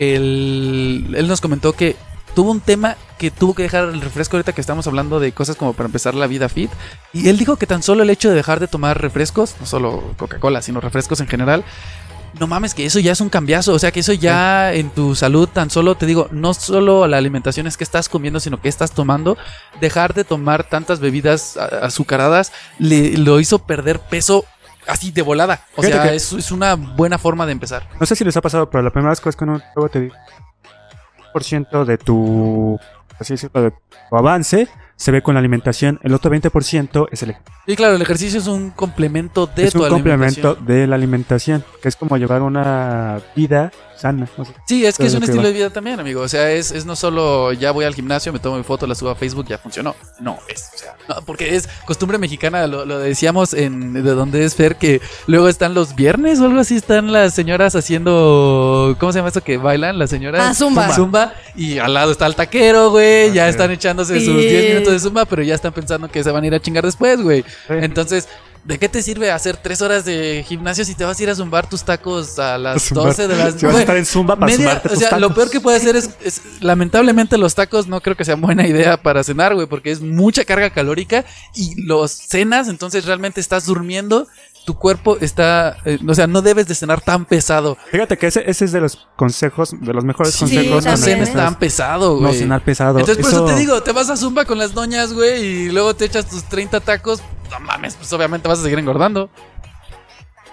él, 0.00 1.14
él 1.16 1.28
nos 1.28 1.40
comentó 1.40 1.72
que 1.72 1.94
tuvo 2.34 2.50
un 2.50 2.60
tema 2.60 2.96
que 3.18 3.30
tuvo 3.30 3.54
que 3.54 3.62
dejar 3.62 3.84
el 3.84 4.00
refresco 4.00 4.36
ahorita 4.36 4.52
que 4.52 4.60
estamos 4.60 4.86
hablando 4.86 5.20
de 5.20 5.32
cosas 5.32 5.56
como 5.56 5.72
para 5.72 5.86
empezar 5.86 6.14
la 6.14 6.26
vida 6.26 6.48
fit. 6.48 6.70
Y 7.12 7.28
él 7.28 7.38
dijo 7.38 7.56
que 7.56 7.66
tan 7.66 7.82
solo 7.82 8.02
el 8.02 8.10
hecho 8.10 8.28
de 8.28 8.34
dejar 8.34 8.60
de 8.60 8.68
tomar 8.68 9.00
refrescos, 9.00 9.54
no 9.60 9.66
solo 9.66 10.14
Coca-Cola, 10.16 10.62
sino 10.62 10.80
refrescos 10.80 11.20
en 11.20 11.28
general, 11.28 11.64
no 12.38 12.46
mames, 12.46 12.74
que 12.74 12.86
eso 12.86 12.98
ya 12.98 13.12
es 13.12 13.20
un 13.20 13.28
cambiazo. 13.28 13.72
O 13.74 13.78
sea, 13.78 13.92
que 13.92 14.00
eso 14.00 14.12
ya 14.12 14.72
en 14.72 14.90
tu 14.90 15.14
salud 15.14 15.48
tan 15.48 15.70
solo, 15.70 15.96
te 15.96 16.06
digo, 16.06 16.28
no 16.30 16.54
solo 16.54 17.06
la 17.06 17.18
alimentación 17.18 17.66
es 17.66 17.76
que 17.76 17.84
estás 17.84 18.08
comiendo, 18.08 18.40
sino 18.40 18.60
que 18.60 18.68
estás 18.68 18.92
tomando. 18.92 19.36
Dejar 19.80 20.14
de 20.14 20.24
tomar 20.24 20.64
tantas 20.64 21.00
bebidas 21.00 21.56
azucaradas 21.56 22.52
le, 22.78 23.16
lo 23.18 23.40
hizo 23.40 23.60
perder 23.60 24.00
peso 24.00 24.44
así 24.86 25.10
de 25.10 25.22
volada. 25.22 25.66
O 25.76 25.82
sea, 25.82 26.02
que... 26.02 26.16
es, 26.16 26.32
es, 26.32 26.50
una 26.50 26.74
buena 26.74 27.18
forma 27.18 27.46
de 27.46 27.52
empezar. 27.52 27.88
No 28.00 28.06
sé 28.06 28.16
si 28.16 28.24
les 28.24 28.36
ha 28.36 28.40
pasado, 28.40 28.70
pero 28.70 28.82
la 28.82 28.90
primera 28.90 29.10
vez 29.10 29.20
que 29.20 29.44
uno 29.44 29.60
te 29.92 30.00
digo, 30.00 30.14
10% 31.32 31.84
de 31.84 31.98
tu, 31.98 32.78
así 33.18 33.34
decirlo, 33.34 33.62
de 33.62 33.70
tu 33.70 34.16
avance 34.16 34.68
se 34.96 35.10
ve 35.10 35.22
con 35.22 35.34
la 35.34 35.40
alimentación, 35.40 35.98
el 36.02 36.14
otro 36.14 36.30
20% 36.30 37.08
es 37.10 37.22
el 37.24 37.30
ejercicio. 37.30 37.60
Sí, 37.66 37.76
claro, 37.76 37.96
el 37.96 38.02
ejercicio 38.02 38.38
es 38.38 38.46
un 38.46 38.70
complemento 38.70 39.46
de 39.46 39.70
tu 39.70 39.84
alimentación. 39.84 39.84
Es 39.84 39.90
un 39.90 39.90
complemento 39.90 40.54
de 40.54 40.86
la 40.86 40.94
alimentación, 40.94 41.64
que 41.82 41.88
es 41.88 41.96
como 41.96 42.16
llevar 42.16 42.42
una 42.42 43.20
vida 43.34 43.72
sana. 44.02 44.28
Sí, 44.66 44.84
es 44.84 44.98
que 44.98 45.06
es 45.06 45.14
un 45.14 45.20
que 45.20 45.26
estilo 45.26 45.42
va. 45.42 45.48
de 45.48 45.54
vida 45.54 45.70
también, 45.70 45.98
amigo. 46.00 46.20
O 46.22 46.28
sea, 46.28 46.50
es, 46.50 46.70
es 46.72 46.84
no 46.84 46.96
solo 46.96 47.52
ya 47.52 47.70
voy 47.70 47.84
al 47.84 47.94
gimnasio, 47.94 48.32
me 48.32 48.38
tomo 48.38 48.56
mi 48.58 48.64
foto, 48.64 48.86
la 48.86 48.94
subo 48.94 49.10
a 49.10 49.14
Facebook, 49.14 49.46
ya 49.48 49.58
funcionó. 49.58 49.94
No, 50.20 50.38
es, 50.48 50.70
o 50.74 50.78
sea, 50.78 50.96
no, 51.08 51.22
porque 51.24 51.54
es 51.56 51.68
costumbre 51.86 52.18
mexicana, 52.18 52.66
lo, 52.66 52.84
lo 52.84 52.98
decíamos 52.98 53.54
en 53.54 53.92
de 53.94 54.02
donde 54.02 54.44
es 54.44 54.54
Fer, 54.54 54.76
que 54.76 55.00
luego 55.26 55.48
están 55.48 55.74
los 55.74 55.94
viernes 55.94 56.40
o 56.40 56.46
algo 56.46 56.60
así, 56.60 56.76
están 56.76 57.12
las 57.12 57.32
señoras 57.34 57.74
haciendo, 57.76 58.96
¿cómo 58.98 59.12
se 59.12 59.18
llama 59.20 59.28
esto 59.28 59.42
que 59.42 59.56
bailan? 59.56 59.98
Las 59.98 60.10
señoras. 60.10 60.42
Ah, 60.44 60.54
zumba. 60.54 60.92
Zumba, 60.94 61.34
y 61.54 61.78
al 61.78 61.94
lado 61.94 62.12
está 62.12 62.26
el 62.26 62.34
taquero, 62.34 62.90
güey, 62.90 63.32
ya 63.32 63.44
Ok. 63.44 63.50
están 63.50 63.70
echándose 63.70 64.18
Sí. 64.20 64.26
sus 64.26 64.36
10 64.36 64.74
minutos 64.74 64.92
de 64.92 64.98
zumba, 65.00 65.24
pero 65.24 65.42
ya 65.42 65.54
están 65.54 65.72
pensando 65.72 66.08
que 66.10 66.22
se 66.24 66.30
van 66.30 66.44
a 66.44 66.46
ir 66.48 66.54
a 66.54 66.60
chingar 66.60 66.84
después, 66.84 67.20
güey. 67.22 67.42
Sí. 67.42 67.74
Entonces... 67.80 68.28
¿De 68.64 68.78
qué 68.78 68.88
te 68.88 69.02
sirve 69.02 69.32
hacer 69.32 69.56
tres 69.56 69.82
horas 69.82 70.04
de 70.04 70.44
gimnasio 70.46 70.84
si 70.84 70.94
te 70.94 71.04
vas 71.04 71.18
a 71.18 71.22
ir 71.24 71.28
a 71.30 71.34
zumbar 71.34 71.68
tus 71.68 71.82
tacos 71.82 72.38
a 72.38 72.58
las 72.58 72.84
Zumbar. 72.84 73.06
12 73.06 73.26
de 73.26 73.36
las 73.36 73.54
Si 73.54 73.66
vas 73.66 73.74
a 73.74 73.80
estar 73.80 73.96
en 73.96 74.06
Zumba 74.06 74.36
para 74.36 74.46
Media- 74.56 74.80
o 74.84 74.88
tus 74.88 74.98
sea, 75.00 75.18
lo 75.18 75.34
peor 75.34 75.50
que 75.50 75.60
puede 75.60 75.78
hacer 75.78 75.96
es, 75.96 76.10
es- 76.24 76.40
lamentablemente 76.60 77.38
los 77.38 77.56
tacos 77.56 77.88
no 77.88 78.00
creo 78.00 78.16
que 78.16 78.24
sean 78.24 78.40
buena 78.40 78.64
idea 78.66 79.02
para 79.02 79.24
cenar, 79.24 79.54
güey, 79.56 79.66
porque 79.66 79.90
es 79.90 80.00
mucha 80.00 80.44
carga 80.44 80.70
calórica 80.70 81.24
y 81.56 81.74
los 81.82 82.12
cenas, 82.12 82.68
entonces 82.68 83.04
realmente 83.04 83.40
estás 83.40 83.66
durmiendo, 83.66 84.28
tu 84.64 84.74
cuerpo 84.74 85.16
está, 85.20 85.76
eh, 85.84 85.98
o 86.06 86.14
sea, 86.14 86.26
no 86.26 86.40
debes 86.42 86.68
de 86.68 86.74
cenar 86.74 87.00
tan 87.00 87.24
pesado. 87.24 87.76
Fíjate 87.90 88.16
que 88.16 88.28
ese, 88.28 88.48
ese 88.48 88.64
es 88.64 88.72
de 88.72 88.80
los 88.80 89.08
consejos, 89.16 89.74
de 89.80 89.92
los 89.92 90.04
mejores 90.04 90.34
Sí, 90.34 90.40
consejos. 90.40 90.84
no 90.84 90.96
cenes 90.96 91.32
tan 91.32 91.58
pesado, 91.58 92.14
No 92.14 92.28
güey. 92.28 92.38
cenar 92.38 92.62
pesado. 92.62 92.98
Entonces 93.00 93.24
por 93.24 93.32
eso 93.32 93.44
te 93.44 93.56
digo, 93.56 93.82
te 93.82 93.92
vas 93.92 94.08
a 94.10 94.16
Zumba 94.16 94.44
con 94.44 94.58
las 94.58 94.72
doñas, 94.74 95.12
güey, 95.12 95.42
y 95.44 95.70
luego 95.70 95.94
te 95.94 96.04
echas 96.04 96.26
tus 96.28 96.44
30 96.44 96.80
tacos, 96.80 97.20
no 97.50 97.60
mames, 97.60 97.94
pues 97.96 98.12
obviamente 98.12 98.48
vas 98.48 98.60
a 98.60 98.62
seguir 98.62 98.78
engordando. 98.78 99.30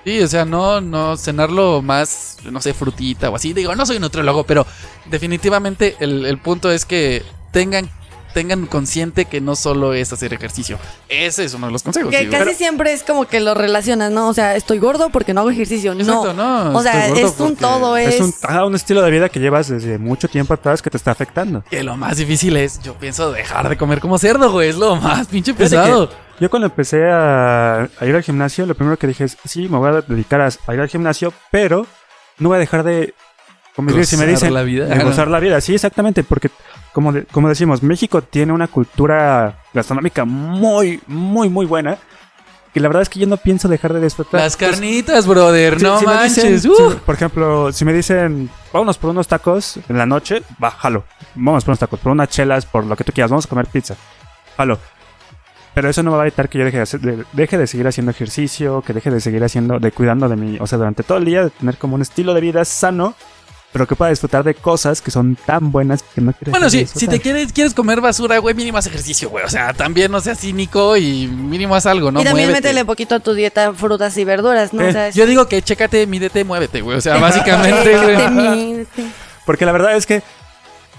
Sí, 0.06 0.22
o 0.22 0.28
sea, 0.28 0.46
no, 0.46 0.80
no 0.82 1.18
cenarlo 1.18 1.82
más, 1.82 2.38
no 2.50 2.62
sé, 2.62 2.74
frutita 2.74 3.30
o 3.30 3.36
así. 3.36 3.54
Digo, 3.54 3.76
no 3.76 3.86
soy 3.86 4.00
nutriólogo, 4.00 4.44
pero 4.46 4.66
definitivamente 5.06 5.98
el, 6.00 6.26
el 6.26 6.38
punto 6.40 6.72
es 6.72 6.86
que 6.86 7.24
tengan, 7.52 7.90
tengan 8.34 8.66
consciente 8.66 9.26
que 9.26 9.42
no 9.42 9.56
solo 9.56 9.94
es 9.94 10.14
hacer 10.14 10.34
ejercicio. 10.34 10.78
Ese 11.08 11.44
es 11.44 11.54
uno 11.54 11.68
de 11.68 11.74
los 11.74 11.84
consejos. 11.84 12.12
Que 12.12 12.22
digo. 12.22 12.32
casi 12.32 12.54
siempre 12.54 12.94
es 12.94 13.04
como 13.04 13.26
que 13.26 13.40
lo 13.40 13.54
relacionas, 13.54 14.12
¿no? 14.12 14.30
O 14.30 14.34
sea, 14.34 14.56
estoy 14.56 14.80
gordo 14.80 15.10
porque 15.10 15.34
no 15.34 15.42
hago 15.42 15.50
ejercicio. 15.50 15.94
Exacto, 15.94 16.34
no. 16.34 16.66
no, 16.72 16.78
O 16.78 16.82
sea, 16.82 17.08
es 17.08 17.40
un 17.40 17.56
todo, 17.56 17.98
es. 17.98 18.16
Es 18.16 18.22
un, 18.22 18.34
ajá, 18.44 18.66
un 18.66 18.76
estilo 18.76 19.02
de 19.02 19.12
vida 19.12 19.30
que 19.30 19.40
llevas 19.40 19.70
desde 19.70 19.98
mucho 19.98 20.28
tiempo 20.28 20.54
atrás 20.54 20.82
que 20.82 20.90
te 20.90 20.98
está 20.98 21.12
afectando. 21.12 21.64
Que 21.70 21.84
lo 21.84 21.98
más 21.98 22.18
difícil 22.18 22.58
es, 22.58 22.82
yo 22.82 22.94
pienso, 22.96 23.32
dejar 23.32 23.70
de 23.70 23.78
comer 23.78 24.00
como 24.00 24.18
cerdo, 24.18 24.52
güey. 24.52 24.70
Es 24.70 24.76
lo 24.76 24.96
más 24.96 25.28
pinche 25.28 25.54
pesado. 25.54 26.10
Yo 26.40 26.50
cuando 26.50 26.68
empecé 26.68 27.04
a, 27.06 27.82
a 27.82 28.06
ir 28.06 28.16
al 28.16 28.24
gimnasio, 28.24 28.66
lo 28.66 28.74
primero 28.74 28.98
que 28.98 29.08
dije 29.08 29.26
es, 29.26 29.38
sí, 29.44 29.68
me 29.68 29.78
voy 29.78 29.90
a 29.90 30.02
dedicar 30.02 30.40
a, 30.40 30.48
a 30.68 30.74
ir 30.74 30.80
al 30.80 30.88
gimnasio, 30.88 31.34
pero 31.52 31.86
no 32.38 32.50
voy 32.50 32.56
a 32.56 32.60
dejar 32.60 32.84
de 32.84 33.14
convivir. 33.80 34.06
Si 34.06 34.16
me 34.18 34.24
Gozar 34.26 34.36
dicen, 34.36 34.54
la 34.54 34.64
vida. 34.64 34.86
de 34.86 35.04
gozar 35.04 35.28
la 35.28 35.40
vida. 35.40 35.60
Sí, 35.62 35.74
exactamente, 35.76 36.24
porque 36.24 36.50
como, 36.94 37.12
de- 37.12 37.26
como 37.26 37.50
decimos, 37.50 37.82
México 37.84 38.22
tiene 38.22 38.52
una 38.54 38.68
cultura 38.68 39.60
gastronómica 39.74 40.26
muy, 40.26 41.02
muy, 41.08 41.50
muy 41.50 41.66
buena. 41.66 41.98
Y 42.74 42.80
la 42.80 42.88
verdad 42.88 43.02
es 43.02 43.10
que 43.10 43.20
yo 43.20 43.26
no 43.26 43.38
pienso 43.38 43.68
dejar 43.68 43.94
de 43.94 44.00
disfrutar. 44.02 44.42
Las 44.42 44.56
Pues, 44.56 44.72
carnitas, 44.72 45.26
brother, 45.26 45.80
si- 45.80 45.84
no 45.84 46.00
si 46.00 46.06
manches. 46.06 46.64
dicen- 46.64 46.72
uh. 46.72 46.92
si- 46.92 46.98
por 46.98 47.16
ejemplo, 47.16 47.72
si 47.72 47.84
me 47.84 47.94
dicen, 47.94 48.48
vámonos 48.72 48.98
por 49.00 49.10
unos 49.10 49.28
tacos 49.28 49.80
en 49.90 49.98
la 49.98 50.06
noche, 50.06 50.44
va, 50.64 50.70
jalo. 50.72 51.04
Vamos 51.34 51.64
por 51.64 51.72
unos 51.72 51.80
tacos, 51.80 52.00
por 52.00 52.12
unas 52.12 52.30
chelas, 52.30 52.68
por 52.68 52.86
lo 52.86 52.96
que 52.96 53.04
tú 53.04 53.12
quieras, 53.12 53.32
vamos 53.32 53.46
a 53.46 53.50
comer 53.50 53.66
pizza. 53.66 53.96
Jalo. 54.56 54.78
Pero 55.74 55.90
eso 55.90 56.04
no 56.04 56.12
va 56.12 56.20
a 56.24 56.28
evitar 56.28 56.48
que 56.50 56.58
yo 56.60 56.66
deje 56.66 56.78
de, 56.78 56.84
hacer- 56.84 57.00
de- 57.00 57.24
deje 57.34 57.58
de 57.58 57.66
seguir 57.68 57.88
haciendo 57.88 58.12
ejercicio, 58.12 58.82
que 58.86 58.94
deje 58.94 59.10
de 59.12 59.20
seguir 59.22 59.44
haciendo, 59.44 59.80
de 59.80 59.92
cuidando 59.92 60.28
de 60.30 60.36
mí. 60.36 60.58
O 60.60 60.68
sea, 60.68 60.78
durante 60.78 61.04
todo 61.04 61.18
el 61.20 61.26
día, 61.26 61.46
de 61.46 61.50
tener 61.52 61.78
como 61.78 61.96
un 61.96 62.02
estilo 62.02 62.34
de 62.34 62.42
vida 62.42 62.66
sano, 62.66 63.16
pero 63.72 63.86
que 63.88 63.96
pueda 63.96 64.10
disfrutar 64.10 64.44
de 64.44 64.56
cosas 64.56 65.00
que 65.02 65.12
son 65.12 65.36
tan 65.46 65.72
buenas 65.72 66.02
que 66.02 66.22
no 66.22 66.34
quiero 66.34 66.52
Bueno, 66.52 66.70
sí, 66.72 66.88
si 66.88 67.08
te 67.08 67.20
quieres, 67.20 67.54
quieres 67.54 67.74
comer 67.76 68.02
basura, 68.02 68.40
güey, 68.40 68.56
mínimo 68.56 68.78
haz 68.80 68.88
ejercicio, 68.88 69.30
güey. 69.30 69.46
O 69.46 69.50
sea, 69.50 69.74
también 69.74 70.12
no 70.12 70.20
seas 70.22 70.40
cínico 70.40 70.98
y 70.98 71.28
mínimo 71.28 71.76
haz 71.76 71.86
algo, 71.86 72.12
¿no? 72.12 72.22
y 72.22 72.24
también 72.24 72.48
Muévete. 72.50 72.68
métele 72.70 72.86
poquito 72.86 73.16
a 73.16 73.20
tu 73.20 73.34
dieta 73.34 73.72
frutas 73.74 74.18
y 74.18 74.24
verduras, 74.24 74.74
¿no? 74.74 74.82
Eh, 74.84 74.90
o 74.90 74.92
sea, 74.92 75.08
es- 75.10 75.16
Yo 75.16 75.26
digo 75.28 75.48
que 75.48 75.62
chécate, 75.62 76.08
mídete, 76.08 76.44
muévete, 76.44 76.82
güey. 76.82 76.98
O 76.98 77.02
sea, 77.02 77.18
básicamente, 77.22 77.98
güey. 77.98 78.88
Porque 79.46 79.66
la 79.66 79.72
verdad 79.72 79.96
es 79.96 80.06
que 80.08 80.24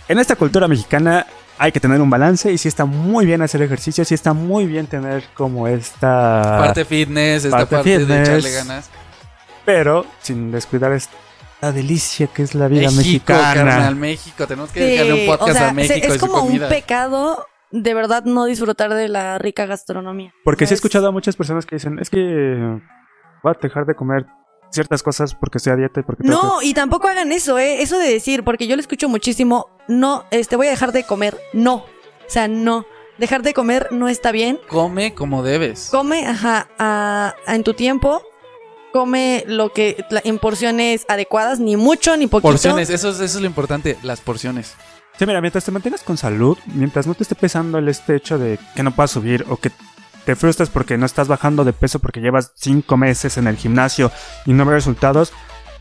en 0.08 0.18
esta 0.20 0.36
cultura 0.36 0.68
mexicana 0.68 1.26
hay 1.58 1.72
que 1.72 1.80
tener 1.80 2.00
un 2.00 2.08
balance 2.08 2.50
y 2.52 2.56
sí 2.58 2.68
está 2.68 2.84
muy 2.84 3.26
bien 3.26 3.42
hacer 3.42 3.60
ejercicio, 3.62 4.04
sí 4.04 4.14
está 4.14 4.32
muy 4.32 4.66
bien 4.66 4.86
tener 4.86 5.24
como 5.34 5.68
esta... 5.68 6.56
Parte 6.58 6.84
fitness, 6.84 7.44
esta 7.44 7.58
Parte 7.58 7.74
parte, 7.76 7.90
de 7.90 7.98
fitness. 7.98 8.28
echarle 8.28 8.50
ganas. 8.52 8.90
pero 9.64 10.06
sin 10.22 10.50
descuidar 10.52 10.92
esta 11.60 11.72
delicia 11.72 12.26
que 12.28 12.42
es 12.42 12.54
la 12.54 12.68
vida 12.68 12.82
México, 12.90 13.02
mexicana. 13.34 13.54
carnal, 13.54 13.94
México. 13.96 14.46
Tenemos 14.46 14.70
que 14.70 14.80
dedicarle 14.80 15.12
un 15.12 15.18
Sí, 15.20 15.26
podcast 15.26 15.50
o 15.50 15.54
sea, 15.54 15.68
a 15.68 15.72
México 15.74 15.98
y 16.02 16.06
es 16.06 16.14
su 16.14 16.20
como 16.20 16.40
comida. 16.40 16.66
un 16.66 16.72
pecado 16.72 17.46
de 17.70 17.94
verdad 17.94 18.24
no 18.24 18.46
disfrutar 18.46 18.94
de 18.94 19.08
la 19.08 19.38
rica 19.38 19.66
gastronomía. 19.66 20.32
Porque 20.42 20.66
sí 20.66 20.72
he 20.72 20.74
Es- 20.74 20.78
escuchado 20.78 21.08
a 21.08 21.10
muchas 21.12 21.36
personas 21.36 21.66
que 21.66 21.76
dicen, 21.76 21.98
es 21.98 22.08
que 22.08 22.18
voy 23.42 23.52
a 23.54 23.58
dejar 23.60 23.84
de 23.84 23.94
comer 23.94 24.24
ciertas 24.70 25.02
cosas 25.02 25.34
porque 25.34 25.58
estoy 25.58 25.74
a 25.74 25.76
dieta 25.76 26.00
y 26.00 26.02
porque 26.02 26.22
tengo 26.22 26.34
No, 26.42 26.62
y 26.62 26.72
tampoco 26.72 27.08
hagan 27.08 27.30
eso, 27.30 27.58
¿eh? 27.58 27.82
Eso 27.82 27.98
de 27.98 28.10
decir, 28.10 28.42
porque 28.42 28.66
yo 28.66 28.74
lo 28.76 28.80
escucho 28.80 29.08
muchísimo, 29.10 29.68
no, 29.86 30.24
este, 30.30 30.56
voy 30.56 30.68
a 30.68 30.70
dejar 30.70 30.92
de 30.92 31.04
comer, 31.04 31.36
no. 31.52 31.74
O 31.74 31.84
sea, 32.28 32.48
no. 32.48 32.86
Dejar 33.18 33.42
de 33.42 33.52
comer 33.52 33.88
no 33.90 34.08
está 34.08 34.32
bien. 34.32 34.58
Come 34.68 35.14
como 35.14 35.42
debes. 35.42 35.88
Come, 35.90 36.26
ajá, 36.26 36.68
a- 36.78 37.34
a- 37.46 37.54
en 37.54 37.64
tu 37.64 37.74
tiempo. 37.74 38.22
Come 38.92 39.44
lo 39.46 39.72
que, 39.72 40.04
en 40.24 40.38
porciones 40.38 41.04
adecuadas, 41.08 41.60
ni 41.60 41.76
mucho 41.76 42.16
ni 42.16 42.26
poquito. 42.26 42.48
Porciones, 42.48 42.90
eso 42.90 43.10
es, 43.10 43.20
eso 43.20 43.38
es 43.38 43.40
lo 43.40 43.46
importante, 43.46 43.96
las 44.02 44.20
porciones. 44.20 44.74
Sí, 45.18 45.26
mira, 45.26 45.40
mientras 45.40 45.64
te 45.64 45.70
mantengas 45.70 46.02
con 46.02 46.16
salud, 46.16 46.56
mientras 46.66 47.06
no 47.06 47.14
te 47.14 47.22
esté 47.22 47.34
pesando 47.34 47.78
el 47.78 47.88
este 47.88 48.16
hecho 48.16 48.38
de 48.38 48.58
que 48.74 48.82
no 48.82 48.94
puedas 48.94 49.10
subir 49.10 49.44
o 49.48 49.56
que 49.56 49.70
te 50.24 50.36
frustras 50.36 50.70
porque 50.70 50.96
no 50.96 51.06
estás 51.06 51.28
bajando 51.28 51.64
de 51.64 51.72
peso 51.72 51.98
porque 51.98 52.20
llevas 52.20 52.52
cinco 52.54 52.96
meses 52.96 53.36
en 53.36 53.46
el 53.46 53.56
gimnasio 53.56 54.10
y 54.46 54.52
no 54.52 54.64
ves 54.64 54.74
resultados, 54.74 55.32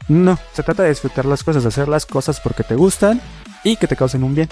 no, 0.08 0.38
se 0.54 0.64
trata 0.64 0.84
de 0.84 0.90
disfrutar 0.90 1.26
las 1.26 1.44
cosas, 1.44 1.64
de 1.64 1.70
hacer 1.70 1.88
las 1.88 2.06
cosas 2.06 2.40
porque 2.40 2.64
te 2.64 2.76
gustan 2.76 3.22
y 3.64 3.78
que 3.78 3.88
te 3.88 3.96
causen 3.96 4.24
un 4.24 4.36
bien. 4.36 4.50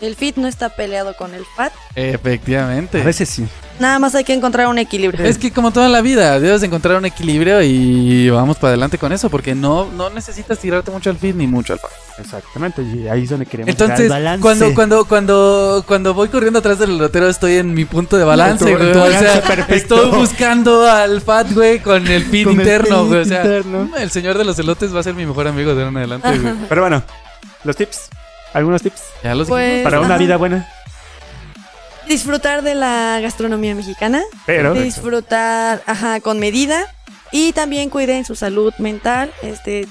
El 0.00 0.14
fit 0.14 0.36
no 0.36 0.46
está 0.46 0.68
peleado 0.68 1.16
con 1.16 1.34
el 1.34 1.44
fat. 1.56 1.72
Efectivamente. 1.96 3.00
A 3.00 3.04
veces 3.04 3.28
sí. 3.28 3.46
Nada 3.80 3.98
más 4.00 4.14
hay 4.14 4.24
que 4.24 4.32
encontrar 4.34 4.66
un 4.68 4.78
equilibrio. 4.78 5.24
Es 5.24 5.38
que 5.38 5.52
como 5.52 5.70
toda 5.72 5.88
la 5.88 6.00
vida, 6.00 6.38
debes 6.40 6.60
de 6.60 6.66
encontrar 6.66 6.96
un 6.96 7.04
equilibrio 7.04 7.62
y 7.62 8.28
vamos 8.30 8.56
para 8.58 8.70
adelante 8.70 8.98
con 8.98 9.12
eso, 9.12 9.30
porque 9.30 9.54
no, 9.54 9.86
no 9.92 10.10
necesitas 10.10 10.58
tirarte 10.58 10.90
mucho 10.90 11.10
al 11.10 11.16
fit 11.16 11.34
ni 11.36 11.46
mucho 11.46 11.72
al 11.74 11.78
fat. 11.78 11.90
Exactamente, 12.18 12.82
y 12.82 13.06
ahí 13.06 13.22
es 13.22 13.30
donde 13.30 13.46
queremos 13.46 13.70
Entonces, 13.70 14.00
llegar 14.00 14.16
al 14.18 14.22
balance. 14.24 14.42
cuando, 14.42 14.74
cuando, 14.74 15.04
cuando, 15.04 15.84
cuando 15.86 16.14
voy 16.14 16.28
corriendo 16.28 16.58
atrás 16.58 16.80
del 16.80 16.98
lotero, 16.98 17.28
estoy 17.28 17.54
en 17.58 17.72
mi 17.72 17.84
punto 17.84 18.16
de 18.18 18.24
balance, 18.24 18.64
tu- 18.64 18.76
güey. 18.76 18.90
O 18.90 19.10
sea, 19.10 19.42
perfecto. 19.42 19.74
estoy 19.96 20.10
buscando 20.18 20.90
al 20.90 21.20
fat, 21.20 21.52
güey, 21.52 21.78
con 21.80 22.04
el 22.08 22.24
fit 22.24 22.44
Con 22.46 22.54
el 22.54 22.60
interno, 22.60 23.02
fit 23.02 23.08
güey. 23.08 23.20
O 23.20 23.24
sea, 23.24 23.42
interno. 23.42 23.90
el 23.96 24.10
señor 24.10 24.36
de 24.38 24.44
los 24.44 24.58
elotes 24.58 24.92
va 24.94 25.00
a 25.00 25.02
ser 25.04 25.14
mi 25.14 25.24
mejor 25.26 25.46
amigo 25.46 25.74
de 25.76 25.82
ahora 25.84 25.90
en 25.90 25.96
adelante, 25.98 26.38
güey. 26.38 26.54
Pero 26.68 26.80
bueno, 26.82 27.02
los 27.62 27.76
tips, 27.76 28.08
algunos 28.54 28.82
tips 28.82 29.02
Ya 29.22 29.34
los 29.34 29.48
Pues- 29.48 29.64
dijimos. 29.66 29.84
para 29.84 29.98
una 30.00 30.14
ajá. 30.14 30.18
vida 30.18 30.36
buena, 30.36 30.68
Disfrutar 32.06 32.62
de 32.62 32.74
la 32.74 33.18
gastronomía 33.20 33.74
mexicana. 33.74 34.22
pero 34.46 34.72
disfrutar, 34.74 35.82
ajá, 35.86 36.20
con 36.20 36.38
medida 36.38 36.86
y 37.32 37.52
también 37.52 37.90
cuiden 37.90 38.24
su 38.24 38.34
salud 38.34 38.72
mental, 38.78 39.30
este 39.42 39.86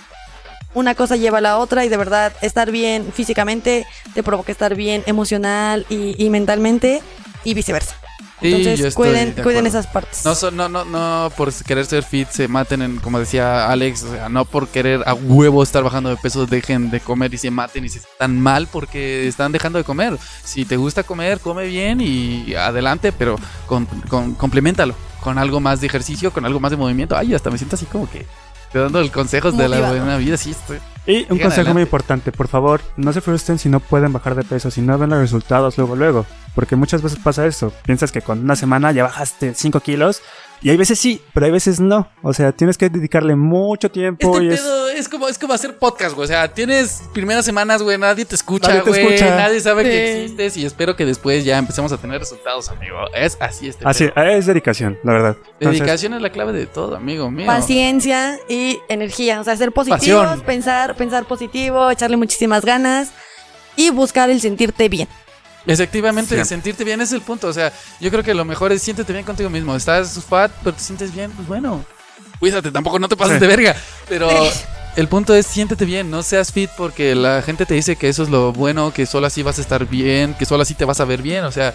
una 0.74 0.96
cosa 0.96 1.16
lleva 1.16 1.38
a 1.40 1.42
la 1.42 1.58
otra 1.60 1.86
y 1.86 1.90
de 1.90 1.98
verdad 1.98 2.34
estar 2.42 2.72
bien 2.72 3.12
físicamente 3.14 3.86
te 4.14 4.22
provoca 4.24 4.52
estar 4.52 4.76
bien 4.76 5.04
emocional 5.08 5.86
y, 5.90 6.16
y 6.24 6.30
mentalmente 6.30 7.02
y 7.44 7.54
viceversa. 7.54 7.96
Sí, 8.40 8.54
Entonces 8.54 8.94
cuiden, 8.94 9.34
de 9.36 9.42
cuiden 9.42 9.66
esas 9.66 9.88
partes. 9.88 10.24
No, 10.24 10.36
so- 10.36 10.52
no, 10.52 10.70
no, 10.70 10.86
no 10.86 11.32
por 11.36 11.52
querer 11.52 11.86
ser 11.88 12.04
fit 12.04 12.30
se 12.30 12.48
maten, 12.48 12.84
en, 12.84 12.98
como 12.98 13.20
decía 13.20 13.68
Alex, 13.72 14.04
o 14.04 14.12
sea, 14.12 14.30
no 14.30 14.46
por 14.46 14.68
querer 14.68 15.02
a 15.08 15.16
huevo 15.16 15.64
estar 15.64 15.84
bajando 15.84 16.10
de 16.10 16.18
peso 16.18 16.46
dejen 16.46 16.92
de 16.92 17.00
comer 17.00 17.34
y 17.34 17.38
se 17.40 17.50
maten 17.50 17.86
y 17.86 17.90
se 17.90 17.98
están 17.98 18.40
mal 18.40 18.68
porque 18.72 19.28
están 19.28 19.52
dejando 19.52 19.80
de 19.80 19.84
comer. 19.86 20.18
Si 20.44 20.66
te 20.66 20.78
gusta 20.78 21.02
comer, 21.04 21.40
come 21.40 21.66
bien 21.66 22.00
y 22.00 22.54
adelante, 22.54 23.12
pero 23.12 23.38
con, 23.66 23.86
con- 24.08 24.36
complementalo 24.36 24.94
con 25.22 25.38
algo 25.40 25.60
más 25.60 25.82
de 25.82 25.88
ejercicio, 25.88 26.32
con 26.32 26.46
algo 26.46 26.60
más 26.60 26.72
de 26.72 26.78
movimiento. 26.78 27.18
Ay, 27.18 27.34
hasta 27.34 27.50
me 27.50 27.58
siento 27.58 27.76
así 27.76 27.86
como 27.88 28.10
que 28.10 28.26
te 28.72 28.80
dando 28.80 29.00
el 29.00 29.12
consejos 29.12 29.58
de 29.58 29.68
la 29.70 29.90
buena 29.90 30.18
vida, 30.18 30.38
sí 30.38 30.52
estoy. 30.52 30.80
Y 31.06 31.22
un 31.22 31.40
consejo 31.40 31.48
adelante. 31.48 31.74
muy 31.74 31.82
importante, 31.84 32.32
por 32.34 32.50
favor, 32.50 32.82
no 32.98 33.14
se 33.14 33.22
frustren 33.22 33.58
si 33.58 33.70
no 33.70 33.80
pueden 33.80 34.12
bajar 34.12 34.36
de 34.36 34.44
peso, 34.44 34.70
si 34.70 34.82
no 34.82 34.98
ven 34.98 35.10
los 35.10 35.20
resultados 35.20 35.78
luego, 35.78 35.96
luego. 35.96 36.26
Porque 36.54 36.76
muchas 36.76 37.02
veces 37.02 37.20
pasa 37.24 37.46
eso. 37.46 37.72
Piensas 37.86 38.12
que 38.12 38.22
con 38.22 38.40
una 38.40 38.58
semana 38.58 38.92
ya 38.92 39.04
bajaste 39.04 39.54
5 39.54 39.80
kilos, 39.80 40.22
Y 40.62 40.72
hay 40.72 40.78
veces 40.78 41.00
sí, 41.00 41.22
pero 41.34 41.46
hay 41.46 41.52
veces 41.52 41.80
no. 41.80 42.10
O 42.24 42.34
sea, 42.34 42.52
tienes 42.52 42.78
que 42.78 42.90
dedicarle 42.90 43.36
mucho 43.36 43.92
tiempo 43.92 44.34
Este 44.40 44.46
y 44.46 44.50
es... 44.54 44.60
pedo 44.62 44.90
es 44.90 45.08
como, 45.08 45.28
es 45.28 45.38
como 45.38 45.54
hacer 45.54 45.78
podcast, 45.78 46.16
güey. 46.16 46.26
O 46.26 46.28
sea, 46.28 46.48
tienes 46.52 47.04
primeras 47.14 47.46
semanas, 47.46 47.84
güey, 47.84 47.98
nadie 48.00 48.26
te 48.26 48.34
escucha, 48.34 48.70
Nadie 48.70 48.82
te 48.82 48.90
güey. 48.90 49.06
escucha. 49.14 49.36
Nadie 49.36 49.60
sabe 49.60 49.84
que 49.84 50.24
existes 50.24 50.58
y 50.58 50.66
espero 50.66 50.96
que 50.96 51.06
después 51.06 51.46
ya 51.46 51.60
empecemos 51.60 51.92
a 51.92 51.98
tener 51.98 52.20
resultados, 52.20 52.70
amigo. 52.70 52.98
Es 53.14 53.38
así 53.40 53.68
este 53.70 53.88
Así, 53.88 54.08
pedo. 54.08 54.26
es 54.26 54.48
dedicación, 54.48 54.98
la 55.04 55.14
verdad. 55.14 55.38
Entonces, 55.60 55.80
Dedicación 55.80 56.14
es 56.16 56.22
la 56.22 56.32
clave 56.32 56.54
de 56.54 56.66
todo, 56.66 56.96
amigo 56.96 57.30
mío. 57.30 57.46
Paciencia 57.46 58.40
y 58.50 58.80
energía. 58.90 59.40
O 59.40 59.44
sea, 59.44 59.56
ser 59.56 59.72
positivos, 59.72 60.26
Pasión. 60.26 60.42
pensar, 60.46 60.96
pensar 60.96 61.26
positivo, 61.26 61.92
echarle 61.92 62.18
muchísimas 62.18 62.66
ganas 62.66 63.12
y 63.76 63.92
buscar 63.92 64.32
el 64.32 64.42
sentirte 64.42 64.90
bien. 64.90 65.08
Efectivamente, 65.68 66.30
Siempre. 66.30 66.46
sentirte 66.46 66.84
bien 66.84 67.02
es 67.02 67.12
el 67.12 67.22
punto. 67.22 67.48
O 67.48 67.54
sea, 67.54 67.72
yo 68.00 68.10
creo 68.10 68.24
que 68.24 68.34
lo 68.34 68.46
mejor 68.46 68.72
es 68.72 68.82
siéntete 68.82 69.14
bien 69.14 69.26
contigo 69.26 69.50
mismo. 69.50 69.76
Estás 69.76 70.20
fat, 70.28 70.52
pero 70.64 70.76
te 70.76 70.82
sientes 70.82 71.14
bien, 71.14 71.30
pues 71.32 71.48
bueno. 71.48 71.84
Cuídate, 72.40 72.72
tampoco 72.72 73.00
no 73.00 73.08
te 73.10 73.16
pases 73.18 73.36
Sí. 73.36 73.40
de 73.42 73.48
verga. 73.48 73.76
Pero 74.08 74.30
el 74.96 75.08
punto 75.08 75.36
es 75.36 75.46
siéntete 75.46 75.86
bien, 75.86 76.10
no 76.10 76.24
seas 76.24 76.52
fit 76.52 76.70
porque 76.78 77.16
la 77.16 77.42
gente 77.42 77.66
te 77.66 77.74
dice 77.74 77.96
que 77.96 78.10
eso 78.10 78.24
es 78.24 78.30
lo 78.30 78.54
bueno, 78.54 78.94
que 78.94 79.06
solo 79.06 79.28
así 79.28 79.44
vas 79.44 79.58
a 79.58 79.62
estar 79.62 79.86
bien, 79.88 80.34
que 80.36 80.46
solo 80.46 80.64
así 80.64 80.74
te 80.74 80.86
vas 80.86 81.00
a 81.00 81.06
ver 81.06 81.22
bien. 81.22 81.44
O 81.46 81.52
sea, 81.52 81.74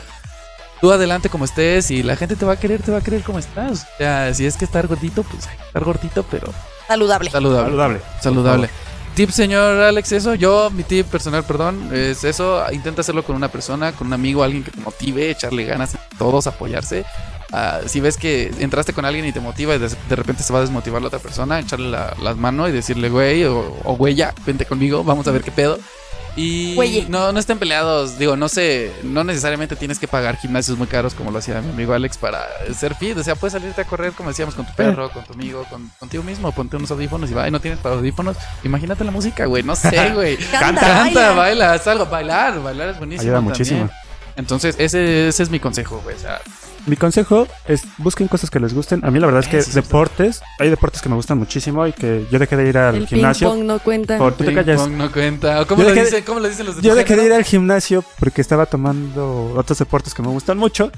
tú 0.81 0.91
adelante 0.93 1.29
como 1.29 1.45
estés 1.45 1.91
y 1.91 2.03
la 2.03 2.17
gente 2.17 2.37
te 2.37 2.45
va 2.47 2.53
a 2.55 2.57
querer, 2.59 2.81
te 2.83 2.91
va 2.93 2.99
a 2.99 3.03
querer 3.03 3.23
como 3.23 3.39
estás. 3.41 3.83
O 3.95 3.97
sea, 3.99 4.33
si 4.35 4.47
es 4.47 4.57
que 4.57 4.65
estar 4.65 4.87
gordito, 4.87 5.23
pues 5.25 5.47
hay 5.49 5.57
que 5.57 5.65
estar 5.65 5.85
gordito, 5.85 6.25
pero 6.31 6.53
Saludable. 6.89 7.31
saludable. 7.31 7.71
saludable. 7.71 8.01
Saludable. 8.21 8.71
Tip, 9.15 9.29
señor 9.29 9.77
Alex, 9.83 10.13
eso. 10.13 10.35
Yo, 10.35 10.71
mi 10.71 10.85
tip 10.85 11.07
personal, 11.07 11.45
perdón, 11.45 11.91
es 11.93 12.25
eso. 12.25 12.65
Intenta 12.73 13.03
hacerlo 13.03 13.23
con 13.23 13.37
una 13.37 13.49
persona, 13.49 13.93
con 13.93 14.07
un 14.07 14.15
amigo, 14.15 14.43
alguien 14.43 14.65
que 14.65 14.71
te 14.71 14.81
motive, 14.81 15.31
echarle 15.31 15.65
ganas, 15.65 15.99
todos 16.17 16.47
apoyarse. 16.47 17.05
Ah, 17.53 17.81
si 17.85 18.01
ves 18.01 18.17
que 18.17 18.51
entraste 18.61 18.95
con 18.95 19.05
alguien 19.05 19.27
y 19.27 19.33
te 19.33 19.41
motiva 19.41 19.75
y 19.75 19.79
de, 19.79 19.91
de 19.91 20.17
repente 20.17 20.43
se 20.43 20.55
va 20.55 20.61
a 20.61 20.63
desmotivar 20.63 21.03
la 21.03 21.09
otra 21.09 21.19
persona, 21.19 21.61
echarle 21.61 21.91
la, 21.91 22.17
las 22.23 22.39
manos 22.39 22.71
y 22.71 22.73
decirle, 22.73 23.11
güey, 23.11 23.45
o, 23.45 23.77
o 23.85 23.97
güey, 23.97 24.15
ya, 24.15 24.35
vente 24.47 24.65
conmigo, 24.65 25.05
vamos 25.05 25.29
a 25.29 25.31
ver 25.31 25.43
qué 25.43 25.51
pedo. 25.51 25.79
Y 26.35 26.75
Güey. 26.75 27.07
no, 27.11 27.31
no 27.31 27.39
estén 27.39 27.59
peleados, 27.59 28.19
digo, 28.19 28.37
no 28.37 28.49
sé, 28.49 28.91
no 29.03 29.23
necesariamente 29.23 29.77
tienes 29.77 29.99
que 29.99 30.09
pagar 30.09 30.39
gimnasios 30.39 30.79
muy 30.79 30.87
caros 30.87 31.13
como 31.13 31.31
lo 31.31 31.39
hacía 31.39 31.61
mi 31.61 31.71
amigo 31.71 31.93
Alex 31.93 32.17
para 32.17 32.41
ser 32.75 32.95
fit, 32.95 33.19
o 33.19 33.23
sea, 33.23 33.35
puedes 33.35 33.53
salirte 33.53 33.83
a 33.83 33.85
correr 33.85 34.13
como 34.13 34.31
decíamos 34.31 34.55
con 34.55 34.65
tu 34.65 34.73
perro, 34.75 35.11
con 35.11 35.25
tu 35.25 35.35
amigo, 35.35 35.65
con, 35.69 35.91
contigo 35.99 36.23
mismo, 36.23 36.51
ponte 36.53 36.77
unos 36.77 36.91
audífonos 36.91 37.31
y 37.31 37.35
va, 37.35 37.47
y 37.49 37.51
no 37.51 37.61
tienes 37.61 37.81
para 37.81 37.97
audífonos, 37.97 38.39
imagínate 38.65 39.05
la 39.05 39.11
música, 39.11 39.45
güey, 39.45 39.63
no 39.63 39.77
sé, 39.77 40.11
güey. 40.15 40.39
Canta, 40.39 40.81
Canta, 40.81 41.21
baila. 41.21 41.35
baila, 41.35 41.73
haz 41.75 41.87
algo, 41.87 42.07
bailar, 42.07 42.63
bailar 42.63 42.89
es 42.89 42.99
buenísimo. 42.99 43.23
Ayuda 43.25 43.37
también. 43.37 43.51
muchísimo. 43.51 43.91
Entonces, 44.35 44.77
ese, 44.79 45.29
ese 45.29 45.43
es 45.43 45.51
mi 45.51 45.61
consejo, 45.61 46.01
güey. 46.03 46.17
O 46.17 46.19
sea, 46.19 46.41
Mi 46.87 46.97
consejo 46.97 47.47
es 47.67 47.83
busquen 47.99 48.29
cosas 48.29 48.51
que 48.51 48.59
les 48.59 48.75
gusten. 48.75 49.05
A 49.05 49.11
mí 49.11 49.21
la 49.21 49.27
verdad 49.27 49.43
es 49.43 49.49
que 49.49 49.59
Eso 49.59 49.69
es 49.69 49.73
cierto. 49.73 49.89
deportes, 49.89 50.43
hay 50.59 50.69
deportes 50.71 51.01
que 51.01 51.09
me 51.09 51.15
gustan 51.15 51.39
muchísimo 51.39 51.87
y 51.87 51.93
que 51.93 52.27
yo 52.31 52.39
dejé 52.39 52.57
de 52.57 52.69
ir 52.69 52.79
al 52.79 52.95
El 52.97 53.01
ping 53.03 53.09
gimnasio. 53.09 53.49
pong 53.51 53.63
no 53.65 53.79
cuenta. 53.79 54.19
Por, 54.19 54.35
tú 54.35 54.45
te 54.45 54.53
ping 54.53 54.77
pong 54.77 54.93
no 54.93 55.13
cuenta. 55.13 55.61
¿O 55.61 55.67
¿Cómo, 55.67 55.83
Yo 55.83 55.91
lo 55.91 55.95
dicen, 55.95 56.25
¿Cómo 56.25 56.41
lo 56.41 56.49
dicen 56.49 56.67
los 56.67 56.77
de 56.77 56.83
Yo 56.83 56.95
dejé 56.95 57.17
de 57.17 57.25
ir 57.27 57.33
al 57.33 57.45
gimnasio 57.45 58.05
porque 58.19 58.41
estaba 58.41 58.67
tomando 58.67 59.55
otros 59.57 59.79
deportes 59.79 60.15
que 60.15 60.23
me 60.23 60.29
gustan 60.29 60.59
mucho. 60.59 60.91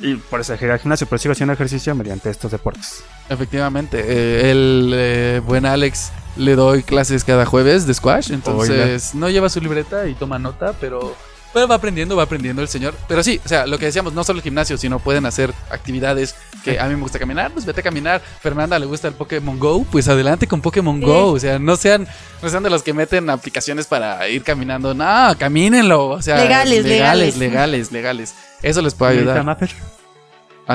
Y 0.00 0.14
por 0.14 0.40
eso 0.40 0.52
dejé 0.52 0.70
al 0.70 0.78
gimnasio, 0.78 1.08
pero 1.08 1.18
sigo 1.18 1.32
haciendo 1.32 1.52
ejercicio 1.52 1.92
mediante 1.96 2.30
estos 2.30 2.52
deportes. 2.52 3.02
Efectivamente. 3.28 3.98
eh, 3.98 4.50
el 4.52 4.92
eh, 4.94 5.42
buen 5.44 5.66
Alex 5.66 6.12
le 6.36 6.54
doy 6.54 6.84
clases 6.84 7.24
cada 7.24 7.44
jueves 7.44 7.86
de 7.86 7.94
squash. 7.94 8.30
Entonces, 8.30 9.14
no 9.16 9.28
lleva 9.28 9.48
su 9.48 9.60
libreta 9.60 10.06
y 10.06 10.14
toma 10.14 10.38
nota, 10.38 10.74
pero. 10.80 11.16
Pero 11.54 11.66
va 11.66 11.76
aprendiendo, 11.76 12.14
va 12.14 12.24
aprendiendo 12.24 12.60
el 12.60 12.68
señor. 12.68 12.94
Pero 13.08 13.22
sí, 13.22 13.40
o 13.44 13.48
sea, 13.48 13.66
lo 13.66 13.78
que 13.78 13.86
decíamos, 13.86 14.12
no 14.12 14.22
solo 14.22 14.38
el 14.38 14.42
gimnasio, 14.42 14.76
sino 14.76 14.98
pueden 14.98 15.24
hacer 15.26 15.52
actividades 15.70 16.34
que 16.62 16.78
a 16.78 16.86
mí 16.86 16.94
me 16.94 17.00
gusta 17.00 17.18
caminar, 17.18 17.50
pues 17.52 17.64
vete 17.64 17.80
a 17.80 17.82
caminar. 17.82 18.20
Fernanda 18.20 18.78
le 18.78 18.84
gusta 18.86 19.08
el 19.08 19.14
Pokémon 19.14 19.58
Go, 19.58 19.84
pues 19.90 20.08
adelante 20.08 20.46
con 20.46 20.60
Pokémon 20.60 20.98
Sí. 21.00 21.06
Go. 21.06 21.32
O 21.32 21.38
sea, 21.40 21.58
no 21.58 21.76
sean, 21.76 22.06
no 22.42 22.48
sean 22.50 22.62
de 22.62 22.70
los 22.70 22.82
que 22.82 22.92
meten 22.92 23.30
aplicaciones 23.30 23.86
para 23.86 24.28
ir 24.28 24.42
caminando. 24.42 24.92
No, 24.94 25.34
camínenlo. 25.38 26.08
O 26.08 26.22
sea, 26.22 26.36
Legales, 26.36 26.84
legales, 26.84 27.36
legales. 27.36 27.38
legales, 27.38 27.92
legales. 27.92 28.34
Eso 28.62 28.82
les 28.82 28.94
puede 28.94 29.12
ayudar. 29.18 29.58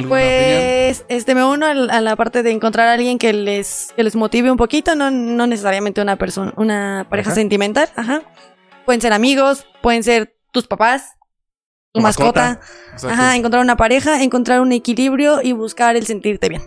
Pues 0.10 1.06
este 1.08 1.36
me 1.36 1.44
uno 1.46 1.68
al- 1.68 1.92
a 1.92 2.02
la 2.02 2.16
parte 2.16 2.42
de 2.42 2.52
encontrar 2.52 2.88
a 2.88 2.94
alguien 2.94 3.20
que 3.20 3.32
les, 3.32 3.94
que 3.96 4.04
les 4.04 4.16
motive 4.16 4.50
un 4.50 4.58
poquito, 4.58 4.96
no, 4.96 5.12
no 5.12 5.46
necesariamente 5.46 6.02
una 6.02 6.16
persona, 6.16 6.52
una 6.58 7.06
pareja 7.10 7.30
Ajá. 7.30 7.36
sentimental, 7.36 7.90
ajá. 7.96 8.24
Pueden 8.86 9.02
ser 9.02 9.14
amigos, 9.14 9.68
pueden 9.84 10.04
ser 10.04 10.36
tus 10.54 10.68
papás, 10.68 11.18
tu 11.92 12.00
mascota, 12.00 12.62
ajá, 13.04 13.36
encontrar 13.36 13.62
una 13.62 13.76
pareja, 13.76 14.24
encontrar 14.24 14.62
un 14.62 14.72
equilibrio 14.72 15.42
y 15.42 15.52
buscar 15.52 15.96
el 15.98 16.06
sentirte 16.06 16.48
bien. 16.48 16.62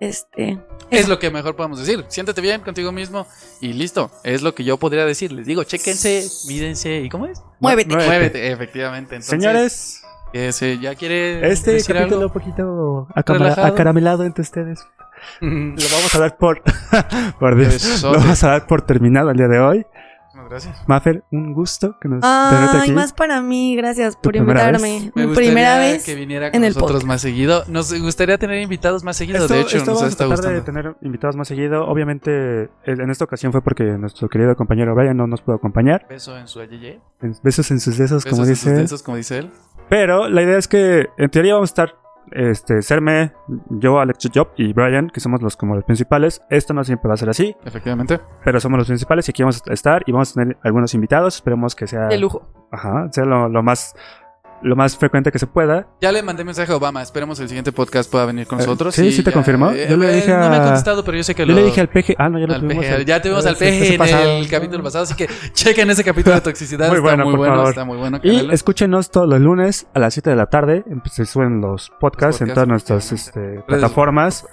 Este, 0.00 0.58
Es 0.90 1.08
lo 1.08 1.20
que 1.20 1.30
mejor 1.30 1.54
podemos 1.54 1.78
decir. 1.78 2.04
Siéntete 2.08 2.40
bien 2.40 2.60
contigo 2.62 2.90
mismo 2.90 3.26
y 3.60 3.72
listo. 3.72 4.10
Es 4.24 4.42
lo 4.42 4.52
que 4.52 4.64
yo 4.64 4.76
podría 4.76 5.04
decir. 5.06 5.30
Les 5.30 5.46
digo, 5.46 5.62
chéquense, 5.62 6.26
mídense 6.48 7.00
y 7.02 7.08
¿cómo 7.08 7.26
es? 7.26 7.40
muévete. 7.60 7.88
Muévete. 7.90 8.08
Muévete, 8.08 8.52
efectivamente. 8.52 9.14
Entonces, 9.14 9.30
Señores, 9.40 10.02
que 10.32 10.52
se- 10.52 10.78
ya 10.80 10.96
quiere 10.96 11.48
este 11.52 11.74
decir 11.74 11.94
capítulo 11.94 12.22
algo. 12.22 12.26
un 12.26 12.32
poquito 12.32 13.08
acaramelado 13.62 14.24
entre 14.24 14.42
ustedes. 14.42 14.80
Lo 15.40 15.48
vamos 15.92 16.12
a 16.16 16.18
dar 16.18 16.36
por. 16.36 16.62
por 17.38 17.56
Dios. 17.56 18.02
Lo 18.02 18.14
vamos 18.14 18.42
a 18.42 18.48
dar 18.48 18.66
por 18.66 18.82
terminado 18.82 19.30
el 19.30 19.36
día 19.36 19.46
de 19.48 19.60
hoy. 19.60 19.86
Gracias. 20.48 20.82
Maffer, 20.86 21.24
un 21.30 21.52
gusto 21.54 21.96
que 22.00 22.08
nos 22.08 22.20
tenerte 22.20 22.76
Ay, 22.76 22.80
aquí. 22.82 22.92
más 22.92 23.12
para 23.12 23.40
mí, 23.42 23.74
gracias 23.76 24.16
por 24.16 24.32
primera 24.32 24.68
invitarme. 24.68 25.12
Me 25.14 25.22
Mi 25.22 25.26
gustaría 25.28 25.48
primera 25.50 25.78
vez. 25.78 26.04
que 26.04 26.14
viniera 26.14 26.50
con 26.50 26.56
en 26.58 26.64
el 26.64 26.70
nosotros 26.70 26.90
podcast. 26.92 27.06
más 27.08 27.20
seguido. 27.22 27.64
Nos 27.68 27.92
gustaría 28.00 28.38
tener 28.38 28.60
invitados 28.62 29.04
más 29.04 29.16
seguido. 29.16 29.38
Esto, 29.42 29.54
de 29.54 29.60
hecho, 29.60 29.76
esto 29.78 29.90
nos 29.92 30.00
vamos 30.00 30.12
está 30.12 30.24
a 30.24 30.28
tratar 30.28 30.44
de 30.52 30.58
gustando. 30.60 30.82
tener 30.82 30.96
invitados 31.02 31.36
más 31.36 31.48
seguido. 31.48 31.86
Obviamente, 31.86 32.70
en 32.84 33.10
esta 33.10 33.24
ocasión 33.24 33.52
fue 33.52 33.62
porque 33.62 33.84
nuestro 33.84 34.28
querido 34.28 34.54
compañero 34.56 34.94
Brian 34.94 35.16
no 35.16 35.26
nos 35.26 35.40
pudo 35.42 35.56
acompañar. 35.56 36.06
Beso 36.08 36.36
en 36.38 36.46
su. 36.48 36.60
En- 36.60 37.36
Besos 37.42 37.70
en 37.70 37.80
sus 37.80 37.98
besos, 37.98 38.24
como 38.24 38.42
Besos 38.42 38.48
en 38.48 38.56
sus 38.56 38.64
dice. 38.66 38.82
besos, 38.82 39.02
como 39.02 39.16
dice 39.16 39.38
él. 39.38 39.50
Pero 39.88 40.28
la 40.28 40.42
idea 40.42 40.58
es 40.58 40.68
que 40.68 41.08
en 41.18 41.30
teoría 41.30 41.54
vamos 41.54 41.70
a 41.70 41.72
estar 41.72 41.94
este, 42.30 42.82
Serme, 42.82 43.32
yo, 43.68 43.98
Alex 44.00 44.30
Job 44.34 44.48
y 44.56 44.72
Brian, 44.72 45.10
que 45.10 45.20
somos 45.20 45.42
los 45.42 45.56
como 45.56 45.74
los 45.74 45.84
principales. 45.84 46.42
Esto 46.50 46.72
no 46.74 46.84
siempre 46.84 47.08
va 47.08 47.14
a 47.14 47.16
ser 47.18 47.28
así, 47.28 47.56
Efectivamente. 47.64 48.20
pero 48.44 48.60
somos 48.60 48.78
los 48.78 48.86
principales 48.86 49.28
y 49.28 49.32
aquí 49.32 49.42
vamos 49.42 49.62
a 49.68 49.72
estar 49.72 50.02
y 50.06 50.12
vamos 50.12 50.30
a 50.30 50.34
tener 50.40 50.56
algunos 50.62 50.94
invitados. 50.94 51.34
Esperemos 51.36 51.74
que 51.74 51.86
sea, 51.86 52.06
De 52.06 52.18
lujo. 52.18 52.48
ajá, 52.70 53.08
sea 53.12 53.24
lo, 53.24 53.48
lo 53.48 53.62
más 53.62 53.94
lo 54.62 54.76
más 54.76 54.96
frecuente 54.96 55.30
que 55.32 55.38
se 55.38 55.46
pueda. 55.46 55.88
Ya 56.00 56.12
le 56.12 56.22
mandé 56.22 56.44
mensaje 56.44 56.72
a 56.72 56.76
Obama. 56.76 57.02
Esperemos 57.02 57.38
el 57.40 57.48
siguiente 57.48 57.72
podcast 57.72 58.10
pueda 58.10 58.26
venir 58.26 58.46
con 58.46 58.58
Eh, 58.60 58.62
nosotros. 58.62 58.94
sí, 58.94 59.10
sí 59.12 59.22
te 59.22 59.30
ya- 59.30 59.34
confirmó. 59.34 59.70
eh, 59.70 59.86
Yo 59.90 59.96
le 59.96 60.10
eh, 60.10 60.16
dije 60.16 60.28
No 60.36 60.48
me 60.50 60.56
ha 60.56 60.62
contestado, 60.62 61.04
pero 61.04 61.16
yo 61.16 61.24
sé 61.24 61.34
que 61.34 61.42
Yo 61.42 61.52
lo... 61.52 61.54
le 61.60 61.64
dije 61.66 61.80
al 61.80 61.88
peje, 61.88 62.14
ah, 62.18 62.28
no, 62.28 62.38
ya 62.38 62.46
lo 62.46 62.54
al 62.54 62.60
tuvimos. 62.60 62.84
el- 62.84 63.04
Ya 63.04 63.20
tuvimos 63.22 63.44
al 63.46 63.52
este- 63.54 63.68
este 63.68 63.92
en 63.94 63.98
pasado. 63.98 64.30
el 64.38 64.48
capítulo 64.48 64.82
pasado, 64.82 65.04
así 65.04 65.14
que 65.14 65.28
chequen 65.52 65.90
ese 65.90 66.04
capítulo 66.04 66.34
de 66.36 66.40
toxicidad. 66.42 66.88
Muy 66.88 66.96
está 66.98 67.08
bueno, 67.08 67.24
muy 67.24 67.34
bueno, 67.36 67.54
favor. 67.56 67.68
está 67.70 67.84
muy 67.84 67.96
bueno. 67.98 68.20
Y 68.22 68.50
escúchenos 68.52 69.10
todos 69.10 69.28
los 69.28 69.40
lunes 69.40 69.86
a 69.94 69.98
las 69.98 70.14
7 70.14 70.30
de 70.30 70.36
la 70.36 70.46
tarde. 70.46 70.84
Se 71.10 71.24
suben 71.26 71.60
los 71.60 71.90
podcasts, 72.00 72.40
en 72.40 72.48
podcasts, 72.48 72.54
todas 72.54 72.68
nuestras 72.68 73.12
este, 73.12 73.62
plataformas. 73.66 74.46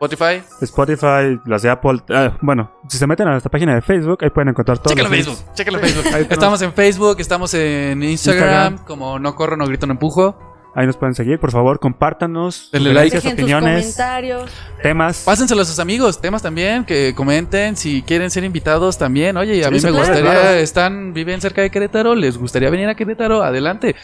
Spotify, 0.00 0.42
Spotify, 0.60 1.40
las 1.46 1.62
de 1.62 1.70
Apple. 1.70 2.00
ah, 2.10 2.36
bueno, 2.42 2.70
si 2.88 2.98
se 2.98 3.06
meten 3.06 3.28
a 3.28 3.30
nuestra 3.30 3.50
página 3.50 3.74
de 3.74 3.80
Facebook, 3.82 4.18
ahí 4.22 4.30
pueden 4.30 4.48
encontrar 4.50 4.78
los 4.84 4.94
links. 4.94 5.08
Facebook, 5.08 5.38
en 5.74 5.80
Facebook. 5.80 6.14
Ahí 6.14 6.26
Estamos 6.28 6.60
en 6.62 6.72
Facebook, 6.74 7.16
estamos 7.20 7.54
en 7.54 8.02
Instagram, 8.02 8.72
Instagram. 8.74 8.78
como 8.86 9.18
no 9.18 9.34
corro, 9.34 9.56
no 9.56 9.66
grito, 9.66 9.86
no 9.86 9.92
empujo. 9.94 10.38
Ahí 10.74 10.86
nos 10.86 10.98
pueden 10.98 11.14
seguir, 11.14 11.40
por 11.40 11.50
favor, 11.50 11.80
compártanos. 11.80 12.68
Denle 12.70 12.92
like. 12.92 13.18
sus 13.18 13.32
opiniones, 13.32 13.80
comentarios. 13.96 14.50
temas. 14.82 15.22
Pásenselo 15.24 15.62
a 15.62 15.64
sus 15.64 15.78
amigos, 15.78 16.20
temas 16.20 16.42
también, 16.42 16.84
que 16.84 17.14
comenten 17.14 17.76
si 17.76 18.02
quieren 18.02 18.30
ser 18.30 18.44
invitados 18.44 18.98
también. 18.98 19.38
Oye, 19.38 19.62
a 19.64 19.68
Sí, 19.68 19.74
mí 19.74 19.80
me 19.80 19.90
gustaría, 19.92 20.20
claro. 20.30 20.50
están, 20.50 21.14
viven 21.14 21.40
cerca 21.40 21.62
de 21.62 21.70
Querétaro, 21.70 22.14
les 22.14 22.36
gustaría 22.36 22.68
venir 22.68 22.90
a 22.90 22.94
Querétaro, 22.94 23.42
adelante. 23.42 23.96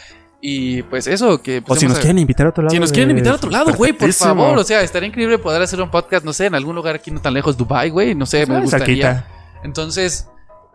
Y 0.45 0.83
pues 0.83 1.07
eso, 1.07 1.41
que 1.41 1.63
O 1.65 1.73
si 1.77 1.87
nos 1.87 1.97
a- 1.97 2.01
quieren 2.01 2.19
invitar 2.19 2.45
a 2.45 2.49
otro 2.49 2.63
lado. 2.63 2.73
Si 2.73 2.77
nos 2.79 2.91
quieren 2.91 3.11
invitar 3.11 3.31
a 3.31 3.35
otro 3.37 3.49
lado, 3.49 3.73
güey, 3.75 3.93
por 3.93 4.11
favor. 4.11 4.57
O 4.57 4.63
sea, 4.65 4.81
estaría 4.81 5.07
increíble 5.07 5.37
poder 5.37 5.61
hacer 5.61 5.81
un 5.81 5.89
podcast, 5.89 6.25
no 6.25 6.33
sé, 6.33 6.47
en 6.47 6.55
algún 6.55 6.75
lugar 6.75 6.95
aquí 6.95 7.11
no 7.11 7.21
tan 7.21 7.33
lejos, 7.33 7.55
Dubai, 7.55 7.89
güey. 7.89 8.13
No 8.13 8.25
sé, 8.25 8.45
me 8.45 8.59
gustaría. 8.59 9.25
Entonces, 9.63 10.27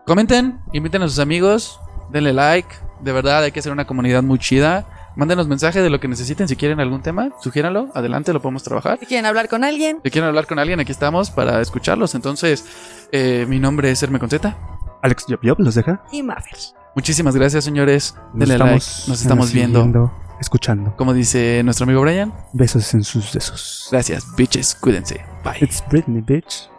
comenten, 0.07 0.57
inviten 0.73 1.03
a 1.03 1.07
sus 1.07 1.19
amigos, 1.19 1.79
denle 2.09 2.33
like. 2.33 2.67
De 3.01 3.11
verdad, 3.11 3.43
hay 3.43 3.51
que 3.51 3.59
hacer 3.59 3.71
una 3.71 3.85
comunidad 3.85 4.23
muy 4.23 4.39
chida. 4.39 4.87
Mándenos 5.15 5.47
mensaje 5.47 5.83
de 5.83 5.91
lo 5.91 5.99
que 5.99 6.07
necesiten. 6.07 6.47
Si 6.47 6.55
quieren 6.55 6.79
algún 6.79 7.03
tema, 7.03 7.29
sugiéranlo. 7.39 7.89
Adelante, 7.93 8.33
lo 8.33 8.41
podemos 8.41 8.63
trabajar. 8.63 8.97
Si 8.99 9.05
quieren 9.05 9.27
hablar 9.27 9.49
con 9.49 9.63
alguien, 9.63 9.99
Si 10.03 10.09
quieren 10.09 10.29
hablar 10.29 10.47
con 10.47 10.57
alguien, 10.57 10.79
aquí 10.79 10.91
estamos 10.91 11.29
para 11.29 11.61
escucharlos. 11.61 12.15
Entonces, 12.15 12.65
eh, 13.11 13.45
mi 13.47 13.59
nombre 13.59 13.91
es 13.91 14.01
Herme 14.01 14.17
Conceta. 14.17 14.57
Alex 15.03 15.25
Job 15.29 15.39
Job 15.43 15.59
los 15.59 15.75
deja. 15.75 16.01
y 16.11 16.23
Maffer. 16.23 16.57
Muchísimas 16.95 17.35
gracias, 17.35 17.63
señores. 17.63 18.15
Nos 18.33 18.47
Denle 18.47 18.57
like. 18.57 18.75
estamos, 18.77 19.07
Nos 19.07 19.21
estamos 19.21 19.53
viendo. 19.53 20.11
escuchando. 20.39 20.95
Como 20.97 21.13
dice 21.13 21.61
nuestro 21.63 21.83
amigo 21.85 22.01
Brian. 22.01 22.33
Besos 22.53 22.93
en 22.93 23.03
sus 23.03 23.31
besos. 23.33 23.87
Gracias, 23.91 24.25
bitches. 24.35 24.75
Cuídense. 24.75 25.23
Bye. 25.43 25.57
It's 25.61 25.83
Britney, 25.89 26.21
bitch. 26.21 26.69